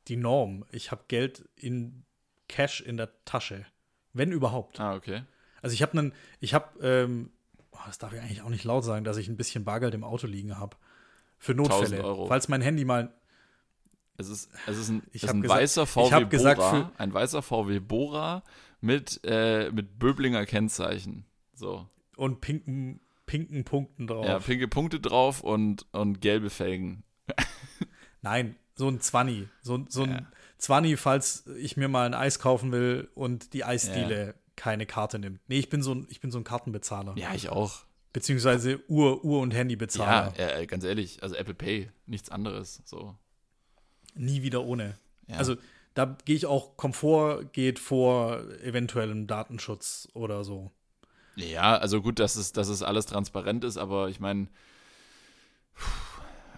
die 0.07 0.18
Norm. 0.18 0.65
Ich 0.72 0.91
habe 0.91 1.03
Geld 1.07 1.47
in 1.55 2.03
Cash 2.47 2.81
in 2.81 2.97
der 2.97 3.11
Tasche. 3.26 3.65
Wenn 4.14 4.31
überhaupt. 4.31 4.80
Ah, 4.80 4.95
okay. 4.95 5.23
Also 5.61 5.73
ich 5.73 5.81
habe 5.81 5.97
einen, 5.97 6.14
ich 6.39 6.53
habe, 6.53 6.80
ähm, 6.81 7.31
oh, 7.72 7.77
das 7.85 7.99
darf 7.99 8.14
ich 8.14 8.19
eigentlich 8.19 8.41
auch 8.41 8.49
nicht 8.49 8.64
laut 8.64 8.84
sagen, 8.84 9.03
dass 9.03 9.18
ich 9.18 9.27
ein 9.27 9.38
bisschen 9.38 9.64
Bargeld 9.65 9.93
im 9.93 10.03
Auto 10.03 10.26
liegen 10.26 10.57
habe. 10.57 10.77
Für 11.38 11.53
Notfälle. 11.53 12.03
Euro. 12.03 12.26
Falls 12.26 12.47
mein 12.47 12.61
Handy 12.61 12.85
mal. 12.85 13.14
Es 14.19 14.30
ist, 14.30 14.49
es 14.65 14.80
ist 14.80 14.89
ein, 14.89 15.03
ich 15.11 15.23
es 15.23 15.30
ein 15.30 15.43
gesagt, 15.43 15.61
weißer 15.61 15.85
VW 15.85 16.09
Bora, 16.09 16.23
gesagt, 16.23 16.61
ein 16.97 17.14
weißer 17.14 17.43
VW 17.43 17.80
Bora 17.80 18.43
mit, 18.81 19.19
äh, 19.23 19.71
mit 19.71 19.99
Böblinger 19.99 20.45
Kennzeichen. 20.45 21.25
So. 21.53 21.87
Und 22.15 22.41
pinken, 22.41 22.99
pinken 23.25 23.63
Punkten 23.63 24.07
drauf. 24.07 24.25
Ja, 24.25 24.39
pinke 24.39 24.67
Punkte 24.67 24.99
drauf 24.99 25.41
und, 25.41 25.85
und 25.91 26.21
gelbe 26.21 26.49
Felgen. 26.49 27.03
Nein, 28.21 28.55
so 28.75 28.87
ein 28.87 29.01
Zwanni. 29.01 29.47
So, 29.61 29.85
so 29.89 30.03
ein 30.03 30.11
ja. 30.11 30.31
Zwanni, 30.57 30.97
falls 30.97 31.45
ich 31.57 31.77
mir 31.77 31.87
mal 31.87 32.05
ein 32.05 32.13
Eis 32.13 32.39
kaufen 32.39 32.71
will 32.71 33.09
und 33.13 33.53
die 33.53 33.63
Eisdiele 33.63 34.35
keine 34.55 34.85
Karte 34.85 35.19
nimmt. 35.19 35.39
Nee, 35.47 35.59
ich 35.59 35.69
bin 35.69 35.81
so 35.81 35.93
ein, 35.93 36.07
ich 36.09 36.19
bin 36.19 36.31
so 36.31 36.39
ein 36.39 36.43
Kartenbezahler. 36.43 37.13
Ja, 37.17 37.33
ich 37.33 37.49
auch. 37.49 37.83
Beziehungsweise 38.11 38.81
Uhr, 38.87 39.23
Uhr 39.23 39.39
und 39.41 39.53
Handybezahler. 39.53 40.33
Ja, 40.37 40.57
äh, 40.57 40.65
ganz 40.65 40.83
ehrlich, 40.83 41.21
also 41.21 41.35
Apple 41.35 41.53
Pay, 41.53 41.91
nichts 42.07 42.29
anderes. 42.29 42.81
So. 42.85 43.15
Nie 44.15 44.41
wieder 44.41 44.63
ohne. 44.63 44.97
Ja. 45.27 45.37
Also 45.37 45.57
da 45.98 46.15
gehe 46.26 46.36
ich 46.36 46.45
auch, 46.45 46.78
Komfort 46.78 47.53
geht 47.53 47.80
vor 47.80 48.44
eventuellem 48.61 49.26
Datenschutz 49.26 50.07
oder 50.14 50.44
so. 50.44 50.72
Ja, 51.36 51.76
also 51.78 52.02
gut, 52.03 52.19
dass 52.19 52.36
es, 52.36 52.52
dass 52.52 52.68
es 52.68 52.84
alles 52.84 53.07
transparent 53.07 53.64
ist, 53.64 53.78
aber 53.78 54.07
ich 54.10 54.19
meine, 54.19 54.48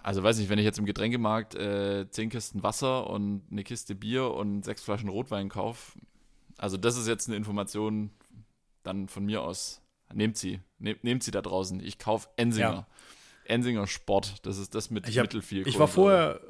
also 0.02 0.22
weiß 0.22 0.38
nicht, 0.38 0.50
wenn 0.50 0.58
ich 0.58 0.64
jetzt 0.64 0.78
im 0.78 0.84
Getränkemarkt 0.84 1.54
äh, 1.54 2.06
zehn 2.10 2.28
Kisten 2.28 2.62
Wasser 2.62 3.08
und 3.08 3.42
eine 3.50 3.64
Kiste 3.64 3.94
Bier 3.94 4.30
und 4.30 4.62
sechs 4.62 4.82
Flaschen 4.82 5.08
Rotwein 5.08 5.48
kaufe, 5.48 5.98
also 6.58 6.76
das 6.76 6.98
ist 6.98 7.08
jetzt 7.08 7.28
eine 7.28 7.36
Information 7.36 8.10
dann 8.82 9.08
von 9.08 9.24
mir 9.24 9.42
aus. 9.42 9.80
Nehmt 10.12 10.36
sie, 10.36 10.60
nehmt, 10.78 11.02
nehmt 11.02 11.22
sie 11.22 11.30
da 11.30 11.40
draußen. 11.40 11.80
Ich 11.80 11.98
kaufe 11.98 12.28
Ensinger. 12.36 12.70
Ja. 12.70 12.86
Ensinger 13.44 13.86
Sport, 13.86 14.44
das 14.44 14.58
ist 14.58 14.74
das 14.74 14.90
mit 14.90 15.08
ich 15.08 15.18
hab, 15.18 15.24
Mittelfiel. 15.24 15.66
Ich 15.66 15.78
war 15.78 15.88
vorher, 15.88 16.40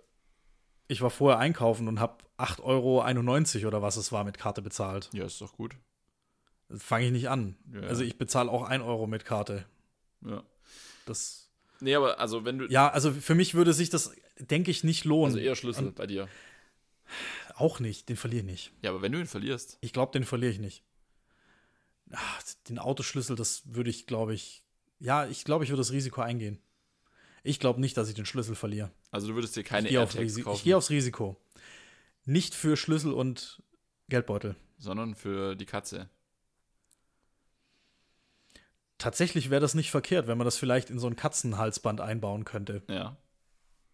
ich 0.89 1.03
war 1.03 1.11
vorher 1.11 1.39
einkaufen 1.39 1.89
und 1.89 2.01
habe 2.01 2.19
8,91 2.41 3.57
Euro 3.57 3.69
oder 3.69 3.83
was 3.83 3.97
es 3.97 4.13
war 4.13 4.25
mit 4.25 4.39
Karte 4.39 4.63
bezahlt. 4.63 5.11
Ja, 5.13 5.25
ist 5.25 5.41
doch 5.41 5.53
gut. 5.53 5.77
Fange 6.77 7.07
ich 7.07 7.13
nicht 7.13 7.29
an. 7.29 7.57
Ja, 7.73 7.81
also 7.83 8.03
ich 8.03 8.17
bezahle 8.17 8.51
auch 8.51 8.63
1 8.63 8.83
Euro 8.85 9.07
mit 9.07 9.25
Karte. 9.25 9.67
Ja. 10.25 10.43
Das. 11.07 11.51
Nee, 11.81 11.95
aber 11.95 12.21
also 12.21 12.45
wenn 12.45 12.59
du. 12.59 12.67
Ja, 12.67 12.89
also 12.89 13.13
für 13.13 13.35
mich 13.35 13.55
würde 13.55 13.73
sich 13.73 13.91
das, 13.91 14.13
denke 14.39 14.71
ich, 14.71 14.85
nicht 14.85 15.05
lohnen. 15.05 15.35
Also 15.35 15.39
eher 15.39 15.57
Schlüssel 15.57 15.89
Und 15.89 15.97
bei 15.97 16.07
dir. 16.07 16.29
Auch 17.57 17.81
nicht, 17.81 18.09
den 18.09 18.17
verliere 18.17 18.41
ich 18.41 18.47
nicht. 18.51 18.73
Ja, 18.83 18.91
aber 18.91 19.03
wenn 19.03 19.13
du 19.13 19.19
ihn 19.19 19.27
verlierst. 19.27 19.79
Ich 19.81 19.93
glaube, 19.93 20.13
den 20.13 20.25
verliere 20.25 20.53
ich 20.53 20.61
nicht. 20.61 20.85
Ach, 22.13 22.43
den 22.69 22.79
Autoschlüssel, 22.79 23.37
das 23.37 23.63
würde 23.67 23.91
ich, 23.91 24.07
glaube 24.07 24.35
ich. 24.35 24.63
Ja, 24.99 25.27
ich 25.27 25.45
glaube, 25.45 25.65
ich 25.65 25.71
würde 25.71 25.81
das 25.81 25.93
Risiko 25.93 26.21
eingehen. 26.21 26.59
Ich 27.43 27.59
glaube 27.59 27.81
nicht, 27.81 27.97
dass 27.97 28.09
ich 28.09 28.15
den 28.15 28.27
Schlüssel 28.27 28.55
verliere. 28.55 28.91
Also 29.11 29.29
du 29.29 29.35
würdest 29.35 29.57
dir 29.57 29.65
keine 29.65 29.89
ich 29.89 29.95
AirTags 29.95 30.37
kaufen? 30.43 30.57
Ich 30.57 30.65
gehe 30.65 30.77
aufs 30.77 30.91
Risiko. 30.91 31.37
Nicht 32.25 32.55
für 32.55 32.77
Schlüssel 32.77 33.13
und 33.13 33.63
Geldbeutel. 34.09 34.57
Sondern 34.79 35.15
für 35.15 35.57
die 35.57 35.67
Katze 35.67 36.09
tatsächlich 39.01 39.51
wäre 39.51 39.61
das 39.61 39.75
nicht 39.75 39.91
verkehrt, 39.91 40.29
wenn 40.29 40.39
man 40.39 40.45
das 40.45 40.57
vielleicht 40.57 40.91
in 40.91 40.99
so 40.99 41.09
ein 41.09 41.17
Katzenhalsband 41.17 42.01
einbauen 42.01 42.45
könnte. 42.45 42.83
Ja. 42.89 43.17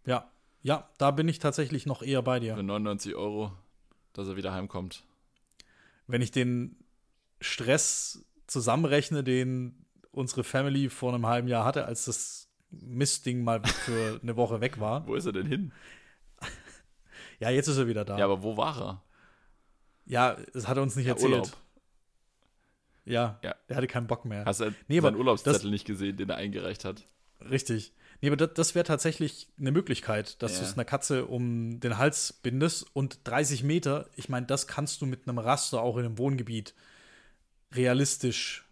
Ja. 0.04 0.30
Ja, 0.62 0.90
da 0.98 1.12
bin 1.12 1.28
ich 1.28 1.38
tatsächlich 1.38 1.86
noch 1.86 2.02
eher 2.02 2.22
bei 2.22 2.40
dir. 2.40 2.56
Für 2.56 2.62
99 2.62 3.14
Euro, 3.14 3.52
dass 4.12 4.26
er 4.26 4.36
wieder 4.36 4.52
heimkommt. 4.52 5.04
Wenn 6.08 6.22
ich 6.22 6.32
den 6.32 6.76
Stress 7.40 8.26
zusammenrechne, 8.46 9.22
den 9.22 9.86
unsere 10.10 10.42
Family 10.42 10.88
vor 10.88 11.14
einem 11.14 11.26
halben 11.26 11.46
Jahr 11.46 11.64
hatte, 11.64 11.84
als 11.84 12.06
das 12.06 12.48
Mistding 12.70 13.44
mal 13.44 13.62
für 13.64 14.18
eine 14.20 14.36
Woche 14.36 14.60
weg 14.60 14.80
war. 14.80 15.06
Wo 15.06 15.14
ist 15.14 15.26
er 15.26 15.32
denn 15.32 15.46
hin? 15.46 15.72
Ja, 17.38 17.50
jetzt 17.50 17.68
ist 17.68 17.78
er 17.78 17.86
wieder 17.86 18.04
da. 18.04 18.18
Ja, 18.18 18.24
aber 18.24 18.42
wo 18.42 18.56
war 18.56 18.80
er? 18.80 19.02
Ja, 20.04 20.36
das 20.52 20.68
hat 20.68 20.76
er 20.76 20.82
uns 20.82 20.96
nicht 20.96 21.06
ja, 21.06 21.12
erzählt. 21.12 21.32
Urlaub. 21.32 21.56
Ja, 23.04 23.38
ja. 23.42 23.54
Der 23.68 23.76
hatte 23.76 23.86
keinen 23.86 24.06
Bock 24.06 24.24
mehr. 24.24 24.44
Hast 24.44 24.60
du 24.60 24.74
nee, 24.88 25.00
seinen 25.00 25.16
Urlaubszettel 25.16 25.62
das, 25.62 25.70
nicht 25.70 25.84
gesehen, 25.84 26.16
den 26.16 26.28
er 26.28 26.36
eingereicht 26.36 26.84
hat? 26.84 27.04
Richtig. 27.40 27.92
Nee, 28.20 28.28
aber 28.28 28.36
das, 28.36 28.54
das 28.54 28.74
wäre 28.74 28.84
tatsächlich 28.84 29.48
eine 29.58 29.70
Möglichkeit, 29.70 30.42
dass 30.42 30.54
ja. 30.54 30.60
du 30.60 30.64
es 30.64 30.74
einer 30.74 30.84
Katze 30.84 31.26
um 31.26 31.80
den 31.80 31.98
Hals 31.98 32.32
bindest 32.32 32.86
und 32.94 33.20
30 33.24 33.62
Meter, 33.62 34.08
ich 34.16 34.28
meine, 34.28 34.46
das 34.46 34.66
kannst 34.66 35.02
du 35.02 35.06
mit 35.06 35.28
einem 35.28 35.38
Raster 35.38 35.82
auch 35.82 35.98
in 35.98 36.06
einem 36.06 36.18
Wohngebiet 36.18 36.74
realistisch 37.74 38.66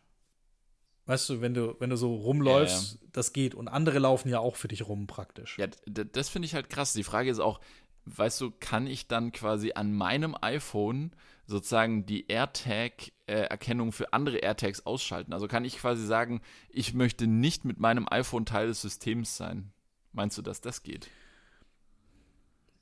Weißt 1.07 1.29
du, 1.29 1.41
wenn 1.43 1.53
du, 1.53 1.77
wenn 1.81 1.91
du 1.91 1.97
so 1.97 2.15
rumläufst, 2.15 2.95
ja. 2.95 3.09
das 3.13 3.35
geht. 3.35 3.55
Und 3.55 3.69
andere 3.69 3.99
laufen 3.99 4.31
ja 4.31 4.39
auch 4.39 4.57
für 4.57 4.69
dich 4.69 4.87
rum 4.89 5.07
praktisch. 5.07 5.59
Ja, 5.59 5.67
das 5.87 6.31
finde 6.31 6.47
ich 6.47 6.55
halt 6.55 6.71
krass. 6.71 6.95
Die 6.95 7.05
Frage 7.05 7.31
ist 7.31 7.41
auch, 7.41 7.61
weißt 8.07 8.41
du, 8.41 8.51
kann 8.51 8.87
ich 8.87 9.07
dann 9.09 9.33
quasi 9.33 9.73
an 9.75 9.93
meinem 9.93 10.37
iPhone 10.41 11.13
sozusagen 11.47 12.07
die 12.07 12.29
AirTag-Erkennung 12.29 13.93
für 13.93 14.13
andere 14.13 14.39
AirTags 14.39 14.87
ausschalten. 14.87 15.33
Also 15.33 15.49
kann 15.49 15.65
ich 15.65 15.79
quasi 15.79 16.07
sagen, 16.07 16.41
ich 16.71 16.95
möchte 16.95 17.27
nicht 17.27 17.65
mit 17.65 17.79
meinem 17.79 18.07
iPhone 18.11 18.47
Teil 18.47 18.69
des 18.69 18.81
Systems 18.81 19.37
sein. 19.37 19.73
Meinst 20.13 20.39
du, 20.39 20.43
dass 20.43 20.61
das 20.61 20.83
geht? 20.83 21.09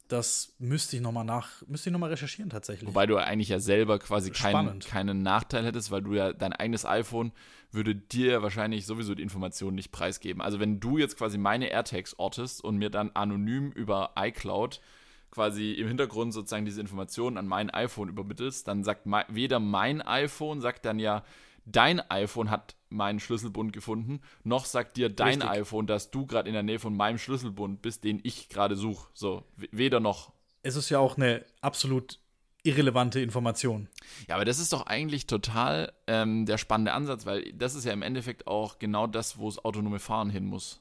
Das 0.08 0.54
müsste 0.58 0.96
ich 0.96 1.02
nochmal 1.02 1.24
nach, 1.24 1.62
müsste 1.66 1.88
ich 1.88 1.96
noch 1.96 2.06
recherchieren 2.06 2.50
tatsächlich. 2.50 2.86
Wobei 2.86 3.06
du 3.06 3.16
eigentlich 3.16 3.48
ja 3.48 3.60
selber 3.60 3.98
quasi 3.98 4.30
keinen, 4.30 4.80
keinen 4.80 5.22
Nachteil 5.22 5.64
hättest, 5.64 5.90
weil 5.90 6.02
du 6.02 6.12
ja 6.12 6.34
dein 6.34 6.52
eigenes 6.52 6.84
iPhone 6.84 7.32
würde 7.70 7.94
dir 7.94 8.42
wahrscheinlich 8.42 8.84
sowieso 8.84 9.14
die 9.14 9.22
Informationen 9.22 9.74
nicht 9.74 9.90
preisgeben. 9.90 10.42
Also 10.42 10.60
wenn 10.60 10.80
du 10.80 10.98
jetzt 10.98 11.16
quasi 11.16 11.38
meine 11.38 11.70
AirTags 11.70 12.18
ortest 12.18 12.62
und 12.62 12.76
mir 12.76 12.90
dann 12.90 13.12
anonym 13.14 13.72
über 13.72 14.12
iCloud 14.18 14.82
quasi 15.32 15.72
im 15.72 15.88
Hintergrund 15.88 16.32
sozusagen 16.32 16.64
diese 16.64 16.80
Informationen 16.80 17.38
an 17.38 17.48
mein 17.48 17.70
iPhone 17.70 18.08
übermittelst, 18.08 18.68
dann 18.68 18.84
sagt 18.84 19.06
weder 19.28 19.58
mein 19.58 20.00
iPhone, 20.02 20.60
sagt 20.60 20.84
dann 20.84 21.00
ja, 21.00 21.24
dein 21.64 21.98
iPhone 22.10 22.50
hat 22.50 22.76
meinen 22.90 23.18
Schlüsselbund 23.18 23.72
gefunden, 23.72 24.20
noch 24.44 24.66
sagt 24.66 24.96
dir 24.96 25.08
dein 25.08 25.40
Richtig. 25.40 25.50
iPhone, 25.50 25.86
dass 25.86 26.10
du 26.10 26.26
gerade 26.26 26.48
in 26.48 26.52
der 26.52 26.62
Nähe 26.62 26.78
von 26.78 26.94
meinem 26.94 27.18
Schlüsselbund 27.18 27.82
bist, 27.82 28.04
den 28.04 28.20
ich 28.22 28.48
gerade 28.50 28.76
suche. 28.76 29.08
So, 29.14 29.44
weder 29.56 29.98
noch. 29.98 30.32
Es 30.62 30.76
ist 30.76 30.90
ja 30.90 30.98
auch 30.98 31.16
eine 31.16 31.44
absolut 31.62 32.18
irrelevante 32.62 33.20
Information. 33.20 33.88
Ja, 34.28 34.36
aber 34.36 34.44
das 34.44 34.58
ist 34.58 34.72
doch 34.72 34.86
eigentlich 34.86 35.26
total 35.26 35.92
ähm, 36.06 36.46
der 36.46 36.58
spannende 36.58 36.92
Ansatz, 36.92 37.26
weil 37.26 37.52
das 37.54 37.74
ist 37.74 37.84
ja 37.84 37.92
im 37.92 38.02
Endeffekt 38.02 38.46
auch 38.46 38.78
genau 38.78 39.06
das, 39.06 39.38
wo 39.38 39.48
es 39.48 39.64
autonome 39.64 39.98
Fahren 39.98 40.30
hin 40.30 40.44
muss. 40.44 40.80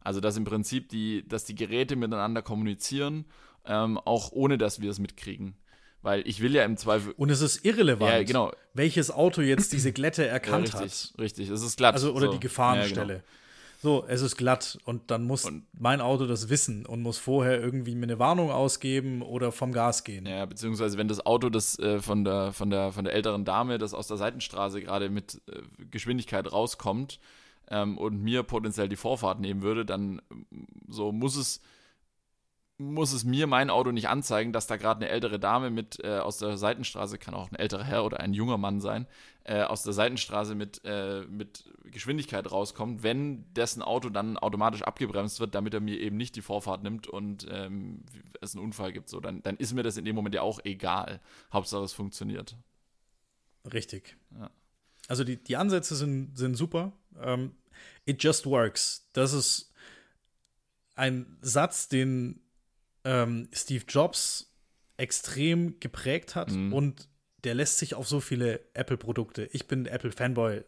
Also, 0.00 0.20
dass 0.20 0.36
im 0.36 0.44
Prinzip 0.44 0.90
die, 0.90 1.26
dass 1.26 1.44
die 1.44 1.54
Geräte 1.54 1.96
miteinander 1.96 2.42
kommunizieren 2.42 3.24
ähm, 3.66 3.98
auch 3.98 4.32
ohne 4.32 4.58
dass 4.58 4.80
wir 4.80 4.90
es 4.90 4.98
mitkriegen. 4.98 5.56
Weil 6.02 6.26
ich 6.28 6.40
will 6.40 6.54
ja 6.54 6.64
im 6.64 6.76
Zweifel. 6.76 7.14
Und 7.16 7.30
es 7.30 7.40
ist 7.40 7.64
irrelevant, 7.64 8.12
ja, 8.12 8.22
genau. 8.22 8.52
welches 8.74 9.10
Auto 9.10 9.40
jetzt 9.40 9.72
diese 9.72 9.90
Glätte 9.90 10.26
erkannt 10.26 10.68
ja, 10.74 10.80
richtig, 10.80 11.10
hat. 11.12 11.18
Richtig, 11.18 11.48
es 11.48 11.62
ist 11.62 11.78
glatt. 11.78 11.94
Also, 11.94 12.12
oder 12.12 12.26
so. 12.26 12.32
die 12.32 12.40
Gefahrenstelle. 12.40 13.14
Ja, 13.14 13.18
genau. 13.20 13.28
So, 13.84 14.02
es 14.08 14.22
ist 14.22 14.38
glatt 14.38 14.78
und 14.86 15.10
dann 15.10 15.24
muss 15.24 15.44
und 15.44 15.66
mein 15.78 16.00
Auto 16.00 16.24
das 16.24 16.48
wissen 16.48 16.86
und 16.86 17.02
muss 17.02 17.18
vorher 17.18 17.60
irgendwie 17.60 17.94
mir 17.94 18.04
eine 18.04 18.18
Warnung 18.18 18.50
ausgeben 18.50 19.20
oder 19.20 19.52
vom 19.52 19.72
Gas 19.72 20.04
gehen. 20.04 20.24
Ja, 20.24 20.46
beziehungsweise 20.46 20.96
wenn 20.96 21.06
das 21.06 21.26
Auto 21.26 21.50
das 21.50 21.78
äh, 21.78 22.00
von, 22.00 22.24
der, 22.24 22.54
von, 22.54 22.70
der, 22.70 22.92
von 22.92 23.04
der 23.04 23.12
älteren 23.12 23.44
Dame, 23.44 23.76
das 23.76 23.92
aus 23.92 24.06
der 24.06 24.16
Seitenstraße 24.16 24.80
gerade 24.80 25.10
mit 25.10 25.42
äh, 25.48 25.60
Geschwindigkeit 25.90 26.50
rauskommt 26.50 27.20
ähm, 27.68 27.98
und 27.98 28.22
mir 28.22 28.42
potenziell 28.42 28.88
die 28.88 28.96
Vorfahrt 28.96 29.40
nehmen 29.40 29.60
würde, 29.60 29.84
dann 29.84 30.22
so 30.88 31.12
muss 31.12 31.36
es 31.36 31.60
muss 32.76 33.12
es 33.12 33.24
mir 33.24 33.46
mein 33.46 33.70
Auto 33.70 33.92
nicht 33.92 34.08
anzeigen, 34.08 34.52
dass 34.52 34.66
da 34.66 34.76
gerade 34.76 35.04
eine 35.04 35.08
ältere 35.08 35.38
Dame 35.38 35.70
mit 35.70 36.02
äh, 36.02 36.18
aus 36.18 36.38
der 36.38 36.56
Seitenstraße, 36.56 37.18
kann 37.18 37.34
auch 37.34 37.50
ein 37.50 37.54
älterer 37.54 37.84
Herr 37.84 38.04
oder 38.04 38.18
ein 38.18 38.34
junger 38.34 38.58
Mann 38.58 38.80
sein, 38.80 39.06
äh, 39.44 39.62
aus 39.62 39.84
der 39.84 39.92
Seitenstraße 39.92 40.56
mit, 40.56 40.80
äh, 40.84 41.22
mit 41.26 41.72
Geschwindigkeit 41.84 42.50
rauskommt, 42.50 43.04
wenn 43.04 43.52
dessen 43.54 43.80
Auto 43.80 44.08
dann 44.08 44.36
automatisch 44.36 44.82
abgebremst 44.82 45.38
wird, 45.38 45.54
damit 45.54 45.72
er 45.72 45.80
mir 45.80 46.00
eben 46.00 46.16
nicht 46.16 46.34
die 46.34 46.42
Vorfahrt 46.42 46.82
nimmt 46.82 47.06
und 47.06 47.46
ähm, 47.48 48.02
es 48.40 48.56
einen 48.56 48.64
Unfall 48.64 48.92
gibt. 48.92 49.08
So, 49.08 49.20
dann, 49.20 49.42
dann 49.42 49.56
ist 49.56 49.72
mir 49.72 49.84
das 49.84 49.96
in 49.96 50.04
dem 50.04 50.16
Moment 50.16 50.34
ja 50.34 50.42
auch 50.42 50.58
egal. 50.64 51.20
Hauptsache 51.52 51.84
es 51.84 51.92
funktioniert. 51.92 52.56
Richtig. 53.72 54.16
Ja. 54.36 54.50
Also 55.06 55.22
die, 55.22 55.36
die 55.36 55.56
Ansätze 55.56 55.94
sind, 55.94 56.36
sind 56.36 56.56
super. 56.56 56.92
Um, 57.14 57.22
ähm, 57.22 57.52
it 58.04 58.22
just 58.22 58.46
works. 58.46 59.08
Das 59.12 59.32
ist 59.32 59.72
ein 60.96 61.38
Satz, 61.40 61.88
den 61.88 62.40
ähm, 63.04 63.48
Steve 63.52 63.84
Jobs 63.88 64.52
extrem 64.96 65.78
geprägt 65.80 66.34
hat 66.34 66.50
mhm. 66.50 66.72
und 66.72 67.08
der 67.44 67.54
lässt 67.54 67.78
sich 67.78 67.94
auf 67.94 68.08
so 68.08 68.20
viele 68.20 68.60
Apple-Produkte. 68.74 69.48
Ich 69.52 69.68
bin 69.68 69.86
Apple-Fanboy, 69.86 70.64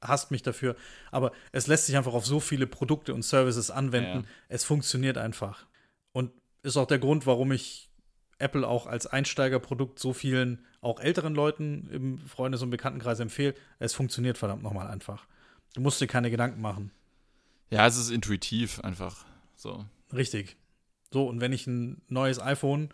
hasst 0.00 0.30
mich 0.30 0.42
dafür, 0.42 0.76
aber 1.10 1.32
es 1.52 1.66
lässt 1.66 1.86
sich 1.86 1.96
einfach 1.96 2.14
auf 2.14 2.26
so 2.26 2.40
viele 2.40 2.66
Produkte 2.66 3.12
und 3.12 3.22
Services 3.22 3.70
anwenden. 3.70 4.20
Ja. 4.20 4.30
Es 4.48 4.64
funktioniert 4.64 5.18
einfach. 5.18 5.66
Und 6.12 6.32
ist 6.62 6.76
auch 6.76 6.86
der 6.86 6.98
Grund, 6.98 7.26
warum 7.26 7.52
ich 7.52 7.90
Apple 8.38 8.66
auch 8.66 8.86
als 8.86 9.06
Einsteigerprodukt 9.06 9.98
so 9.98 10.12
vielen, 10.12 10.64
auch 10.80 11.00
älteren 11.00 11.34
Leuten 11.34 11.88
im 11.90 12.18
Freundes- 12.18 12.62
und 12.62 12.70
Bekanntenkreis 12.70 13.20
empfehle. 13.20 13.54
Es 13.78 13.94
funktioniert 13.94 14.38
verdammt 14.38 14.62
nochmal 14.62 14.88
einfach. 14.88 15.26
Du 15.74 15.80
musst 15.80 16.00
dir 16.00 16.06
keine 16.06 16.30
Gedanken 16.30 16.60
machen. 16.60 16.90
Ja, 17.70 17.86
es 17.86 17.96
ist 17.96 18.10
intuitiv 18.10 18.80
einfach 18.80 19.24
so. 19.56 19.84
Richtig. 20.12 20.56
So, 21.12 21.26
und 21.26 21.40
wenn 21.40 21.52
ich 21.52 21.66
ein 21.66 22.02
neues 22.08 22.40
iPhone, 22.40 22.90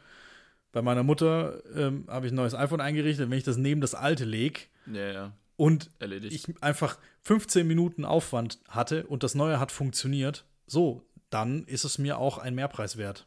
bei 0.72 0.82
meiner 0.82 1.02
Mutter 1.02 1.62
ähm, 1.74 2.06
habe 2.08 2.26
ich 2.26 2.32
ein 2.32 2.36
neues 2.36 2.54
iPhone 2.54 2.80
eingerichtet, 2.80 3.30
wenn 3.30 3.38
ich 3.38 3.44
das 3.44 3.56
neben 3.56 3.80
das 3.80 3.94
alte 3.94 4.24
lege 4.24 4.60
ja, 4.86 5.12
ja. 5.12 5.32
und 5.56 5.90
Erledigt. 5.98 6.34
ich 6.34 6.62
einfach 6.62 6.98
15 7.22 7.66
Minuten 7.66 8.04
Aufwand 8.04 8.58
hatte 8.68 9.06
und 9.06 9.22
das 9.22 9.34
neue 9.34 9.60
hat 9.60 9.70
funktioniert, 9.70 10.44
so, 10.66 11.06
dann 11.30 11.64
ist 11.64 11.84
es 11.84 11.98
mir 11.98 12.18
auch 12.18 12.38
ein 12.38 12.54
Mehrpreis 12.54 12.96
wert. 12.96 13.26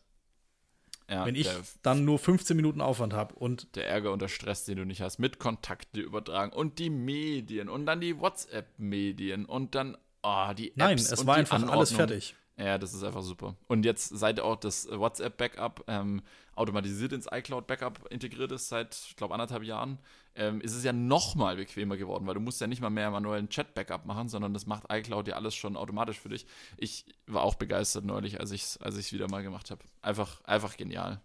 Ja, 1.10 1.26
Wenn 1.26 1.36
ich 1.36 1.48
dann 1.84 2.04
nur 2.04 2.18
15 2.18 2.56
Minuten 2.56 2.82
Aufwand 2.82 3.14
habe 3.14 3.36
und. 3.36 3.76
Der 3.76 3.88
Ärger 3.88 4.12
und 4.12 4.24
der 4.24 4.28
Stress, 4.28 4.66
den 4.66 4.78
du 4.78 4.86
nicht 4.86 5.02
hast, 5.02 5.20
mit 5.20 5.38
Kontakte 5.38 6.02
übertragen 6.02 6.52
und 6.52 6.80
die 6.80 6.90
Medien 6.90 7.70
und 7.70 7.86
dann 7.86 8.02
die 8.02 8.20
WhatsApp-Medien 8.20 9.46
und 9.46 9.76
dann 9.76 9.98
oh, 10.24 10.52
die 10.58 10.70
Apps. 10.70 10.78
Nein, 10.78 10.98
es 10.98 11.28
war 11.28 11.36
einfach 11.36 11.58
Anordnung. 11.58 11.78
alles 11.78 11.92
fertig. 11.92 12.36
Ja, 12.58 12.78
das 12.78 12.94
ist 12.94 13.04
einfach 13.04 13.22
super. 13.22 13.56
Und 13.68 13.84
jetzt 13.84 14.10
seit 14.10 14.40
auch 14.40 14.56
das 14.56 14.88
WhatsApp-Backup 14.90 15.84
ähm, 15.88 16.22
automatisiert 16.56 17.12
ins 17.12 17.28
iCloud-Backup 17.30 18.08
integriert 18.10 18.52
ist, 18.54 18.70
seit, 18.70 18.96
ich 19.10 19.18
glaube, 19.18 19.34
anderthalb 19.34 19.64
Jahren, 19.64 20.00
ähm, 20.36 20.62
ist 20.62 20.74
es 20.74 20.84
ja 20.84 20.94
noch 20.94 21.36
mal 21.36 21.58
bequemer 21.58 21.98
geworden, 21.98 22.26
weil 22.28 22.34
du 22.34 22.40
musst 22.40 22.62
ja 22.62 22.68
nicht 22.68 22.82
mal 22.82 22.90
mehr 22.90 23.12
manuell 23.12 23.40
ein 23.40 23.50
Chat-Backup 23.50 24.06
machen, 24.06 24.30
sondern 24.30 24.54
das 24.54 24.66
macht 24.68 24.84
iCloud 24.90 25.28
ja 25.28 25.36
alles 25.36 25.54
schon 25.54 25.76
automatisch 25.76 26.18
für 26.18 26.30
dich. 26.30 26.46
Ich 26.78 27.06
war 27.28 27.44
auch 27.44 27.56
begeistert 27.56 28.06
neulich, 28.06 28.40
als 28.40 28.52
ich 28.52 28.64
es 28.64 28.78
als 28.78 29.12
wieder 29.12 29.30
mal 29.30 29.44
gemacht 29.44 29.70
habe. 29.70 29.84
Einfach, 30.02 30.42
einfach 30.46 30.78
genial. 30.78 31.22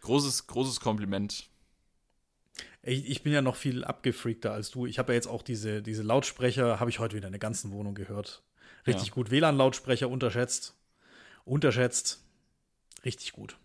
Großes, 0.00 0.46
großes 0.46 0.80
Kompliment. 0.80 1.48
Ich, 2.82 3.10
ich 3.10 3.22
bin 3.22 3.32
ja 3.32 3.42
noch 3.42 3.56
viel 3.56 3.84
abgefreakter 3.84 4.52
als 4.52 4.70
du. 4.70 4.86
Ich 4.86 4.98
habe 4.98 5.12
ja 5.12 5.16
jetzt 5.16 5.26
auch 5.26 5.42
diese, 5.42 5.82
diese 5.82 6.02
Lautsprecher, 6.02 6.80
habe 6.80 6.88
ich 6.88 6.98
heute 6.98 7.16
wieder 7.16 7.28
in 7.28 7.32
der 7.32 7.40
ganzen 7.40 7.72
Wohnung 7.72 7.94
gehört. 7.94 8.42
Richtig 8.86 9.08
ja. 9.08 9.14
gut. 9.14 9.30
WLAN-Lautsprecher 9.30 10.08
unterschätzt. 10.08 10.74
Unterschätzt. 11.44 12.22
Richtig 13.04 13.32
gut. 13.32 13.58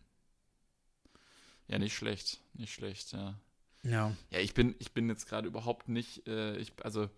Ja, 1.68 1.80
nicht 1.80 1.95
schlecht. 1.95 2.41
Nicht 2.53 2.73
schlecht, 2.73 3.11
ja. 3.14 3.35
Ja. 3.84 4.15
Ja, 4.30 4.39
ich 4.39 4.53
bin, 4.53 4.76
ich 4.80 4.91
bin 4.91 5.10
jetzt 5.10 5.27
gerade 5.27 5.48
überhaupt 5.48 5.89
nicht, 5.89 6.27
äh, 6.27 6.57
ich, 6.57 6.73
also 6.84 7.10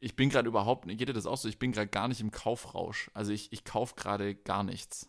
ich 0.00 0.16
bin 0.16 0.30
gerade 0.30 0.48
überhaupt, 0.48 0.88
geht 0.88 1.08
dir 1.08 1.12
das 1.12 1.26
auch 1.26 1.36
so? 1.36 1.48
Ich 1.48 1.58
bin 1.58 1.72
gerade 1.72 1.88
gar 1.88 2.08
nicht 2.08 2.20
im 2.20 2.30
Kaufrausch. 2.30 3.10
Also 3.14 3.32
ich, 3.32 3.52
ich 3.52 3.64
kaufe 3.64 3.94
gerade 3.94 4.34
gar 4.34 4.64
nichts. 4.64 5.08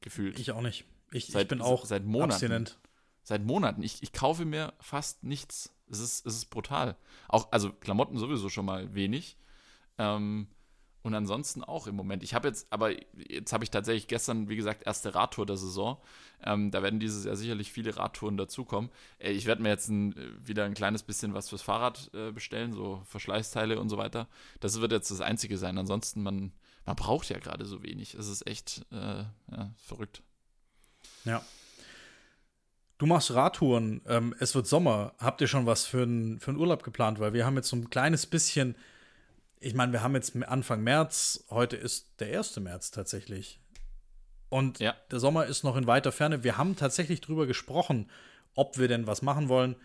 Gefühlt. 0.00 0.38
Ich 0.38 0.52
auch 0.52 0.60
nicht. 0.60 0.84
Ich, 1.12 1.26
seit, 1.26 1.42
ich 1.42 1.48
bin 1.48 1.60
auch 1.60 1.84
seit 1.84 2.04
Monaten. 2.04 2.32
Abstinent. 2.32 2.78
Seit 3.22 3.44
Monaten. 3.44 3.82
Ich, 3.82 4.02
ich 4.02 4.12
kaufe 4.12 4.44
mir 4.44 4.72
fast 4.80 5.22
nichts. 5.22 5.72
Es 5.90 6.00
ist, 6.00 6.26
es 6.26 6.34
ist 6.34 6.50
brutal. 6.50 6.96
Auch, 7.28 7.52
also 7.52 7.72
Klamotten 7.72 8.18
sowieso 8.18 8.48
schon 8.48 8.64
mal 8.64 8.94
wenig. 8.94 9.36
Ähm, 9.98 10.48
und 11.02 11.14
ansonsten 11.14 11.62
auch 11.62 11.86
im 11.86 11.94
Moment. 11.94 12.22
Ich 12.22 12.34
habe 12.34 12.48
jetzt, 12.48 12.66
aber 12.70 12.90
jetzt 13.30 13.52
habe 13.52 13.64
ich 13.64 13.70
tatsächlich 13.70 14.08
gestern, 14.08 14.48
wie 14.48 14.56
gesagt, 14.56 14.84
erste 14.86 15.14
Radtour 15.14 15.46
der 15.46 15.56
Saison. 15.56 15.98
Ähm, 16.42 16.70
da 16.70 16.82
werden 16.82 17.00
dieses 17.00 17.24
Jahr 17.24 17.36
sicherlich 17.36 17.72
viele 17.72 17.96
Radtouren 17.96 18.36
dazukommen. 18.36 18.90
Äh, 19.18 19.30
ich 19.30 19.46
werde 19.46 19.62
mir 19.62 19.68
jetzt 19.68 19.88
ein, 19.88 20.14
wieder 20.44 20.64
ein 20.64 20.74
kleines 20.74 21.02
bisschen 21.02 21.34
was 21.34 21.48
fürs 21.48 21.62
Fahrrad 21.62 22.10
äh, 22.14 22.32
bestellen, 22.32 22.72
so 22.72 23.02
Verschleißteile 23.06 23.78
und 23.78 23.88
so 23.88 23.96
weiter. 23.96 24.28
Das 24.60 24.80
wird 24.80 24.92
jetzt 24.92 25.10
das 25.10 25.20
Einzige 25.20 25.56
sein. 25.56 25.78
Ansonsten, 25.78 26.22
man, 26.22 26.52
man 26.84 26.96
braucht 26.96 27.28
ja 27.28 27.38
gerade 27.38 27.64
so 27.64 27.82
wenig. 27.82 28.14
Es 28.14 28.28
ist 28.28 28.46
echt 28.46 28.84
äh, 28.90 29.24
ja, 29.52 29.72
verrückt. 29.76 30.22
Ja. 31.24 31.42
Du 32.98 33.06
machst 33.06 33.32
Radtouren. 33.32 34.02
Ähm, 34.08 34.34
es 34.40 34.56
wird 34.56 34.66
Sommer. 34.66 35.14
Habt 35.18 35.40
ihr 35.40 35.46
schon 35.46 35.66
was 35.66 35.86
für 35.86 36.02
einen 36.02 36.40
für 36.40 36.52
Urlaub 36.52 36.82
geplant? 36.82 37.20
Weil 37.20 37.32
wir 37.32 37.46
haben 37.46 37.54
jetzt 37.54 37.68
so 37.68 37.76
ein 37.76 37.88
kleines 37.88 38.26
bisschen 38.26 38.74
ich 39.60 39.74
meine, 39.74 39.92
wir 39.92 40.02
haben 40.02 40.14
jetzt 40.14 40.36
Anfang 40.44 40.82
März, 40.82 41.44
heute 41.50 41.76
ist 41.76 42.20
der 42.20 42.38
1. 42.38 42.58
März 42.60 42.90
tatsächlich. 42.90 43.60
Und 44.48 44.78
ja. 44.78 44.94
der 45.10 45.20
Sommer 45.20 45.46
ist 45.46 45.62
noch 45.62 45.76
in 45.76 45.86
weiter 45.86 46.12
Ferne. 46.12 46.44
Wir 46.44 46.56
haben 46.56 46.76
tatsächlich 46.76 47.20
drüber 47.20 47.46
gesprochen, 47.46 48.10
ob 48.54 48.78
wir 48.78 48.88
denn 48.88 49.06
was 49.06 49.22
machen 49.22 49.48
wollen. 49.48 49.76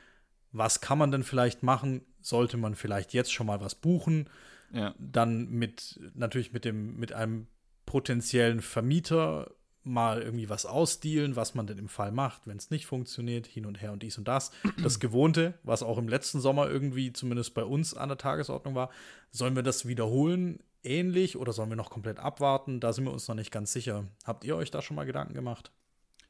Was 0.51 0.81
kann 0.81 0.97
man 0.97 1.11
denn 1.11 1.23
vielleicht 1.23 1.63
machen? 1.63 2.05
Sollte 2.21 2.57
man 2.57 2.75
vielleicht 2.75 3.13
jetzt 3.13 3.33
schon 3.33 3.47
mal 3.47 3.59
was 3.59 3.75
buchen? 3.75 4.29
Ja. 4.71 4.95
Dann 4.97 5.49
mit, 5.49 5.99
natürlich 6.13 6.53
mit 6.53 6.63
dem, 6.65 6.95
mit 6.97 7.11
einem 7.11 7.47
potenziellen 7.85 8.61
Vermieter 8.61 9.51
mal 9.83 10.21
irgendwie 10.21 10.49
was 10.49 10.65
ausdealen, 10.65 11.35
was 11.35 11.55
man 11.55 11.67
denn 11.67 11.77
im 11.77 11.89
Fall 11.89 12.11
macht, 12.11 12.47
wenn 12.47 12.57
es 12.57 12.69
nicht 12.69 12.85
funktioniert, 12.85 13.45
hin 13.47 13.65
und 13.65 13.81
her 13.81 13.91
und 13.91 14.03
dies 14.03 14.17
und 14.17 14.27
das. 14.27 14.51
Das 14.81 14.99
Gewohnte, 14.99 15.55
was 15.63 15.83
auch 15.83 15.97
im 15.97 16.07
letzten 16.07 16.39
Sommer 16.39 16.69
irgendwie 16.69 17.11
zumindest 17.11 17.53
bei 17.53 17.63
uns 17.63 17.93
an 17.93 18.09
der 18.09 18.17
Tagesordnung 18.17 18.75
war, 18.75 18.89
sollen 19.31 19.55
wir 19.55 19.63
das 19.63 19.87
wiederholen 19.87 20.59
ähnlich 20.83 21.37
oder 21.37 21.53
sollen 21.53 21.69
wir 21.69 21.75
noch 21.75 21.89
komplett 21.89 22.19
abwarten? 22.19 22.79
Da 22.79 22.93
sind 22.93 23.05
wir 23.05 23.11
uns 23.11 23.27
noch 23.27 23.35
nicht 23.35 23.51
ganz 23.51 23.73
sicher. 23.73 24.07
Habt 24.25 24.43
ihr 24.43 24.55
euch 24.55 24.71
da 24.71 24.81
schon 24.81 24.95
mal 24.95 25.05
Gedanken 25.05 25.33
gemacht? 25.33 25.71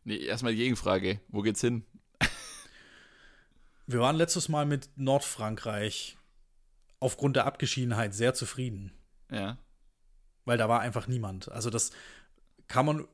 Nee, 0.04 0.18
erstmal 0.18 0.54
die 0.54 0.60
Gegenfrage. 0.60 1.20
Wo 1.30 1.42
geht's 1.42 1.62
hin? 1.62 1.86
wir 3.88 4.00
waren 4.00 4.16
letztes 4.16 4.50
Mal 4.50 4.66
mit 4.66 4.90
Nordfrankreich 4.96 6.18
aufgrund 7.00 7.36
der 7.36 7.46
Abgeschiedenheit 7.46 8.14
sehr 8.14 8.34
zufrieden. 8.34 8.92
Ja. 9.32 9.58
Weil 10.46 10.58
da 10.58 10.70
war 10.70 10.82
einfach 10.82 11.08
niemand. 11.08 11.52
Also 11.52 11.70
das 11.70 11.92
kann 12.68 12.86
man 12.86 13.08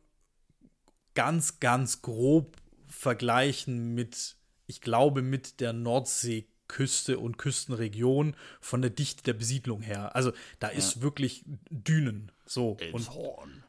ganz, 1.19 1.59
ganz 1.59 2.01
grob 2.01 2.55
vergleichen 2.87 3.93
mit, 3.93 4.37
ich 4.67 4.79
glaube, 4.79 5.21
mit 5.21 5.59
der 5.59 5.73
Nordseeküste 5.73 7.19
und 7.19 7.37
Küstenregion 7.37 8.37
von 8.61 8.81
der 8.81 8.89
Dichte 8.89 9.23
der 9.23 9.33
Besiedlung 9.33 9.81
her. 9.81 10.15
Also 10.15 10.31
da 10.59 10.69
ist 10.69 10.95
ja. 10.95 11.01
wirklich 11.01 11.43
Dünen. 11.69 12.31
So. 12.45 12.77
Elmshorn. 12.79 13.65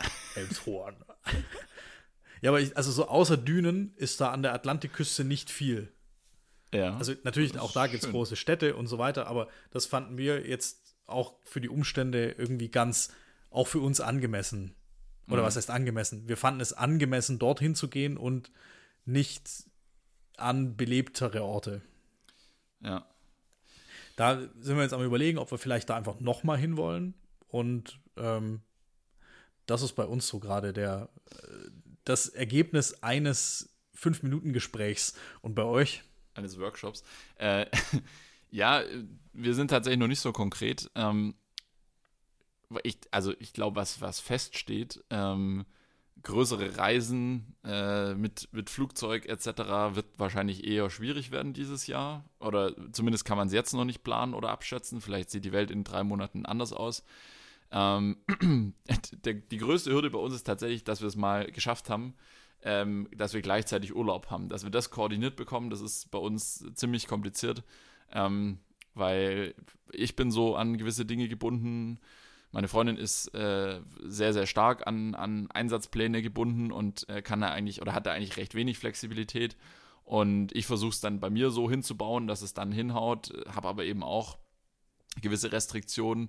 Elmshorn. 0.34 0.96
ja, 2.40 2.50
aber 2.50 2.62
ich, 2.62 2.74
also 2.74 2.90
so 2.90 3.06
außer 3.06 3.36
Dünen 3.36 3.92
ist 3.96 4.22
da 4.22 4.30
an 4.30 4.42
der 4.42 4.54
Atlantikküste 4.54 5.24
nicht 5.24 5.50
viel. 5.50 5.92
Ja. 6.72 6.96
Also 6.96 7.12
natürlich, 7.22 7.58
auch 7.58 7.72
da 7.72 7.86
gibt 7.86 8.02
es 8.02 8.10
große 8.10 8.36
Städte 8.36 8.76
und 8.76 8.86
so 8.86 8.96
weiter, 8.96 9.26
aber 9.26 9.48
das 9.72 9.84
fanden 9.84 10.16
wir 10.16 10.48
jetzt 10.48 10.96
auch 11.04 11.34
für 11.42 11.60
die 11.60 11.68
Umstände 11.68 12.30
irgendwie 12.38 12.70
ganz, 12.70 13.12
auch 13.50 13.68
für 13.68 13.80
uns 13.80 14.00
angemessen. 14.00 14.74
Oder 15.28 15.42
mhm. 15.42 15.46
was 15.46 15.56
heißt 15.56 15.70
angemessen? 15.70 16.28
Wir 16.28 16.36
fanden 16.36 16.60
es 16.60 16.72
angemessen, 16.72 17.38
dorthin 17.38 17.74
zu 17.74 17.88
gehen 17.88 18.16
und 18.16 18.50
nicht 19.04 19.48
an 20.36 20.76
belebtere 20.76 21.42
Orte. 21.42 21.82
Ja. 22.80 23.06
Da 24.16 24.40
sind 24.60 24.76
wir 24.76 24.82
jetzt 24.82 24.92
am 24.92 25.02
überlegen, 25.02 25.38
ob 25.38 25.50
wir 25.50 25.58
vielleicht 25.58 25.90
da 25.90 25.96
einfach 25.96 26.20
noch 26.20 26.44
mal 26.44 26.58
hinwollen. 26.58 27.14
Und 27.48 27.98
ähm, 28.16 28.60
das 29.66 29.82
ist 29.82 29.92
bei 29.92 30.04
uns 30.04 30.28
so 30.28 30.38
gerade 30.38 30.72
der 30.72 31.08
äh, 31.30 31.70
das 32.04 32.28
Ergebnis 32.28 33.02
eines 33.02 33.70
fünf 33.94 34.22
Minuten 34.22 34.52
Gesprächs. 34.52 35.14
Und 35.40 35.54
bei 35.54 35.64
euch? 35.64 36.02
Eines 36.34 36.58
Workshops. 36.58 37.02
Äh, 37.36 37.66
ja, 38.50 38.82
wir 39.32 39.54
sind 39.54 39.68
tatsächlich 39.68 39.98
noch 39.98 40.08
nicht 40.08 40.20
so 40.20 40.32
konkret. 40.32 40.90
Ähm, 40.94 41.34
ich, 42.82 42.98
also 43.10 43.32
ich 43.38 43.52
glaube, 43.52 43.76
was, 43.76 44.00
was 44.00 44.20
feststeht, 44.20 45.02
ähm, 45.10 45.64
größere 46.22 46.78
Reisen 46.78 47.54
äh, 47.64 48.14
mit, 48.14 48.48
mit 48.52 48.70
Flugzeug 48.70 49.26
etc. 49.26 49.94
wird 49.94 50.06
wahrscheinlich 50.16 50.66
eher 50.66 50.90
schwierig 50.90 51.30
werden 51.30 51.52
dieses 51.52 51.86
Jahr. 51.86 52.24
Oder 52.40 52.74
zumindest 52.92 53.24
kann 53.24 53.36
man 53.36 53.48
es 53.48 53.52
jetzt 53.52 53.74
noch 53.74 53.84
nicht 53.84 54.02
planen 54.02 54.34
oder 54.34 54.50
abschätzen. 54.50 55.00
Vielleicht 55.00 55.30
sieht 55.30 55.44
die 55.44 55.52
Welt 55.52 55.70
in 55.70 55.84
drei 55.84 56.02
Monaten 56.02 56.46
anders 56.46 56.72
aus. 56.72 57.04
Ähm, 57.70 58.16
der, 59.24 59.34
die 59.34 59.58
größte 59.58 59.92
Hürde 59.92 60.10
bei 60.10 60.18
uns 60.18 60.34
ist 60.34 60.44
tatsächlich, 60.44 60.84
dass 60.84 61.00
wir 61.00 61.08
es 61.08 61.16
mal 61.16 61.50
geschafft 61.50 61.90
haben, 61.90 62.14
ähm, 62.62 63.08
dass 63.14 63.34
wir 63.34 63.42
gleichzeitig 63.42 63.94
Urlaub 63.94 64.30
haben. 64.30 64.48
Dass 64.48 64.64
wir 64.64 64.70
das 64.70 64.90
koordiniert 64.90 65.36
bekommen, 65.36 65.70
das 65.70 65.82
ist 65.82 66.10
bei 66.10 66.18
uns 66.18 66.64
ziemlich 66.74 67.06
kompliziert. 67.06 67.62
Ähm, 68.12 68.58
weil 68.94 69.54
ich 69.92 70.16
bin 70.16 70.30
so 70.30 70.56
an 70.56 70.78
gewisse 70.78 71.04
Dinge 71.04 71.28
gebunden, 71.28 71.98
meine 72.54 72.68
Freundin 72.68 72.96
ist 72.96 73.34
äh, 73.34 73.80
sehr, 74.04 74.32
sehr 74.32 74.46
stark 74.46 74.86
an, 74.86 75.16
an 75.16 75.50
Einsatzpläne 75.50 76.22
gebunden 76.22 76.70
und 76.70 77.08
äh, 77.08 77.20
kann 77.20 77.40
da 77.40 77.48
eigentlich 77.48 77.82
oder 77.82 77.94
hat 77.94 78.06
da 78.06 78.12
eigentlich 78.12 78.36
recht 78.36 78.54
wenig 78.54 78.78
Flexibilität. 78.78 79.56
Und 80.04 80.54
ich 80.54 80.64
versuche 80.64 80.92
es 80.92 81.00
dann 81.00 81.18
bei 81.18 81.30
mir 81.30 81.50
so 81.50 81.68
hinzubauen, 81.68 82.28
dass 82.28 82.42
es 82.42 82.54
dann 82.54 82.70
hinhaut, 82.70 83.32
habe 83.52 83.66
aber 83.66 83.84
eben 83.84 84.04
auch 84.04 84.38
gewisse 85.20 85.50
Restriktionen. 85.50 86.28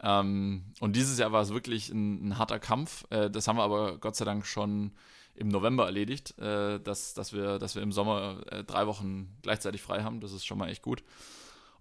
Ähm, 0.00 0.72
und 0.80 0.96
dieses 0.96 1.18
Jahr 1.18 1.32
war 1.32 1.42
es 1.42 1.52
wirklich 1.52 1.90
ein, 1.90 2.28
ein 2.28 2.38
harter 2.38 2.58
Kampf. 2.58 3.04
Äh, 3.10 3.28
das 3.28 3.46
haben 3.46 3.58
wir 3.58 3.64
aber 3.64 3.98
Gott 3.98 4.16
sei 4.16 4.24
Dank 4.24 4.46
schon 4.46 4.92
im 5.34 5.48
November 5.48 5.84
erledigt, 5.84 6.38
äh, 6.38 6.80
dass, 6.80 7.12
dass, 7.12 7.34
wir, 7.34 7.58
dass 7.58 7.74
wir 7.74 7.82
im 7.82 7.92
Sommer 7.92 8.40
äh, 8.50 8.64
drei 8.64 8.86
Wochen 8.86 9.36
gleichzeitig 9.42 9.82
frei 9.82 10.04
haben. 10.04 10.20
Das 10.20 10.32
ist 10.32 10.46
schon 10.46 10.56
mal 10.56 10.70
echt 10.70 10.80
gut. 10.80 11.04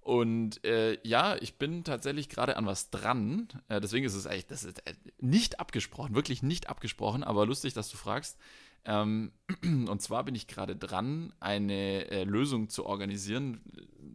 Und 0.06 0.64
äh, 0.64 1.00
ja, 1.02 1.36
ich 1.38 1.58
bin 1.58 1.84
tatsächlich 1.84 2.30
gerade 2.30 2.58
an 2.58 2.68
was 2.68 2.92
dran. 2.92 3.48
Äh, 3.70 3.82
deswegen 3.82 4.06
ist 4.06 4.14
es 4.14 4.28
eigentlich, 4.28 4.46
das 4.46 4.64
ist 4.64 4.88
äh, 4.88 4.94
nicht 5.20 5.60
abgesprochen, 5.60 6.14
wirklich 6.14 6.44
nicht 6.44 6.70
abgesprochen, 6.70 7.24
aber 7.24 7.48
lustig, 7.48 7.74
dass 7.74 7.90
du 7.90 7.98
fragst. 7.98 8.38
Ähm, 8.86 9.32
und 9.64 10.00
zwar 10.04 10.24
bin 10.24 10.36
ich 10.36 10.46
gerade 10.46 10.76
dran, 10.76 11.34
eine 11.40 12.08
äh, 12.12 12.24
Lösung 12.24 12.70
zu 12.70 12.86
organisieren. 12.86 13.62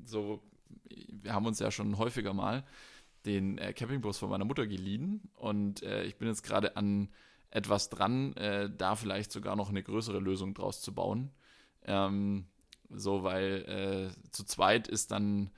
So, 0.04 0.44
wir 1.10 1.32
haben 1.32 1.46
uns 1.46 1.58
ja 1.58 1.72
schon 1.72 1.98
häufiger 1.98 2.34
mal 2.34 2.64
den 3.26 3.58
äh, 3.58 3.72
Campingbus 3.72 4.18
von 4.18 4.30
meiner 4.30 4.44
Mutter 4.44 4.68
geliehen 4.68 5.22
und 5.34 5.82
äh, 5.82 6.04
ich 6.04 6.18
bin 6.18 6.28
jetzt 6.28 6.44
gerade 6.44 6.76
an 6.76 7.08
etwas 7.50 7.88
dran, 7.88 8.32
da 8.78 8.94
vielleicht 8.94 9.32
sogar 9.32 9.56
noch 9.56 9.70
eine 9.70 9.82
größere 9.82 10.20
Lösung 10.20 10.54
draus 10.54 10.80
zu 10.82 10.94
bauen. 10.94 11.32
Ähm, 11.82 12.44
so, 12.90 13.24
weil 13.24 14.12
zu 14.30 14.44
zweit 14.44 14.86
ist 14.86 15.10
dann 15.10 15.50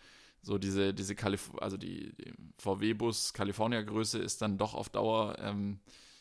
so 0.43 0.59
diese, 0.59 0.93
diese 0.93 1.15
Kalif 1.15 1.51
also 1.61 1.77
die, 1.77 2.13
die 2.17 2.33
VW-Bus 2.59 3.33
California-Größe 3.33 4.19
ist 4.19 4.43
dann 4.43 4.59
doch 4.59 4.75
auf 4.75 4.89
Dauer 4.89 5.39
ähm, 5.39 5.81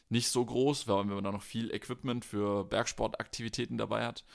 nicht 0.10 0.30
so 0.30 0.46
groß, 0.46 0.88
weil 0.88 1.06
man 1.06 1.24
da 1.24 1.32
noch 1.32 1.42
viel 1.42 1.74
Equipment 1.74 2.26
für 2.26 2.66
Bergsportaktivitäten 2.66 3.78
dabei 3.78 4.06
hat. 4.06 4.26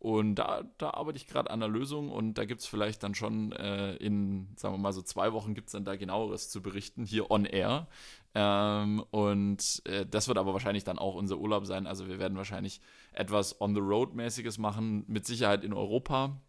Und 0.00 0.36
da, 0.36 0.62
da 0.78 0.92
arbeite 0.92 1.18
ich 1.18 1.26
gerade 1.26 1.50
an 1.50 1.60
der 1.60 1.68
Lösung 1.68 2.10
und 2.10 2.34
da 2.34 2.46
gibt 2.46 2.62
es 2.62 2.66
vielleicht 2.66 3.02
dann 3.02 3.14
schon 3.14 3.52
äh, 3.52 3.96
in, 3.96 4.48
sagen 4.56 4.74
wir 4.74 4.78
mal 4.78 4.94
so 4.94 5.02
zwei 5.02 5.34
Wochen 5.34 5.54
gibt 5.54 5.68
es 5.68 5.72
dann 5.72 5.84
da 5.84 5.94
genaueres 5.96 6.48
zu 6.48 6.62
berichten, 6.62 7.04
hier 7.04 7.30
on 7.30 7.44
air. 7.44 7.86
Ähm, 8.34 9.04
und 9.10 9.82
äh, 9.84 10.06
das 10.06 10.26
wird 10.26 10.38
aber 10.38 10.54
wahrscheinlich 10.54 10.84
dann 10.84 10.98
auch 10.98 11.16
unser 11.16 11.36
Urlaub 11.36 11.66
sein. 11.66 11.86
Also 11.86 12.08
wir 12.08 12.18
werden 12.18 12.38
wahrscheinlich 12.38 12.80
etwas 13.12 13.60
on-the-road-mäßiges 13.60 14.56
machen, 14.56 15.04
mit 15.06 15.26
Sicherheit 15.26 15.64
in 15.64 15.74
Europa, 15.74 16.40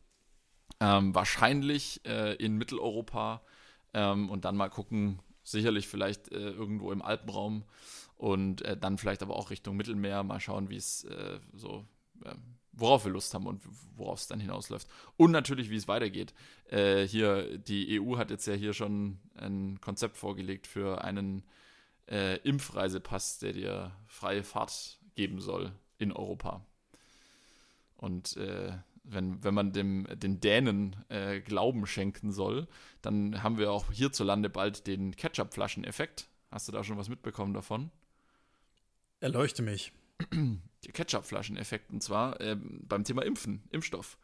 ähm, 0.81 1.15
wahrscheinlich 1.15 2.01
äh, 2.05 2.33
in 2.35 2.57
Mitteleuropa 2.57 3.41
ähm, 3.93 4.29
und 4.29 4.43
dann 4.43 4.57
mal 4.57 4.69
gucken, 4.69 5.19
sicherlich 5.43 5.87
vielleicht 5.87 6.31
äh, 6.31 6.49
irgendwo 6.49 6.91
im 6.91 7.01
Alpenraum 7.01 7.63
und 8.17 8.63
äh, 8.63 8.75
dann 8.75 8.97
vielleicht 8.97 9.23
aber 9.23 9.37
auch 9.37 9.49
Richtung 9.49 9.77
Mittelmeer, 9.77 10.23
mal 10.23 10.41
schauen, 10.41 10.69
wie 10.69 10.75
es 10.75 11.05
äh, 11.05 11.39
so 11.53 11.85
worauf 12.73 13.05
wir 13.05 13.11
Lust 13.11 13.33
haben 13.33 13.47
und 13.47 13.61
worauf 13.95 14.19
es 14.19 14.27
dann 14.27 14.39
hinausläuft. 14.39 14.87
Und 15.17 15.31
natürlich, 15.31 15.69
wie 15.69 15.75
es 15.75 15.87
weitergeht. 15.87 16.33
Äh, 16.69 17.05
hier, 17.05 17.57
die 17.57 17.99
EU 17.99 18.17
hat 18.17 18.31
jetzt 18.31 18.47
ja 18.47 18.53
hier 18.53 18.73
schon 18.73 19.19
ein 19.35 19.79
Konzept 19.81 20.17
vorgelegt 20.17 20.67
für 20.67 21.03
einen 21.03 21.43
äh, 22.09 22.37
Impfreisepass, 22.37 23.39
der 23.39 23.53
dir 23.53 23.91
freie 24.07 24.43
Fahrt 24.43 24.99
geben 25.15 25.41
soll 25.41 25.73
in 25.97 26.11
Europa. 26.11 26.65
Und 27.97 28.35
wenn, 29.03 29.43
wenn 29.43 29.53
man 29.53 29.73
dem, 29.73 30.07
den 30.13 30.39
Dänen 30.39 30.95
äh, 31.09 31.41
Glauben 31.41 31.85
schenken 31.85 32.31
soll, 32.31 32.67
dann 33.01 33.43
haben 33.43 33.57
wir 33.57 33.71
auch 33.71 33.91
hierzulande 33.91 34.49
bald 34.49 34.87
den 34.87 35.15
Ketchup-Flaschen-Effekt. 35.15 36.27
Hast 36.51 36.67
du 36.67 36.71
da 36.71 36.83
schon 36.83 36.97
was 36.97 37.09
mitbekommen 37.09 37.53
davon? 37.53 37.91
Erleuchte 39.19 39.61
mich. 39.61 39.93
Ketchupflaschen-Effekt. 40.93 41.91
Und 41.91 42.03
zwar 42.03 42.39
äh, 42.41 42.57
beim 42.59 43.03
Thema 43.03 43.23
Impfen, 43.23 43.63
Impfstoff. 43.71 44.17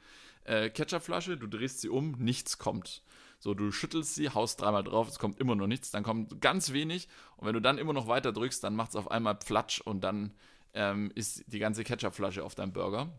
Äh, 0.43 0.69
Ketchupflasche, 0.69 1.37
du 1.37 1.47
drehst 1.47 1.81
sie 1.81 1.89
um, 1.89 2.11
nichts 2.13 2.57
kommt. 2.57 3.03
So, 3.39 3.53
du 3.53 3.71
schüttelst 3.71 4.15
sie, 4.15 4.29
haust 4.29 4.61
dreimal 4.61 4.83
drauf, 4.83 5.07
es 5.07 5.19
kommt 5.19 5.39
immer 5.39 5.55
noch 5.55 5.67
nichts, 5.67 5.91
dann 5.91 6.03
kommt 6.03 6.41
ganz 6.41 6.73
wenig. 6.73 7.07
Und 7.35 7.47
wenn 7.47 7.53
du 7.53 7.61
dann 7.61 7.77
immer 7.77 7.93
noch 7.93 8.07
weiter 8.07 8.33
drückst, 8.33 8.63
dann 8.63 8.75
macht 8.75 8.91
es 8.91 8.95
auf 8.95 9.11
einmal 9.11 9.35
Platsch 9.35 9.81
und 9.81 10.01
dann 10.01 10.33
ähm, 10.73 11.11
ist 11.13 11.43
die 11.47 11.59
ganze 11.59 11.83
Ketchupflasche 11.83 12.43
auf 12.43 12.55
deinem 12.55 12.73
Burger. 12.73 13.11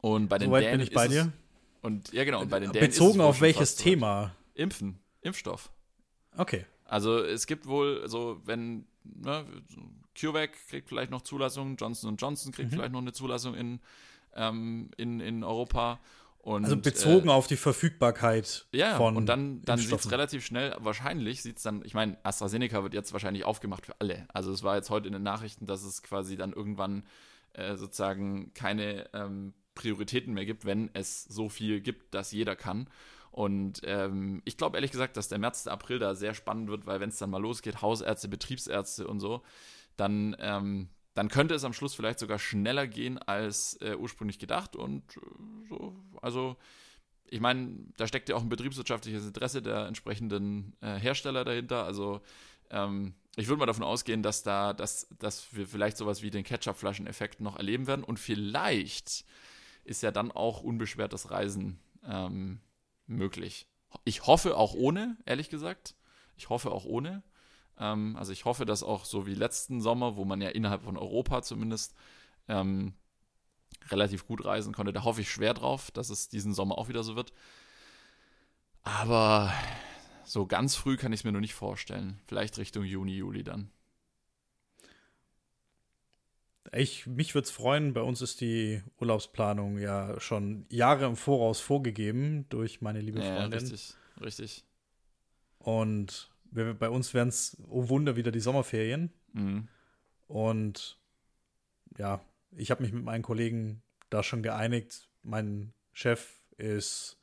Und 0.00 0.28
bei 0.28 0.38
den 0.38 0.48
Soweit 0.48 0.64
Dänen 0.64 0.78
bin 0.78 0.86
ich 0.86 0.94
bei 0.94 1.08
dir. 1.08 1.32
Und 1.82 2.12
ja, 2.12 2.24
genau. 2.24 2.40
Und 2.40 2.50
bei 2.50 2.60
den 2.60 2.72
Dänen 2.72 2.86
Bezogen 2.86 3.20
auf 3.20 3.40
welches 3.40 3.76
Thema? 3.76 4.34
Impfen, 4.54 4.98
Impfstoff. 5.22 5.70
Okay. 6.36 6.66
Also 6.84 7.18
es 7.18 7.46
gibt 7.46 7.66
wohl 7.66 8.08
so, 8.08 8.40
wenn 8.44 8.86
ne, 9.04 9.44
CureVac 10.18 10.52
kriegt 10.68 10.88
vielleicht 10.88 11.10
noch 11.10 11.22
Zulassung, 11.22 11.76
Johnson 11.76 12.16
Johnson 12.16 12.52
kriegt 12.52 12.70
mhm. 12.70 12.74
vielleicht 12.74 12.92
noch 12.92 13.00
eine 13.00 13.12
Zulassung 13.12 13.54
in, 13.54 13.80
ähm, 14.34 14.90
in, 14.96 15.20
in 15.20 15.44
Europa. 15.44 16.00
Und, 16.38 16.64
also 16.64 16.76
bezogen 16.76 17.28
äh, 17.28 17.32
auf 17.32 17.46
die 17.46 17.56
Verfügbarkeit 17.56 18.66
ja, 18.72 18.96
von 18.96 19.14
und 19.14 19.26
dann, 19.26 19.60
dann 19.62 19.78
sieht 19.78 19.92
es 19.92 20.10
relativ 20.10 20.44
schnell, 20.44 20.74
wahrscheinlich 20.78 21.42
sieht 21.42 21.58
es 21.58 21.62
dann, 21.62 21.84
ich 21.84 21.92
meine, 21.92 22.16
AstraZeneca 22.22 22.82
wird 22.82 22.94
jetzt 22.94 23.12
wahrscheinlich 23.12 23.44
aufgemacht 23.44 23.84
für 23.84 23.94
alle. 24.00 24.26
Also 24.32 24.50
es 24.50 24.62
war 24.62 24.76
jetzt 24.76 24.88
heute 24.88 25.06
in 25.06 25.12
den 25.12 25.22
Nachrichten, 25.22 25.66
dass 25.66 25.82
es 25.82 26.02
quasi 26.02 26.36
dann 26.36 26.54
irgendwann 26.54 27.04
äh, 27.52 27.76
sozusagen 27.76 28.54
keine 28.54 29.10
ähm, 29.12 29.52
Prioritäten 29.80 30.34
mehr 30.34 30.44
gibt, 30.44 30.66
wenn 30.66 30.90
es 30.92 31.24
so 31.24 31.48
viel 31.48 31.80
gibt, 31.80 32.12
dass 32.12 32.32
jeder 32.32 32.54
kann. 32.54 32.86
Und 33.30 33.80
ähm, 33.84 34.42
ich 34.44 34.58
glaube 34.58 34.76
ehrlich 34.76 34.90
gesagt, 34.90 35.16
dass 35.16 35.28
der 35.28 35.38
März, 35.38 35.64
der 35.64 35.72
April 35.72 35.98
da 35.98 36.14
sehr 36.14 36.34
spannend 36.34 36.68
wird, 36.68 36.86
weil 36.86 37.00
wenn 37.00 37.08
es 37.08 37.18
dann 37.18 37.30
mal 37.30 37.40
losgeht, 37.40 37.80
Hausärzte, 37.80 38.28
Betriebsärzte 38.28 39.06
und 39.06 39.20
so, 39.20 39.42
dann, 39.96 40.36
ähm, 40.38 40.88
dann 41.14 41.28
könnte 41.28 41.54
es 41.54 41.64
am 41.64 41.72
Schluss 41.72 41.94
vielleicht 41.94 42.18
sogar 42.18 42.38
schneller 42.38 42.86
gehen 42.86 43.16
als 43.18 43.78
äh, 43.80 43.96
ursprünglich 43.96 44.38
gedacht. 44.38 44.76
Und 44.76 45.16
äh, 45.16 45.68
so, 45.70 45.94
also 46.20 46.56
ich 47.30 47.40
meine, 47.40 47.76
da 47.96 48.06
steckt 48.06 48.28
ja 48.28 48.36
auch 48.36 48.42
ein 48.42 48.48
betriebswirtschaftliches 48.50 49.26
Interesse 49.26 49.62
der 49.62 49.86
entsprechenden 49.86 50.74
äh, 50.82 50.98
Hersteller 50.98 51.44
dahinter. 51.44 51.84
Also 51.84 52.20
ähm, 52.70 53.14
ich 53.36 53.48
würde 53.48 53.60
mal 53.60 53.66
davon 53.66 53.84
ausgehen, 53.84 54.22
dass 54.22 54.42
da, 54.42 54.74
dass, 54.74 55.08
dass 55.18 55.54
wir 55.54 55.66
vielleicht 55.66 55.96
sowas 55.96 56.22
wie 56.22 56.30
den 56.30 56.44
Ketchup-Flaschen-Effekt 56.44 57.40
noch 57.40 57.56
erleben 57.56 57.86
werden. 57.86 58.04
Und 58.04 58.18
vielleicht 58.18 59.24
ist 59.84 60.02
ja 60.02 60.10
dann 60.10 60.30
auch 60.30 60.62
unbeschwertes 60.62 61.30
Reisen 61.30 61.80
ähm, 62.04 62.60
möglich. 63.06 63.66
Ich 64.04 64.26
hoffe 64.26 64.56
auch 64.56 64.74
ohne, 64.74 65.16
ehrlich 65.26 65.50
gesagt. 65.50 65.94
Ich 66.36 66.48
hoffe 66.48 66.70
auch 66.70 66.84
ohne. 66.84 67.22
Ähm, 67.78 68.16
also 68.16 68.32
ich 68.32 68.44
hoffe, 68.44 68.66
dass 68.66 68.82
auch 68.82 69.04
so 69.04 69.26
wie 69.26 69.34
letzten 69.34 69.80
Sommer, 69.80 70.16
wo 70.16 70.24
man 70.24 70.40
ja 70.40 70.50
innerhalb 70.50 70.82
von 70.82 70.96
Europa 70.96 71.42
zumindest 71.42 71.94
ähm, 72.48 72.94
relativ 73.88 74.26
gut 74.26 74.44
reisen 74.44 74.72
konnte, 74.72 74.92
da 74.92 75.04
hoffe 75.04 75.22
ich 75.22 75.30
schwer 75.30 75.54
drauf, 75.54 75.90
dass 75.90 76.10
es 76.10 76.28
diesen 76.28 76.52
Sommer 76.52 76.78
auch 76.78 76.88
wieder 76.88 77.02
so 77.02 77.16
wird. 77.16 77.32
Aber 78.82 79.52
so 80.24 80.46
ganz 80.46 80.76
früh 80.76 80.96
kann 80.96 81.12
ich 81.12 81.20
es 81.20 81.24
mir 81.24 81.32
noch 81.32 81.40
nicht 81.40 81.54
vorstellen. 81.54 82.18
Vielleicht 82.26 82.58
Richtung 82.58 82.84
Juni, 82.84 83.16
Juli 83.16 83.42
dann. 83.42 83.70
Ich, 86.72 87.06
mich 87.06 87.34
würde 87.34 87.46
es 87.46 87.50
freuen, 87.50 87.94
bei 87.94 88.02
uns 88.02 88.22
ist 88.22 88.40
die 88.40 88.82
Urlaubsplanung 89.00 89.78
ja 89.78 90.20
schon 90.20 90.66
Jahre 90.68 91.06
im 91.06 91.16
Voraus 91.16 91.60
vorgegeben 91.60 92.46
durch 92.48 92.80
meine 92.80 93.00
liebe 93.00 93.20
Freundin. 93.20 93.50
Ja, 93.50 93.58
richtig, 93.58 93.94
richtig. 94.20 94.64
Und 95.58 96.30
wir, 96.50 96.74
bei 96.74 96.90
uns 96.90 97.14
wären 97.14 97.28
es, 97.28 97.56
oh 97.68 97.88
Wunder, 97.88 98.16
wieder 98.16 98.30
die 98.30 98.40
Sommerferien. 98.40 99.12
Mhm. 99.32 99.68
Und 100.26 100.98
ja, 101.98 102.20
ich 102.52 102.70
habe 102.70 102.82
mich 102.82 102.92
mit 102.92 103.04
meinen 103.04 103.22
Kollegen 103.22 103.82
da 104.10 104.22
schon 104.22 104.42
geeinigt. 104.42 105.08
Mein 105.22 105.72
Chef 105.92 106.40
ist, 106.56 107.18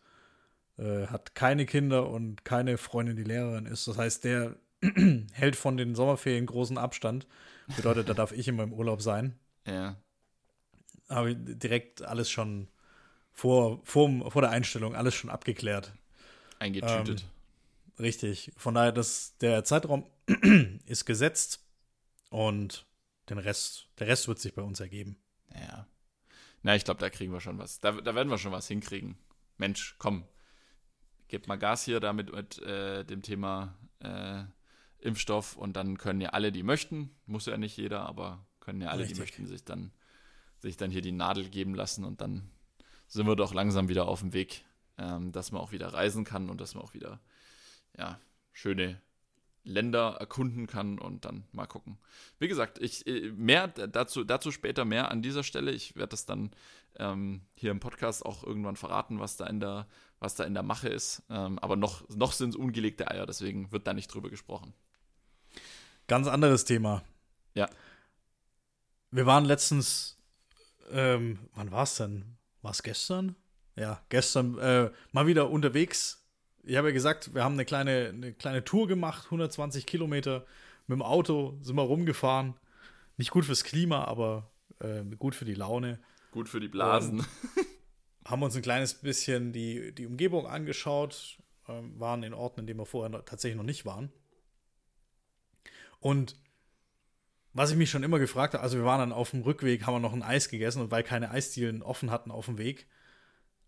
äh, 0.77 1.07
hat 1.07 1.35
keine 1.35 1.65
Kinder 1.65 2.09
und 2.09 2.43
keine 2.43 2.77
Freundin, 2.77 3.15
die 3.15 3.23
Lehrerin 3.23 3.65
ist. 3.65 3.87
Das 3.87 3.97
heißt, 3.97 4.23
der 4.23 4.57
hält 5.33 5.55
von 5.55 5.77
den 5.77 5.95
Sommerferien 5.95 6.45
großen 6.45 6.77
Abstand. 6.77 7.27
Bedeutet, 7.75 8.07
da 8.07 8.13
darf 8.13 8.31
ich 8.31 8.47
immer 8.47 8.63
im 8.63 8.73
Urlaub 8.73 9.01
sein. 9.01 9.37
Ja. 9.65 9.97
Habe 11.09 11.35
direkt 11.35 12.01
alles 12.01 12.29
schon 12.29 12.69
vor, 13.31 13.81
vor, 13.83 14.31
vor 14.31 14.41
der 14.41 14.51
Einstellung, 14.51 14.95
alles 14.95 15.15
schon 15.15 15.29
abgeklärt. 15.29 15.93
Eingetütet. 16.59 17.21
Ähm, 17.21 17.99
Richtig. 17.99 18.51
Von 18.57 18.75
daher, 18.75 18.91
das, 18.91 19.37
der 19.37 19.63
Zeitraum 19.63 20.05
ist 20.85 21.05
gesetzt 21.05 21.65
und 22.29 22.85
den 23.29 23.37
Rest, 23.37 23.89
der 23.99 24.07
Rest 24.07 24.27
wird 24.27 24.39
sich 24.39 24.53
bei 24.53 24.61
uns 24.61 24.79
ergeben. 24.79 25.17
Ja. 25.53 25.87
Na, 26.61 26.75
ich 26.75 26.85
glaube, 26.85 26.99
da 26.99 27.09
kriegen 27.09 27.33
wir 27.33 27.41
schon 27.41 27.57
was. 27.57 27.79
Da, 27.79 27.91
da 27.91 28.15
werden 28.15 28.29
wir 28.29 28.37
schon 28.37 28.51
was 28.51 28.67
hinkriegen. 28.67 29.17
Mensch, 29.57 29.95
komm. 29.97 30.27
Gebt 31.27 31.47
mal 31.47 31.57
Gas 31.57 31.83
hier 31.83 31.99
damit 31.99 32.31
mit 32.31 32.59
äh, 32.59 33.03
dem 33.03 33.21
Thema 33.21 33.77
äh, 33.99 34.43
Impfstoff 34.99 35.55
und 35.55 35.75
dann 35.75 35.97
können 35.97 36.21
ja 36.21 36.29
alle, 36.29 36.51
die 36.51 36.63
möchten, 36.63 37.15
muss 37.25 37.45
ja 37.45 37.57
nicht 37.57 37.77
jeder, 37.77 38.01
aber 38.01 38.45
können 38.59 38.81
ja 38.81 38.89
alle, 38.89 39.01
Richtig. 39.01 39.15
die 39.15 39.21
möchten, 39.21 39.47
sich 39.47 39.63
dann, 39.63 39.91
sich 40.59 40.77
dann 40.77 40.91
hier 40.91 41.01
die 41.01 41.11
Nadel 41.11 41.49
geben 41.49 41.75
lassen 41.75 42.03
und 42.03 42.21
dann 42.21 42.49
sind 43.07 43.27
wir 43.27 43.35
doch 43.35 43.53
langsam 43.53 43.89
wieder 43.89 44.07
auf 44.07 44.21
dem 44.21 44.33
Weg, 44.33 44.65
ähm, 44.97 45.31
dass 45.31 45.51
man 45.51 45.61
auch 45.61 45.71
wieder 45.71 45.93
reisen 45.93 46.23
kann 46.23 46.49
und 46.49 46.59
dass 46.59 46.75
man 46.75 46.83
auch 46.83 46.93
wieder 46.93 47.21
ja, 47.97 48.19
schöne 48.51 49.01
Länder 49.67 50.15
erkunden 50.19 50.65
kann 50.65 50.97
und 50.97 51.25
dann 51.25 51.43
mal 51.51 51.67
gucken. 51.67 51.97
Wie 52.39 52.47
gesagt, 52.47 52.79
ich 52.79 53.05
äh, 53.05 53.31
mehr 53.31 53.67
dazu, 53.67 54.23
dazu 54.23 54.51
später 54.51 54.85
mehr 54.85 55.11
an 55.11 55.21
dieser 55.21 55.43
Stelle. 55.43 55.71
Ich 55.71 55.95
werde 55.95 56.11
das 56.11 56.25
dann 56.25 56.51
ähm, 56.95 57.41
hier 57.53 57.71
im 57.71 57.79
Podcast 57.79 58.25
auch 58.25 58.43
irgendwann 58.43 58.75
verraten, 58.75 59.19
was 59.19 59.37
da 59.37 59.45
in 59.45 59.59
der, 59.59 59.87
was 60.19 60.35
da 60.35 60.45
in 60.45 60.53
der 60.53 60.63
Mache 60.63 60.89
ist. 60.89 61.23
Ähm, 61.29 61.59
aber 61.59 61.75
noch, 61.75 62.07
noch 62.09 62.31
sind 62.31 62.49
es 62.49 62.55
ungelegte 62.55 63.11
Eier, 63.11 63.25
deswegen 63.25 63.71
wird 63.71 63.87
da 63.87 63.93
nicht 63.93 64.07
drüber 64.07 64.29
gesprochen. 64.29 64.73
Ganz 66.07 66.27
anderes 66.27 66.65
Thema. 66.65 67.03
Ja. 67.53 67.69
Wir 69.11 69.25
waren 69.25 69.45
letztens, 69.45 70.17
ähm, 70.91 71.39
wann 71.53 71.71
war 71.71 71.83
es 71.83 71.95
denn? 71.95 72.37
War 72.61 72.71
es 72.71 72.83
gestern? 72.83 73.35
Ja, 73.75 74.01
gestern 74.09 74.57
äh, 74.57 74.91
mal 75.11 75.27
wieder 75.27 75.49
unterwegs 75.49 76.27
ich 76.67 76.75
habe 76.75 76.89
ja 76.89 76.93
gesagt, 76.93 77.33
wir 77.33 77.43
haben 77.43 77.53
eine 77.53 77.65
kleine, 77.65 78.09
eine 78.09 78.33
kleine 78.33 78.63
Tour 78.63 78.87
gemacht, 78.87 79.25
120 79.25 79.85
Kilometer 79.85 80.45
mit 80.87 80.97
dem 80.97 81.01
Auto, 81.01 81.57
sind 81.61 81.75
wir 81.75 81.83
rumgefahren. 81.83 82.55
Nicht 83.15 83.31
gut 83.31 83.45
fürs 83.45 83.63
Klima, 83.63 84.03
aber 84.03 84.51
äh, 84.79 85.03
gut 85.15 85.33
für 85.33 85.45
die 85.45 85.53
Laune. 85.53 85.99
Gut 86.31 86.49
für 86.49 86.59
die 86.59 86.67
Blasen. 86.67 87.19
Und 87.19 87.27
haben 88.25 88.43
uns 88.43 88.55
ein 88.55 88.61
kleines 88.61 88.95
bisschen 88.95 89.53
die, 89.53 89.93
die 89.95 90.05
Umgebung 90.05 90.45
angeschaut, 90.45 91.37
äh, 91.67 91.81
waren 91.97 92.23
in 92.23 92.33
Orten, 92.33 92.61
in 92.61 92.67
denen 92.67 92.79
wir 92.79 92.85
vorher 92.85 93.23
tatsächlich 93.23 93.57
noch 93.57 93.63
nicht 93.63 93.85
waren. 93.85 94.11
Und 95.99 96.35
was 97.53 97.71
ich 97.71 97.77
mich 97.77 97.89
schon 97.89 98.03
immer 98.03 98.19
gefragt 98.19 98.53
habe, 98.53 98.63
also 98.63 98.77
wir 98.77 98.85
waren 98.85 98.99
dann 98.99 99.11
auf 99.11 99.31
dem 99.31 99.41
Rückweg, 99.41 99.85
haben 99.85 99.95
wir 99.95 99.99
noch 99.99 100.13
ein 100.13 100.23
Eis 100.23 100.49
gegessen 100.49 100.81
und 100.81 100.91
weil 100.91 101.03
keine 101.03 101.31
Eisdielen 101.31 101.81
offen 101.81 102.11
hatten 102.11 102.29
auf 102.29 102.45
dem 102.45 102.57
Weg, 102.57 102.87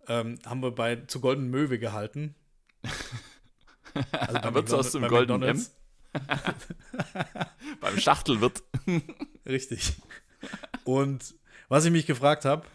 ähm, 0.07 0.37
haben 0.45 0.61
wir 0.61 0.71
bei 0.71 0.97
zu 1.07 1.19
Golden 1.19 1.49
Möwe 1.49 1.79
gehalten. 1.79 2.35
Also 4.11 4.35
wird 4.53 4.67
es 4.67 4.73
aus 4.73 4.91
dem 4.91 5.07
goldenen 5.07 5.41
M? 5.43 5.65
Beim 7.81 7.97
Schachtelwirt. 7.97 8.63
Richtig. 9.45 9.93
Und 10.83 11.35
was 11.67 11.85
ich 11.85 11.91
mich 11.91 12.05
gefragt 12.05 12.45
habe, 12.45 12.65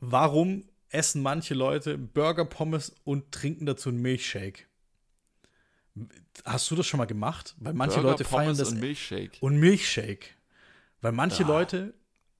warum 0.00 0.64
essen 0.88 1.22
manche 1.22 1.54
Leute 1.54 1.96
Burger, 1.98 2.44
Pommes 2.44 2.94
und 3.04 3.32
trinken 3.32 3.66
dazu 3.66 3.88
einen 3.88 4.02
Milchshake? 4.02 4.66
Hast 6.44 6.70
du 6.70 6.76
das 6.76 6.86
schon 6.86 6.98
mal 6.98 7.06
gemacht? 7.06 7.54
Weil 7.58 7.74
manche 7.74 7.96
Burger, 7.96 8.10
Leute 8.10 8.24
feiern 8.24 8.44
Pommes 8.44 8.58
das. 8.58 8.70
Und 8.70 8.80
Milchshake. 8.80 9.38
Und 9.40 9.56
Milchshake. 9.56 10.30
Weil 11.00 11.12
manche 11.12 11.42
ja. 11.42 11.48
Leute 11.48 11.94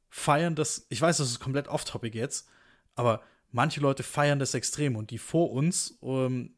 feiern 0.08 0.54
das, 0.54 0.86
ich 0.88 1.00
weiß, 1.00 1.18
das 1.18 1.30
ist 1.30 1.40
komplett 1.40 1.68
off-topic 1.68 2.16
jetzt, 2.16 2.48
aber 2.94 3.22
manche 3.50 3.80
Leute 3.80 4.02
feiern 4.02 4.38
das 4.38 4.54
extrem 4.54 4.96
und 4.96 5.10
die 5.10 5.18
vor 5.18 5.50
uns 5.52 5.98
ähm, 6.02 6.54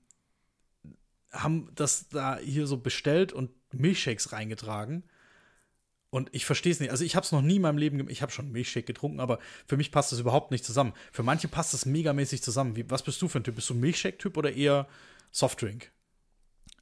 haben 1.30 1.70
das 1.74 2.08
da 2.08 2.38
hier 2.38 2.66
so 2.66 2.76
bestellt 2.76 3.32
und 3.32 3.50
Milchshakes 3.72 4.32
reingetragen. 4.32 5.04
Und 6.10 6.30
ich 6.32 6.46
verstehe 6.46 6.70
es 6.70 6.78
nicht. 6.78 6.90
Also 6.90 7.04
ich 7.04 7.16
habe 7.16 7.24
es 7.24 7.32
noch 7.32 7.42
nie 7.42 7.56
in 7.56 7.62
meinem 7.62 7.78
Leben, 7.78 8.08
ich 8.08 8.22
habe 8.22 8.30
schon 8.30 8.52
Milchshake 8.52 8.86
getrunken, 8.86 9.18
aber 9.18 9.40
für 9.66 9.76
mich 9.76 9.90
passt 9.90 10.12
das 10.12 10.20
überhaupt 10.20 10.52
nicht 10.52 10.64
zusammen. 10.64 10.92
Für 11.10 11.24
manche 11.24 11.48
passt 11.48 11.74
das 11.74 11.86
megamäßig 11.86 12.40
zusammen. 12.40 12.76
Wie, 12.76 12.88
was 12.88 13.02
bist 13.02 13.20
du 13.20 13.26
für 13.26 13.40
ein 13.40 13.44
Typ? 13.44 13.56
Bist 13.56 13.68
du 13.70 13.74
Milchshake-Typ 13.74 14.36
oder 14.36 14.52
eher 14.52 14.86
Softdrink? 15.32 15.90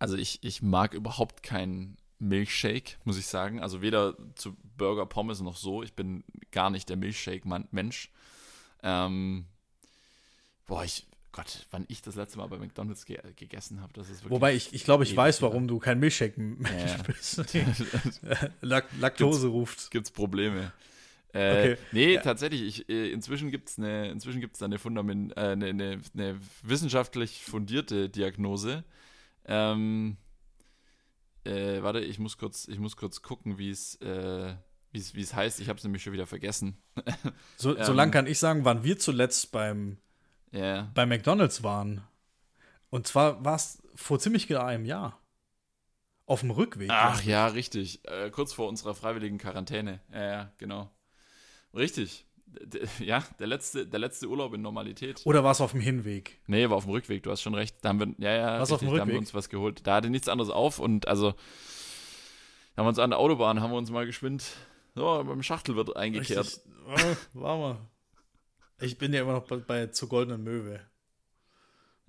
Also 0.03 0.17
ich, 0.17 0.41
ich 0.43 0.63
mag 0.63 0.95
überhaupt 0.95 1.45
keinen 1.45 1.97
Milchshake, 2.19 2.99
muss 3.05 3.17
ich 3.17 3.29
sagen. 3.29 3.61
Also 3.61 3.83
weder 3.83 4.17
zu 4.35 4.57
Burger, 4.77 5.07
Pommes 5.07 5.41
noch 5.41 5.57
so. 5.57 5.85
Ich 5.85 5.93
bin 5.93 6.25
gar 6.51 6.71
nicht 6.71 6.89
der 6.89 6.97
Milchshake-Mensch. 6.97 8.11
Ähm, 8.83 9.45
boah, 10.67 10.83
ich, 10.83 11.07
Gott, 11.31 11.69
wann 11.71 11.85
ich 11.87 12.03
das 12.03 12.17
letzte 12.17 12.39
Mal 12.39 12.49
bei 12.49 12.59
McDonalds 12.59 13.05
ge 13.05 13.21
gegessen 13.37 13.81
habe, 13.81 13.93
das 13.93 14.11
ist 14.11 14.25
wirklich. 14.25 14.33
Wobei 14.33 14.57
ich, 14.57 14.75
ich 14.75 14.83
glaube, 14.83 15.05
ich 15.05 15.17
weiß, 15.17 15.41
warum 15.41 15.69
du 15.69 15.79
kein 15.79 16.01
Milchshake 16.01 16.35
ja. 16.37 16.97
bist. 17.07 17.41
Lak 18.61 18.87
Laktose 18.99 19.43
gibt's, 19.43 19.55
ruft. 19.55 19.91
Gibt's 19.93 20.11
Probleme. 20.11 20.73
Äh, 21.33 21.75
okay. 21.75 21.77
Nee, 21.93 22.15
ja. 22.15 22.23
tatsächlich, 22.23 22.63
ich, 22.63 22.89
äh, 22.89 23.13
inzwischen 23.13 23.53
gibt 23.53 23.69
es 23.69 23.79
eine, 23.79 24.11
inzwischen 24.11 24.41
gibt's 24.41 24.61
eine, 24.65 24.81
Fundament, 24.81 25.37
äh, 25.37 25.53
eine, 25.53 25.67
eine, 25.67 26.01
eine, 26.13 26.41
wissenschaftlich 26.65 27.45
fundierte 27.45 28.09
Diagnose. 28.09 28.83
Ähm, 29.45 30.17
äh, 31.45 31.83
warte, 31.83 32.01
ich 32.01 32.19
muss 32.19 32.39
kurz, 32.39 32.69
ich 32.69 32.79
muss 32.79 32.97
kurz 32.97 33.23
gucken, 33.23 33.59
wie 33.59 33.71
es, 33.71 33.97
äh, 33.97 34.55
wie 34.93 35.21
es 35.21 35.35
heißt. 35.35 35.61
Ich 35.61 35.69
habe 35.69 35.79
es 35.79 35.85
nämlich 35.85 36.03
schon 36.03 36.13
wieder 36.13 36.27
vergessen. 36.27 36.77
so, 37.57 37.77
ähm, 37.77 37.85
so 37.85 37.93
lang 37.93 38.11
kann 38.11 38.27
ich 38.27 38.39
sagen, 38.39 38.65
waren 38.65 38.85
wir 38.85 38.99
zuletzt 38.99 39.53
beim 39.53 39.99
yeah. 40.53 40.91
bei 40.95 41.07
McDonalds 41.07 41.63
waren. 41.63 42.03
Und 42.91 43.07
zwar 43.07 43.45
war 43.45 43.57
es 43.57 43.83
vor 43.95 44.19
ziemlich 44.19 44.47
genau 44.47 44.63
einem 44.63 44.85
Jahr. 44.85 45.19
Auf 46.27 46.41
dem 46.41 46.51
Rückweg. 46.51 46.89
Ach 46.91 47.23
ja, 47.25 47.49
richtig. 47.49 48.07
Äh, 48.09 48.31
kurz 48.31 48.53
vor 48.53 48.69
unserer 48.69 48.95
freiwilligen 48.95 49.39
Quarantäne. 49.39 50.01
Ja, 50.13 50.25
ja, 50.25 50.53
genau. 50.57 50.91
Richtig. 51.75 52.27
Ja, 52.99 53.25
der 53.39 53.47
letzte, 53.47 53.87
der 53.87 54.01
letzte 54.01 54.29
Urlaub 54.29 54.55
in 54.55 54.63
Normalität. 54.63 55.23
Oder 55.25 55.43
war 55.43 55.53
es 55.53 55.61
auf 55.61 55.73
dem 55.73 55.81
Hinweg? 55.81 56.41
Nee, 56.47 56.69
war 56.69 56.77
auf 56.77 56.85
dem 56.85 56.93
Rückweg, 56.93 57.23
du 57.23 57.31
hast 57.31 57.43
schon 57.43 57.55
recht. 57.55 57.77
Da 57.83 57.91
haben 57.91 58.01
wir, 58.01 58.15
ja, 58.19 58.37
ja, 58.37 58.61
was 58.61 58.73
auf 58.73 58.81
dem 58.81 58.89
Rückweg? 58.89 58.99
da 58.99 59.03
haben 59.03 59.13
wir 59.13 59.19
uns 59.19 59.35
was 59.35 59.49
geholt. 59.49 59.87
Da 59.87 59.97
hatte 59.97 60.11
nichts 60.11 60.29
anderes 60.29 60.51
auf 60.51 60.79
und 60.79 61.09
also 61.09 61.35
haben 62.77 62.85
wir 62.85 62.89
uns 62.89 62.99
an 62.99 63.11
der 63.11 63.19
Autobahn, 63.19 63.61
haben 63.61 63.71
wir 63.71 63.79
uns 63.79 63.91
mal 63.91 64.07
geschwind, 64.07 64.45
so, 64.95 65.25
beim 65.25 65.43
Schachtel 65.43 65.77
wird 65.77 65.97
eingekehrt. 65.97 66.47
Richtig. 66.47 66.63
Oh, 67.35 67.41
war 67.41 67.59
mal. 67.59 67.79
Ich 68.81 68.99
bin 68.99 69.13
ja 69.13 69.23
immer 69.23 69.33
noch 69.33 69.47
bei, 69.47 69.57
bei 69.57 69.87
zur 69.87 70.09
goldenen 70.09 70.43
Möwe. 70.43 70.81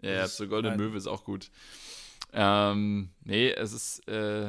Ja, 0.02 0.11
ja 0.11 0.28
zur 0.28 0.48
goldenen 0.48 0.78
Möwe 0.78 0.98
ist 0.98 1.07
auch 1.07 1.24
gut. 1.24 1.49
Ähm, 2.34 3.11
nee, 3.24 3.52
es 3.52 3.74
ist, 3.74 4.07
äh, 4.07 4.48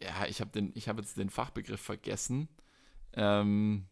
ja, 0.00 0.26
ich 0.28 0.40
habe 0.40 0.72
hab 0.74 0.98
jetzt 0.98 1.16
den 1.18 1.28
Fachbegriff 1.28 1.80
vergessen. 1.80 2.48
Ähm, 3.14 3.86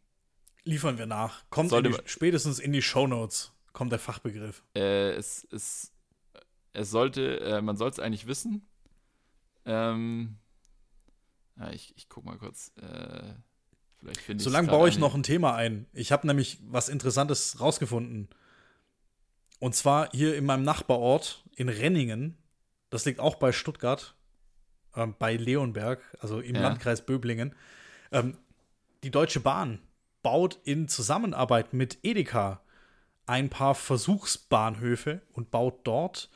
Liefern 0.65 0.99
wir 0.99 1.07
nach. 1.07 1.43
Kommt 1.51 1.73
in 1.73 1.85
die, 1.85 1.97
spätestens 2.05 2.59
in 2.59 2.73
die 2.73 2.83
Shownotes 2.83 3.53
kommt 3.73 3.93
der 3.93 3.99
Fachbegriff. 3.99 4.63
Äh, 4.75 5.13
es, 5.13 5.47
es, 5.51 5.93
es 6.73 6.91
sollte, 6.91 7.41
äh, 7.41 7.63
man 7.63 7.77
soll 7.77 7.91
es 7.91 7.99
eigentlich 7.99 8.27
wissen. 8.27 8.67
Ähm, 9.65 10.37
ja, 11.59 11.71
ich, 11.71 11.95
ich 11.97 12.09
guck 12.09 12.25
mal 12.25 12.39
kurz. 12.39 12.73
Äh, 12.77 13.35
Solange 14.37 14.69
baue 14.69 14.89
ich 14.89 14.99
noch 14.99 15.15
ein 15.15 15.23
Thema 15.23 15.55
ein. 15.55 15.87
Ich 15.93 16.11
habe 16.11 16.27
nämlich 16.27 16.59
was 16.67 16.89
Interessantes 16.89 17.61
rausgefunden. 17.61 18.29
Und 19.61 19.77
zwar 19.77 20.11
hier 20.11 20.37
in 20.37 20.45
meinem 20.45 20.65
Nachbarort 20.65 21.45
in 21.55 21.69
Renningen. 21.69 22.37
Das 22.91 23.05
liegt 23.05 23.21
auch 23.21 23.37
bei 23.37 23.53
Stuttgart, 23.53 24.17
äh, 24.95 25.07
bei 25.07 25.37
Leonberg, 25.37 26.01
also 26.21 26.41
im 26.41 26.57
ja. 26.57 26.63
Landkreis 26.63 27.07
Böblingen. 27.07 27.55
Ähm, 28.11 28.37
die 29.05 29.11
Deutsche 29.11 29.41
Bahn 29.41 29.79
baut 30.23 30.59
in 30.65 30.89
Zusammenarbeit 30.89 31.73
mit 31.73 31.99
Edeka 32.03 32.63
ein 33.27 33.51
paar 33.51 33.75
Versuchsbahnhöfe 33.75 35.23
und 35.33 35.51
baut 35.51 35.81
dort 35.85 36.31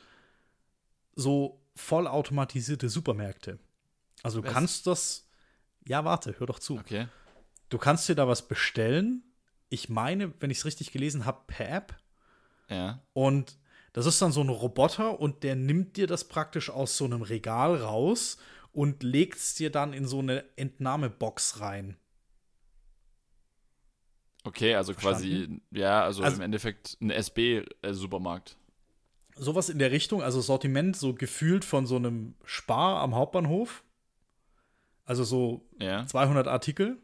so 1.15 1.61
vollautomatisierte 1.75 2.89
Supermärkte. 2.89 3.59
Also 4.23 4.41
du 4.41 4.47
Was? 4.47 4.53
kannst 4.53 4.87
das. 4.87 5.27
Ja, 5.87 6.05
warte, 6.05 6.39
hör 6.39 6.47
doch 6.47 6.59
zu. 6.59 6.77
Okay. 6.77 7.07
Du 7.69 7.77
kannst 7.77 8.07
dir 8.09 8.15
da 8.15 8.27
was 8.27 8.47
bestellen. 8.47 9.23
Ich 9.69 9.89
meine, 9.89 10.33
wenn 10.39 10.49
ich 10.49 10.59
es 10.59 10.65
richtig 10.65 10.91
gelesen 10.91 11.25
habe, 11.25 11.41
per 11.47 11.69
App. 11.69 11.95
Ja. 12.69 13.01
Und 13.13 13.57
das 13.93 14.05
ist 14.05 14.21
dann 14.21 14.31
so 14.31 14.41
ein 14.41 14.49
Roboter 14.49 15.19
und 15.19 15.43
der 15.43 15.55
nimmt 15.55 15.97
dir 15.97 16.07
das 16.07 16.27
praktisch 16.27 16.69
aus 16.69 16.97
so 16.97 17.05
einem 17.05 17.21
Regal 17.21 17.75
raus 17.75 18.37
und 18.71 19.03
legt 19.03 19.37
es 19.37 19.55
dir 19.55 19.71
dann 19.71 19.93
in 19.93 20.07
so 20.07 20.19
eine 20.19 20.43
Entnahmebox 20.55 21.61
rein. 21.61 21.97
Okay, 24.47 24.75
also 24.75 24.93
Verstanden? 24.93 25.19
quasi, 25.19 25.61
ja, 25.71 26.03
also, 26.03 26.23
also, 26.23 26.37
im 26.37 26.41
Endeffekt 26.41 26.97
ein 27.01 27.09
SB-Supermarkt. 27.09 28.55
Sowas 29.35 29.67
in 29.67 29.77
der 29.77 29.91
Richtung, 29.91 30.23
also 30.23 30.39
Sortiment 30.39 30.95
so 30.95 31.13
gefühlt 31.13 31.65
von 31.65 31.85
so 31.85 31.97
einem 31.97 32.33
Spar 32.45 33.01
am 33.01 33.13
Hauptbahnhof. 33.13 33.83
Also 35.03 35.25
so 35.25 35.67
ja. 35.79 36.07
200 36.07 36.47
Artikel. 36.47 36.97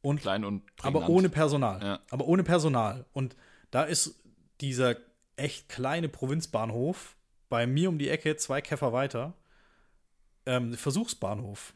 Und, 0.00 0.20
Klein 0.20 0.44
und 0.44 0.62
Aber 0.80 1.08
ohne 1.08 1.28
Personal. 1.28 1.82
Ja. 1.82 2.00
Aber 2.10 2.26
ohne 2.26 2.44
Personal. 2.44 3.04
Und 3.12 3.36
da 3.72 3.82
ist 3.82 4.22
dieser 4.60 4.96
echt 5.36 5.68
kleine 5.68 6.08
Provinzbahnhof 6.08 7.16
bei 7.48 7.66
mir 7.66 7.88
um 7.88 7.98
die 7.98 8.10
Ecke, 8.10 8.36
zwei 8.36 8.60
Käfer 8.60 8.92
weiter, 8.92 9.34
ähm, 10.46 10.74
Versuchsbahnhof. 10.74 11.74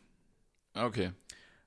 Okay. 0.74 1.12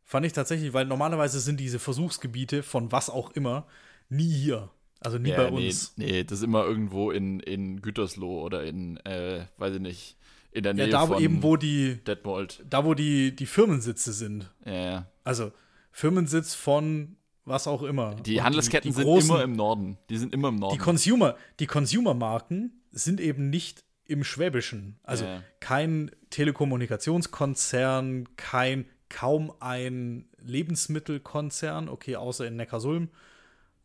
Fand 0.04 0.26
ich 0.26 0.34
tatsächlich, 0.34 0.74
weil 0.74 0.86
normalerweise 0.86 1.40
sind 1.40 1.60
diese 1.60 1.80
Versuchsgebiete 1.80 2.64
von 2.64 2.92
was 2.92 3.10
auch 3.10 3.32
immer 3.32 3.66
nie 4.10 4.32
hier. 4.32 4.70
Also 5.00 5.18
nie 5.18 5.30
ja, 5.30 5.38
bei 5.38 5.50
uns. 5.50 5.94
Nee, 5.96 6.06
nee, 6.06 6.24
das 6.24 6.40
ist 6.40 6.44
immer 6.44 6.64
irgendwo 6.64 7.12
in, 7.12 7.40
in 7.40 7.82
Gütersloh 7.82 8.42
oder 8.42 8.64
in, 8.64 8.98
äh, 8.98 9.46
weiß 9.58 9.76
ich 9.76 9.82
nicht, 9.82 10.18
in 10.52 10.64
der 10.64 10.74
Nähe 10.74 10.86
ja, 10.86 10.92
da, 10.92 11.10
wo 11.10 11.14
von 11.14 11.24
eben, 11.24 11.44
wo 11.44 11.56
die, 11.56 11.98
Detmold. 12.06 12.64
Da, 12.70 12.86
wo 12.86 12.94
die, 12.94 13.36
die 13.36 13.46
Firmensitze 13.46 14.14
sind. 14.14 14.52
Ja. 14.66 15.08
Also, 15.24 15.52
Firmensitz 15.92 16.54
von 16.54 17.16
was 17.46 17.68
auch 17.68 17.84
immer. 17.84 18.16
Die 18.16 18.42
Handelsketten 18.42 18.92
die, 18.92 18.98
die 18.98 19.04
großen, 19.04 19.28
sind 19.28 19.36
immer 19.36 19.44
im 19.44 19.56
Norden. 19.56 19.98
Die 20.10 20.18
sind 20.18 20.34
immer 20.34 20.50
im 20.50 20.58
Norden. 20.58 20.76
Die 20.76 20.80
Consumer, 20.80 21.36
die 21.60 21.68
Consumer-Marken 21.68 22.82
sind 22.92 23.20
eben 23.20 23.50
nicht 23.50 23.84
im 24.06 24.24
Schwäbischen. 24.24 25.00
Also 25.04 25.26
ja. 25.26 25.42
kein 25.60 26.12
Telekommunikationskonzern, 26.30 28.28
kein 28.36 28.86
kaum 29.12 29.54
ein 29.60 30.30
Lebensmittelkonzern, 30.40 31.90
okay, 31.90 32.16
außer 32.16 32.48
in 32.48 32.56
Neckarsulm. 32.56 33.10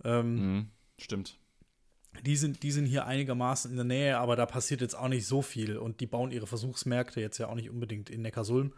Ähm, 0.05 0.35
mhm, 0.35 0.71
stimmt. 0.99 1.39
Die 2.25 2.37
sind, 2.37 2.63
die 2.63 2.71
sind 2.71 2.87
hier 2.87 3.05
einigermaßen 3.07 3.71
in 3.71 3.77
der 3.77 3.85
Nähe, 3.85 4.19
aber 4.19 4.37
da 4.37 4.47
passiert 4.47 4.81
jetzt 4.81 4.95
auch 4.95 5.09
nicht 5.09 5.27
so 5.27 5.43
viel. 5.43 5.77
Und 5.77 6.01
die 6.01 6.07
bauen 6.07 6.31
ihre 6.31 6.47
Versuchsmärkte 6.47 7.21
jetzt 7.21 7.37
ja 7.39 7.49
auch 7.49 7.55
nicht 7.55 7.69
unbedingt 7.69 8.09
in 8.09 8.23
Neckarsulm. 8.23 8.73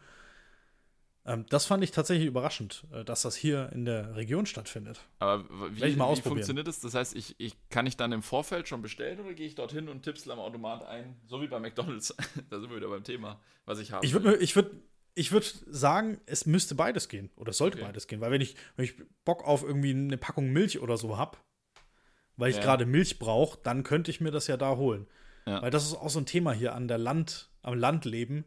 Ähm, 1.29 1.45
das 1.51 1.67
fand 1.67 1.85
ich 1.85 1.91
tatsächlich 1.91 2.27
überraschend, 2.27 2.85
äh, 2.91 3.05
dass 3.05 3.23
das 3.23 3.37
hier 3.37 3.71
in 3.73 3.85
der 3.85 4.17
Region 4.17 4.47
stattfindet. 4.47 5.01
Aber 5.19 5.45
wie, 5.73 5.95
wie 5.95 6.21
funktioniert 6.23 6.67
das? 6.67 6.81
Das 6.81 6.95
heißt, 6.95 7.15
ich, 7.15 7.35
ich, 7.39 7.55
kann 7.69 7.87
ich 7.87 7.99
dann 7.99 8.13
im 8.13 8.23
Vorfeld 8.23 8.67
schon 8.67 8.81
bestellen 8.81 9.21
oder 9.21 9.35
gehe 9.35 9.47
ich 9.47 9.55
dorthin 9.55 9.89
und 9.89 10.03
tippsel 10.03 10.33
am 10.33 10.39
Automat 10.39 10.87
ein? 10.87 11.17
So 11.27 11.43
wie 11.43 11.47
bei 11.47 11.61
McDonalds. 11.61 12.17
da 12.51 12.59
sind 12.59 12.71
wir 12.71 12.79
wieder 12.79 12.89
beim 12.89 13.05
Thema, 13.05 13.39
was 13.67 13.79
ich 13.79 13.93
habe. 13.93 14.07
Ich 14.07 14.15
würde 14.15 14.37
ich 14.39 14.57
würd, 14.57 14.71
ich 15.19 15.33
würd 15.33 15.65
sagen, 15.67 16.21
es 16.27 16.47
müsste 16.47 16.77
beides 16.77 17.09
gehen. 17.09 17.31
Oder 17.35 17.51
es 17.51 17.59
sollte 17.59 17.79
okay. 17.79 17.87
beides 17.87 18.07
gehen. 18.07 18.21
Weil 18.21 18.31
wenn 18.31 18.41
ich, 18.41 18.55
wenn 18.77 18.85
ich 18.85 18.95
Bock 19.25 19.45
auf 19.45 19.65
irgendwie 19.65 19.91
eine 19.91 20.17
Packung 20.17 20.51
Milch 20.51 20.81
oder 20.81 20.97
so 20.97 21.19
habe, 21.19 21.37
weil 22.37 22.51
ich 22.51 22.57
ja. 22.57 22.63
gerade 22.63 22.87
Milch 22.87 23.19
brauche, 23.19 23.59
dann 23.65 23.83
könnte 23.83 24.13
ich 24.13 24.21
mir 24.21 24.31
das 24.31 24.47
ja 24.47 24.57
da 24.57 24.77
holen. 24.77 25.09
Ja. 25.45 25.61
Weil 25.61 25.73
das 25.73 25.85
ist 25.85 25.95
auch 25.95 26.09
so 26.09 26.21
ein 26.21 26.27
Thema 26.27 26.53
hier 26.53 26.73
an 26.75 26.87
der 26.87 26.99
Land, 26.99 27.51
am 27.63 27.75
Landleben 27.75 28.45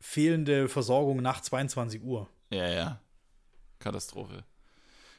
fehlende 0.00 0.68
Versorgung 0.68 1.22
nach 1.22 1.40
22 1.40 2.02
Uhr. 2.02 2.28
Ja, 2.50 2.68
ja. 2.68 3.00
Katastrophe. 3.78 4.44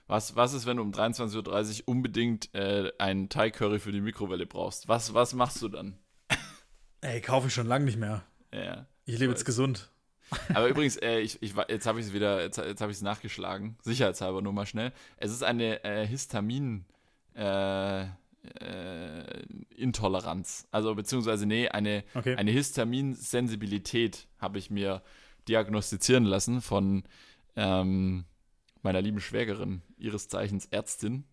Was, 0.08 0.36
was 0.36 0.54
ist, 0.54 0.66
wenn 0.66 0.78
du 0.78 0.84
um 0.84 0.92
23.30 0.92 1.82
Uhr 1.82 1.88
unbedingt 1.88 2.54
äh, 2.54 2.92
einen 3.00 3.30
Thai 3.30 3.50
Curry 3.50 3.80
für 3.80 3.94
die 3.94 4.02
Mikrowelle 4.02 4.46
brauchst? 4.46 4.90
Was, 4.90 5.14
was 5.14 5.34
machst 5.34 5.62
du 5.62 5.70
dann? 5.70 5.98
Ey, 7.02 7.22
kaufe 7.22 7.48
ich 7.48 7.54
schon 7.54 7.66
lange 7.66 7.86
nicht 7.86 7.98
mehr. 7.98 8.24
Ja. 8.54 8.88
Ich 9.06 9.18
lebe 9.18 9.32
jetzt 9.32 9.46
gesund. 9.46 9.90
Aber 10.54 10.68
übrigens, 10.68 10.98
äh, 10.98 11.20
ich, 11.20 11.42
ich, 11.42 11.54
jetzt 11.70 11.86
habe 11.86 12.00
ich 12.00 12.08
es 12.08 12.14
wieder, 12.14 12.42
jetzt, 12.42 12.58
jetzt 12.58 12.82
habe 12.82 12.92
ich 12.92 12.98
es 12.98 13.04
nachgeschlagen, 13.04 13.78
sicherheitshalber 13.84 14.42
nur 14.42 14.54
mal 14.54 14.66
schnell. 14.66 14.92
Es 15.18 15.32
ist 15.32 15.44
eine 15.44 15.84
äh, 15.84 16.06
Histamin 16.06 16.86
äh, 17.36 18.04
äh 18.04 18.08
Intoleranz. 19.76 20.68
Also 20.72 20.96
beziehungsweise, 20.96 21.46
nee, 21.46 21.68
eine, 21.68 22.04
okay. 22.14 22.36
eine 22.36 22.52
Histaminsensibilität 22.52 24.28
habe 24.40 24.58
ich 24.58 24.70
mir 24.70 25.02
diagnostizieren 25.48 26.26
lassen 26.26 26.62
von 26.62 27.04
ähm, 27.56 28.26
meiner 28.82 29.02
lieben 29.02 29.20
Schwägerin, 29.20 29.82
ihres 29.98 30.28
Zeichens 30.28 30.68
Ärztin. 30.68 31.26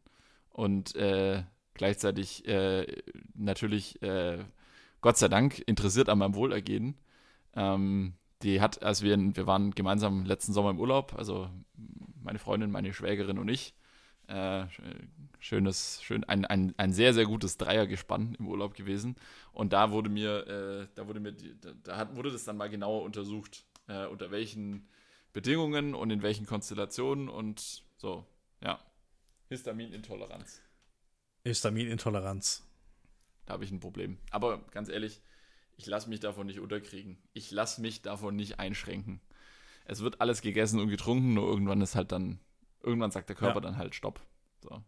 Und 0.51 0.95
äh, 0.97 1.45
gleichzeitig 1.75 2.47
äh, 2.47 2.87
natürlich, 3.35 4.03
äh, 4.03 4.39
Gott 5.01 5.17
sei 5.17 5.29
Dank, 5.29 5.63
interessiert 5.67 6.09
an 6.09 6.19
meinem 6.19 6.35
Wohlergehen. 6.35 6.97
Ähm, 7.55 8.15
die 8.43 8.61
hat, 8.61 8.83
als 8.83 9.03
wir, 9.03 9.17
wir 9.17 9.47
waren 9.47 9.73
gemeinsam 9.73 10.25
letzten 10.25 10.53
Sommer 10.53 10.71
im 10.71 10.81
Urlaub, 10.81 11.15
also 11.17 11.51
meine 12.23 12.39
Freundin, 12.39 12.71
meine 12.71 12.93
Schwägerin 12.93 13.39
und 13.39 13.49
ich, 13.49 13.75
äh, 14.29 14.67
schönes, 15.41 16.03
schön, 16.03 16.25
ein, 16.25 16.45
ein, 16.45 16.75
ein 16.77 16.93
sehr, 16.93 17.15
sehr 17.15 17.25
gutes 17.25 17.57
Dreiergespann 17.57 18.37
im 18.39 18.47
Urlaub 18.47 18.75
gewesen. 18.75 19.17
Und 19.53 19.73
da 19.73 19.91
wurde 19.91 20.09
mir, 20.09 20.47
äh, 20.47 20.89
da 20.95 21.07
wurde 21.07 21.21
mir, 21.21 21.33
da, 21.33 21.73
da 21.83 21.97
hat, 21.97 22.17
wurde 22.17 22.31
das 22.31 22.45
dann 22.45 22.57
mal 22.57 22.71
genauer 22.71 23.03
untersucht, 23.03 23.65
äh, 23.89 24.07
unter 24.07 24.31
welchen 24.31 24.89
Bedingungen 25.33 25.95
und 25.95 26.11
in 26.11 26.23
welchen 26.23 26.47
Konstellationen 26.47 27.29
und 27.29 27.83
so, 27.97 28.27
ja. 28.63 28.79
Histaminintoleranz. 29.49 30.63
Histaminintoleranz. 31.45 32.67
Da 33.47 33.55
habe 33.55 33.65
ich 33.65 33.71
ein 33.71 33.81
Problem. 33.81 34.19
Aber 34.31 34.63
ganz 34.71 34.89
ehrlich, 34.89 35.21
ich 35.77 35.87
lasse 35.87 36.09
mich 36.09 36.21
davon 36.21 36.47
nicht 36.47 36.61
unterkriegen. 36.61 37.19
Ich 37.33 37.51
lasse 37.51 37.81
mich 37.81 38.03
davon 38.03 38.37
nicht 38.37 38.59
einschränken. 38.59 39.21
Es 39.85 40.01
wird 40.01 40.21
alles 40.21 40.43
gegessen 40.43 40.81
und 40.81 40.89
getrunken, 40.89 41.35
nur 41.35 41.49
irgendwann 41.49 41.81
ist 41.81 41.95
halt 41.95 42.13
dann, 42.13 42.39
irgendwann 42.83 43.11
sagt 43.11 43.29
der 43.29 43.37
Körper 43.37 43.57
ja. 43.57 43.61
dann 43.63 43.77
halt 43.77 43.95
Stopp. 43.95 44.21
So. 44.61 44.83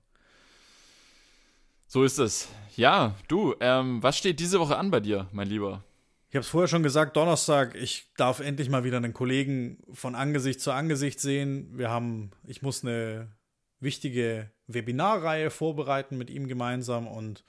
So 1.87 2.05
ist 2.05 2.19
es. 2.19 2.49
Ja, 2.77 3.15
du, 3.29 3.55
ähm, 3.61 4.03
was 4.03 4.17
steht 4.17 4.41
diese 4.41 4.61
Woche 4.61 4.77
an 4.77 4.91
bei 4.91 5.01
dir, 5.01 5.29
mein 5.33 5.49
Lieber? 5.49 5.85
Ich 6.31 6.37
habe 6.37 6.43
es 6.43 6.49
vorher 6.49 6.67
schon 6.67 6.83
gesagt, 6.83 7.17
Donnerstag, 7.17 7.77
ich 7.77 8.11
darf 8.17 8.41
endlich 8.41 8.69
mal 8.69 8.83
wieder 8.83 8.97
einen 8.97 9.13
Kollegen 9.13 9.79
von 9.93 10.17
Angesicht 10.17 10.61
zu 10.61 10.73
Angesicht 10.73 11.21
sehen. 11.21 11.79
Wir 11.79 11.91
haben, 11.91 12.33
ich 12.45 12.63
muss 12.63 12.83
eine 12.83 13.37
wichtige 13.79 14.51
Webinarreihe 14.67 15.51
vorbereiten 15.51 16.19
mit 16.19 16.31
ihm 16.31 16.49
gemeinsam 16.49 17.07
und 17.07 17.45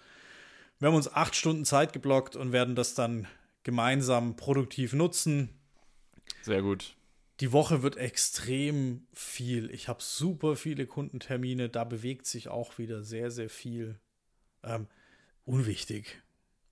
wir 0.80 0.88
haben 0.88 0.96
uns 0.96 1.12
acht 1.12 1.36
Stunden 1.36 1.66
Zeit 1.66 1.94
geblockt 1.94 2.36
und 2.36 2.52
werden 2.52 2.76
das 2.76 2.94
dann 2.94 3.28
gemeinsam 3.64 4.36
produktiv 4.36 4.94
nutzen. 4.94 5.50
Sehr 6.42 6.62
gut. 6.62 6.96
Die 7.40 7.52
Woche 7.52 7.82
wird 7.84 7.98
extrem 7.98 9.08
viel. 9.14 9.70
Ich 9.72 9.88
habe 9.88 10.02
super 10.02 10.56
viele 10.56 10.86
Kundentermine. 10.86 11.70
Da 11.70 11.84
bewegt 11.84 12.28
sich 12.28 12.48
auch 12.48 12.78
wieder 12.78 13.04
sehr, 13.04 13.32
sehr 13.32 13.50
viel. 13.50 14.00
Ähm, 14.64 14.88
unwichtig. 15.44 16.22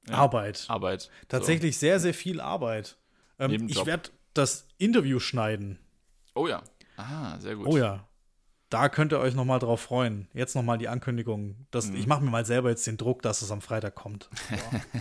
Ja, 0.07 0.15
Arbeit. 0.15 0.65
Arbeit. 0.69 1.09
Tatsächlich 1.27 1.75
so. 1.75 1.81
sehr, 1.81 1.99
sehr 1.99 2.13
viel 2.13 2.39
Arbeit. 2.39 2.97
Ähm, 3.39 3.67
ich 3.67 3.85
werde 3.85 4.09
das 4.33 4.67
Interview 4.77 5.19
schneiden. 5.19 5.79
Oh 6.35 6.47
ja. 6.47 6.63
Ah, 6.97 7.39
sehr 7.39 7.55
gut. 7.55 7.67
Oh 7.67 7.77
ja 7.77 8.07
da 8.73 8.89
könnt 8.89 9.13
ihr 9.13 9.19
euch 9.19 9.35
noch 9.35 9.45
mal 9.45 9.59
drauf 9.59 9.81
freuen. 9.81 10.27
Jetzt 10.33 10.55
noch 10.55 10.63
mal 10.63 10.77
die 10.77 10.87
Ankündigung. 10.87 11.67
Dass, 11.69 11.89
mhm. 11.89 11.95
Ich 11.95 12.07
mache 12.07 12.23
mir 12.23 12.31
mal 12.31 12.45
selber 12.45 12.69
jetzt 12.69 12.87
den 12.87 12.97
Druck, 12.97 13.21
dass 13.21 13.43
es 13.43 13.51
am 13.51 13.61
Freitag 13.61 13.95
kommt. 13.95 14.29
So. 14.49 14.99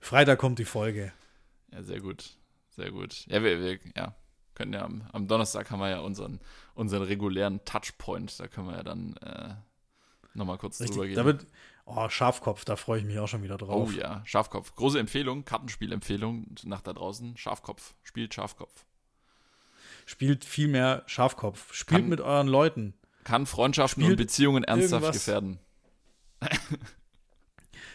Freitag 0.00 0.40
kommt 0.40 0.58
die 0.58 0.64
Folge. 0.64 1.12
Ja, 1.70 1.84
sehr 1.84 2.00
gut. 2.00 2.36
Sehr 2.70 2.90
gut. 2.90 3.24
Ja, 3.28 3.44
wir, 3.44 3.60
wir 3.60 3.78
ja, 3.94 4.16
können 4.54 4.72
ja 4.72 4.82
am, 4.82 5.08
am, 5.12 5.28
Donnerstag 5.28 5.70
haben 5.70 5.78
wir 5.78 5.90
ja 5.90 6.00
unseren, 6.00 6.40
unseren 6.74 7.02
regulären 7.02 7.64
Touchpoint. 7.64 8.40
Da 8.40 8.48
können 8.48 8.66
wir 8.66 8.76
ja 8.76 8.82
dann 8.82 9.16
äh, 9.18 9.54
noch 10.34 10.44
mal 10.44 10.58
kurz 10.58 10.80
Richtig. 10.80 10.96
drüber 10.96 11.06
gehen. 11.06 11.14
Da 11.14 11.24
wird, 11.24 11.46
oh, 11.84 12.08
Schafkopf, 12.08 12.64
da 12.64 12.74
freue 12.74 12.98
ich 12.98 13.04
mich 13.04 13.20
auch 13.20 13.28
schon 13.28 13.44
wieder 13.44 13.58
drauf. 13.58 13.90
Oh 13.92 13.96
ja, 13.96 14.22
Schafkopf. 14.24 14.74
Große 14.74 14.98
Empfehlung, 14.98 15.44
Kartenspielempfehlung 15.44 16.56
nach 16.64 16.80
da 16.80 16.92
draußen. 16.92 17.36
Schafkopf. 17.36 17.94
Spielt 18.02 18.34
Schafkopf. 18.34 18.84
Spielt 20.06 20.44
viel 20.44 20.66
mehr 20.66 21.04
Schafkopf. 21.06 21.72
Spielt 21.72 22.00
Kann, 22.00 22.08
mit 22.08 22.20
euren 22.20 22.48
Leuten. 22.48 22.94
Kann 23.24 23.46
Freundschaften 23.46 24.02
Spielt 24.02 24.18
und 24.18 24.24
Beziehungen 24.26 24.64
ernsthaft 24.64 25.04
irgendwas. 25.04 25.24
gefährden. 25.24 25.58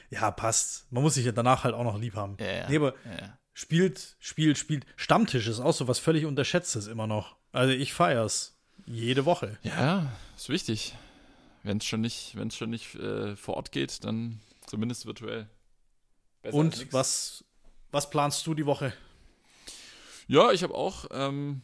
ja, 0.09 0.31
passt. 0.31 0.91
Man 0.91 1.03
muss 1.03 1.15
sich 1.15 1.25
ja 1.25 1.31
danach 1.31 1.63
halt 1.63 1.75
auch 1.75 1.83
noch 1.83 1.99
lieb 1.99 2.15
haben. 2.15 2.37
Ja, 2.39 2.51
ja. 2.51 2.69
Nee, 2.69 2.77
aber 2.77 2.93
ja, 3.05 3.37
spielt, 3.53 4.15
spielt, 4.19 4.57
spielt. 4.57 4.85
Stammtisch 4.95 5.47
ist 5.47 5.59
auch 5.59 5.73
so 5.73 5.87
was 5.87 5.99
völlig 5.99 6.25
Unterschätztes 6.25 6.87
immer 6.87 7.07
noch. 7.07 7.35
Also 7.51 7.73
ich 7.73 7.93
feier's. 7.93 8.57
Jede 8.85 9.25
Woche. 9.25 9.57
Ja, 9.63 10.11
ist 10.35 10.49
wichtig. 10.49 10.95
Wenn 11.63 11.77
es 11.77 11.85
schon 11.85 11.99
nicht, 11.99 12.37
wenn's 12.37 12.55
schon 12.55 12.69
nicht 12.69 12.95
äh, 12.95 13.35
vor 13.35 13.55
Ort 13.55 13.71
geht, 13.73 14.03
dann 14.05 14.39
zumindest 14.65 15.05
virtuell. 15.05 15.49
Besser 16.41 16.55
und 16.55 16.93
was, 16.93 17.43
was 17.91 18.09
planst 18.09 18.47
du 18.47 18.53
die 18.53 18.65
Woche? 18.65 18.93
Ja, 20.27 20.51
ich 20.51 20.63
habe 20.63 20.75
auch 20.75 21.05
ähm, 21.11 21.61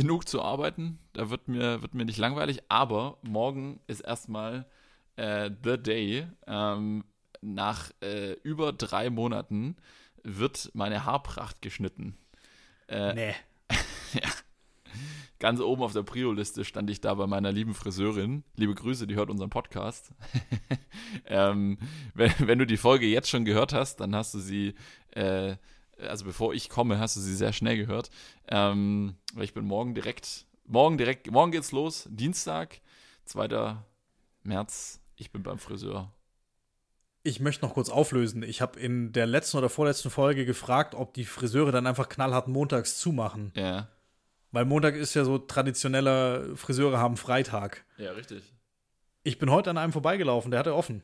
genug 0.00 0.26
zu 0.26 0.40
arbeiten. 0.40 0.98
Da 1.12 1.28
wird 1.28 1.48
mir, 1.48 1.82
wird 1.82 1.94
mir 1.94 2.06
nicht 2.06 2.18
langweilig. 2.18 2.62
Aber 2.68 3.18
morgen 3.22 3.80
ist 3.86 4.00
erstmal 4.00 4.66
äh, 5.16 5.50
The 5.62 5.76
Day. 5.76 6.26
Ähm, 6.46 7.04
nach 7.42 7.90
äh, 8.02 8.32
über 8.42 8.72
drei 8.72 9.10
Monaten 9.10 9.76
wird 10.22 10.70
meine 10.74 11.04
Haarpracht 11.04 11.60
geschnitten. 11.60 12.16
Äh, 12.88 13.14
nee. 13.14 13.34
ja. 14.14 14.28
Ganz 15.38 15.60
oben 15.60 15.82
auf 15.82 15.92
der 15.92 16.02
Prio-Liste 16.02 16.64
stand 16.64 16.90
ich 16.90 17.00
da 17.00 17.14
bei 17.14 17.26
meiner 17.26 17.52
lieben 17.52 17.74
Friseurin. 17.74 18.44
Liebe 18.56 18.74
Grüße, 18.74 19.06
die 19.06 19.14
hört 19.14 19.30
unseren 19.30 19.48
Podcast. 19.48 20.12
ähm, 21.26 21.78
wenn, 22.14 22.32
wenn, 22.38 22.58
du 22.58 22.66
die 22.66 22.76
Folge 22.76 23.06
jetzt 23.06 23.30
schon 23.30 23.44
gehört 23.44 23.72
hast, 23.72 24.00
dann 24.00 24.14
hast 24.14 24.34
du 24.34 24.38
sie 24.38 24.74
äh, 25.12 25.56
also 26.08 26.24
bevor 26.24 26.54
ich 26.54 26.68
komme, 26.68 26.98
hast 26.98 27.16
du 27.16 27.20
sie 27.20 27.34
sehr 27.34 27.52
schnell 27.52 27.76
gehört. 27.76 28.10
Ähm, 28.48 29.16
weil 29.34 29.44
ich 29.44 29.54
bin 29.54 29.64
morgen 29.64 29.94
direkt, 29.94 30.46
morgen 30.66 30.98
direkt, 30.98 31.30
morgen 31.30 31.52
geht's 31.52 31.72
los, 31.72 32.08
Dienstag, 32.10 32.80
2. 33.24 33.76
März, 34.42 35.00
ich 35.16 35.30
bin 35.30 35.42
beim 35.42 35.58
Friseur. 35.58 36.12
Ich 37.22 37.40
möchte 37.40 37.64
noch 37.66 37.74
kurz 37.74 37.90
auflösen. 37.90 38.42
Ich 38.42 38.62
habe 38.62 38.80
in 38.80 39.12
der 39.12 39.26
letzten 39.26 39.58
oder 39.58 39.68
vorletzten 39.68 40.08
Folge 40.08 40.46
gefragt, 40.46 40.94
ob 40.94 41.12
die 41.12 41.26
Friseure 41.26 41.70
dann 41.70 41.86
einfach 41.86 42.08
knallhart 42.08 42.48
montags 42.48 42.98
zumachen. 42.98 43.52
Ja. 43.54 43.88
Weil 44.52 44.64
Montag 44.64 44.96
ist 44.96 45.14
ja 45.14 45.24
so 45.24 45.38
traditioneller, 45.38 46.56
Friseure 46.56 46.98
haben 46.98 47.16
Freitag. 47.16 47.84
Ja, 47.98 48.12
richtig. 48.12 48.42
Ich 49.22 49.38
bin 49.38 49.50
heute 49.50 49.70
an 49.70 49.78
einem 49.78 49.92
vorbeigelaufen, 49.92 50.50
der 50.50 50.60
hatte 50.60 50.74
offen. 50.74 51.02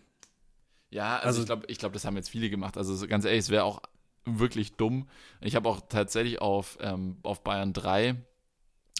Ja, 0.89 1.17
also, 1.17 1.27
also 1.27 1.41
ich 1.41 1.47
glaube, 1.47 1.67
ich 1.69 1.79
glaub, 1.79 1.93
das 1.93 2.05
haben 2.05 2.17
jetzt 2.17 2.31
viele 2.31 2.49
gemacht. 2.49 2.77
Also 2.79 3.07
ganz 3.07 3.25
ehrlich, 3.25 3.41
es 3.41 3.51
wäre 3.51 3.65
auch 3.65 3.83
wirklich 4.27 4.77
dumm. 4.77 5.09
Ich 5.41 5.57
habe 5.57 5.69
auch 5.69 5.81
tatsächlich 5.89 6.41
auf, 6.41 6.79
ähm, 6.81 7.17
auf 7.23 7.43
Bayern 7.43 7.73
3 7.73 8.17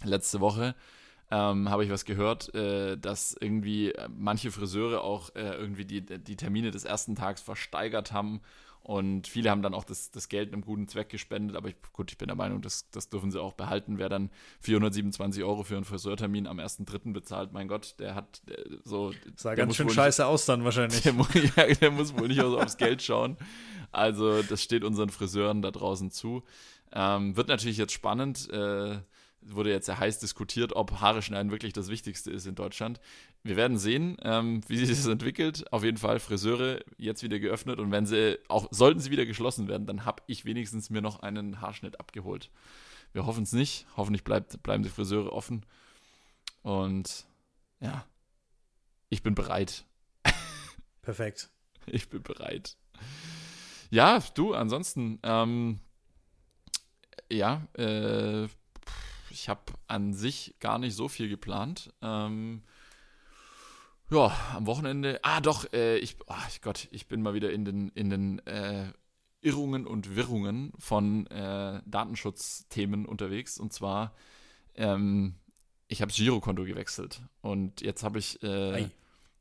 letzte 0.05 0.41
Woche 0.41 0.75
ähm, 1.31 1.69
habe 1.69 1.85
ich 1.85 1.91
was 1.91 2.05
gehört, 2.05 2.55
äh, 2.55 2.97
dass 2.97 3.37
irgendwie 3.39 3.93
manche 4.09 4.53
Friseure 4.53 5.03
auch 5.03 5.35
äh, 5.35 5.55
irgendwie 5.55 5.85
die, 5.85 6.03
die 6.03 6.37
Termine 6.37 6.71
des 6.71 6.85
ersten 6.85 7.17
Tags 7.17 7.43
versteigert 7.43 8.13
haben 8.13 8.41
und 8.87 9.27
viele 9.27 9.51
haben 9.51 9.63
dann 9.63 9.75
auch 9.75 9.83
das, 9.83 10.13
das 10.13 10.29
Geld 10.29 10.53
einem 10.53 10.63
guten 10.63 10.87
Zweck 10.87 11.09
gespendet, 11.09 11.57
aber 11.57 11.71
ich, 11.71 11.75
gut, 11.93 12.13
ich 12.13 12.19
bin 12.19 12.29
der 12.29 12.37
Meinung, 12.37 12.63
das, 12.63 12.89
das 12.91 13.09
dürfen 13.09 13.33
sie 13.33 13.43
auch 13.43 13.55
behalten. 13.55 13.99
Wer 13.99 14.09
dann 14.09 14.31
427 14.61 15.43
Euro 15.43 15.65
für 15.65 15.75
einen 15.75 15.85
Friseurtermin 15.85 16.47
am 16.47 16.61
1.3. 16.61 17.13
bezahlt, 17.13 17.53
mein 17.53 17.67
Gott, 17.67 17.97
der 17.99 18.15
hat 18.15 18.43
der, 18.49 18.59
so. 18.85 19.13
Sah 19.35 19.57
ganz 19.57 19.75
schön 19.75 19.91
scheiße 19.91 20.23
nicht, 20.23 20.29
aus 20.29 20.47
dann 20.47 20.63
wahrscheinlich. 20.63 21.03
Der, 21.03 21.15
ja, 21.57 21.75
der 21.75 21.91
muss 21.91 22.17
wohl 22.17 22.29
nicht 22.29 22.41
aufs 22.41 22.77
Geld 22.77 23.03
schauen. 23.03 23.37
Also, 23.91 24.45
das 24.45 24.63
steht 24.63 24.85
unseren 24.85 25.11
Friseuren 25.11 25.63
da 25.63 25.73
draußen 25.73 26.13
zu. 26.13 26.45
Ähm, 26.93 27.37
wird 27.37 27.49
natürlich 27.49 27.79
jetzt 27.79 27.93
spannend. 27.93 28.49
Äh, 28.51 28.99
wurde 29.49 29.71
jetzt 29.71 29.87
sehr 29.87 29.99
heiß 29.99 30.19
diskutiert, 30.19 30.75
ob 30.75 31.01
Haare 31.01 31.23
schneiden 31.23 31.51
wirklich 31.51 31.73
das 31.73 31.89
Wichtigste 31.89 32.31
ist 32.31 32.47
in 32.47 32.55
Deutschland. 32.55 33.01
Wir 33.43 33.57
werden 33.57 33.79
sehen, 33.79 34.17
ähm, 34.23 34.61
wie 34.69 34.79
sich 34.79 34.89
das 34.89 35.07
entwickelt. 35.07 35.73
Auf 35.73 35.85
jeden 35.85 35.99
Fall 35.99 36.19
Friseure 36.19 36.81
jetzt 36.97 37.23
wieder 37.23 37.39
geöffnet 37.39 37.79
und 37.79 37.91
wenn 37.91 38.07
sie, 38.07 38.39
auch 38.49 38.69
sollten 38.71 39.01
sie 39.01 39.11
wieder 39.11 39.27
geschlossen 39.27 39.69
werden, 39.69 39.87
dann 39.87 40.05
habe 40.05 40.23
ich 40.27 40.45
wenigstens 40.45 40.91
mir 40.91 41.03
noch 41.03 41.21
einen 41.21 41.61
Haarschnitt 41.61 42.01
abgeholt. 42.01 42.51
Wir 43.13 43.25
hoffen 43.27 43.45
es 43.45 43.53
nicht. 43.53 43.87
Hoffentlich 43.97 44.25
bleibt, 44.25 44.63
bleiben 44.63 44.83
die 44.83 44.91
Friseure 44.91 45.33
offen. 45.33 45.65
Und 46.63 47.27
ja, 47.81 48.05
ich 49.09 49.23
bin 49.23 49.35
bereit. 49.35 49.85
Perfekt. 51.03 51.51
Ich 51.87 52.09
bin 52.09 52.23
bereit. 52.23 52.77
Ja, 53.91 54.19
du, 54.35 54.55
ansonsten, 54.55 55.21
ähm, 55.23 55.79
ja, 57.31 57.67
äh, 57.75 58.49
ich 59.37 59.51
habe 59.51 59.61
an 59.87 60.15
sich 60.15 60.55
gar 60.61 60.79
nicht 60.79 60.95
so 60.95 61.09
viel 61.09 61.29
geplant. 61.29 61.93
Ähm, 62.01 62.63
ja, 64.11 64.35
am 64.55 64.67
Wochenende. 64.67 65.21
Ah, 65.23 65.41
doch, 65.43 65.71
äh, 65.73 65.99
ich, 65.99 66.17
oh 66.27 66.35
Gott, 66.63 66.89
ich 66.91 67.07
bin 67.07 67.21
mal 67.21 67.35
wieder 67.35 67.53
in 67.53 67.65
den, 67.67 67.91
in 67.91 68.09
den 68.09 68.39
äh, 68.47 68.93
Irrungen 69.43 69.87
und 69.87 70.17
Wirrungen 70.17 70.73
von 70.79 71.27
äh, 71.27 71.83
Datenschutzthemen 71.85 73.05
unterwegs. 73.05 73.59
Und 73.59 73.75
zwar, 73.75 74.15
ähm, 74.75 75.35
ich 75.87 76.01
habe 76.01 76.11
das 76.11 76.17
Girokonto 76.17 76.65
gewechselt. 76.65 77.21
Und 77.43 77.83
jetzt 77.83 78.03
habe 78.03 78.19
ich. 78.19 78.43
Äh, 78.43 78.89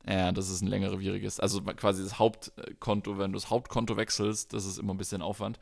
ja, 0.08 0.30
das 0.30 0.50
ist 0.50 0.60
ein 0.60 0.68
längerwieriges. 0.68 1.40
Also 1.40 1.62
quasi 1.62 2.04
das 2.04 2.18
Hauptkonto, 2.18 3.18
wenn 3.18 3.32
du 3.32 3.36
das 3.38 3.50
Hauptkonto 3.50 3.96
wechselst, 3.96 4.52
das 4.52 4.64
ist 4.64 4.78
immer 4.78 4.94
ein 4.94 4.98
bisschen 4.98 5.20
Aufwand. 5.20 5.58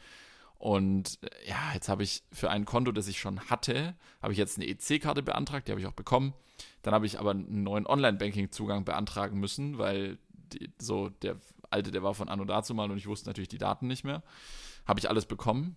Und 0.59 1.19
äh, 1.23 1.49
ja, 1.49 1.73
jetzt 1.75 1.89
habe 1.89 2.03
ich 2.03 2.23
für 2.33 2.51
ein 2.51 2.65
Konto, 2.65 2.93
das 2.93 3.09
ich 3.09 3.21
schon 3.21 3.41
hatte, 3.51 3.95
habe 4.23 4.33
ich 4.33 4.39
jetzt 4.39 4.59
eine 4.59 4.67
EC-Karte 4.67 5.23
beantragt, 5.23 5.69
die 5.69 5.73
habe 5.73 5.81
ich 5.81 5.87
auch 5.87 5.93
bekommen. 5.93 6.35
Dann 6.83 6.95
habe 6.95 7.07
ich 7.07 7.19
aber 7.19 7.33
einen 7.33 7.63
neuen 7.63 7.87
Online-Banking-Zugang 7.87 8.85
beantragen 8.85 9.39
müssen, 9.41 9.79
weil 9.79 10.19
die, 10.53 10.71
so 10.79 11.09
der 11.09 11.37
alte, 11.71 11.91
der 11.91 12.03
war 12.03 12.15
von 12.15 12.29
Anno 12.29 12.45
dazu 12.45 12.75
mal 12.75 12.91
und 12.91 12.97
ich 12.97 13.07
wusste 13.07 13.29
natürlich 13.29 13.49
die 13.49 13.59
Daten 13.59 13.87
nicht 13.87 14.05
mehr. 14.05 14.23
Habe 14.87 15.01
ich 15.01 15.09
alles 15.09 15.27
bekommen. 15.27 15.77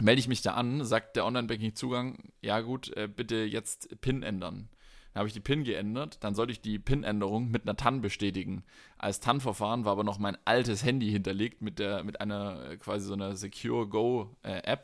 Melde 0.00 0.20
ich 0.20 0.28
mich 0.28 0.42
da 0.42 0.54
an, 0.54 0.84
sagt 0.84 1.16
der 1.16 1.24
Online-Banking-Zugang, 1.24 2.32
ja 2.42 2.60
gut, 2.60 2.94
äh, 2.96 3.08
bitte 3.08 3.36
jetzt 3.36 4.00
PIN 4.00 4.22
ändern. 4.22 4.68
Dann 5.16 5.20
habe 5.20 5.28
ich 5.28 5.32
die 5.32 5.40
PIN 5.40 5.64
geändert, 5.64 6.18
dann 6.20 6.34
sollte 6.34 6.52
ich 6.52 6.60
die 6.60 6.78
PIN-Änderung 6.78 7.50
mit 7.50 7.62
einer 7.62 7.74
TAN 7.74 8.02
bestätigen. 8.02 8.64
Als 8.98 9.18
TAN-Verfahren 9.18 9.86
war 9.86 9.92
aber 9.92 10.04
noch 10.04 10.18
mein 10.18 10.36
altes 10.44 10.84
Handy 10.84 11.10
hinterlegt 11.10 11.62
mit, 11.62 11.78
der, 11.78 12.04
mit 12.04 12.20
einer 12.20 12.72
äh, 12.72 12.76
quasi 12.76 13.06
so 13.06 13.14
einer 13.14 13.34
Secure 13.34 13.88
Go 13.88 14.36
äh. 14.42 14.76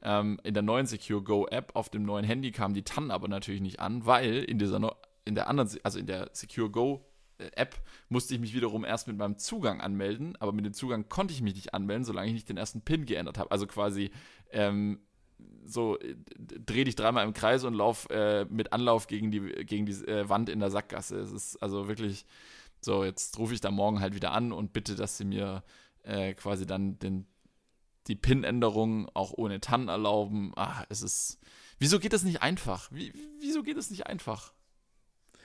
Ähm, 0.00 0.40
in 0.44 0.54
der 0.54 0.62
neuen 0.62 0.86
Secure 0.86 1.20
Go 1.22 1.46
App 1.46 1.72
auf 1.74 1.90
dem 1.90 2.04
neuen 2.04 2.24
Handy 2.24 2.52
kam 2.52 2.72
die 2.72 2.84
TAN 2.84 3.10
aber 3.10 3.28
natürlich 3.28 3.60
nicht 3.60 3.78
an, 3.78 4.06
weil 4.06 4.44
in 4.44 4.58
dieser 4.58 4.96
in 5.26 5.34
der 5.34 5.46
anderen, 5.46 5.68
also 5.82 5.98
in 5.98 6.06
der 6.06 6.30
Secure 6.32 6.70
Go 6.70 7.04
äh, 7.36 7.50
App 7.54 7.76
musste 8.08 8.32
ich 8.32 8.40
mich 8.40 8.54
wiederum 8.54 8.82
erst 8.82 9.08
mit 9.08 9.18
meinem 9.18 9.36
Zugang 9.36 9.82
anmelden, 9.82 10.36
aber 10.40 10.52
mit 10.52 10.64
dem 10.64 10.72
Zugang 10.72 11.10
konnte 11.10 11.34
ich 11.34 11.42
mich 11.42 11.54
nicht 11.54 11.74
anmelden, 11.74 12.06
solange 12.06 12.28
ich 12.28 12.32
nicht 12.32 12.48
den 12.48 12.56
ersten 12.56 12.80
PIN 12.80 13.04
geändert 13.04 13.36
habe. 13.36 13.50
Also 13.50 13.66
quasi 13.66 14.10
ähm, 14.52 15.00
so 15.66 15.98
äh, 15.98 16.16
dreh 16.38 16.84
dich 16.84 16.96
dreimal 16.96 17.24
im 17.24 17.34
Kreis 17.34 17.64
und 17.64 17.74
lauf 17.74 18.08
äh, 18.10 18.44
mit 18.46 18.72
Anlauf 18.72 19.06
gegen 19.06 19.30
die, 19.30 19.40
gegen 19.40 19.86
die 19.86 19.92
äh, 19.92 20.28
Wand 20.28 20.48
in 20.48 20.60
der 20.60 20.70
Sackgasse. 20.70 21.18
Es 21.18 21.32
ist 21.32 21.56
also 21.62 21.88
wirklich 21.88 22.24
so, 22.80 23.04
jetzt 23.04 23.38
rufe 23.38 23.54
ich 23.54 23.60
da 23.60 23.70
morgen 23.70 24.00
halt 24.00 24.14
wieder 24.14 24.32
an 24.32 24.52
und 24.52 24.72
bitte, 24.72 24.94
dass 24.94 25.16
sie 25.18 25.24
mir 25.24 25.62
äh, 26.02 26.34
quasi 26.34 26.66
dann 26.66 26.98
den, 26.98 27.26
die 28.06 28.16
PIN-Änderung 28.16 29.08
auch 29.14 29.32
ohne 29.32 29.60
TAN 29.60 29.88
erlauben. 29.88 30.52
Ah, 30.56 30.84
es 30.88 31.02
ist. 31.02 31.38
Wieso 31.78 31.98
geht 31.98 32.12
das 32.12 32.22
nicht 32.22 32.42
einfach? 32.42 32.90
Wie, 32.92 33.12
wieso 33.40 33.62
geht 33.62 33.76
das 33.76 33.90
nicht 33.90 34.06
einfach? 34.06 34.52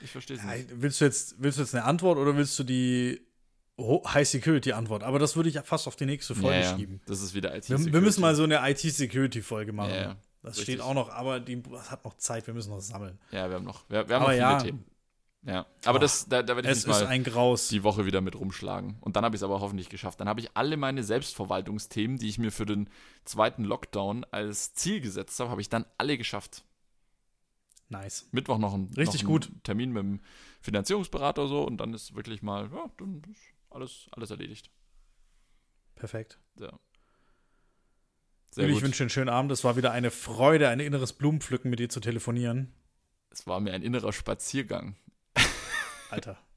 Ich 0.04 0.12
verstehe 0.12 0.38
es 0.38 0.44
nicht. 0.44 0.82
Willst 0.82 1.02
du, 1.02 1.06
jetzt, 1.06 1.36
willst 1.40 1.58
du 1.58 1.64
jetzt 1.64 1.76
eine 1.76 1.86
Antwort 1.86 2.18
oder 2.18 2.36
willst 2.38 2.58
du 2.58 2.64
die 2.64 3.22
High-Security-Antwort? 3.80 5.04
Aber 5.04 5.20
das 5.20 5.36
würde 5.36 5.50
ich 5.50 5.60
fast 5.62 5.88
auf 5.88 5.96
die 5.96 6.06
nächste 6.06 6.36
Folge 6.36 6.60
ja, 6.60 6.72
ja. 6.72 6.78
schieben. 6.78 7.02
Das 7.06 7.22
ist 7.22 7.34
wieder 7.34 7.56
IT-Security. 7.56 7.86
Wir, 7.88 7.94
wir, 7.94 8.02
müssen 8.02 8.22
mal 8.22 8.36
so 8.36 8.44
eine 8.44 8.60
IT-Security-Folge 8.70 9.74
machen. 9.74 9.94
Ja, 9.94 10.18
das 10.44 10.58
Richtig. 10.58 10.76
steht 10.76 10.82
auch 10.82 10.94
noch, 10.94 11.10
aber 11.10 11.40
die, 11.40 11.62
das 11.62 11.92
hat 11.92 12.04
noch 12.04 12.16
Zeit, 12.18 12.48
wir 12.48 12.54
müssen 12.54 12.72
noch 12.72 12.82
sammeln. 12.82 13.20
Ja, 13.32 13.50
wir 13.50 13.58
haben 13.58 13.66
noch, 13.66 13.90
wir, 13.90 14.08
wir 14.08 14.16
haben 14.16 14.24
noch 14.24 14.30
viele 14.30 14.42
ja. 14.42 14.60
Themen. 14.60 14.86
Ja, 15.44 15.66
aber 15.86 15.98
oh, 15.98 16.02
das, 16.02 16.28
da, 16.28 16.44
da 16.44 16.56
werde 16.56 16.72
ich 16.72 16.86
mich 16.86 16.86
mal 16.86 17.56
die 17.72 17.84
Woche 17.84 18.06
wieder 18.06 18.22
mit 18.22 18.36
rumschlagen. 18.36 18.98
Und 19.02 19.16
dann 19.16 19.26
habe 19.26 19.36
ich 19.36 19.40
es 19.40 19.44
aber 19.44 19.60
hoffentlich 19.60 19.90
geschafft. 19.90 20.20
Dann 20.20 20.30
habe 20.30 20.40
ich 20.40 20.56
alle 20.56 20.78
meine 20.78 21.04
Selbstverwaltungsthemen, 21.04 22.18
die 22.18 22.30
ich 22.30 22.38
mir 22.38 22.52
für 22.52 22.68
den 22.68 22.90
zweiten 23.26 23.64
Lockdown 23.64 24.24
als 24.30 24.76
Ziel 24.76 25.02
gesetzt 25.02 25.40
habe, 25.40 25.50
habe 25.50 25.62
ich 25.62 25.70
dann 25.70 25.86
alle 25.98 26.20
geschafft. 26.20 26.64
Nice. 27.90 28.28
Mittwoch 28.32 28.60
noch 28.60 28.76
ein, 28.76 28.92
Richtig 28.96 29.24
noch 29.24 29.32
gut. 29.32 29.52
Termin 29.64 29.92
mit 29.92 30.04
dem 30.04 30.20
Finanzierungsberater 30.62 31.48
so 31.48 31.66
und 31.66 31.78
dann 31.78 31.94
ist 31.94 32.16
wirklich 32.16 32.44
mal, 32.44 32.70
ja, 32.72 32.86
dann 32.98 33.24
ist 33.32 33.42
alles, 33.72 34.08
alles 34.12 34.32
erledigt. 34.32 34.70
Perfekt. 35.96 36.40
Ja. 36.60 36.80
Sehr 38.52 38.68
ich 38.68 38.82
wünsche 38.82 39.04
einen 39.04 39.10
schönen 39.10 39.30
Abend. 39.30 39.52
Es 39.52 39.64
war 39.64 39.78
wieder 39.78 39.92
eine 39.92 40.12
Freude, 40.12 40.68
ein 40.70 40.80
inneres 40.80 41.14
Blumenpflücken 41.14 41.70
mit 41.70 41.80
dir 41.80 41.90
zu 41.90 42.02
telefonieren. 42.02 42.74
Es 43.30 43.48
war 43.48 43.60
mir 43.62 43.74
ein 43.74 43.82
innerer 43.82 44.14
Spaziergang. 44.14 44.96
Alter. 46.10 46.38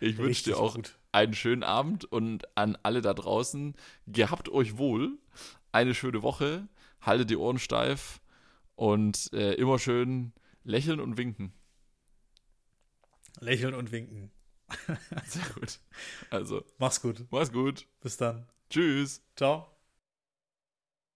Ich 0.00 0.16
wünsche 0.16 0.44
dir 0.44 0.58
auch 0.58 0.74
gut. 0.74 0.96
einen 1.12 1.34
schönen 1.34 1.62
Abend 1.62 2.06
und 2.06 2.56
an 2.56 2.78
alle 2.82 3.02
da 3.02 3.12
draußen, 3.12 3.74
gehabt 4.06 4.48
euch 4.48 4.78
wohl, 4.78 5.18
eine 5.70 5.94
schöne 5.94 6.22
Woche, 6.22 6.66
haltet 7.02 7.28
die 7.28 7.36
Ohren 7.36 7.58
steif 7.58 8.22
und 8.74 9.30
äh, 9.34 9.52
immer 9.56 9.78
schön 9.78 10.32
lächeln 10.64 10.98
und 10.98 11.18
winken. 11.18 11.52
Lächeln 13.38 13.74
und 13.74 13.92
winken. 13.92 14.30
Sehr 15.26 15.44
gut. 15.54 15.80
Also. 16.30 16.64
Mach's 16.78 17.00
gut. 17.00 17.26
Mach's 17.30 17.52
gut. 17.52 17.86
Bis 18.00 18.16
dann. 18.16 18.46
Tschüss. 18.68 19.22
Ciao. 19.36 19.69